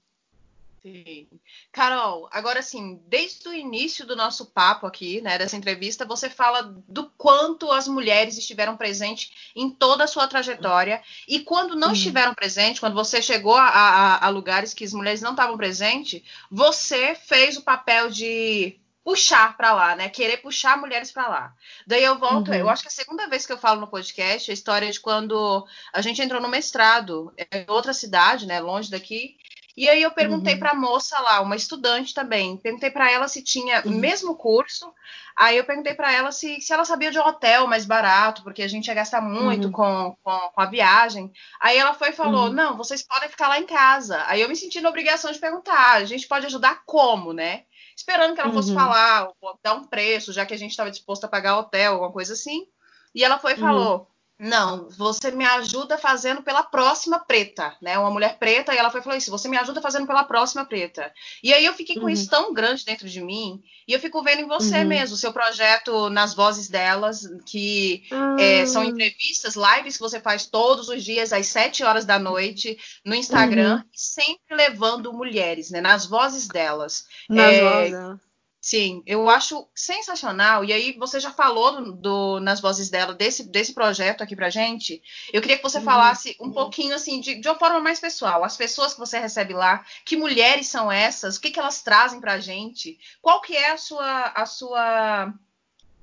Sim. 0.83 1.29
Carol, 1.71 2.29
agora 2.33 2.63
sim, 2.63 3.03
desde 3.07 3.47
o 3.49 3.53
início 3.53 4.07
do 4.07 4.17
nosso 4.17 4.47
papo 4.47 4.87
aqui, 4.87 5.21
né, 5.21 5.37
dessa 5.37 5.57
entrevista, 5.57 6.07
você 6.07 6.31
fala 6.31 6.63
do 6.89 7.11
quanto 7.19 7.71
as 7.71 7.87
mulheres 7.87 8.39
estiveram 8.39 8.77
presentes 8.77 9.31
em 9.55 9.69
toda 9.69 10.05
a 10.05 10.07
sua 10.07 10.27
trajetória 10.27 11.03
e 11.29 11.41
quando 11.41 11.77
não 11.77 11.93
estiveram 11.93 12.35
presentes, 12.35 12.81
quando 12.81 12.95
você 12.95 13.21
chegou 13.21 13.57
a, 13.57 13.69
a, 13.69 14.27
a 14.27 14.29
lugares 14.31 14.73
que 14.73 14.85
as 14.85 14.93
mulheres 14.93 15.21
não 15.21 15.33
estavam 15.33 15.57
presentes, 15.57 16.23
você 16.51 17.15
fez 17.15 17.57
o 17.59 17.63
papel 17.63 18.11
de 18.11 18.81
puxar 19.05 19.57
para 19.57 19.73
lá, 19.73 19.97
né? 19.97 20.09
Querer 20.09 20.39
puxar 20.39 20.79
mulheres 20.79 21.11
para 21.11 21.29
lá. 21.29 21.55
Daí 21.87 22.05
eu 22.05 22.19
volto, 22.19 22.49
uhum. 22.49 22.55
eu 22.55 22.69
acho 22.69 22.83
que 22.83 22.89
é 22.89 22.93
a 22.93 22.95
segunda 22.95 23.29
vez 23.29 23.47
que 23.47 23.53
eu 23.53 23.59
falo 23.59 23.81
no 23.81 23.89
podcast 23.89 24.51
a 24.51 24.55
história 24.55 24.91
de 24.91 25.01
quando 25.01 25.67
a 25.93 26.01
gente 26.01 26.21
entrou 26.23 26.41
no 26.41 26.49
mestrado 26.49 27.33
em 27.37 27.65
outra 27.69 27.93
cidade, 27.93 28.47
né, 28.47 28.61
longe 28.61 28.91
daqui. 28.91 29.37
E 29.81 29.89
aí 29.89 30.03
eu 30.03 30.11
perguntei 30.11 30.53
uhum. 30.53 30.61
para 30.61 30.71
a 30.73 30.75
moça 30.75 31.19
lá, 31.21 31.41
uma 31.41 31.57
estudante 31.57 32.13
também, 32.13 32.55
perguntei 32.59 32.91
para 32.91 33.11
ela 33.11 33.27
se 33.29 33.43
tinha 33.43 33.83
uhum. 33.87 33.93
mesmo 33.93 34.37
curso. 34.37 34.93
Aí 35.35 35.57
eu 35.57 35.65
perguntei 35.65 35.95
para 35.95 36.13
ela 36.13 36.31
se, 36.31 36.61
se 36.61 36.71
ela 36.71 36.85
sabia 36.85 37.11
de 37.11 37.19
um 37.19 37.27
hotel 37.27 37.67
mais 37.67 37.87
barato, 37.87 38.43
porque 38.43 38.63
a 38.63 38.69
gente 38.69 38.89
ia 38.89 38.95
gastar 38.95 39.23
muito 39.23 39.69
uhum. 39.69 39.73
com, 39.73 40.17
com, 40.23 40.39
com, 40.55 40.61
a 40.61 40.67
viagem. 40.67 41.33
Aí 41.59 41.79
ela 41.79 41.95
foi 41.95 42.11
e 42.11 42.13
falou: 42.13 42.49
uhum. 42.49 42.53
Não, 42.53 42.77
vocês 42.77 43.03
podem 43.03 43.31
ficar 43.31 43.49
lá 43.49 43.59
em 43.59 43.65
casa. 43.65 44.23
Aí 44.27 44.43
eu 44.43 44.51
me 44.51 44.55
senti 44.55 44.83
na 44.83 44.91
obrigação 44.91 45.33
de 45.33 45.39
perguntar: 45.39 45.95
a 45.95 46.05
gente 46.05 46.29
pode 46.29 46.45
ajudar 46.45 46.83
como, 46.85 47.33
né? 47.33 47.63
esperando 47.97 48.35
que 48.35 48.41
ela 48.41 48.53
fosse 48.53 48.71
uhum. 48.71 48.77
falar, 48.77 49.29
dar 49.63 49.75
um 49.75 49.85
preço, 49.85 50.33
já 50.33 50.45
que 50.45 50.53
a 50.55 50.59
gente 50.59 50.73
estava 50.73 50.91
disposto 50.91 51.25
a 51.25 51.29
pagar 51.29 51.59
hotel, 51.59 51.95
alguma 51.95 52.13
coisa 52.13 52.35
assim. 52.35 52.67
E 53.15 53.25
ela 53.25 53.39
foi 53.39 53.55
e 53.55 53.57
falou: 53.57 53.99
uhum. 53.99 54.07
Não, 54.41 54.89
você 54.89 55.31
me 55.31 55.45
ajuda 55.45 55.99
fazendo 55.99 56.43
pela 56.43 56.63
próxima 56.63 57.19
preta, 57.19 57.77
né? 57.83 57.99
Uma 57.99 58.11
mulher 58.11 58.39
preta, 58.39 58.75
e 58.75 58.79
ela 58.79 58.91
foi 58.91 59.03
falou 59.03 59.19
isso: 59.19 59.31
você 59.31 59.47
me 59.51 59.59
ajuda 59.59 59.83
fazendo 59.83 60.07
pela 60.07 60.25
próxima 60.25 60.65
preta. 60.65 61.13
E 61.43 61.53
aí 61.53 61.63
eu 61.63 61.75
fiquei 61.75 61.97
com 61.97 62.05
uhum. 62.05 62.09
isso 62.09 62.31
tão 62.31 62.55
grande 62.55 62.83
dentro 62.83 63.07
de 63.07 63.21
mim, 63.21 63.63
e 63.87 63.93
eu 63.93 64.01
fico 64.01 64.23
vendo 64.23 64.41
em 64.41 64.49
você 64.49 64.79
uhum. 64.79 64.87
mesmo, 64.87 65.15
o 65.15 65.19
seu 65.19 65.31
projeto 65.31 66.09
nas 66.09 66.33
vozes 66.33 66.71
delas, 66.71 67.29
que 67.45 68.05
uhum. 68.11 68.39
é, 68.39 68.65
são 68.65 68.83
entrevistas, 68.83 69.57
lives 69.57 69.97
que 69.99 70.03
você 70.03 70.19
faz 70.19 70.47
todos 70.47 70.89
os 70.89 71.05
dias, 71.05 71.35
às 71.35 71.47
sete 71.49 71.85
horas 71.85 72.07
da 72.07 72.19
noite, 72.19 72.79
no 73.05 73.15
Instagram, 73.15 73.77
uhum. 73.77 73.85
sempre 73.93 74.57
levando 74.57 75.13
mulheres, 75.13 75.71
né? 75.71 75.83
Nas 75.83 76.07
vozes 76.07 76.49
delas. 76.49 77.05
Nas 77.29 77.55
é, 77.55 77.61
vozes. 77.61 78.21
Sim, 78.61 79.03
eu 79.07 79.31
acho 79.31 79.67
sensacional. 79.75 80.63
E 80.65 80.73
aí, 80.73 80.93
você 80.99 81.19
já 81.19 81.31
falou 81.31 81.83
do, 81.83 81.93
do, 81.93 82.41
nas 82.41 82.61
vozes 82.61 82.91
dela 82.91 83.15
desse, 83.15 83.45
desse 83.49 83.73
projeto 83.73 84.23
aqui 84.23 84.37
pra 84.37 84.51
gente. 84.51 85.03
Eu 85.33 85.41
queria 85.41 85.57
que 85.57 85.63
você 85.63 85.79
uhum. 85.79 85.85
falasse 85.85 86.37
um 86.39 86.53
pouquinho, 86.53 86.95
assim, 86.95 87.21
de, 87.21 87.41
de 87.41 87.49
uma 87.49 87.59
forma 87.59 87.81
mais 87.81 87.99
pessoal. 87.99 88.45
As 88.45 88.59
pessoas 88.59 88.93
que 88.93 89.01
você 89.01 89.19
recebe 89.19 89.55
lá, 89.55 89.83
que 90.05 90.15
mulheres 90.15 90.69
são 90.69 90.93
essas? 90.93 91.37
O 91.37 91.41
que, 91.41 91.51
que 91.51 91.59
elas 91.59 91.81
trazem 91.81 92.21
pra 92.21 92.39
gente? 92.39 92.99
Qual 93.23 93.41
que 93.41 93.57
é 93.57 93.71
a 93.71 93.79
sua, 93.79 94.25
a 94.37 94.45
sua 94.45 95.33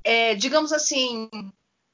é, 0.04 0.34
digamos 0.34 0.74
assim, 0.74 1.30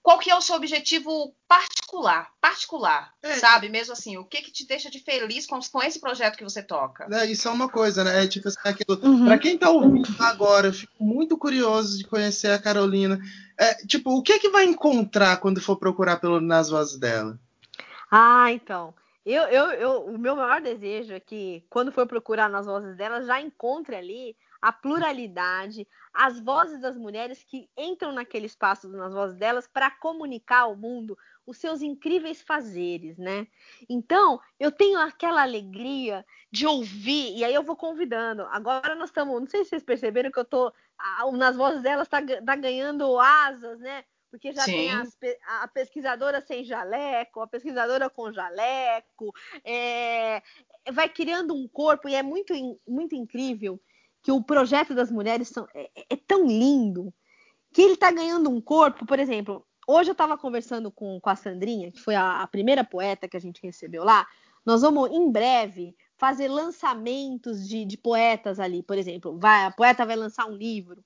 qual 0.03 0.19
que 0.19 0.29
é 0.29 0.35
o 0.35 0.41
seu 0.41 0.57
objetivo 0.57 1.33
particular, 1.47 2.29
particular, 2.41 3.13
é. 3.23 3.35
sabe? 3.35 3.69
Mesmo 3.69 3.93
assim, 3.93 4.17
o 4.17 4.25
que 4.25 4.41
que 4.41 4.51
te 4.51 4.67
deixa 4.67 4.91
de 4.91 4.99
feliz 4.99 5.47
com, 5.47 5.57
com 5.71 5.81
esse 5.81 5.97
projeto 5.97 6.37
que 6.37 6.43
você 6.43 6.61
toca? 6.61 7.07
É, 7.09 7.25
isso 7.25 7.47
é 7.47 7.51
uma 7.51 7.69
coisa, 7.69 8.03
né? 8.03 8.21
É 8.21 8.27
tipo 8.27 8.49
assim, 8.49 8.57
aquilo. 8.65 8.99
Uhum. 9.01 9.25
Pra 9.25 9.37
quem 9.37 9.57
tá 9.57 9.69
ouvindo 9.69 10.13
agora, 10.19 10.67
eu 10.67 10.73
fico 10.73 11.01
muito 11.01 11.37
curioso 11.37 11.97
de 11.97 12.03
conhecer 12.03 12.51
a 12.51 12.61
Carolina. 12.61 13.17
É, 13.57 13.75
tipo, 13.87 14.11
o 14.11 14.21
que 14.21 14.37
que 14.39 14.49
vai 14.49 14.65
encontrar 14.65 15.37
quando 15.37 15.61
for 15.61 15.77
procurar 15.77 16.17
pelo, 16.17 16.41
nas 16.41 16.69
vozes 16.69 16.99
dela? 16.99 17.39
Ah, 18.11 18.51
então. 18.51 18.93
Eu, 19.25 19.43
eu, 19.43 19.65
eu, 19.71 20.05
o 20.07 20.17
meu 20.17 20.35
maior 20.35 20.59
desejo 20.59 21.13
é 21.13 21.19
que, 21.21 21.63
quando 21.69 21.93
for 21.93 22.05
procurar 22.05 22.49
nas 22.49 22.65
vozes 22.65 22.97
dela, 22.97 23.23
já 23.23 23.39
encontre 23.39 23.95
ali 23.95 24.35
a 24.63 24.71
pluralidade, 24.71 25.85
as 26.13 26.39
vozes 26.39 26.79
das 26.79 26.97
mulheres 26.97 27.43
que 27.43 27.69
entram 27.77 28.13
naquele 28.13 28.45
espaço 28.45 28.87
nas 28.87 29.13
vozes 29.13 29.35
delas 29.35 29.67
para 29.67 29.91
comunicar 29.91 30.61
ao 30.61 30.73
mundo 30.73 31.17
os 31.45 31.57
seus 31.57 31.81
incríveis 31.81 32.41
fazeres, 32.41 33.17
né? 33.17 33.45
Então, 33.89 34.39
eu 34.57 34.71
tenho 34.71 34.97
aquela 34.97 35.41
alegria 35.41 36.25
de 36.49 36.65
ouvir, 36.65 37.35
e 37.35 37.43
aí 37.43 37.53
eu 37.53 37.61
vou 37.61 37.75
convidando. 37.75 38.43
Agora 38.43 38.95
nós 38.95 39.09
estamos, 39.09 39.37
não 39.37 39.49
sei 39.49 39.65
se 39.65 39.71
vocês 39.71 39.83
perceberam 39.83 40.31
que 40.31 40.39
eu 40.39 40.45
tô 40.45 40.71
nas 41.33 41.57
vozes 41.57 41.81
delas 41.81 42.07
tá, 42.07 42.21
tá 42.21 42.55
ganhando 42.55 43.19
asas, 43.19 43.81
né? 43.81 44.05
Porque 44.31 44.53
já 44.53 44.63
Sim. 44.63 44.71
tem 44.71 44.91
as, 44.93 45.17
a 45.61 45.67
pesquisadora 45.67 46.39
sem 46.39 46.63
jaleco, 46.63 47.41
a 47.41 47.47
pesquisadora 47.47 48.09
com 48.09 48.31
jaleco, 48.31 49.35
é, 49.65 50.41
vai 50.89 51.09
criando 51.09 51.53
um 51.53 51.67
corpo 51.67 52.07
e 52.07 52.15
é 52.15 52.23
muito, 52.23 52.53
muito 52.87 53.13
incrível 53.13 53.77
que 54.23 54.31
o 54.31 54.41
projeto 54.41 54.95
das 54.95 55.11
mulheres 55.11 55.49
são, 55.49 55.67
é, 55.75 55.91
é 56.09 56.15
tão 56.15 56.47
lindo 56.47 57.13
que 57.73 57.81
ele 57.81 57.93
está 57.93 58.09
ganhando 58.09 58.49
um 58.49 58.61
corpo, 58.61 59.05
por 59.05 59.19
exemplo. 59.19 59.65
Hoje 59.85 60.09
eu 60.09 60.13
estava 60.13 60.37
conversando 60.37 60.89
com, 60.89 61.19
com 61.19 61.29
a 61.29 61.35
Sandrinha, 61.35 61.91
que 61.91 61.99
foi 61.99 62.15
a, 62.15 62.41
a 62.41 62.47
primeira 62.47 62.85
poeta 62.85 63.27
que 63.27 63.35
a 63.35 63.39
gente 63.39 63.61
recebeu 63.61 64.05
lá. 64.05 64.25
Nós 64.65 64.81
vamos, 64.81 65.11
em 65.11 65.29
breve, 65.29 65.93
fazer 66.17 66.47
lançamentos 66.47 67.67
de, 67.67 67.83
de, 67.83 67.97
poetas 67.97 68.61
ali, 68.61 68.81
por 68.81 68.97
exemplo. 68.97 69.37
Vai, 69.37 69.65
a 69.65 69.71
poeta 69.71 70.05
vai 70.05 70.15
lançar 70.15 70.45
um 70.45 70.55
livro. 70.55 71.03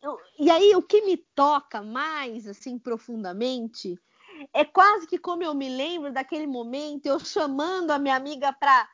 Eu, 0.00 0.16
e 0.38 0.50
aí, 0.50 0.74
o 0.74 0.80
que 0.80 1.02
me 1.02 1.18
toca 1.34 1.82
mais, 1.82 2.46
assim, 2.46 2.78
profundamente, 2.78 3.98
é 4.54 4.64
quase 4.64 5.06
que 5.06 5.18
como 5.18 5.42
eu 5.42 5.54
me 5.54 5.68
lembro 5.68 6.12
daquele 6.14 6.46
momento, 6.46 7.04
eu 7.04 7.18
chamando 7.20 7.90
a 7.90 7.98
minha 7.98 8.16
amiga 8.16 8.54
para 8.54 8.88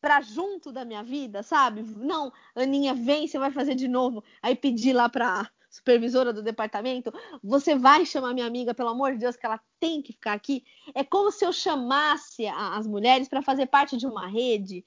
para 0.00 0.20
junto 0.20 0.72
da 0.72 0.84
minha 0.84 1.02
vida, 1.02 1.42
sabe? 1.42 1.82
Não, 1.82 2.32
Aninha, 2.54 2.94
vem, 2.94 3.26
você 3.26 3.38
vai 3.38 3.50
fazer 3.50 3.74
de 3.74 3.88
novo. 3.88 4.22
Aí 4.42 4.54
pedir 4.54 4.92
lá 4.92 5.08
para 5.08 5.50
supervisora 5.70 6.32
do 6.32 6.42
departamento, 6.42 7.12
você 7.42 7.74
vai 7.74 8.04
chamar 8.06 8.32
minha 8.32 8.46
amiga, 8.46 8.74
pelo 8.74 8.88
amor 8.88 9.12
de 9.12 9.18
Deus, 9.18 9.36
que 9.36 9.46
ela 9.46 9.60
tem 9.78 10.00
que 10.02 10.12
ficar 10.12 10.32
aqui. 10.32 10.64
É 10.94 11.04
como 11.04 11.30
se 11.30 11.44
eu 11.44 11.52
chamasse 11.52 12.46
as 12.46 12.86
mulheres 12.86 13.28
para 13.28 13.42
fazer 13.42 13.66
parte 13.66 13.96
de 13.96 14.06
uma 14.06 14.26
rede 14.26 14.84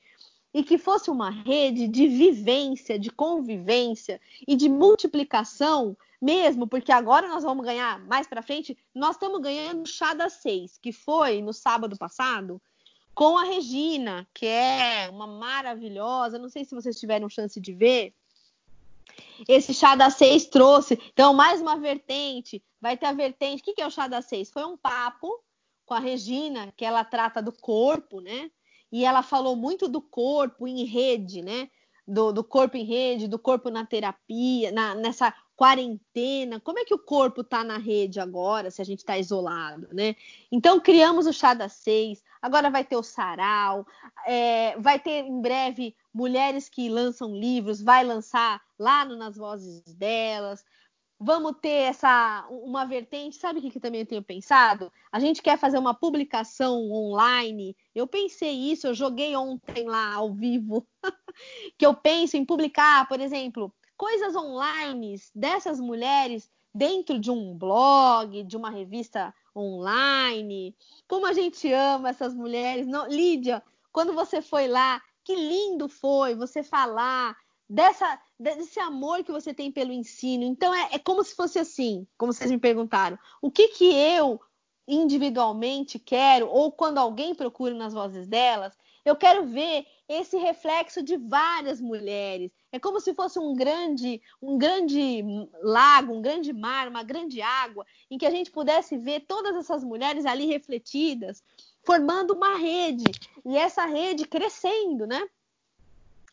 e 0.53 0.63
que 0.63 0.77
fosse 0.77 1.09
uma 1.09 1.29
rede 1.29 1.87
de 1.87 2.07
vivência, 2.07 2.99
de 2.99 3.09
convivência 3.09 4.19
e 4.47 4.55
de 4.55 4.67
multiplicação 4.67 5.95
mesmo, 6.21 6.67
porque 6.67 6.91
agora 6.91 7.27
nós 7.27 7.43
vamos 7.43 7.65
ganhar 7.65 7.99
mais 8.05 8.27
para 8.27 8.43
frente, 8.43 8.77
nós 8.93 9.15
estamos 9.15 9.41
ganhando 9.41 9.87
chá 9.87 10.13
das 10.13 10.33
seis, 10.33 10.77
que 10.77 10.91
foi 10.91 11.41
no 11.41 11.51
sábado 11.51 11.97
passado, 11.97 12.61
com 13.13 13.37
a 13.37 13.43
Regina, 13.43 14.27
que 14.33 14.45
é 14.45 15.09
uma 15.09 15.27
maravilhosa. 15.27 16.39
Não 16.39 16.49
sei 16.49 16.65
se 16.65 16.75
vocês 16.75 16.99
tiveram 16.99 17.29
chance 17.29 17.59
de 17.59 17.73
ver. 17.73 18.13
Esse 19.47 19.73
chá 19.73 19.95
da 19.95 20.09
seis 20.09 20.45
trouxe. 20.45 20.99
Então, 21.11 21.33
mais 21.33 21.61
uma 21.61 21.77
vertente. 21.77 22.63
Vai 22.79 22.97
ter 22.97 23.07
a 23.07 23.13
vertente. 23.13 23.61
O 23.61 23.63
que 23.63 23.81
é 23.81 23.87
o 23.87 23.91
chá 23.91 24.07
da 24.07 24.21
seis? 24.21 24.49
Foi 24.49 24.63
um 24.65 24.77
papo 24.77 25.41
com 25.85 25.93
a 25.93 25.99
Regina, 25.99 26.73
que 26.77 26.85
ela 26.85 27.03
trata 27.03 27.41
do 27.41 27.51
corpo, 27.51 28.21
né? 28.21 28.49
E 28.91 29.05
ela 29.05 29.21
falou 29.21 29.55
muito 29.55 29.87
do 29.87 30.01
corpo 30.01 30.67
em 30.67 30.85
rede, 30.85 31.41
né? 31.41 31.69
Do, 32.07 32.31
do 32.31 32.43
corpo 32.43 32.77
em 32.77 32.83
rede, 32.83 33.27
do 33.27 33.37
corpo 33.37 33.69
na 33.69 33.85
terapia, 33.85 34.71
na, 34.71 34.95
nessa 34.95 35.33
quarentena, 35.61 36.59
como 36.59 36.79
é 36.79 36.85
que 36.85 36.93
o 36.93 36.97
corpo 36.97 37.41
está 37.41 37.63
na 37.63 37.77
rede 37.77 38.19
agora, 38.19 38.71
se 38.71 38.81
a 38.81 38.85
gente 38.85 38.99
está 38.99 39.15
isolado, 39.19 39.87
né? 39.91 40.15
Então 40.51 40.79
criamos 40.79 41.27
o 41.27 41.31
chá 41.31 41.53
das 41.53 41.73
seis, 41.73 42.23
agora 42.41 42.69
vai 42.69 42.83
ter 42.83 42.95
o 42.95 43.03
sarau, 43.03 43.85
é, 44.25 44.77
vai 44.79 44.99
ter 44.99 45.25
em 45.25 45.41
breve 45.41 45.95
mulheres 46.13 46.67
que 46.67 46.89
lançam 46.89 47.35
livros, 47.35 47.81
vai 47.81 48.03
lançar 48.03 48.61
lá 48.77 49.05
no, 49.05 49.15
nas 49.15 49.37
vozes 49.37 49.81
delas. 49.93 50.65
Vamos 51.23 51.57
ter 51.61 51.83
essa 51.83 52.47
uma 52.49 52.83
vertente, 52.83 53.35
sabe 53.35 53.59
o 53.59 53.61
que, 53.61 53.69
que 53.69 53.79
também 53.79 54.01
eu 54.01 54.07
tenho 54.07 54.23
pensado? 54.23 54.91
A 55.11 55.19
gente 55.19 55.43
quer 55.43 55.57
fazer 55.57 55.77
uma 55.77 55.93
publicação 55.93 56.91
online. 56.91 57.77
Eu 57.93 58.07
pensei 58.07 58.51
isso, 58.51 58.87
eu 58.87 58.95
joguei 58.95 59.35
ontem 59.35 59.85
lá 59.85 60.15
ao 60.15 60.33
vivo, 60.33 60.87
que 61.77 61.85
eu 61.85 61.93
penso 61.93 62.37
em 62.37 62.43
publicar, 62.43 63.07
por 63.07 63.19
exemplo, 63.19 63.71
coisas 63.95 64.35
online 64.35 65.15
dessas 65.35 65.79
mulheres 65.79 66.49
dentro 66.73 67.19
de 67.19 67.29
um 67.29 67.55
blog, 67.55 68.43
de 68.43 68.57
uma 68.57 68.71
revista 68.71 69.31
online. 69.55 70.75
Como 71.07 71.25
a 71.25 71.33
gente 71.33 71.71
ama 71.71 72.09
essas 72.09 72.33
mulheres. 72.33 72.87
Não, 72.87 73.07
Lídia, 73.07 73.63
quando 73.91 74.13
você 74.13 74.41
foi 74.41 74.67
lá, 74.67 75.01
que 75.23 75.35
lindo 75.35 75.87
foi 75.87 76.35
você 76.35 76.63
falar 76.63 77.35
dessa, 77.69 78.19
desse 78.39 78.79
amor 78.79 79.23
que 79.23 79.31
você 79.31 79.53
tem 79.53 79.71
pelo 79.71 79.93
ensino. 79.93 80.43
Então 80.43 80.73
é, 80.73 80.89
é 80.93 80.99
como 80.99 81.23
se 81.23 81.35
fosse 81.35 81.59
assim, 81.59 82.07
como 82.17 82.33
vocês 82.33 82.51
me 82.51 82.59
perguntaram, 82.59 83.17
o 83.41 83.49
que 83.51 83.69
que 83.69 83.93
eu 83.93 84.39
individualmente 84.87 85.97
quero 85.99 86.49
ou 86.49 86.71
quando 86.71 86.97
alguém 86.97 87.33
procura 87.33 87.73
nas 87.73 87.93
vozes 87.93 88.27
delas, 88.27 88.77
eu 89.05 89.15
quero 89.15 89.45
ver 89.45 89.85
esse 90.07 90.37
reflexo 90.37 91.01
de 91.01 91.17
várias 91.17 91.79
mulheres. 91.79 92.51
É 92.71 92.79
como 92.79 93.01
se 93.01 93.13
fosse 93.13 93.37
um 93.37 93.53
grande, 93.53 94.21
um 94.41 94.57
grande 94.57 95.23
lago, 95.61 96.13
um 96.13 96.21
grande 96.21 96.53
mar, 96.53 96.87
uma 96.87 97.03
grande 97.03 97.41
água, 97.41 97.85
em 98.09 98.17
que 98.17 98.25
a 98.25 98.31
gente 98.31 98.49
pudesse 98.49 98.97
ver 98.97 99.25
todas 99.27 99.55
essas 99.55 99.83
mulheres 99.83 100.25
ali 100.25 100.45
refletidas, 100.45 101.43
formando 101.83 102.33
uma 102.33 102.57
rede, 102.57 103.03
e 103.45 103.57
essa 103.57 103.85
rede 103.85 104.25
crescendo, 104.25 105.05
né? 105.05 105.27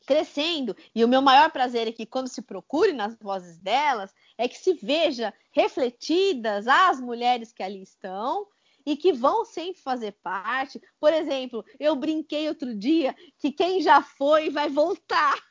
Crescendo. 0.07 0.77
E 0.95 1.05
o 1.05 1.09
meu 1.09 1.21
maior 1.21 1.51
prazer 1.51 1.89
é 1.89 1.93
que 1.93 2.07
quando 2.07 2.29
se 2.29 2.41
procure 2.41 2.93
nas 2.93 3.17
vozes 3.17 3.59
delas, 3.59 4.15
é 4.39 4.47
que 4.47 4.57
se 4.57 4.75
veja 4.75 5.35
refletidas 5.51 6.69
as 6.69 7.01
mulheres 7.01 7.53
que 7.53 7.63
ali 7.63 7.83
estão 7.83 8.47
e 8.87 8.97
que 8.97 9.13
vão 9.13 9.45
sempre 9.45 9.83
fazer 9.83 10.13
parte. 10.23 10.81
Por 10.99 11.13
exemplo, 11.13 11.65
eu 11.79 11.95
brinquei 11.95 12.49
outro 12.49 12.75
dia 12.75 13.15
que 13.39 13.53
quem 13.53 13.83
já 13.83 14.01
foi 14.01 14.49
vai 14.49 14.71
voltar. 14.71 15.48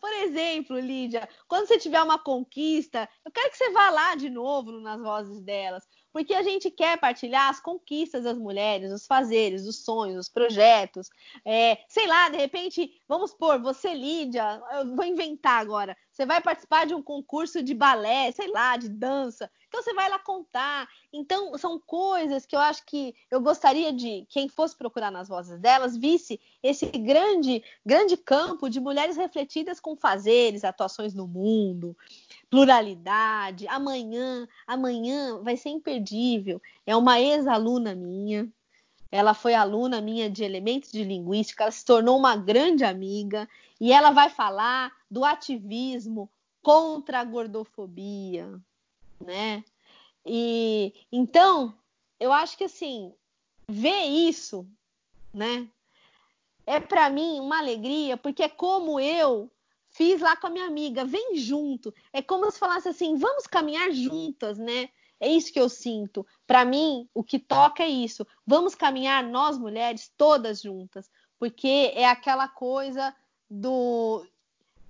Por 0.00 0.12
exemplo, 0.12 0.78
Lídia, 0.78 1.28
quando 1.48 1.66
você 1.66 1.78
tiver 1.78 2.02
uma 2.02 2.18
conquista, 2.18 3.08
eu 3.24 3.32
quero 3.32 3.50
que 3.50 3.56
você 3.56 3.70
vá 3.70 3.90
lá 3.90 4.14
de 4.14 4.28
novo 4.28 4.72
nas 4.80 5.00
vozes 5.00 5.40
delas, 5.40 5.84
porque 6.12 6.34
a 6.34 6.42
gente 6.42 6.70
quer 6.70 6.98
partilhar 6.98 7.50
as 7.50 7.60
conquistas 7.60 8.24
das 8.24 8.38
mulheres, 8.38 8.92
os 8.92 9.06
fazeres, 9.06 9.66
os 9.66 9.84
sonhos, 9.84 10.26
os 10.26 10.28
projetos. 10.28 11.08
É, 11.44 11.78
sei 11.88 12.06
lá, 12.06 12.28
de 12.28 12.36
repente, 12.36 12.90
vamos 13.08 13.34
pôr, 13.34 13.60
você, 13.60 13.94
Lídia, 13.94 14.60
eu 14.72 14.94
vou 14.94 15.04
inventar 15.04 15.60
agora. 15.60 15.96
Você 16.10 16.24
vai 16.24 16.40
participar 16.40 16.86
de 16.86 16.94
um 16.94 17.02
concurso 17.02 17.62
de 17.62 17.74
balé, 17.74 18.30
sei 18.32 18.48
lá, 18.48 18.76
de 18.76 18.88
dança. 18.88 19.50
Então 19.68 19.82
você 19.82 19.92
vai 19.92 20.08
lá 20.08 20.18
contar. 20.18 20.88
Então 21.12 21.56
são 21.58 21.78
coisas 21.78 22.46
que 22.46 22.54
eu 22.54 22.60
acho 22.60 22.84
que 22.86 23.14
eu 23.30 23.40
gostaria 23.40 23.92
de 23.92 24.26
quem 24.28 24.48
fosse 24.48 24.76
procurar 24.76 25.10
nas 25.10 25.28
vozes 25.28 25.58
delas 25.58 25.96
visse 25.96 26.40
esse 26.62 26.86
grande, 26.86 27.62
grande 27.84 28.16
campo 28.16 28.68
de 28.68 28.80
mulheres 28.80 29.16
refletidas 29.16 29.80
com 29.80 29.96
fazeres, 29.96 30.64
atuações 30.64 31.14
no 31.14 31.26
mundo, 31.26 31.96
pluralidade. 32.48 33.66
Amanhã, 33.68 34.46
amanhã 34.66 35.42
vai 35.42 35.56
ser 35.56 35.70
imperdível. 35.70 36.60
É 36.86 36.96
uma 36.96 37.20
ex-aluna 37.20 37.94
minha. 37.94 38.48
Ela 39.10 39.34
foi 39.34 39.54
aluna 39.54 40.00
minha 40.00 40.28
de 40.28 40.42
elementos 40.42 40.90
de 40.90 41.04
linguística, 41.04 41.62
ela 41.62 41.70
se 41.70 41.84
tornou 41.84 42.18
uma 42.18 42.36
grande 42.36 42.84
amiga 42.84 43.48
e 43.80 43.92
ela 43.92 44.10
vai 44.10 44.28
falar 44.28 44.92
do 45.10 45.24
ativismo 45.24 46.28
contra 46.60 47.20
a 47.20 47.24
gordofobia, 47.24 48.60
né? 49.20 49.64
E 50.24 50.94
então, 51.10 51.76
eu 52.18 52.32
acho 52.32 52.56
que 52.56 52.64
assim, 52.64 53.14
ver 53.68 54.04
isso, 54.04 54.66
né? 55.32 55.68
É 56.66 56.80
para 56.80 57.08
mim 57.10 57.40
uma 57.40 57.58
alegria, 57.58 58.16
porque 58.16 58.42
é 58.42 58.48
como 58.48 58.98
eu 58.98 59.50
Fiz 59.96 60.20
lá 60.20 60.36
com 60.36 60.48
a 60.48 60.50
minha 60.50 60.66
amiga, 60.66 61.06
vem 61.06 61.36
junto. 61.36 61.92
É 62.12 62.20
como 62.20 62.50
se 62.50 62.58
falasse 62.58 62.86
assim, 62.86 63.16
vamos 63.16 63.46
caminhar 63.46 63.90
juntas, 63.92 64.58
né? 64.58 64.90
É 65.18 65.26
isso 65.26 65.50
que 65.50 65.58
eu 65.58 65.70
sinto. 65.70 66.26
Para 66.46 66.66
mim, 66.66 67.08
o 67.14 67.24
que 67.24 67.38
toca 67.38 67.82
é 67.82 67.88
isso. 67.88 68.26
Vamos 68.46 68.74
caminhar 68.74 69.24
nós 69.24 69.56
mulheres 69.56 70.12
todas 70.14 70.60
juntas, 70.60 71.10
porque 71.38 71.92
é 71.94 72.06
aquela 72.06 72.46
coisa 72.46 73.16
do 73.48 74.26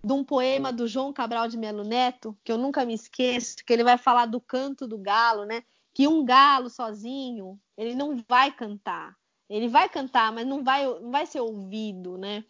de 0.07 0.13
um 0.13 0.23
poema 0.23 0.73
do 0.73 0.87
João 0.87 1.13
Cabral 1.13 1.49
de 1.49 1.59
Melo 1.59 1.83
Neto, 1.83 2.39
que 2.45 2.53
eu 2.53 2.57
nunca 2.57 2.87
me 2.87 2.95
esqueço, 2.95 3.57
que 3.67 3.73
ele 3.73 3.83
vai 3.83 3.99
falar 3.99 4.27
do 4.27 4.41
canto 4.41 4.87
do 4.87 4.97
galo, 4.97 5.45
né? 5.45 5.65
Que 5.93 6.07
um 6.07 6.25
galo 6.25 6.71
sozinho, 6.71 7.59
ele 7.77 7.97
não 7.97 8.17
vai 8.29 8.53
cantar. 8.53 9.17
Ele 9.51 9.67
vai 9.67 9.89
cantar, 9.89 10.33
mas 10.33 10.47
não 10.47 10.63
vai, 10.63 10.87
não 10.87 11.11
vai 11.11 11.27
ser 11.27 11.41
ouvido, 11.41 12.17
né? 12.17 12.45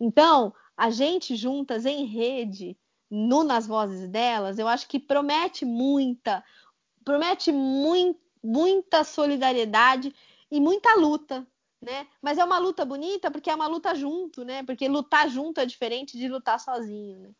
Então, 0.00 0.54
a 0.74 0.88
gente 0.88 1.36
juntas 1.36 1.84
em 1.84 2.06
rede, 2.06 2.78
no 3.10 3.44
nas 3.44 3.66
vozes 3.66 4.08
delas, 4.08 4.58
eu 4.58 4.66
acho 4.66 4.88
que 4.88 4.98
promete 4.98 5.66
muita, 5.66 6.42
promete 7.04 7.52
muito, 7.52 8.18
muita 8.42 9.04
solidariedade 9.04 10.14
e 10.50 10.58
muita 10.58 10.94
luta, 10.94 11.46
né? 11.82 12.06
Mas 12.22 12.38
é 12.38 12.44
uma 12.44 12.58
luta 12.58 12.84
bonita 12.84 13.30
porque 13.30 13.50
é 13.50 13.54
uma 13.54 13.66
luta 13.66 13.94
junto, 13.94 14.44
né? 14.44 14.62
Porque 14.62 14.88
lutar 14.88 15.28
junto 15.28 15.60
é 15.60 15.66
diferente 15.66 16.16
de 16.16 16.28
lutar 16.28 16.60
sozinho, 16.60 17.18
né? 17.18 17.30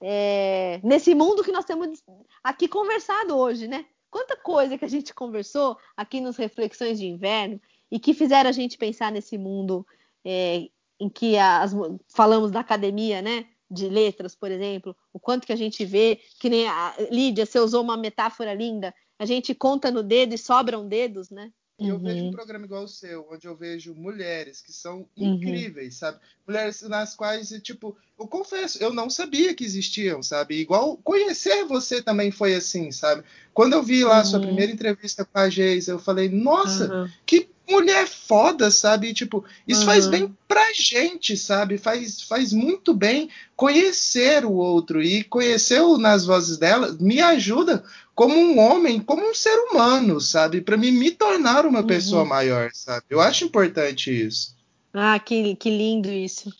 É, 0.00 0.80
nesse 0.82 1.14
mundo 1.14 1.42
que 1.42 1.52
nós 1.52 1.64
temos 1.64 2.02
aqui 2.42 2.66
conversado 2.66 3.36
hoje, 3.36 3.68
né? 3.68 3.84
Quanta 4.10 4.36
coisa 4.36 4.78
que 4.78 4.84
a 4.84 4.88
gente 4.88 5.12
conversou 5.12 5.76
aqui 5.96 6.20
nos 6.20 6.36
Reflexões 6.36 6.98
de 6.98 7.06
Inverno 7.06 7.60
e 7.90 7.98
que 7.98 8.14
fizeram 8.14 8.48
a 8.48 8.52
gente 8.52 8.78
pensar 8.78 9.12
nesse 9.12 9.36
mundo 9.36 9.86
é, 10.24 10.68
em 10.98 11.08
que 11.08 11.36
as, 11.36 11.72
falamos 12.08 12.50
da 12.50 12.60
academia, 12.60 13.20
né? 13.20 13.46
De 13.70 13.88
letras, 13.88 14.34
por 14.34 14.50
exemplo, 14.50 14.96
o 15.12 15.18
quanto 15.18 15.46
que 15.46 15.52
a 15.52 15.56
gente 15.56 15.84
vê, 15.84 16.20
que 16.38 16.48
nem 16.48 16.68
a 16.68 16.94
Lídia, 17.10 17.44
você 17.44 17.58
usou 17.58 17.82
uma 17.82 17.96
metáfora 17.96 18.54
linda, 18.54 18.94
a 19.18 19.26
gente 19.26 19.54
conta 19.54 19.90
no 19.90 20.02
dedo 20.02 20.34
e 20.34 20.38
sobram 20.38 20.86
dedos, 20.86 21.30
né? 21.30 21.52
Eu 21.78 21.96
uhum. 21.96 22.02
vejo 22.02 22.24
um 22.26 22.30
programa 22.30 22.66
igual 22.66 22.84
o 22.84 22.88
seu, 22.88 23.26
onde 23.30 23.48
eu 23.48 23.56
vejo 23.56 23.94
mulheres 23.94 24.60
que 24.60 24.72
são 24.72 25.08
uhum. 25.16 25.34
incríveis, 25.34 25.96
sabe? 25.96 26.20
Mulheres 26.46 26.82
nas 26.82 27.16
quais, 27.16 27.48
tipo, 27.62 27.96
eu 28.18 28.28
confesso, 28.28 28.80
eu 28.80 28.92
não 28.92 29.10
sabia 29.10 29.52
que 29.54 29.64
existiam, 29.64 30.22
sabe? 30.22 30.54
Igual 30.54 30.96
conhecer 30.98 31.64
você 31.64 32.00
também 32.00 32.30
foi 32.30 32.54
assim, 32.54 32.92
sabe? 32.92 33.24
Quando 33.52 33.72
eu 33.72 33.82
vi 33.82 34.04
lá 34.04 34.14
uhum. 34.14 34.20
a 34.20 34.24
sua 34.24 34.38
uhum. 34.38 34.46
primeira 34.46 34.70
entrevista 34.70 35.24
com 35.24 35.38
a 35.38 35.50
Geisa, 35.50 35.90
eu 35.90 35.98
falei, 35.98 36.28
nossa, 36.28 36.92
uhum. 36.92 37.10
que 37.26 37.48
mulher 37.68 38.06
foda, 38.06 38.70
sabe? 38.70 39.12
Tipo, 39.14 39.44
isso 39.66 39.80
uhum. 39.80 39.86
faz 39.86 40.06
bem 40.06 40.36
pra 40.46 40.72
gente, 40.72 41.36
sabe? 41.36 41.78
Faz, 41.78 42.22
faz 42.22 42.52
muito 42.52 42.94
bem 42.94 43.28
conhecer 43.56 44.44
o 44.44 44.52
outro 44.52 45.02
e 45.02 45.24
conhecer 45.24 45.80
o 45.80 45.98
nas 45.98 46.24
vozes 46.24 46.58
dela 46.58 46.96
me 47.00 47.20
ajuda 47.20 47.84
como 48.14 48.34
um 48.34 48.58
homem, 48.58 49.00
como 49.00 49.28
um 49.28 49.34
ser 49.34 49.56
humano, 49.70 50.20
sabe? 50.20 50.60
Para 50.60 50.76
mim 50.76 50.90
me 50.90 51.10
tornar 51.10 51.66
uma 51.66 51.80
uhum. 51.80 51.86
pessoa 51.86 52.24
maior, 52.24 52.70
sabe? 52.72 53.06
Eu 53.10 53.20
acho 53.20 53.44
importante 53.44 54.10
isso. 54.10 54.54
Ah, 54.92 55.18
que, 55.18 55.56
que 55.56 55.70
lindo 55.70 56.10
isso. 56.10 56.52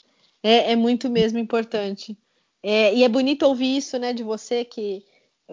É, 0.42 0.72
é 0.72 0.76
muito 0.76 1.08
mesmo 1.08 1.38
importante. 1.38 2.16
É, 2.62 2.94
e 2.94 3.04
é 3.04 3.08
bonito 3.08 3.44
ouvir 3.44 3.76
isso, 3.76 3.98
né, 3.98 4.12
de 4.12 4.22
você 4.22 4.64
que 4.64 5.04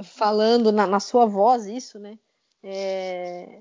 falando 0.03 0.71
na, 0.71 0.87
na 0.87 0.99
sua 0.99 1.25
voz 1.25 1.65
isso, 1.65 1.99
né? 1.99 2.17
É, 2.63 3.59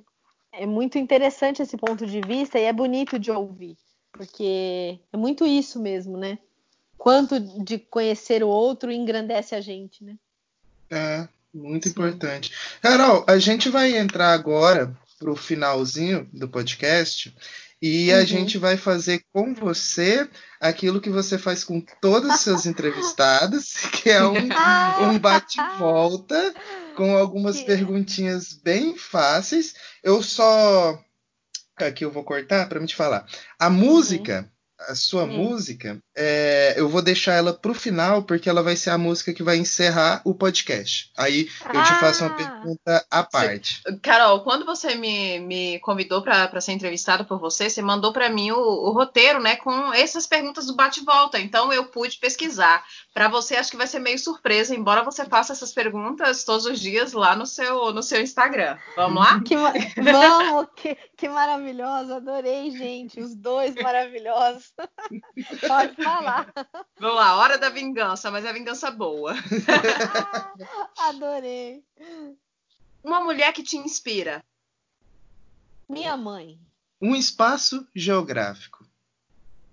é 0.52 0.66
muito 0.66 0.98
interessante 0.98 1.62
esse 1.62 1.76
ponto 1.76 2.06
de 2.06 2.20
vista 2.20 2.58
e 2.58 2.64
é 2.64 2.72
bonito 2.72 3.18
de 3.18 3.30
ouvir, 3.30 3.76
porque 4.12 4.98
é 5.12 5.16
muito 5.16 5.46
isso 5.46 5.80
mesmo, 5.80 6.16
né? 6.16 6.38
Quanto 6.98 7.40
de 7.40 7.78
conhecer 7.78 8.42
o 8.42 8.48
outro 8.48 8.92
engrandece 8.92 9.54
a 9.54 9.60
gente, 9.60 10.04
né? 10.04 10.16
É, 10.90 11.28
muito 11.54 11.84
Sim. 11.84 11.90
importante. 11.90 12.52
Carol, 12.82 13.24
a 13.26 13.38
gente 13.38 13.68
vai 13.68 13.96
entrar 13.96 14.32
agora 14.32 14.94
pro 15.18 15.36
finalzinho 15.36 16.28
do 16.32 16.48
podcast 16.48 17.34
e 17.80 18.12
uhum. 18.12 18.18
a 18.18 18.24
gente 18.24 18.58
vai 18.58 18.76
fazer 18.76 19.24
com 19.32 19.54
você 19.54 20.28
aquilo 20.60 21.00
que 21.00 21.08
você 21.08 21.38
faz 21.38 21.64
com 21.64 21.80
todos 22.00 22.34
os 22.34 22.40
seus 22.40 22.66
entrevistados, 22.66 23.74
que 23.92 24.10
é 24.10 24.22
um, 24.22 24.34
um 25.08 25.18
bate-volta 25.18 26.54
com 27.00 27.16
algumas 27.16 27.56
que... 27.56 27.64
perguntinhas 27.64 28.52
bem 28.52 28.94
fáceis. 28.94 29.74
Eu 30.02 30.22
só. 30.22 31.02
Aqui 31.76 32.04
eu 32.04 32.10
vou 32.10 32.22
cortar 32.22 32.68
para 32.68 32.78
me 32.78 32.86
te 32.86 32.94
falar. 32.94 33.26
A 33.58 33.68
uhum. 33.68 33.74
música 33.74 34.52
a 34.88 34.94
sua 34.94 35.24
hum. 35.24 35.36
música, 35.36 35.98
é, 36.16 36.74
eu 36.76 36.88
vou 36.88 37.02
deixar 37.02 37.34
ela 37.34 37.52
pro 37.52 37.74
final, 37.74 38.22
porque 38.22 38.48
ela 38.48 38.62
vai 38.62 38.76
ser 38.76 38.90
a 38.90 38.98
música 38.98 39.32
que 39.32 39.42
vai 39.42 39.56
encerrar 39.56 40.20
o 40.24 40.34
podcast. 40.34 41.10
Aí 41.16 41.48
eu 41.72 41.80
ah. 41.80 41.82
te 41.82 41.94
faço 41.94 42.24
uma 42.24 42.34
pergunta 42.34 43.06
à 43.10 43.22
parte. 43.22 43.82
Carol, 44.02 44.40
quando 44.40 44.64
você 44.64 44.94
me, 44.94 45.38
me 45.40 45.78
convidou 45.80 46.22
para 46.22 46.60
ser 46.60 46.72
entrevistada 46.72 47.24
por 47.24 47.38
você, 47.38 47.68
você 47.68 47.82
mandou 47.82 48.12
para 48.12 48.28
mim 48.28 48.50
o, 48.50 48.58
o, 48.58 48.92
roteiro, 48.92 49.40
né, 49.40 49.56
com 49.56 49.92
essas 49.92 50.26
perguntas 50.26 50.66
do 50.66 50.74
bate-volta. 50.74 51.38
Então 51.38 51.72
eu 51.72 51.86
pude 51.86 52.18
pesquisar. 52.18 52.84
Para 53.12 53.28
você, 53.28 53.56
acho 53.56 53.70
que 53.70 53.76
vai 53.76 53.86
ser 53.86 53.98
meio 53.98 54.18
surpresa, 54.18 54.74
embora 54.74 55.02
você 55.02 55.24
faça 55.24 55.52
essas 55.52 55.72
perguntas 55.72 56.44
todos 56.44 56.66
os 56.66 56.80
dias 56.80 57.12
lá 57.12 57.34
no 57.36 57.46
seu, 57.46 57.92
no 57.92 58.02
seu 58.02 58.20
Instagram. 58.20 58.76
Vamos 58.96 59.22
lá? 59.22 59.40
Que, 59.40 59.56
vamos, 60.02 60.68
que, 60.76 60.96
que 61.20 61.28
maravilhoso, 61.28 62.14
adorei, 62.14 62.70
gente. 62.70 63.20
Os 63.20 63.34
dois 63.34 63.74
maravilhosos. 63.74 64.72
Pode 65.68 66.02
falar. 66.02 66.50
Vamos 66.98 67.16
lá, 67.16 67.36
hora 67.36 67.58
da 67.58 67.68
vingança, 67.68 68.30
mas 68.30 68.46
é 68.46 68.52
vingança 68.54 68.90
boa. 68.90 69.34
Adorei. 70.96 71.84
Uma 73.04 73.20
mulher 73.20 73.52
que 73.52 73.62
te 73.62 73.76
inspira. 73.76 74.42
Minha 75.86 76.16
mãe. 76.16 76.58
Um 76.98 77.14
espaço 77.14 77.86
geográfico. 77.94 78.86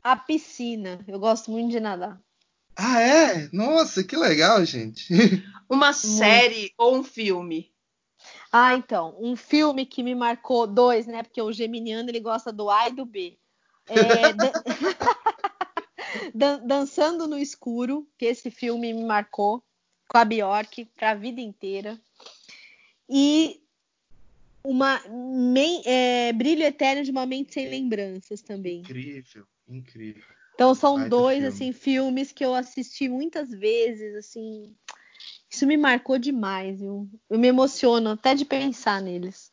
A 0.04 0.18
piscina. 0.18 1.00
Eu 1.08 1.18
gosto 1.18 1.50
muito 1.50 1.72
de 1.72 1.80
nadar. 1.80 2.20
Ah, 2.76 3.00
é? 3.00 3.50
Nossa, 3.54 4.04
que 4.04 4.18
legal, 4.18 4.66
gente. 4.66 5.08
Uma 5.70 5.94
série 5.94 6.74
ou 6.78 6.98
um 6.98 7.04
filme? 7.04 7.72
Ah, 8.52 8.76
então, 8.76 9.16
um 9.20 9.36
filme 9.36 9.86
que 9.86 10.02
me 10.02 10.16
marcou, 10.16 10.66
dois, 10.66 11.06
né? 11.06 11.24
Porque 11.24 11.42
o 11.42 11.52
Geminiano 11.52 12.10
ele 12.10 12.20
gosta 12.20 12.52
do 12.52 12.70
A 12.70 12.90
e 12.90 12.94
do 12.94 13.06
B. 13.06 13.38
É, 13.88 14.34
dan... 16.34 16.66
Dançando 16.66 17.28
no 17.28 17.38
Escuro, 17.38 18.08
que 18.18 18.26
esse 18.26 18.50
filme 18.50 18.94
me 18.94 19.04
marcou, 19.04 19.64
com 20.08 20.18
a 20.18 20.26
Bjork, 20.26 20.86
para 20.96 21.12
a 21.12 21.16
vida 21.16 21.42
inteira. 21.42 22.00
E 23.10 23.62
uma 24.64 25.02
é, 25.86 26.34
Brilho 26.34 26.64
Eterno 26.64 27.04
de 27.04 27.12
uma 27.12 27.26
Mente 27.26 27.54
Sem 27.54 27.70
Lembranças 27.70 28.42
também. 28.42 28.80
Incrível, 28.80 29.46
incrível. 29.68 30.24
Então 30.54 30.74
são 30.74 31.08
dois 31.08 31.38
filme. 31.38 31.48
assim 31.48 31.72
filmes 31.72 32.32
que 32.32 32.44
eu 32.44 32.54
assisti 32.54 33.08
muitas 33.08 33.50
vezes, 33.52 34.16
assim. 34.16 34.76
Isso 35.58 35.66
me 35.66 35.76
marcou 35.76 36.20
demais, 36.20 36.80
viu? 36.80 37.10
Eu 37.28 37.40
me 37.40 37.48
emociono 37.48 38.12
até 38.12 38.36
de 38.36 38.46
pensar 38.46 39.02
neles. 39.02 39.52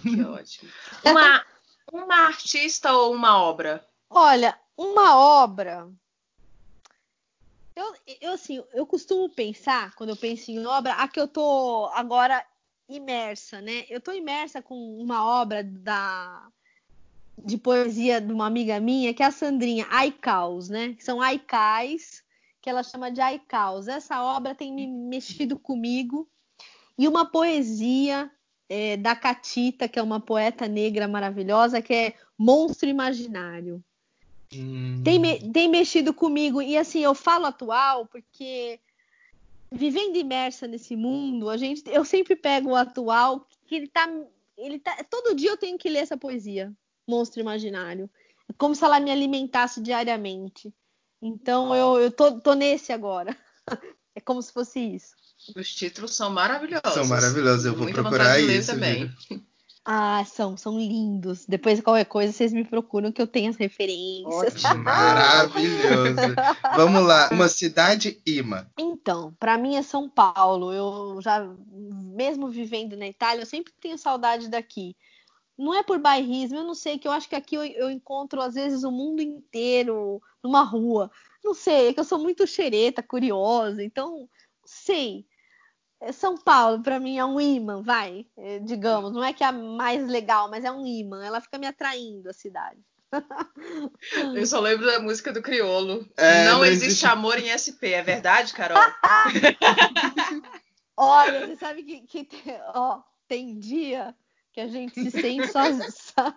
Que 0.00 0.22
ótimo. 0.24 0.72
Uma, 1.04 1.44
uma 1.92 2.14
artista 2.28 2.90
ou 2.94 3.12
uma 3.12 3.42
obra? 3.42 3.86
Olha, 4.08 4.58
uma 4.74 5.18
obra. 5.18 5.86
Eu, 7.76 7.94
eu, 8.22 8.32
assim, 8.32 8.64
eu 8.72 8.86
costumo 8.86 9.28
pensar, 9.28 9.94
quando 9.96 10.08
eu 10.08 10.16
penso 10.16 10.50
em 10.50 10.64
obra, 10.64 10.94
a 10.94 11.06
que 11.06 11.20
eu 11.20 11.28
tô 11.28 11.90
agora 11.92 12.42
imersa, 12.88 13.60
né? 13.60 13.84
Eu 13.90 14.00
tô 14.00 14.12
imersa 14.12 14.62
com 14.62 14.74
uma 14.98 15.26
obra 15.42 15.62
da 15.62 16.48
de 17.36 17.58
poesia 17.58 18.18
de 18.18 18.32
uma 18.32 18.46
amiga 18.46 18.80
minha, 18.80 19.12
que 19.12 19.22
é 19.22 19.26
a 19.26 19.30
Sandrinha 19.30 19.86
Aicaus, 19.90 20.70
né? 20.70 20.96
São 21.00 21.20
Aicais, 21.20 22.23
que 22.64 22.70
ela 22.70 22.82
chama 22.82 23.10
de 23.10 23.20
Aicaus. 23.20 23.88
Essa 23.88 24.24
obra 24.24 24.54
tem 24.54 24.72
me 24.72 24.86
mexido 24.86 25.58
comigo. 25.58 26.26
E 26.96 27.06
uma 27.06 27.26
poesia 27.26 28.30
é, 28.70 28.96
da 28.96 29.14
Catita, 29.14 29.86
que 29.86 29.98
é 29.98 30.02
uma 30.02 30.18
poeta 30.18 30.66
negra 30.66 31.06
maravilhosa, 31.06 31.82
que 31.82 31.92
é 31.92 32.14
Monstro 32.38 32.88
Imaginário. 32.88 33.84
Hum. 34.54 35.02
Tem, 35.04 35.18
me, 35.18 35.52
tem 35.52 35.68
mexido 35.68 36.14
comigo. 36.14 36.62
E 36.62 36.74
assim, 36.78 37.00
eu 37.00 37.14
falo 37.14 37.44
atual 37.44 38.06
porque 38.06 38.80
vivendo 39.70 40.16
imersa 40.16 40.66
nesse 40.66 40.96
mundo, 40.96 41.50
a 41.50 41.58
gente, 41.58 41.82
eu 41.90 42.02
sempre 42.02 42.34
pego 42.34 42.70
o 42.70 42.76
atual, 42.76 43.46
que 43.66 43.74
ele 43.74 43.88
tá, 43.88 44.08
ele 44.56 44.78
tá, 44.78 45.04
todo 45.10 45.34
dia 45.34 45.50
eu 45.50 45.58
tenho 45.58 45.76
que 45.76 45.90
ler 45.90 45.98
essa 45.98 46.16
poesia, 46.16 46.72
Monstro 47.06 47.40
Imaginário, 47.40 48.08
é 48.48 48.54
como 48.56 48.74
se 48.74 48.82
ela 48.82 49.00
me 49.00 49.10
alimentasse 49.10 49.82
diariamente. 49.82 50.72
Então 51.24 51.74
eu, 51.74 51.98
eu 51.98 52.10
tô, 52.10 52.38
tô 52.38 52.52
nesse 52.52 52.92
agora. 52.92 53.34
é 54.14 54.20
como 54.20 54.42
se 54.42 54.52
fosse 54.52 54.78
isso. 54.78 55.14
Os 55.56 55.74
títulos 55.74 56.14
são 56.14 56.28
maravilhosos. 56.28 56.92
São 56.92 57.06
maravilhosos, 57.06 57.64
eu 57.64 57.74
vou 57.74 57.88
procurar 57.88 58.38
isso. 58.38 58.72
Também. 58.72 59.10
Ah, 59.86 60.22
são, 60.26 60.54
são 60.56 60.78
lindos. 60.78 61.46
Depois 61.46 61.80
qualquer 61.80 62.04
coisa 62.04 62.32
vocês 62.32 62.52
me 62.52 62.64
procuram 62.64 63.10
que 63.10 63.20
eu 63.20 63.26
tenho 63.26 63.50
as 63.50 63.56
referências. 63.56 64.62
Maravilhoso. 64.62 66.34
Vamos 66.76 67.02
lá, 67.02 67.30
uma 67.32 67.48
cidade 67.48 68.20
imã. 68.26 68.66
Então, 68.78 69.34
para 69.38 69.56
mim 69.56 69.76
é 69.76 69.82
São 69.82 70.08
Paulo. 70.08 70.72
Eu 70.72 71.20
já, 71.22 71.46
mesmo 71.70 72.48
vivendo 72.48 72.96
na 72.96 73.08
Itália, 73.08 73.42
eu 73.42 73.46
sempre 73.46 73.72
tenho 73.80 73.96
saudade 73.96 74.48
daqui. 74.48 74.94
Não 75.56 75.72
é 75.72 75.82
por 75.82 75.98
bairrismo, 75.98 76.58
eu 76.58 76.64
não 76.64 76.74
sei, 76.74 76.98
que 76.98 77.06
eu 77.06 77.12
acho 77.12 77.28
que 77.28 77.36
aqui 77.36 77.54
eu, 77.54 77.64
eu 77.64 77.90
encontro 77.90 78.40
às 78.40 78.54
vezes 78.54 78.82
o 78.82 78.90
mundo 78.90 79.22
inteiro 79.22 80.20
numa 80.42 80.62
rua. 80.62 81.10
Não 81.44 81.54
sei, 81.54 81.88
é 81.88 81.92
que 81.92 82.00
eu 82.00 82.04
sou 82.04 82.18
muito 82.18 82.46
xereta, 82.46 83.02
curiosa, 83.02 83.82
então 83.82 84.28
sei. 84.64 85.26
É, 86.00 86.12
São 86.12 86.36
Paulo, 86.36 86.82
para 86.82 86.98
mim, 86.98 87.18
é 87.18 87.24
um 87.24 87.40
imã, 87.40 87.82
vai, 87.82 88.26
é, 88.36 88.58
digamos. 88.58 89.12
Não 89.12 89.22
é 89.22 89.32
que 89.32 89.44
é 89.44 89.46
a 89.46 89.52
mais 89.52 90.06
legal, 90.06 90.50
mas 90.50 90.64
é 90.64 90.70
um 90.70 90.84
imã. 90.84 91.24
Ela 91.24 91.40
fica 91.40 91.58
me 91.58 91.66
atraindo 91.66 92.28
a 92.28 92.32
cidade. 92.32 92.80
Eu 94.34 94.46
só 94.46 94.60
lembro 94.60 94.86
da 94.86 95.00
música 95.00 95.32
do 95.32 95.40
Criolo. 95.40 96.06
É, 96.16 96.46
não, 96.46 96.58
não 96.58 96.64
existe... 96.64 96.86
existe 96.86 97.06
amor 97.06 97.38
em 97.38 97.48
SP, 97.54 97.92
é 97.92 98.02
verdade, 98.02 98.52
Carol? 98.52 98.76
Olha, 100.96 101.46
você 101.46 101.56
sabe 101.56 101.82
que, 101.82 102.24
que 102.24 102.60
ó, 102.74 103.00
tem 103.26 103.58
dia 103.58 104.14
que 104.54 104.60
a 104.60 104.68
gente 104.68 104.94
se 104.94 105.10
sente 105.10 105.48
só, 105.48 105.64
só, 105.90 106.32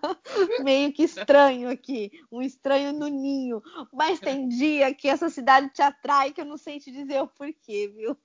meio 0.63 0.91
que 0.91 1.03
estranho 1.03 1.69
aqui, 1.69 2.11
um 2.31 2.41
estranho 2.41 2.91
no 2.91 3.07
ninho. 3.07 3.61
Mas 3.93 4.19
tem 4.19 4.49
dia 4.49 4.91
que 4.91 5.07
essa 5.07 5.29
cidade 5.29 5.69
te 5.71 5.83
atrai 5.83 6.31
que 6.31 6.41
eu 6.41 6.45
não 6.45 6.57
sei 6.57 6.79
te 6.79 6.91
dizer 6.91 7.21
o 7.21 7.27
porquê, 7.27 7.93
viu? 7.95 8.17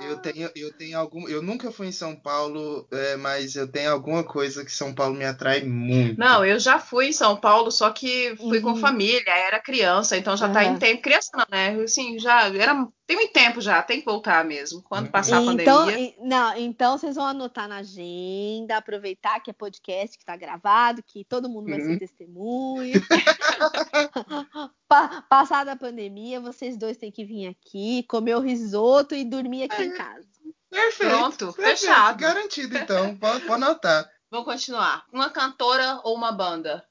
eu 0.00 0.16
tenho, 0.22 0.50
eu 0.56 0.72
tenho 0.72 0.98
algum, 0.98 1.28
eu 1.28 1.42
nunca 1.42 1.70
fui 1.70 1.88
em 1.88 1.92
São 1.92 2.16
Paulo, 2.16 2.88
é, 2.90 3.16
mas 3.16 3.56
eu 3.56 3.70
tenho 3.70 3.92
alguma 3.92 4.24
coisa 4.24 4.64
que 4.64 4.72
São 4.72 4.94
Paulo 4.94 5.14
me 5.14 5.26
atrai 5.26 5.62
muito. 5.62 6.18
Não, 6.18 6.42
eu 6.42 6.58
já 6.58 6.78
fui 6.78 7.08
em 7.08 7.12
São 7.12 7.36
Paulo, 7.36 7.70
só 7.70 7.90
que 7.90 8.34
fui 8.36 8.58
uhum. 8.58 8.72
com 8.72 8.76
família, 8.76 9.36
era 9.36 9.60
criança, 9.60 10.16
então 10.16 10.34
já 10.34 10.46
uhum. 10.46 10.52
tá 10.54 10.64
em 10.64 10.78
tempo 10.78 11.02
criança, 11.02 11.30
não, 11.34 11.44
né? 11.50 11.78
Assim, 11.82 12.18
já 12.18 12.48
era 12.48 12.88
tem 13.10 13.16
muito 13.16 13.32
tempo 13.32 13.60
já, 13.60 13.82
tem 13.82 13.98
que 13.98 14.04
voltar 14.04 14.44
mesmo. 14.44 14.80
Quando 14.82 15.06
uhum. 15.06 15.10
passar 15.10 15.38
a 15.38 15.42
então, 15.42 15.84
pandemia. 15.84 16.14
Não, 16.20 16.56
então 16.56 16.96
vocês 16.96 17.16
vão 17.16 17.26
anotar 17.26 17.66
na 17.66 17.78
agenda, 17.78 18.76
aproveitar 18.76 19.40
que 19.40 19.50
é 19.50 19.52
podcast 19.52 20.16
que 20.16 20.22
está 20.22 20.36
gravado, 20.36 21.02
que 21.02 21.24
todo 21.24 21.48
mundo 21.48 21.70
vai 21.70 21.80
ser 21.80 21.90
uhum. 21.90 21.98
testemunho. 21.98 23.00
Passada 25.28 25.72
a 25.72 25.76
pandemia, 25.76 26.40
vocês 26.40 26.76
dois 26.76 26.96
têm 26.96 27.10
que 27.10 27.24
vir 27.24 27.48
aqui, 27.48 28.04
comer 28.04 28.36
o 28.36 28.40
risoto 28.40 29.16
e 29.16 29.24
dormir 29.24 29.64
aqui 29.64 29.82
em 29.82 29.92
casa. 29.92 30.28
Perfeito. 30.70 31.10
Pronto, 31.10 31.52
perfeito, 31.52 31.80
fechado. 31.80 32.20
Garantido, 32.20 32.78
então. 32.78 33.16
Pode, 33.16 33.44
pode 33.44 33.64
anotar. 33.64 34.08
Vamos 34.30 34.46
continuar. 34.46 35.04
Uma 35.12 35.30
cantora 35.30 36.00
ou 36.04 36.14
uma 36.14 36.30
banda? 36.30 36.86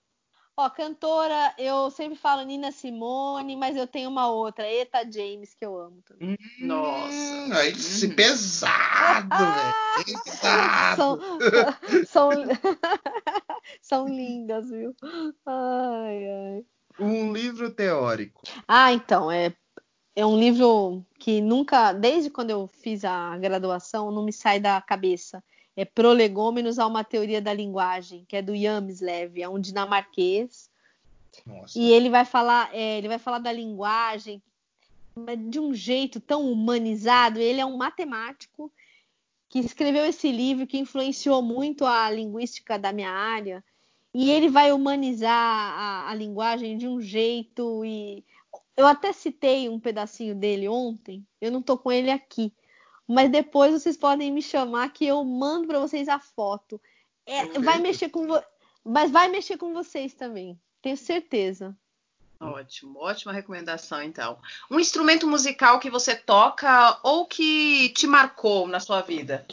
Ó, 0.62 0.70
cantora, 0.70 1.54
eu 1.58 1.90
sempre 1.90 2.18
falo 2.18 2.42
Nina 2.42 2.70
Simone, 2.70 3.56
mas 3.56 3.78
eu 3.78 3.88
tenho 3.88 4.10
uma 4.10 4.30
outra, 4.30 4.70
Eta 4.70 5.10
James, 5.10 5.56
que 5.56 5.66
eu 5.66 5.80
amo 5.80 6.02
também. 6.02 6.34
Hum, 6.34 6.68
Nossa. 6.68 7.58
Aí 7.58 7.74
se 7.76 8.08
hum. 8.08 8.14
pesado, 8.14 9.38
velho. 9.38 10.20
Pesado. 10.26 10.98
São, 10.98 11.20
são, 12.06 12.30
são 13.82 14.08
lindas, 14.10 14.70
viu? 14.70 14.94
Ai, 15.46 16.26
ai. 16.28 16.66
Um 17.00 17.32
livro 17.32 17.72
teórico. 17.72 18.42
Ah, 18.68 18.92
então, 18.92 19.32
é, 19.32 19.56
é 20.14 20.26
um 20.26 20.38
livro 20.38 21.06
que 21.18 21.40
nunca, 21.40 21.94
desde 21.94 22.30
quando 22.30 22.50
eu 22.50 22.68
fiz 22.68 23.06
a 23.06 23.38
graduação, 23.38 24.12
não 24.12 24.26
me 24.26 24.34
sai 24.34 24.60
da 24.60 24.82
cabeça 24.82 25.42
é 25.80 25.86
Prolegômenos 25.86 26.78
a 26.78 26.86
uma 26.86 27.06
Teoria 27.06 27.42
da 27.42 27.54
Linguagem, 27.54 28.26
que 28.28 28.36
é 28.36 28.42
do 28.42 28.54
Yamslev, 28.54 29.42
é 29.42 29.48
um 29.48 29.58
dinamarquês. 29.58 30.70
Nossa. 31.46 31.80
E 31.80 31.94
ele 31.94 32.10
vai 32.10 32.26
falar, 32.26 32.70
é, 32.76 32.98
ele 32.98 33.08
vai 33.08 33.18
falar 33.18 33.40
da 33.40 33.50
linguagem 33.50 34.44
de 35.48 35.58
um 35.58 35.74
jeito 35.74 36.20
tão 36.20 36.52
humanizado. 36.52 37.40
Ele 37.40 37.62
é 37.62 37.66
um 37.66 37.78
matemático 37.78 38.70
que 39.48 39.60
escreveu 39.60 40.06
esse 40.06 40.30
livro 40.30 40.68
que 40.68 40.78
influenciou 40.78 41.42
muito 41.42 41.86
a 41.86 42.12
linguística 42.12 42.78
da 42.78 42.92
minha 42.92 43.12
área. 43.12 43.64
E 44.14 44.30
ele 44.30 44.50
vai 44.50 44.74
humanizar 44.74 45.32
a, 45.32 46.10
a 46.10 46.14
linguagem 46.14 46.78
de 46.78 46.90
um 46.90 47.00
jeito 47.00 47.86
e 47.86 48.26
eu 48.76 48.86
até 48.86 49.14
citei 49.14 49.70
um 49.70 49.80
pedacinho 49.80 50.36
dele 50.36 50.68
ontem. 50.68 51.26
Eu 51.40 51.52
não 51.54 51.62
estou 51.62 51.78
com 51.78 51.90
ele 51.90 52.12
aqui, 52.12 52.52
mas 53.10 53.32
depois 53.32 53.74
vocês 53.74 53.98
podem 53.98 54.32
me 54.32 54.40
chamar 54.40 54.94
que 54.94 55.04
eu 55.04 55.24
mando 55.24 55.66
para 55.66 55.80
vocês 55.80 56.08
a 56.08 56.20
foto. 56.20 56.80
É, 57.26 57.60
vai 57.60 57.80
mexer 57.80 58.10
com 58.10 58.28
vo... 58.28 58.40
mas 58.86 59.10
vai 59.10 59.28
mexer 59.28 59.58
com 59.58 59.74
vocês 59.74 60.14
também, 60.14 60.60
tenho 60.80 60.96
certeza. 60.96 61.76
Ótimo, 62.40 63.00
ótima 63.00 63.34
recomendação 63.34 64.02
então. 64.04 64.38
Um 64.70 64.80
instrumento 64.80 65.28
musical 65.28 65.80
que 65.80 65.90
você 65.90 66.16
toca 66.16 67.00
ou 67.04 67.26
que 67.26 67.90
te 67.90 68.06
marcou 68.06 68.68
na 68.68 68.80
sua 68.80 69.02
vida? 69.02 69.46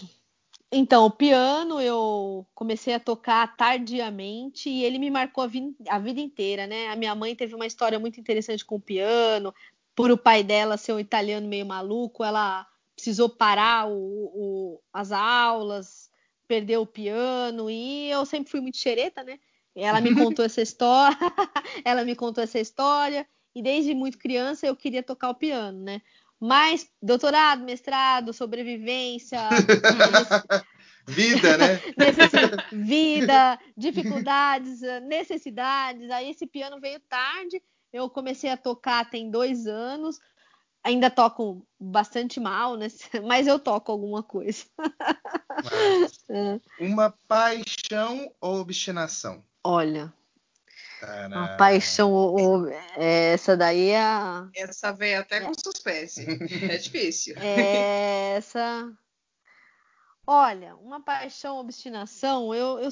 Então, 0.71 1.07
o 1.07 1.11
piano 1.11 1.81
eu 1.81 2.47
comecei 2.55 2.93
a 2.93 3.01
tocar 3.01 3.57
tardiamente 3.57 4.69
e 4.69 4.85
ele 4.85 4.99
me 4.99 5.11
marcou 5.11 5.43
a, 5.43 5.47
vi 5.47 5.75
a 5.89 5.99
vida 5.99 6.21
inteira, 6.21 6.67
né? 6.67 6.89
A 6.89 6.97
minha 6.97 7.15
mãe 7.15 7.35
teve 7.35 7.55
uma 7.55 7.67
história 7.67 7.99
muito 7.99 8.21
interessante 8.21 8.65
com 8.65 8.77
o 8.77 8.81
piano, 8.81 9.55
por 9.95 10.11
o 10.11 10.19
pai 10.19 10.45
dela 10.45 10.77
ser 10.77 10.93
um 10.93 11.01
italiano 11.01 11.49
meio 11.49 11.65
maluco, 11.65 12.23
ela 12.23 12.67
precisou 12.97 13.29
parar 13.29 13.87
o, 13.89 13.93
o, 13.95 14.83
as 14.93 15.13
aulas, 15.13 16.11
perdeu 16.49 16.83
o 16.83 16.87
piano, 16.87 17.71
e 17.71 18.11
eu 18.11 18.25
sempre 18.27 18.51
fui 18.51 18.61
muito 18.61 18.79
xereta, 18.79 19.23
né? 19.23 19.39
Ela 19.75 20.01
me 20.01 20.15
contou 20.17 20.45
essa 20.45 20.63
história, 20.63 21.17
ela 21.85 22.05
me 22.05 22.17
contou 22.17 22.43
essa 22.43 22.59
história, 22.59 23.29
e 23.55 23.63
desde 23.63 23.95
muito 23.95 24.19
criança 24.19 24.67
eu 24.67 24.75
queria 24.75 25.03
tocar 25.03 25.29
o 25.29 25.35
piano, 25.35 25.79
né? 25.83 26.01
Mas 26.41 26.91
doutorado, 27.01 27.65
mestrado, 27.65 28.33
sobrevivência, 28.33 29.39
Vida, 31.09 31.57
né? 31.57 31.81
Vida, 32.73 33.59
dificuldades, 33.77 34.81
necessidades. 35.07 36.11
Aí 36.11 36.31
esse 36.31 36.47
piano 36.47 36.81
veio 36.81 36.99
tarde. 37.09 37.63
Eu 37.93 38.11
comecei 38.11 38.51
a 38.51 38.57
tocar 38.57 39.09
tem 39.09 39.31
dois 39.31 39.67
anos. 39.67 40.19
Ainda 40.87 41.11
toco 41.11 41.67
bastante 41.81 42.39
mal, 42.39 42.77
né? 42.77 42.87
Mas 43.27 43.49
eu 43.49 43.59
toco 43.59 43.91
alguma 43.91 44.23
coisa. 44.23 44.65
É. 46.29 46.61
Uma 46.79 47.15
paixão 47.27 48.31
ou 48.41 48.61
obstinação? 48.61 49.43
Olha, 49.65 50.13
uma 51.27 51.57
paixão, 51.57 52.13
ou, 52.13 52.69
essa 52.97 53.57
daí 53.57 53.89
é. 53.89 54.01
A... 54.01 54.49
Essa 54.55 54.93
veio 54.93 55.21
até 55.21 55.41
com 55.41 55.53
suspense. 55.55 56.27
É 56.71 56.77
difícil. 56.77 57.37
Essa. 57.39 58.93
Olha, 60.27 60.75
uma 60.77 61.01
paixão, 61.01 61.57
obstinação, 61.59 62.55
eu, 62.55 62.81
eu. 62.81 62.91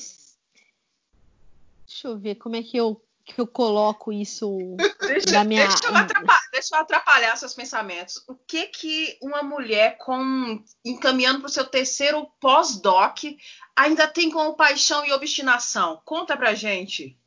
Deixa 1.87 2.09
eu 2.09 2.17
ver 2.17 2.37
como 2.37 2.57
é 2.57 2.63
que 2.63 2.77
eu, 2.77 3.05
que 3.25 3.41
eu 3.41 3.47
coloco 3.47 4.13
isso 4.13 4.77
deixa, 5.01 5.33
na 5.33 5.45
minha. 5.45 5.67
Deixa 5.67 5.87
eu, 5.87 5.97
atrapalhar, 5.97 6.44
deixa 6.65 6.77
eu 6.77 6.81
atrapalhar 6.81 7.37
seus 7.37 7.55
pensamentos. 7.55 8.25
O 8.29 8.35
que 8.35 8.67
que 8.67 9.19
uma 9.23 9.43
mulher 9.43 9.99
com 9.99 10.63
encaminhando 10.85 11.41
para 11.41 11.47
o 11.47 11.53
seu 11.53 11.67
terceiro 11.67 12.27
pós-doc 12.41 13.19
ainda 13.77 14.07
tem 14.07 14.31
como 14.31 14.57
paixão 14.57 15.05
e 15.05 15.13
obstinação? 15.13 16.01
Conta 16.05 16.37
pra 16.37 16.55
gente. 16.55 17.19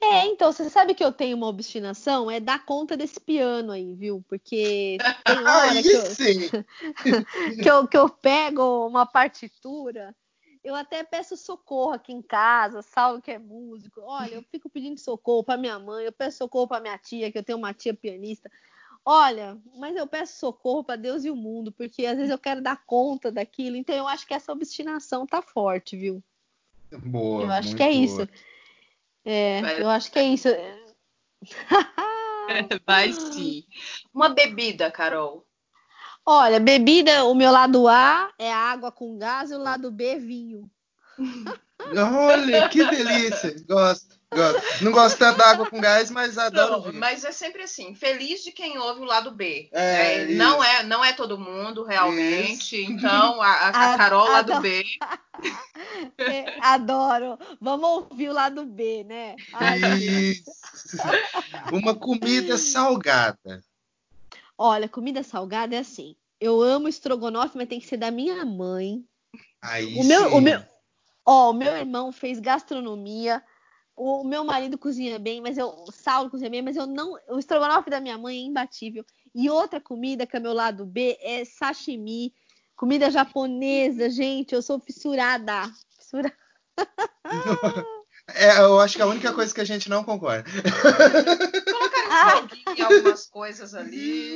É, 0.00 0.26
então, 0.26 0.52
você 0.52 0.68
sabe 0.68 0.94
que 0.94 1.04
eu 1.04 1.12
tenho 1.12 1.36
uma 1.36 1.46
obstinação? 1.46 2.28
É 2.28 2.40
dar 2.40 2.64
conta 2.64 2.96
desse 2.96 3.20
piano 3.20 3.70
aí, 3.70 3.94
viu? 3.94 4.24
Porque 4.28 4.98
tem 5.24 5.38
hora 5.46 5.80
que, 5.80 5.92
eu, 5.92 6.02
que, 7.62 7.70
eu, 7.70 7.86
que 7.86 7.96
eu 7.96 8.08
pego 8.08 8.84
uma 8.84 9.06
partitura, 9.06 10.12
eu 10.64 10.74
até 10.74 11.02
peço 11.02 11.36
socorro 11.36 11.92
aqui 11.92 12.12
em 12.12 12.22
casa, 12.22 12.82
salve 12.82 13.22
que 13.22 13.30
é 13.30 13.38
músico. 13.38 14.00
Olha, 14.02 14.34
eu 14.34 14.42
fico 14.42 14.70
pedindo 14.70 14.98
socorro 14.98 15.42
para 15.42 15.58
minha 15.58 15.78
mãe, 15.78 16.04
eu 16.04 16.12
peço 16.12 16.38
socorro 16.38 16.68
para 16.68 16.80
minha 16.80 16.96
tia, 16.98 17.32
que 17.32 17.38
eu 17.38 17.42
tenho 17.42 17.58
uma 17.58 17.74
tia 17.74 17.92
pianista. 17.92 18.50
Olha, 19.04 19.58
mas 19.76 19.96
eu 19.96 20.06
peço 20.06 20.38
socorro 20.38 20.84
para 20.84 20.94
Deus 20.94 21.24
e 21.24 21.30
o 21.30 21.34
mundo, 21.34 21.72
porque 21.72 22.06
às 22.06 22.16
vezes 22.16 22.30
eu 22.30 22.38
quero 22.38 22.62
dar 22.62 22.84
conta 22.86 23.32
daquilo. 23.32 23.76
Então 23.76 23.96
eu 23.96 24.06
acho 24.06 24.26
que 24.26 24.34
essa 24.34 24.52
obstinação 24.52 25.26
tá 25.26 25.42
forte, 25.42 25.96
viu? 25.96 26.22
Boa. 26.98 27.44
Eu 27.44 27.50
acho 27.50 27.74
que 27.74 27.82
é 27.82 27.90
boa. 27.90 28.04
isso. 28.04 28.28
É, 29.24 29.82
eu 29.82 29.88
acho 29.88 30.12
que 30.12 30.18
é 30.18 30.24
isso. 30.24 30.48
Vai 32.86 33.12
sim. 33.12 33.64
Uma 34.12 34.28
bebida, 34.28 34.90
Carol. 34.90 35.44
Olha, 36.24 36.60
bebida, 36.60 37.24
o 37.24 37.34
meu 37.34 37.50
lado 37.50 37.88
A 37.88 38.30
é 38.38 38.52
água 38.52 38.92
com 38.92 39.18
gás 39.18 39.50
e 39.50 39.54
o 39.54 39.58
lado 39.58 39.90
B 39.90 40.04
é 40.06 40.18
vinho. 40.18 40.70
Olha, 41.80 42.68
que 42.68 42.84
delícia. 42.88 43.56
Gosto. 43.66 44.20
Gosto. 44.32 44.84
Não 44.84 44.92
gosto 44.92 45.18
tanto 45.18 45.38
da 45.38 45.50
água 45.50 45.68
com 45.68 45.78
gás, 45.78 46.10
mas 46.10 46.38
adoro. 46.38 46.90
Não, 46.90 46.98
mas 46.98 47.22
é 47.22 47.32
sempre 47.32 47.64
assim, 47.64 47.94
feliz 47.94 48.42
de 48.42 48.50
quem 48.50 48.78
ouve 48.78 49.00
o 49.00 49.04
lado 49.04 49.30
B. 49.30 49.68
É, 49.72 50.22
é 50.22 50.26
não 50.28 50.64
é, 50.64 50.82
não 50.84 51.04
é 51.04 51.12
todo 51.12 51.38
mundo 51.38 51.84
realmente. 51.84 52.80
Isso. 52.80 52.92
Então 52.92 53.42
a, 53.42 53.50
a, 53.50 53.68
a 53.68 53.98
Carol 53.98 54.26
a, 54.26 54.30
lado 54.30 54.60
B. 54.60 54.84
É, 56.18 56.56
adoro. 56.60 57.36
Vamos 57.60 57.88
ouvir 57.88 58.28
o 58.28 58.32
lado 58.32 58.64
B, 58.64 59.02
né? 59.02 59.34
Ai, 59.52 59.80
Isso. 59.80 60.44
Uma 61.72 61.96
comida 61.96 62.56
salgada. 62.56 63.60
Olha, 64.64 64.88
comida 64.88 65.22
salgada 65.22 65.74
é 65.74 65.78
assim. 65.78 66.14
Eu 66.40 66.60
amo 66.60 66.88
estrogonofe, 66.88 67.56
mas 67.56 67.68
tem 67.68 67.80
que 67.80 67.86
ser 67.86 67.96
da 67.96 68.10
minha 68.10 68.44
mãe. 68.44 69.04
Aí 69.60 69.98
o 69.98 70.04
meu, 70.04 70.28
sim. 70.28 70.36
o 70.36 70.40
meu, 70.40 70.62
ó, 71.26 71.50
o 71.50 71.52
meu 71.52 71.76
irmão 71.76 72.12
fez 72.12 72.38
gastronomia 72.38 73.42
o 73.96 74.24
meu 74.24 74.44
marido 74.44 74.78
cozinha 74.78 75.18
bem, 75.18 75.40
mas 75.40 75.58
eu. 75.58 75.68
O 75.68 75.92
Saulo 75.92 76.30
cozinha 76.30 76.50
bem, 76.50 76.62
mas 76.62 76.76
eu 76.76 76.86
não. 76.86 77.18
O 77.28 77.38
estrogonofe 77.38 77.90
da 77.90 78.00
minha 78.00 78.16
mãe 78.18 78.36
é 78.36 78.40
imbatível. 78.40 79.04
E 79.34 79.48
outra 79.50 79.80
comida 79.80 80.26
que 80.26 80.36
é 80.36 80.40
meu 80.40 80.52
lado 80.52 80.84
B 80.84 81.18
é 81.20 81.44
sashimi. 81.44 82.34
Comida 82.74 83.10
japonesa, 83.10 84.10
gente, 84.10 84.54
eu 84.54 84.62
sou 84.62 84.80
fissurada. 84.80 85.70
Fissurada. 85.98 86.36
É, 88.34 88.60
eu 88.60 88.78
acho 88.78 88.94
que 88.94 89.02
é 89.02 89.04
a 89.04 89.08
única 89.08 89.32
coisa 89.32 89.52
que 89.52 89.60
a 89.60 89.64
gente 89.64 89.90
não 89.90 90.04
concorda. 90.04 90.48
Em 92.76 92.82
algumas 92.82 93.26
coisas 93.26 93.74
ali. 93.74 94.34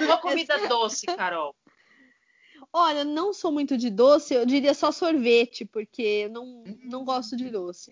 Uma 0.00 0.18
comida 0.18 0.68
doce, 0.68 1.06
Carol. 1.06 1.54
Olha, 2.72 3.04
não 3.04 3.32
sou 3.32 3.50
muito 3.50 3.76
de 3.76 3.88
doce, 3.88 4.34
eu 4.34 4.44
diria 4.44 4.74
só 4.74 4.92
sorvete, 4.92 5.64
porque 5.64 6.02
eu 6.02 6.30
não, 6.30 6.64
não 6.84 7.04
gosto 7.04 7.36
de 7.36 7.48
doce. 7.48 7.90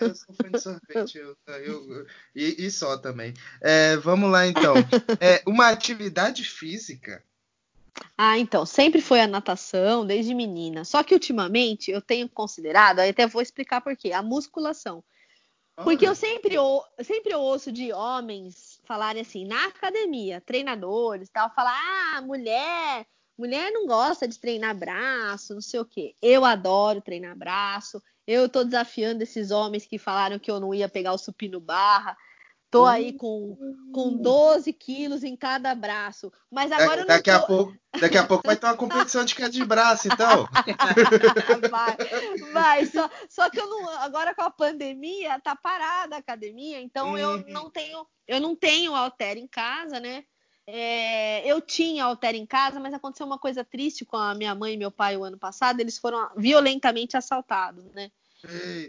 Eu 0.00 0.14
sou 0.14 0.34
fã 0.34 0.50
de 0.50 0.60
sorvete, 0.60 1.18
eu, 1.18 1.36
eu, 1.46 2.06
e, 2.34 2.66
e, 2.66 2.70
só 2.70 2.96
também. 2.98 3.32
É, 3.60 3.96
vamos 3.96 4.30
lá 4.30 4.46
então. 4.46 4.74
É, 5.20 5.42
uma 5.46 5.68
atividade 5.68 6.42
física. 6.42 7.22
Ah, 8.16 8.38
então, 8.38 8.66
sempre 8.66 9.00
foi 9.00 9.20
a 9.20 9.26
natação, 9.26 10.04
desde 10.04 10.34
menina. 10.34 10.84
Só 10.84 11.02
que 11.02 11.14
ultimamente 11.14 11.90
eu 11.90 12.02
tenho 12.02 12.28
considerado, 12.28 12.98
aí 12.98 13.10
até 13.10 13.26
vou 13.26 13.40
explicar 13.40 13.80
por 13.80 13.96
quê, 13.96 14.12
a 14.12 14.22
musculação. 14.22 15.04
Porque 15.84 16.06
eu 16.06 16.14
sempre, 16.14 16.54
eu 16.54 16.82
sempre 17.02 17.34
ouço 17.34 17.70
de 17.70 17.92
homens 17.92 18.80
falarem 18.84 19.22
assim, 19.22 19.44
na 19.44 19.66
academia, 19.66 20.40
treinadores 20.40 21.28
tal, 21.28 21.52
falar, 21.54 21.78
ah, 22.16 22.22
mulher 22.22 23.06
Mulher 23.38 23.70
não 23.70 23.86
gosta 23.86 24.26
de 24.26 24.38
treinar 24.38 24.74
braço, 24.74 25.52
não 25.52 25.60
sei 25.60 25.78
o 25.78 25.84
quê. 25.84 26.14
Eu 26.22 26.44
adoro 26.44 27.02
treinar 27.02 27.36
braço. 27.36 28.02
Eu 28.26 28.48
tô 28.48 28.64
desafiando 28.64 29.22
esses 29.22 29.50
homens 29.50 29.86
que 29.86 29.98
falaram 29.98 30.38
que 30.38 30.50
eu 30.50 30.58
não 30.58 30.72
ia 30.72 30.88
pegar 30.88 31.12
o 31.12 31.18
supino 31.18 31.60
barra. 31.60 32.16
Tô 32.70 32.84
aí 32.84 33.12
com, 33.12 33.56
com 33.92 34.16
12 34.16 34.72
quilos 34.72 35.22
em 35.22 35.36
cada 35.36 35.74
braço. 35.74 36.32
Mas 36.50 36.72
agora 36.72 37.04
da, 37.04 37.16
daqui 37.16 37.30
tô... 37.30 37.36
a 37.36 37.40
pouco 37.40 37.76
Daqui 37.98 38.18
a 38.18 38.26
pouco 38.26 38.46
vai 38.46 38.56
ter 38.56 38.66
uma 38.66 38.76
competição 38.76 39.24
de 39.24 39.34
queda 39.34 39.48
de 39.48 39.64
braço, 39.64 40.06
então. 40.06 40.46
vai, 41.70 41.96
vai. 42.52 42.86
Só, 42.86 43.08
só 43.26 43.48
que 43.48 43.58
eu 43.58 43.66
não, 43.66 43.88
agora 44.00 44.34
com 44.34 44.42
a 44.42 44.50
pandemia 44.50 45.40
tá 45.40 45.56
parada 45.56 46.16
a 46.16 46.18
academia, 46.18 46.78
então 46.78 47.12
uhum. 47.12 47.18
eu 47.18 47.38
não 47.48 47.70
tenho, 47.70 48.06
eu 48.28 48.38
não 48.38 48.54
tenho 48.54 48.94
halter 48.94 49.38
em 49.38 49.46
casa, 49.46 49.98
né? 49.98 50.24
É, 50.68 51.46
eu 51.48 51.60
tinha 51.60 52.04
Alter 52.04 52.34
em 52.34 52.44
casa, 52.44 52.80
mas 52.80 52.92
aconteceu 52.92 53.24
uma 53.24 53.38
coisa 53.38 53.64
triste 53.64 54.04
com 54.04 54.16
a 54.16 54.34
minha 54.34 54.52
mãe 54.54 54.74
e 54.74 54.76
meu 54.76 54.90
pai 54.90 55.16
o 55.16 55.22
ano 55.22 55.38
passado. 55.38 55.78
Eles 55.78 55.96
foram 55.96 56.28
violentamente 56.36 57.16
assaltados, 57.16 57.84
né? 57.92 58.10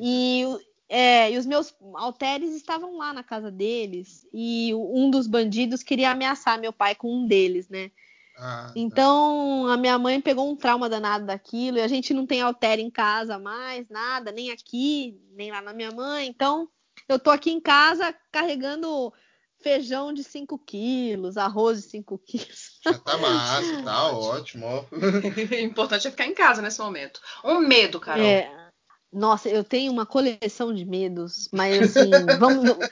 E, 0.01 0.43
é, 0.89 1.31
e, 1.31 1.37
os 1.37 1.45
meus 1.45 1.73
halteres 1.95 2.55
estavam 2.55 2.97
lá 2.97 3.13
na 3.13 3.23
casa 3.23 3.51
deles. 3.51 4.25
E 4.33 4.73
um 4.73 5.09
dos 5.09 5.27
bandidos 5.27 5.83
queria 5.83 6.11
ameaçar 6.11 6.59
meu 6.59 6.71
pai 6.71 6.95
com 6.95 7.13
um 7.13 7.27
deles, 7.27 7.67
né? 7.69 7.91
Ah, 8.39 8.67
tá. 8.67 8.73
então 8.75 9.65
a 9.65 9.75
minha 9.75 9.97
mãe 9.97 10.21
pegou 10.21 10.49
um 10.49 10.55
trauma 10.55 10.87
danado 10.87 11.25
daquilo. 11.25 11.77
E 11.77 11.81
a 11.81 11.87
gente 11.87 12.13
não 12.13 12.25
tem 12.25 12.41
halter 12.41 12.79
em 12.79 12.89
casa 12.89 13.37
mais, 13.37 13.89
nada, 13.89 14.31
nem 14.31 14.51
aqui, 14.51 15.19
nem 15.31 15.51
lá 15.51 15.61
na 15.61 15.73
minha 15.73 15.91
mãe. 15.91 16.27
Então 16.27 16.69
eu 17.09 17.19
tô 17.19 17.31
aqui 17.31 17.51
em 17.51 17.59
casa 17.59 18.15
carregando 18.31 19.11
feijão 19.59 20.13
de 20.13 20.23
5 20.23 20.57
quilos, 20.59 21.35
arroz 21.35 21.81
de 21.81 21.89
5 21.89 22.17
quilos. 22.25 22.79
Já 22.83 22.97
tá 22.97 23.17
massa, 23.17 23.83
tá 23.83 24.11
ótimo. 24.13 24.87
o 24.91 25.55
importante 25.55 26.07
é 26.07 26.11
ficar 26.11 26.27
em 26.27 26.33
casa 26.33 26.61
nesse 26.61 26.79
momento. 26.79 27.19
Um 27.43 27.59
medo, 27.59 27.99
Carol. 27.99 28.23
É, 28.23 28.66
nossa, 29.11 29.49
eu 29.49 29.63
tenho 29.63 29.91
uma 29.91 30.05
coleção 30.05 30.73
de 30.73 30.85
medos, 30.85 31.49
mas 31.53 31.81
assim, 31.81 32.11
vamos. 32.39 32.89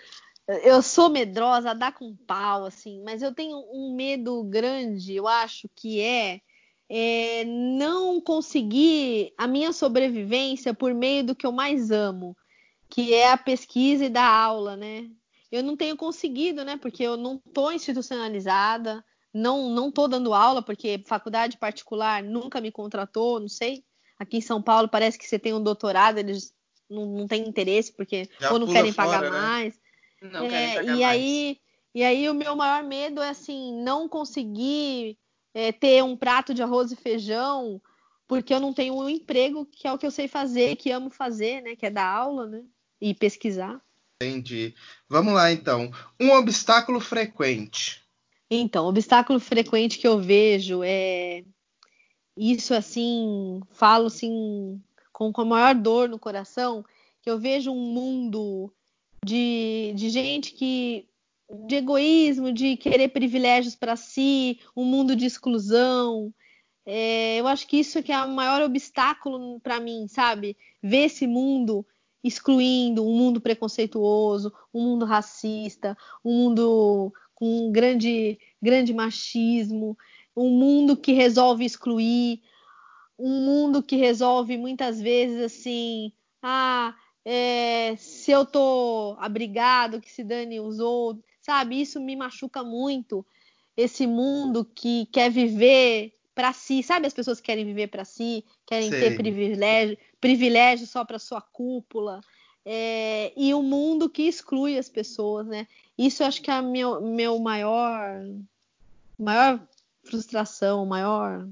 Eu 0.63 0.81
sou 0.81 1.09
medrosa, 1.09 1.73
dá 1.73 1.91
com 1.91 2.15
pau, 2.15 2.65
assim, 2.65 3.01
mas 3.03 3.21
eu 3.21 3.33
tenho 3.33 3.57
um 3.71 3.95
medo 3.95 4.43
grande, 4.43 5.15
eu 5.15 5.27
acho 5.27 5.67
que 5.75 5.99
é, 5.99 6.39
é 6.87 7.43
não 7.45 8.21
conseguir 8.21 9.33
a 9.37 9.47
minha 9.47 9.73
sobrevivência 9.73 10.71
por 10.71 10.93
meio 10.93 11.23
do 11.25 11.35
que 11.35 11.47
eu 11.47 11.51
mais 11.51 11.89
amo, 11.89 12.37
que 12.87 13.11
é 13.11 13.31
a 13.31 13.37
pesquisa 13.37 14.05
e 14.05 14.09
da 14.09 14.23
aula, 14.23 14.77
né? 14.77 15.09
eu 15.55 15.63
não 15.63 15.75
tenho 15.75 15.95
conseguido, 15.95 16.63
né? 16.63 16.77
Porque 16.77 17.03
eu 17.03 17.17
não 17.17 17.35
estou 17.45 17.71
institucionalizada, 17.71 19.03
não 19.33 19.69
não 19.69 19.89
estou 19.89 20.07
dando 20.07 20.33
aula, 20.33 20.61
porque 20.61 21.03
faculdade 21.05 21.57
particular 21.57 22.23
nunca 22.23 22.59
me 22.59 22.71
contratou, 22.71 23.39
não 23.39 23.49
sei. 23.49 23.83
Aqui 24.17 24.37
em 24.37 24.41
São 24.41 24.61
Paulo 24.61 24.87
parece 24.87 25.17
que 25.17 25.27
você 25.27 25.37
tem 25.37 25.53
um 25.53 25.63
doutorado, 25.63 26.17
eles 26.17 26.53
não, 26.89 27.05
não 27.05 27.27
têm 27.27 27.47
interesse, 27.47 27.91
porque 27.91 28.29
Já 28.39 28.51
ou 28.51 28.59
não 28.59 28.67
querem 28.67 28.91
fora, 28.91 29.09
pagar 29.09 29.21
né? 29.21 29.29
mais. 29.29 29.79
Não 30.21 30.45
é, 30.45 30.49
querem 30.49 30.75
pagar 30.75 30.83
e 30.83 30.87
mais. 30.87 31.03
aí 31.03 31.59
e 31.95 32.03
aí 32.03 32.29
o 32.29 32.33
meu 32.33 32.57
maior 32.57 32.83
medo 32.83 33.21
é 33.21 33.29
assim, 33.29 33.81
não 33.81 34.09
conseguir 34.09 35.17
é, 35.53 35.71
ter 35.71 36.03
um 36.03 36.17
prato 36.17 36.53
de 36.53 36.61
arroz 36.61 36.91
e 36.91 36.95
feijão, 36.97 37.81
porque 38.27 38.53
eu 38.53 38.59
não 38.59 38.73
tenho 38.73 38.95
um 38.95 39.09
emprego 39.09 39.65
que 39.65 39.87
é 39.87 39.93
o 39.93 39.97
que 39.97 40.05
eu 40.05 40.11
sei 40.11 40.27
fazer, 40.27 40.75
que 40.75 40.91
amo 40.91 41.09
fazer, 41.09 41.61
né? 41.61 41.73
Que 41.73 41.85
é 41.85 41.89
dar 41.89 42.05
aula, 42.05 42.47
né? 42.47 42.63
E 42.99 43.13
pesquisar. 43.13 43.81
Entendi. 44.21 44.75
Vamos 45.07 45.33
lá, 45.33 45.53
então. 45.53 45.89
Um 46.19 46.31
obstáculo 46.31 46.99
frequente. 46.99 48.03
Então, 48.51 48.87
obstáculo 48.87 49.39
frequente 49.39 49.97
que 49.97 50.07
eu 50.07 50.19
vejo 50.19 50.83
é 50.83 51.45
isso 52.37 52.73
assim, 52.73 53.61
falo 53.71 54.07
assim 54.07 54.81
com, 55.13 55.31
com 55.31 55.41
a 55.41 55.45
maior 55.45 55.75
dor 55.75 56.09
no 56.09 56.19
coração, 56.19 56.83
que 57.21 57.29
eu 57.29 57.39
vejo 57.39 57.71
um 57.71 57.93
mundo 57.93 58.71
de, 59.23 59.93
de 59.95 60.09
gente 60.09 60.53
que 60.53 61.07
de 61.67 61.75
egoísmo, 61.75 62.51
de 62.51 62.75
querer 62.75 63.09
privilégios 63.09 63.75
para 63.75 63.95
si, 63.95 64.59
um 64.75 64.83
mundo 64.83 65.15
de 65.15 65.25
exclusão. 65.25 66.33
É, 66.85 67.39
eu 67.39 67.47
acho 67.47 67.67
que 67.67 67.77
isso 67.77 68.01
que 68.03 68.11
é 68.11 68.21
o 68.23 68.31
maior 68.31 68.61
obstáculo 68.61 69.59
para 69.59 69.79
mim, 69.79 70.07
sabe? 70.07 70.57
Ver 70.81 71.05
esse 71.05 71.27
mundo 71.27 71.85
excluindo, 72.23 73.05
um 73.05 73.15
mundo 73.15 73.39
preconceituoso, 73.39 74.51
um 74.73 74.81
mundo 74.81 75.05
racista, 75.05 75.95
um 76.23 76.33
mundo 76.33 77.13
com 77.35 77.71
grande, 77.71 78.39
grande 78.61 78.93
machismo, 78.93 79.95
um 80.35 80.49
mundo 80.49 80.97
que 80.97 81.13
resolve 81.13 81.65
excluir, 81.65 82.41
um 83.17 83.45
mundo 83.45 83.81
que 83.81 83.95
resolve 83.95 84.57
muitas 84.57 85.01
vezes 85.01 85.41
assim, 85.41 86.11
ah, 86.41 86.93
é, 87.23 87.95
se 87.97 88.31
eu 88.31 88.45
tô 88.45 89.15
abrigado, 89.19 90.01
que 90.01 90.11
se 90.11 90.23
dane 90.23 90.59
os 90.59 90.79
outros, 90.79 91.25
sabe? 91.41 91.81
Isso 91.81 91.99
me 91.99 92.15
machuca 92.15 92.63
muito. 92.63 93.25
Esse 93.75 94.05
mundo 94.05 94.63
que 94.63 95.07
quer 95.07 95.31
viver 95.31 96.13
para 96.35 96.51
si, 96.51 96.83
sabe? 96.83 97.07
As 97.07 97.13
pessoas 97.13 97.39
que 97.39 97.45
querem 97.45 97.65
viver 97.65 97.87
para 97.87 98.05
si, 98.05 98.43
querem 98.65 98.89
Sei. 98.89 98.99
ter 98.99 99.15
privilégio, 99.15 99.97
privilégio 100.19 100.85
só 100.85 101.05
para 101.05 101.17
sua 101.17 101.41
cúpula. 101.41 102.21
É, 102.65 103.31
e 103.37 103.53
o 103.53 103.59
um 103.59 103.63
mundo 103.63 104.09
que 104.09 104.23
exclui 104.23 104.77
as 104.77 104.89
pessoas, 104.89 105.47
né? 105.47 105.67
Isso 105.97 106.23
eu 106.23 106.27
acho 106.27 106.41
que 106.41 106.51
é 106.51 106.61
meu, 106.61 106.99
meu 107.01 107.39
maior, 107.39 108.21
maior 109.17 109.65
frustração, 110.05 110.85
maior 110.85 111.47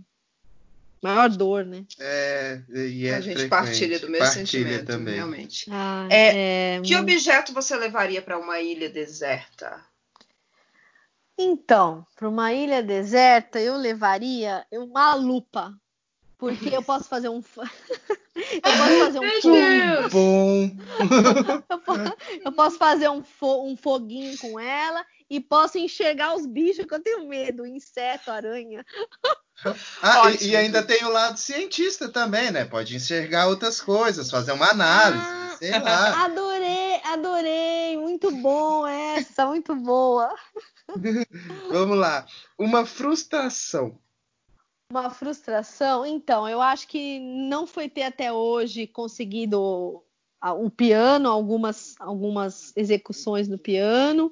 maior 1.03 1.30
dor, 1.30 1.65
né? 1.65 1.85
É, 1.99 2.61
e 2.69 3.07
é 3.07 3.15
a 3.15 3.19
gente 3.19 3.39
frequente. 3.39 3.49
partilha 3.49 3.99
do 3.99 4.09
mesmo 4.09 4.25
partilha 4.25 4.45
sentimento, 4.45 4.85
também. 4.85 5.15
realmente. 5.15 5.65
Ah, 5.69 6.07
é, 6.09 6.77
é, 6.77 6.81
que 6.81 6.95
objeto 6.95 7.53
você 7.53 7.75
levaria 7.75 8.21
para 8.21 8.39
uma 8.39 8.61
ilha 8.61 8.89
deserta? 8.89 9.84
Então, 11.38 12.05
para 12.15 12.30
uma 12.30 12.53
ilha 12.53 12.81
deserta, 12.81 13.59
eu 13.59 13.75
levaria 13.75 14.65
uma 14.71 15.13
lupa. 15.15 15.73
Porque 16.38 16.75
eu 16.75 16.84
posso 16.84 17.07
fazer 17.07 17.30
um. 17.30 17.41
eu 18.35 18.61
posso 18.61 18.99
fazer 18.99 19.19
um 19.19 19.41
fogo. 19.41 20.09
Bom. 20.11 20.71
eu 22.45 22.51
posso 22.51 22.77
fazer 22.77 23.09
um, 23.09 23.23
fo... 23.23 23.65
um 23.65 23.77
foguinho 23.77 24.38
com 24.38 24.59
ela 24.59 25.05
e 25.30 25.40
posso 25.40 25.78
enxergar 25.78 26.36
os 26.36 26.45
bichos 26.45 26.86
que 26.86 26.94
eu 26.94 27.02
tenho 27.02 27.28
medo, 27.28 27.66
inseto, 27.66 28.32
aranha. 28.32 28.86
Ah, 30.02 30.32
e, 30.32 30.50
e, 30.50 30.56
ainda 30.56 30.84
tem 30.84 31.04
o 31.06 31.10
lado 31.10 31.38
cientista 31.38 32.10
também, 32.10 32.52
né? 32.52 32.66
Pode 32.66 32.95
enxergar 32.95 33.48
outras 33.48 33.80
coisas, 33.80 34.30
fazer 34.30 34.52
uma 34.52 34.72
análise, 34.72 35.24
ah, 35.26 35.56
sei 35.58 35.80
lá. 35.80 36.26
Adorei, 36.26 37.02
adorei, 37.06 37.98
muito 37.98 38.32
bom 38.32 38.86
essa, 38.86 39.45
muito 39.45 39.76
boa. 39.76 40.36
Vamos 41.70 41.98
lá, 41.98 42.26
uma 42.58 42.86
frustração. 42.86 43.98
Uma 44.91 45.10
frustração, 45.10 46.06
então, 46.06 46.48
eu 46.48 46.62
acho 46.62 46.88
que 46.88 47.20
não 47.20 47.66
foi 47.66 47.90
ter 47.90 48.04
até 48.04 48.32
hoje 48.32 48.86
conseguido 48.86 50.04
o 50.52 50.70
piano, 50.70 51.30
algumas, 51.30 51.95
algumas 52.00 52.74
execuções 52.76 53.48
no 53.48 53.58
piano. 53.58 54.32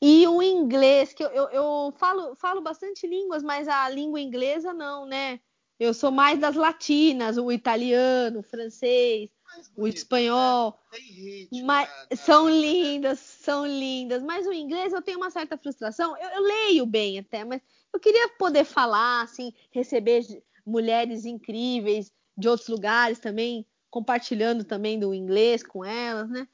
E 0.00 0.26
o 0.26 0.42
inglês, 0.42 1.12
que 1.12 1.22
eu, 1.22 1.28
eu, 1.30 1.48
eu, 1.48 1.94
falo, 1.96 2.34
falo 2.34 2.60
bastante 2.60 3.06
línguas, 3.06 3.42
mas 3.42 3.66
a 3.66 3.88
língua 3.88 4.20
inglesa 4.20 4.72
não, 4.72 5.06
né? 5.06 5.40
Eu 5.78 5.92
sou 5.92 6.10
mais 6.10 6.38
das 6.38 6.54
latinas, 6.54 7.36
o 7.36 7.52
italiano, 7.52 8.40
o 8.40 8.42
francês, 8.42 9.30
o 9.76 9.86
espanhol. 9.86 10.78
Ritmo, 10.92 11.66
mas, 11.66 11.88
né? 11.88 12.16
São 12.16 12.48
lindas, 12.48 13.18
são 13.18 13.66
lindas. 13.66 14.22
Mas 14.22 14.46
o 14.46 14.52
inglês 14.52 14.92
eu 14.92 15.02
tenho 15.02 15.18
uma 15.18 15.30
certa 15.30 15.56
frustração. 15.56 16.16
Eu, 16.16 16.28
eu 16.30 16.42
leio 16.42 16.86
bem 16.86 17.18
até, 17.18 17.44
mas 17.44 17.60
eu 17.92 18.00
queria 18.00 18.28
poder 18.38 18.64
falar, 18.64 19.22
assim, 19.22 19.52
receber 19.70 20.24
mulheres 20.64 21.24
incríveis 21.24 22.12
de 22.36 22.48
outros 22.48 22.68
lugares 22.68 23.18
também, 23.18 23.66
compartilhando 23.90 24.64
também 24.64 24.98
do 24.98 25.14
inglês 25.14 25.62
com 25.62 25.84
elas, 25.84 26.28
né? 26.28 26.48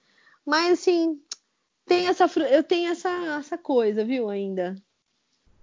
Mas 0.44 0.81
assim, 0.81 1.20
tem 1.87 2.07
essa, 2.07 2.27
eu 2.49 2.63
tenho 2.63 2.91
essa, 2.91 3.11
essa 3.39 3.59
coisa, 3.59 4.05
viu, 4.05 4.29
ainda. 4.29 4.75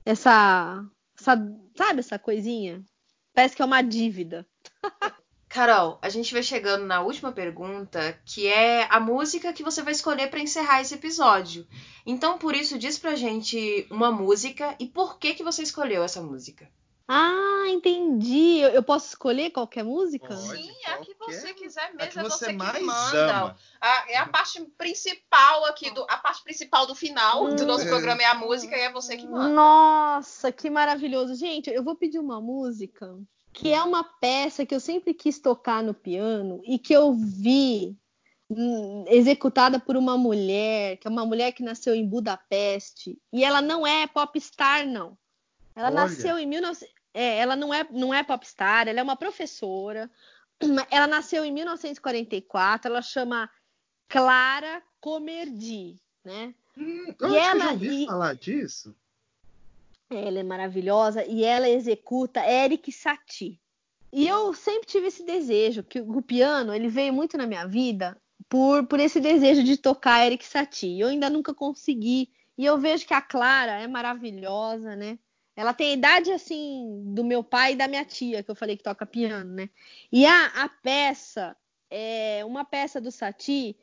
Essa, 0.06 0.84
essa, 1.20 1.36
sabe 1.76 2.00
essa 2.00 2.20
coisinha? 2.20 2.84
Parece 3.34 3.56
que 3.56 3.62
é 3.62 3.66
uma 3.66 3.82
dívida. 3.82 4.46
Carol, 5.50 5.98
a 6.02 6.10
gente 6.10 6.32
vai 6.32 6.44
chegando 6.44 6.86
na 6.86 7.02
última 7.02 7.32
pergunta, 7.32 8.20
que 8.24 8.46
é 8.46 8.88
a 8.92 9.00
música 9.00 9.52
que 9.52 9.64
você 9.64 9.82
vai 9.82 9.94
escolher 9.94 10.30
para 10.30 10.40
encerrar 10.40 10.82
esse 10.82 10.94
episódio. 10.94 11.68
Então, 12.06 12.38
por 12.38 12.56
isso, 12.56 12.78
diz 12.78 13.00
pra 13.00 13.16
gente 13.16 13.88
uma 13.90 14.12
música 14.12 14.76
e 14.80 14.86
por 14.86 15.18
que 15.18 15.34
que 15.34 15.44
você 15.44 15.64
escolheu 15.64 16.04
essa 16.04 16.22
música. 16.22 16.70
Ah, 17.12 17.64
entendi. 17.68 18.60
Eu, 18.60 18.70
eu 18.70 18.84
posso 18.84 19.08
escolher 19.08 19.50
qualquer 19.50 19.84
música? 19.84 20.28
Pode, 20.28 20.42
Sim, 20.42 20.72
a 20.86 20.98
que 20.98 21.16
você 21.16 21.56
quiser 21.56 21.92
mesmo. 21.96 22.04
A 22.04 22.08
que 22.08 22.20
é 22.20 22.22
você, 22.22 22.46
você 22.46 22.52
mais 22.54 22.78
que 22.78 22.84
manda. 22.84 23.36
Ama. 23.36 23.58
A, 23.82 24.12
é 24.12 24.18
a 24.18 24.28
parte 24.28 24.62
principal 24.78 25.66
aqui 25.66 25.90
do, 25.90 26.04
a 26.04 26.18
parte 26.18 26.44
principal 26.44 26.86
do 26.86 26.94
final 26.94 27.46
hum, 27.46 27.56
do 27.56 27.66
nosso 27.66 27.88
programa 27.88 28.22
é 28.22 28.26
a 28.26 28.36
música 28.36 28.78
e 28.78 28.82
é 28.82 28.92
você 28.92 29.18
que 29.18 29.28
manda. 29.28 29.50
Nossa, 29.50 30.52
que 30.52 30.70
maravilhoso. 30.70 31.34
Gente, 31.34 31.72
eu 31.72 31.84
vou 31.84 31.96
pedir 31.96 32.20
uma 32.20 32.40
música 32.40 33.18
que 33.52 33.74
é 33.74 33.82
uma 33.82 34.04
peça 34.04 34.64
que 34.64 34.76
eu 34.76 34.80
sempre 34.80 35.12
quis 35.12 35.40
tocar 35.40 35.82
no 35.82 35.96
piano 35.96 36.62
e 36.64 36.78
que 36.78 36.94
eu 36.94 37.12
vi 37.14 37.98
hum, 38.52 39.04
executada 39.08 39.80
por 39.80 39.98
uma 39.98 40.16
mulher, 40.16 40.98
que 40.98 41.08
é 41.08 41.12
uma 41.12 41.26
mulher 41.26 41.54
que 41.54 41.64
nasceu 41.64 41.96
em 41.96 42.08
Budapeste, 42.08 43.20
e 43.34 43.44
ela 43.44 43.64
não 43.64 43.88
é 43.88 44.06
popstar, 44.06 44.88
não. 44.88 45.18
Ela 45.76 45.88
Olha. 45.88 45.96
nasceu 46.02 46.38
em 46.38 46.48
19... 46.48 46.99
É, 47.14 47.38
ela 47.38 47.56
não 47.56 47.74
é, 47.74 47.86
não 47.90 48.14
é 48.14 48.24
popstar, 48.24 48.88
ela 48.88 49.00
é 49.00 49.04
uma 49.04 49.16
professora. 49.16 50.10
Ela 50.92 51.08
nasceu 51.08 51.46
em 51.46 51.54
1944, 51.54 52.92
ela 52.92 53.02
chama 53.02 53.50
Clara 54.10 54.84
Comerdi, 55.00 55.96
né? 56.22 56.54
Hum, 56.78 57.16
eu 57.18 57.30
e 57.30 57.38
ela, 57.38 57.60
já 57.60 57.72
ouvi 57.72 58.04
e... 58.04 58.06
falar 58.06 58.36
disso. 58.36 58.94
Ela 60.10 60.40
é 60.40 60.44
maravilhosa 60.44 61.24
e 61.24 61.46
ela 61.46 61.70
executa 61.70 62.46
Eric 62.46 62.92
Satie. 62.92 63.58
E 64.12 64.28
eu 64.28 64.54
sempre 64.54 64.88
tive 64.88 65.08
esse 65.08 65.24
desejo, 65.24 65.84
que 65.84 66.02
o 66.02 66.22
piano 66.22 66.74
ele 66.74 66.90
veio 66.90 67.14
muito 67.14 67.38
na 67.38 67.46
minha 67.46 67.66
vida 67.66 68.20
por, 68.50 68.86
por 68.88 69.00
esse 69.00 69.20
desejo 69.20 69.64
de 69.64 69.78
tocar 69.78 70.26
Eric 70.26 70.46
Satie. 70.46 71.00
Eu 71.00 71.08
ainda 71.08 71.30
nunca 71.30 71.54
consegui. 71.54 72.30
E 72.58 72.66
eu 72.66 72.78
vejo 72.78 73.06
que 73.06 73.14
a 73.14 73.22
Clara 73.22 73.80
é 73.80 73.88
maravilhosa, 73.88 74.96
né? 74.96 75.18
Ela 75.60 75.74
tem 75.74 75.90
a 75.90 75.94
idade 75.94 76.32
assim 76.32 77.04
do 77.14 77.22
meu 77.22 77.44
pai 77.44 77.74
e 77.74 77.76
da 77.76 77.86
minha 77.86 78.06
tia, 78.06 78.42
que 78.42 78.50
eu 78.50 78.56
falei 78.56 78.78
que 78.78 78.84
toca 78.84 79.06
piano, 79.06 79.56
né? 79.56 79.70
E 80.10 80.26
a, 80.26 80.46
a 80.64 80.70
peça 80.70 81.54
é 81.90 82.46
uma 82.46 82.64
peça 82.64 83.02
do 83.02 83.12
Satie 83.12 83.76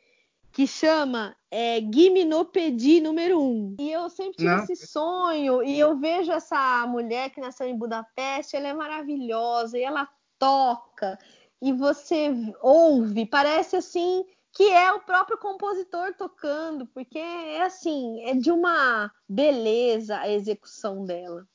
que 0.51 0.67
chama 0.67 1.37
é, 1.51 1.79
Gimnopedi 1.81 3.03
número 3.03 3.39
1. 3.39 3.45
Um. 3.45 3.77
E 3.79 3.93
eu 3.93 4.09
sempre 4.09 4.39
tive 4.39 4.57
Não. 4.57 4.65
esse 4.65 4.75
sonho, 4.87 5.63
e 5.63 5.79
eu 5.79 5.99
vejo 5.99 6.33
essa 6.33 6.87
mulher 6.87 7.29
que 7.29 7.43
nasceu 7.43 7.67
em 7.67 7.77
Budapeste, 7.77 8.57
ela 8.57 8.69
é 8.69 8.73
maravilhosa, 8.73 9.79
e 9.79 9.83
ela 9.83 10.09
toca, 10.39 11.19
e 11.61 11.75
você 11.75 12.31
ouve, 12.63 13.27
parece 13.27 13.77
assim 13.77 14.25
que 14.51 14.71
é 14.73 14.91
o 14.95 15.01
próprio 15.01 15.37
compositor 15.37 16.15
tocando, 16.15 16.87
porque 16.87 17.19
é 17.19 17.61
assim, 17.61 18.25
é 18.25 18.35
de 18.35 18.51
uma 18.51 19.13
beleza 19.29 20.17
a 20.17 20.31
execução 20.31 21.05
dela. 21.05 21.47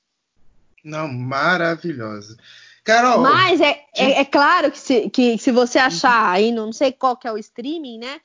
Não, 0.84 1.08
maravilhosa. 1.08 2.38
Carol. 2.84 3.20
Mas 3.22 3.62
é, 3.62 3.86
é, 3.96 4.22
é 4.22 4.26
claro 4.26 4.72
que 4.72 4.80
se, 4.80 5.10
que 5.10 5.38
se 5.38 5.52
você 5.52 5.78
achar 5.78 6.32
aí, 6.32 6.52
não 6.52 6.74
sei 6.74 6.92
qual 6.92 7.16
que 7.16 7.28
é 7.28 7.32
o 7.32 7.38
streaming, 7.38 8.00
né? 8.00 8.20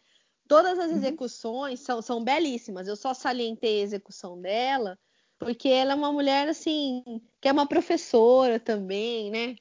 Todas 0.48 0.78
as 0.78 0.90
uhum. 0.90 0.96
execuções 0.96 1.80
são, 1.80 2.00
são 2.00 2.24
belíssimas. 2.24 2.88
Eu 2.88 2.96
só 2.96 3.12
salientei 3.12 3.80
a 3.80 3.84
execução 3.84 4.40
dela 4.40 4.98
porque 5.38 5.68
ela 5.68 5.92
é 5.92 5.94
uma 5.94 6.12
mulher 6.12 6.48
assim 6.48 7.02
que 7.40 7.48
é 7.48 7.52
uma 7.52 7.66
professora 7.66 8.58
também, 8.58 9.30
né? 9.30 9.56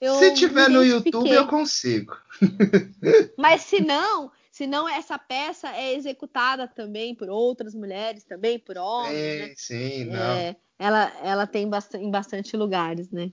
Eu 0.00 0.14
se 0.16 0.34
tiver 0.34 0.68
no 0.68 0.82
YouTube 0.82 1.30
eu 1.30 1.46
consigo. 1.46 2.16
Mas 3.38 3.62
se 3.62 3.80
não, 3.80 4.32
se 4.50 4.66
não 4.66 4.88
essa 4.88 5.18
peça 5.18 5.68
é 5.76 5.94
executada 5.94 6.66
também 6.66 7.14
por 7.14 7.28
outras 7.28 7.74
mulheres, 7.74 8.24
também 8.24 8.58
por 8.58 8.76
homens, 8.76 9.60
sim, 9.60 9.74
né? 9.76 10.04
Sim, 10.04 10.04
não. 10.06 10.18
É, 10.18 10.56
ela, 10.82 11.12
ela 11.22 11.46
tem 11.46 11.70
em 11.94 12.10
bastante 12.10 12.56
lugares, 12.56 13.08
né? 13.12 13.32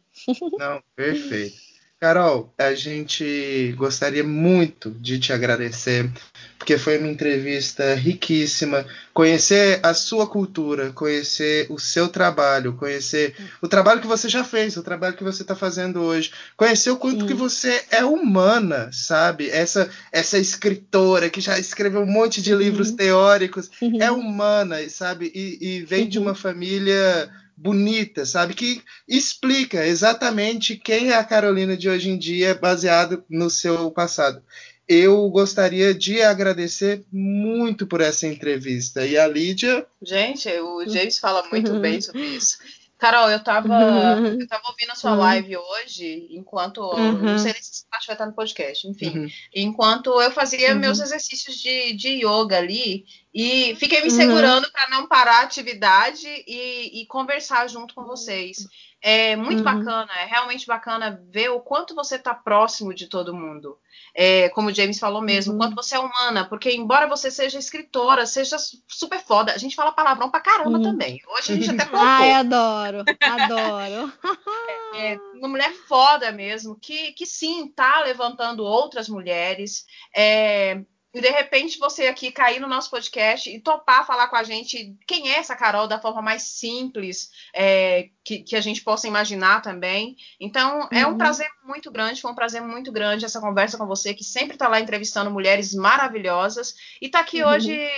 Não, 0.59 0.83
perfeito. 0.95 1.57
Carol, 1.99 2.53
a 2.57 2.73
gente 2.73 3.73
gostaria 3.77 4.23
muito 4.23 4.89
de 4.89 5.19
te 5.19 5.33
agradecer 5.33 6.09
porque 6.57 6.77
foi 6.77 6.97
uma 6.97 7.09
entrevista 7.09 7.93
riquíssima. 7.93 8.85
Conhecer 9.13 9.79
a 9.83 9.93
sua 9.93 10.25
cultura, 10.27 10.91
conhecer 10.93 11.67
o 11.69 11.77
seu 11.77 12.07
trabalho, 12.07 12.73
conhecer 12.73 13.35
o 13.61 13.67
trabalho 13.67 13.99
que 13.99 14.07
você 14.07 14.29
já 14.29 14.43
fez, 14.45 14.77
o 14.77 14.83
trabalho 14.83 15.15
que 15.17 15.23
você 15.23 15.41
está 15.41 15.55
fazendo 15.55 16.01
hoje, 16.01 16.31
conhecer 16.55 16.89
o 16.91 16.97
quanto 16.97 17.21
Sim. 17.21 17.27
que 17.27 17.33
você 17.33 17.83
é 17.91 18.03
humana, 18.05 18.89
sabe? 18.93 19.49
Essa, 19.49 19.89
essa 20.11 20.37
escritora 20.37 21.29
que 21.29 21.41
já 21.41 21.59
escreveu 21.59 22.01
um 22.01 22.05
monte 22.11 22.41
de 22.41 22.53
livros 22.55 22.89
Uhum. 22.91 22.95
teóricos, 22.95 23.69
Uhum. 23.81 24.01
é 24.01 24.09
humana, 24.11 24.77
sabe? 24.89 25.31
E, 25.35 25.57
e 25.61 25.81
vem 25.83 26.07
de 26.07 26.17
Uhum. 26.17 26.25
uma 26.25 26.35
família 26.35 27.29
bonita, 27.61 28.25
sabe? 28.25 28.53
Que 28.53 28.81
explica 29.07 29.85
exatamente 29.85 30.75
quem 30.77 31.09
é 31.11 31.15
a 31.15 31.23
Carolina 31.23 31.75
de 31.75 31.89
hoje 31.89 32.09
em 32.09 32.17
dia, 32.17 32.55
baseado 32.55 33.23
no 33.29 33.49
seu 33.49 33.91
passado. 33.91 34.41
Eu 34.87 35.29
gostaria 35.29 35.93
de 35.93 36.21
agradecer 36.21 37.03
muito 37.11 37.85
por 37.85 38.01
essa 38.01 38.25
entrevista. 38.25 39.05
E 39.05 39.17
a 39.17 39.27
Lídia, 39.27 39.85
Gente, 40.01 40.49
o 40.49 40.83
James 40.89 41.19
fala 41.19 41.47
muito 41.51 41.73
Uhum. 41.73 41.81
bem 41.81 42.01
sobre 42.01 42.23
isso. 42.25 42.57
Carol, 42.97 43.29
eu 43.29 43.41
tava, 43.41 43.67
Uhum. 43.69 44.39
eu 44.41 44.47
tava 44.47 44.63
ouvindo 44.67 44.91
a 44.91 44.95
sua 44.95 45.11
Uhum. 45.11 45.19
live 45.19 45.55
hoje, 45.57 46.27
enquanto. 46.31 46.81
Uhum. 46.81 47.21
Não 47.21 47.37
sei 47.37 47.53
nem 47.53 47.61
se 47.61 47.85
parte 47.89 48.07
vai 48.07 48.15
estar 48.15 48.25
no 48.25 48.33
podcast, 48.33 48.87
enfim. 48.87 49.19
uhum, 49.19 49.27
Enquanto 49.55 50.19
eu 50.21 50.31
fazia 50.31 50.73
Uhum. 50.73 50.79
meus 50.79 50.99
exercícios 50.99 51.55
de, 51.61 51.93
de 51.93 52.25
yoga 52.25 52.57
ali 52.57 53.05
e 53.33 53.75
fiquei 53.75 54.01
me 54.01 54.09
Uhum. 54.09 54.15
segurando 54.15 54.71
para 54.71 54.89
não 54.89 55.07
parar 55.07 55.39
a 55.39 55.43
atividade 55.43 56.27
e, 56.47 57.01
e 57.01 57.05
conversar 57.07 57.67
junto 57.69 57.93
com 57.93 58.03
vocês. 58.03 58.57
É 59.01 59.35
muito 59.35 59.59
Uhum. 59.59 59.63
bacana, 59.63 60.11
é 60.19 60.25
realmente 60.25 60.65
bacana 60.67 61.21
ver 61.31 61.49
o 61.49 61.61
quanto 61.61 61.95
você 61.95 62.15
está 62.15 62.33
próximo 62.33 62.93
de 62.93 63.07
todo 63.07 63.33
mundo. 63.33 63.77
É, 64.15 64.49
como 64.49 64.69
o 64.69 64.73
James 64.73 64.99
falou 64.99 65.21
mesmo, 65.21 65.51
o 65.53 65.53
Uhum. 65.53 65.59
quanto 65.59 65.75
você 65.75 65.95
é 65.95 65.99
humana, 65.99 66.43
porque 66.49 66.71
embora 66.71 67.07
você 67.07 67.29
seja 67.31 67.59
escritora, 67.59 68.25
seja 68.25 68.57
super 68.87 69.19
foda, 69.23 69.53
a 69.53 69.57
gente 69.57 69.75
fala 69.75 69.91
palavrão 69.91 70.29
pra 70.29 70.41
caramba 70.41 70.77
Uhum. 70.77 70.81
também. 70.81 71.19
Hoje 71.29 71.51
a 71.53 71.55
gente 71.55 71.69
até 71.71 71.85
colocou. 71.89 72.05
Ai, 72.05 72.33
adoro, 72.33 73.05
adoro. 73.21 74.11
É, 74.91 75.17
uma 75.35 75.47
mulher 75.47 75.71
foda 75.87 76.31
mesmo, 76.31 76.75
que, 76.79 77.11
que 77.13 77.25
sim, 77.25 77.67
tá 77.71 78.01
levantando 78.01 78.63
outras 78.63 79.07
mulheres. 79.07 79.85
É, 80.15 80.81
e 81.13 81.21
de 81.21 81.29
repente 81.29 81.79
você 81.79 82.07
aqui 82.07 82.31
cair 82.31 82.59
no 82.59 82.67
nosso 82.67 82.89
podcast 82.91 83.49
e 83.49 83.59
topar 83.59 84.05
falar 84.05 84.27
com 84.27 84.35
a 84.35 84.43
gente 84.43 84.95
quem 85.07 85.31
é 85.31 85.37
essa 85.37 85.55
Carol 85.55 85.87
da 85.87 85.99
forma 85.99 86.21
mais 86.21 86.43
simples 86.43 87.31
é, 87.53 88.09
que, 88.23 88.39
que 88.43 88.55
a 88.55 88.61
gente 88.61 88.83
possa 88.83 89.07
imaginar 89.07 89.61
também. 89.61 90.15
Então 90.39 90.87
é 90.91 91.05
um 91.07 91.11
Uhum. 91.11 91.17
prazer 91.17 91.47
muito 91.63 91.91
grande, 91.91 92.21
foi 92.21 92.31
um 92.31 92.35
prazer 92.35 92.61
muito 92.61 92.91
grande 92.91 93.25
essa 93.25 93.41
conversa 93.41 93.77
com 93.77 93.87
você, 93.87 94.13
que 94.13 94.23
sempre 94.23 94.57
tá 94.57 94.67
lá 94.67 94.79
entrevistando 94.79 95.31
mulheres 95.31 95.73
maravilhosas 95.73 96.75
e 97.01 97.09
tá 97.09 97.19
aqui 97.19 97.43
Uhum. 97.43 97.49
hoje 97.49 97.89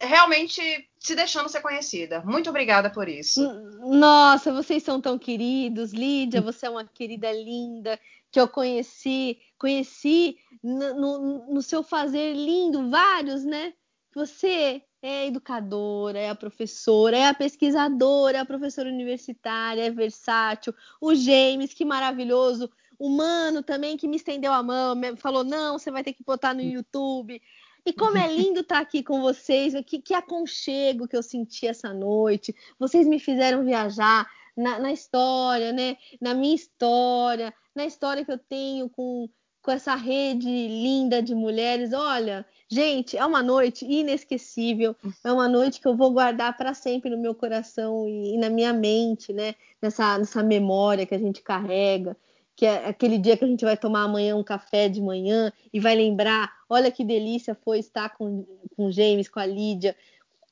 realmente 0.00 0.60
se 0.98 1.14
deixando 1.14 1.48
ser 1.48 1.60
conhecida. 1.60 2.22
Muito 2.24 2.50
obrigada 2.50 2.90
por 2.90 3.08
isso. 3.08 3.40
Nossa, 3.80 4.52
vocês 4.52 4.82
são 4.82 5.00
tão 5.00 5.18
queridos. 5.18 5.92
Lídia, 5.92 6.40
você 6.40 6.66
é 6.66 6.70
uma 6.70 6.84
querida 6.84 7.30
linda 7.32 7.98
que 8.30 8.40
eu 8.40 8.46
conheci, 8.48 9.38
conheci 9.58 10.36
no, 10.62 10.94
no- 10.94 11.54
no 11.54 11.62
seu 11.62 11.82
fazer 11.82 12.32
lindo, 12.34 12.88
vários, 12.90 13.44
né? 13.44 13.72
Você 14.14 14.82
é 15.02 15.26
educadora, 15.26 16.18
é 16.18 16.28
a 16.28 16.34
professora, 16.34 17.16
é 17.16 17.26
a 17.28 17.34
pesquisadora, 17.34 18.38
é 18.38 18.40
a 18.40 18.44
professora 18.44 18.88
universitária, 18.88 19.82
é 19.86 19.90
versátil. 19.90 20.74
O 21.00 21.14
James, 21.14 21.72
que 21.74 21.84
maravilhoso. 21.84 22.70
O 22.98 23.08
Mano 23.08 23.62
também, 23.62 23.96
que 23.96 24.06
me 24.06 24.16
estendeu 24.16 24.52
a 24.52 24.62
mão, 24.62 24.94
falou: 25.16 25.42
não, 25.42 25.78
você 25.78 25.90
vai 25.90 26.04
ter 26.04 26.12
que 26.12 26.22
botar 26.22 26.52
no 26.52 26.60
YouTube. 26.60 27.40
E 27.84 27.92
como 27.92 28.18
é 28.18 28.26
lindo 28.32 28.60
estar 28.60 28.78
aqui 28.78 29.02
com 29.02 29.20
vocês, 29.20 29.74
que, 29.86 30.00
que 30.00 30.14
aconchego 30.14 31.08
que 31.08 31.16
eu 31.16 31.22
senti 31.22 31.66
essa 31.66 31.92
noite. 31.92 32.54
Vocês 32.78 33.06
me 33.06 33.18
fizeram 33.18 33.64
viajar 33.64 34.26
na, 34.56 34.78
na 34.78 34.92
história, 34.92 35.72
né? 35.72 35.96
Na 36.20 36.34
minha 36.34 36.54
história, 36.54 37.52
na 37.74 37.84
história 37.84 38.24
que 38.24 38.32
eu 38.32 38.38
tenho 38.38 38.88
com, 38.90 39.28
com 39.62 39.70
essa 39.70 39.94
rede 39.94 40.46
linda 40.46 41.22
de 41.22 41.34
mulheres. 41.34 41.92
Olha, 41.92 42.46
gente, 42.68 43.16
é 43.16 43.24
uma 43.24 43.42
noite 43.42 43.84
inesquecível. 43.84 44.94
É 45.24 45.32
uma 45.32 45.48
noite 45.48 45.80
que 45.80 45.88
eu 45.88 45.96
vou 45.96 46.12
guardar 46.12 46.56
para 46.56 46.74
sempre 46.74 47.10
no 47.10 47.18
meu 47.18 47.34
coração 47.34 48.08
e, 48.08 48.34
e 48.34 48.38
na 48.38 48.50
minha 48.50 48.72
mente, 48.72 49.32
né? 49.32 49.54
Nessa, 49.80 50.18
nessa 50.18 50.42
memória 50.42 51.06
que 51.06 51.14
a 51.14 51.18
gente 51.18 51.40
carrega 51.42 52.16
que 52.60 52.66
é 52.66 52.88
aquele 52.88 53.16
dia 53.16 53.38
que 53.38 53.44
a 53.46 53.48
gente 53.48 53.64
vai 53.64 53.74
tomar 53.74 54.02
amanhã 54.02 54.36
um 54.36 54.44
café 54.44 54.86
de 54.86 55.00
manhã 55.00 55.50
e 55.72 55.80
vai 55.80 55.96
lembrar, 55.96 56.52
olha 56.68 56.90
que 56.90 57.02
delícia 57.02 57.54
foi 57.54 57.78
estar 57.78 58.10
com, 58.10 58.44
com 58.76 58.84
o 58.84 58.92
James, 58.92 59.30
com 59.30 59.40
a 59.40 59.46
Lídia, 59.46 59.96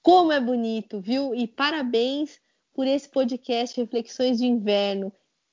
como 0.00 0.32
é 0.32 0.40
bonito, 0.40 1.02
viu? 1.02 1.34
E 1.34 1.46
parabéns 1.46 2.40
por 2.72 2.86
esse 2.86 3.06
podcast 3.10 3.78
Reflexões 3.78 4.38
de 4.38 4.46
Inverno. 4.46 5.12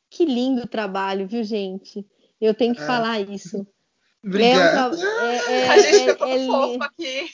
Que 0.09 0.23
lindo 0.23 0.65
trabalho, 0.65 1.27
viu, 1.27 1.43
gente? 1.43 2.07
Eu 2.39 2.53
tenho 2.53 2.73
que 2.73 2.83
Ah, 2.83 2.87
falar 2.87 3.19
isso. 3.19 3.67
obrigado. 4.23 4.95
É 4.95 5.35
é, 5.35 5.51
é, 5.51 5.67
a 5.67 5.77
gente 5.77 6.09
é, 6.09 6.13
ficou 6.13 6.27
é 6.29 6.45
fofo 6.47 6.83
aqui. 6.83 7.25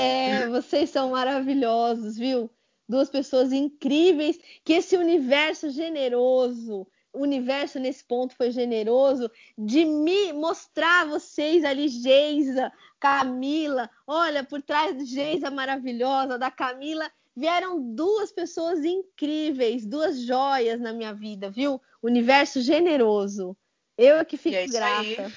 é, 0.00 0.48
vocês 0.48 0.88
são 0.88 1.10
maravilhosos, 1.10 2.16
viu? 2.16 2.50
Duas 2.88 3.10
pessoas 3.10 3.52
incríveis, 3.52 4.38
que 4.64 4.72
esse 4.72 4.96
universo 4.96 5.68
generoso, 5.68 6.86
o 7.14 7.20
universo 7.22 7.78
nesse 7.78 8.04
ponto 8.04 8.34
foi 8.36 8.50
generoso 8.50 9.30
de 9.56 9.84
me 9.84 10.32
mostrar 10.32 11.02
a 11.02 11.04
vocês 11.06 11.64
ali, 11.64 11.88
Geisa, 11.88 12.72
Camila. 13.00 13.88
Olha, 14.06 14.42
por 14.44 14.60
trás 14.60 14.96
de 14.98 15.04
Geisa 15.04 15.50
maravilhosa, 15.50 16.38
da 16.38 16.50
Camila, 16.50 17.10
vieram 17.36 17.80
duas 17.94 18.30
pessoas 18.32 18.84
incríveis, 18.84 19.86
duas 19.86 20.20
joias 20.20 20.80
na 20.80 20.92
minha 20.92 21.14
vida, 21.14 21.50
viu? 21.50 21.80
Universo 22.02 22.60
generoso. 22.60 23.56
Eu 23.96 24.16
é 24.16 24.24
que 24.24 24.36
fico 24.36 24.54
E 24.56 24.58
é 24.58 24.64
isso 24.64 24.76
aí. 24.82 25.14
grata. 25.16 25.32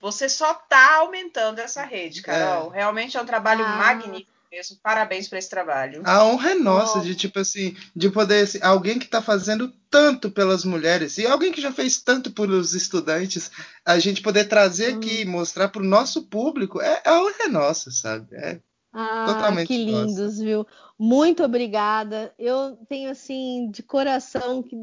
Você 0.00 0.28
só 0.28 0.52
tá 0.54 0.96
aumentando 0.96 1.58
essa 1.60 1.82
rede, 1.82 2.20
Carol. 2.22 2.68
Realmente 2.68 3.16
é 3.16 3.20
um 3.22 3.26
trabalho 3.26 3.64
Ah. 3.64 3.76
magnífico 3.78 4.33
mesmo. 4.54 4.76
Parabéns 4.82 5.28
por 5.28 5.36
esse 5.36 5.50
trabalho. 5.50 6.02
A 6.04 6.24
honra 6.24 6.50
é 6.52 6.54
nossa 6.54 6.98
Oh. 6.98 7.02
de 7.02 7.14
tipo 7.14 7.38
assim, 7.40 7.76
de 7.94 8.08
poder 8.10 8.44
assim, 8.44 8.58
alguém 8.62 8.98
que 8.98 9.06
está 9.06 9.20
fazendo 9.20 9.72
tanto 9.90 10.30
pelas 10.30 10.64
mulheres 10.64 11.18
e 11.18 11.26
alguém 11.26 11.52
que 11.52 11.60
já 11.60 11.72
fez 11.72 12.00
tanto 12.00 12.30
pelos 12.32 12.74
estudantes, 12.74 13.50
a 13.84 13.98
gente 13.98 14.22
poder 14.22 14.44
trazer 14.44 14.92
Uhum. 14.92 14.96
aqui 14.98 15.20
e 15.22 15.24
mostrar 15.24 15.68
para 15.68 15.82
o 15.82 15.86
nosso 15.86 16.22
público, 16.28 16.80
é 16.80 17.02
a 17.04 17.20
honra 17.20 17.34
é 17.44 17.48
nossa, 17.48 17.90
sabe? 17.90 18.34
É 18.36 18.60
Ah, 18.96 19.24
Totalmente 19.26 19.66
que 19.66 19.84
nossa. 19.90 20.06
lindos, 20.06 20.38
viu? 20.38 20.64
Muito 20.96 21.42
obrigada. 21.42 22.32
Eu 22.38 22.76
tenho 22.88 23.10
assim 23.10 23.68
de 23.70 23.82
coração 23.82 24.62
que 24.62 24.76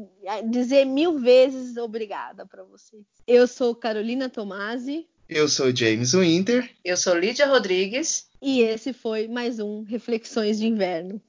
dizer 0.50 0.84
mil 0.84 1.18
vezes 1.18 1.78
obrigada 1.78 2.44
para 2.46 2.62
vocês. 2.62 3.02
Eu 3.26 3.46
sou 3.46 3.74
Carolina 3.74 4.28
Tomasi 4.28 5.08
eu 5.34 5.48
sou 5.48 5.74
James 5.74 6.12
Winter. 6.12 6.68
Eu 6.84 6.94
sou 6.94 7.18
Lídia 7.18 7.46
Rodrigues. 7.46 8.26
E 8.40 8.60
esse 8.60 8.92
foi 8.92 9.28
mais 9.28 9.58
um 9.58 9.82
Reflexões 9.82 10.58
de 10.58 10.66
Inverno. 10.66 11.20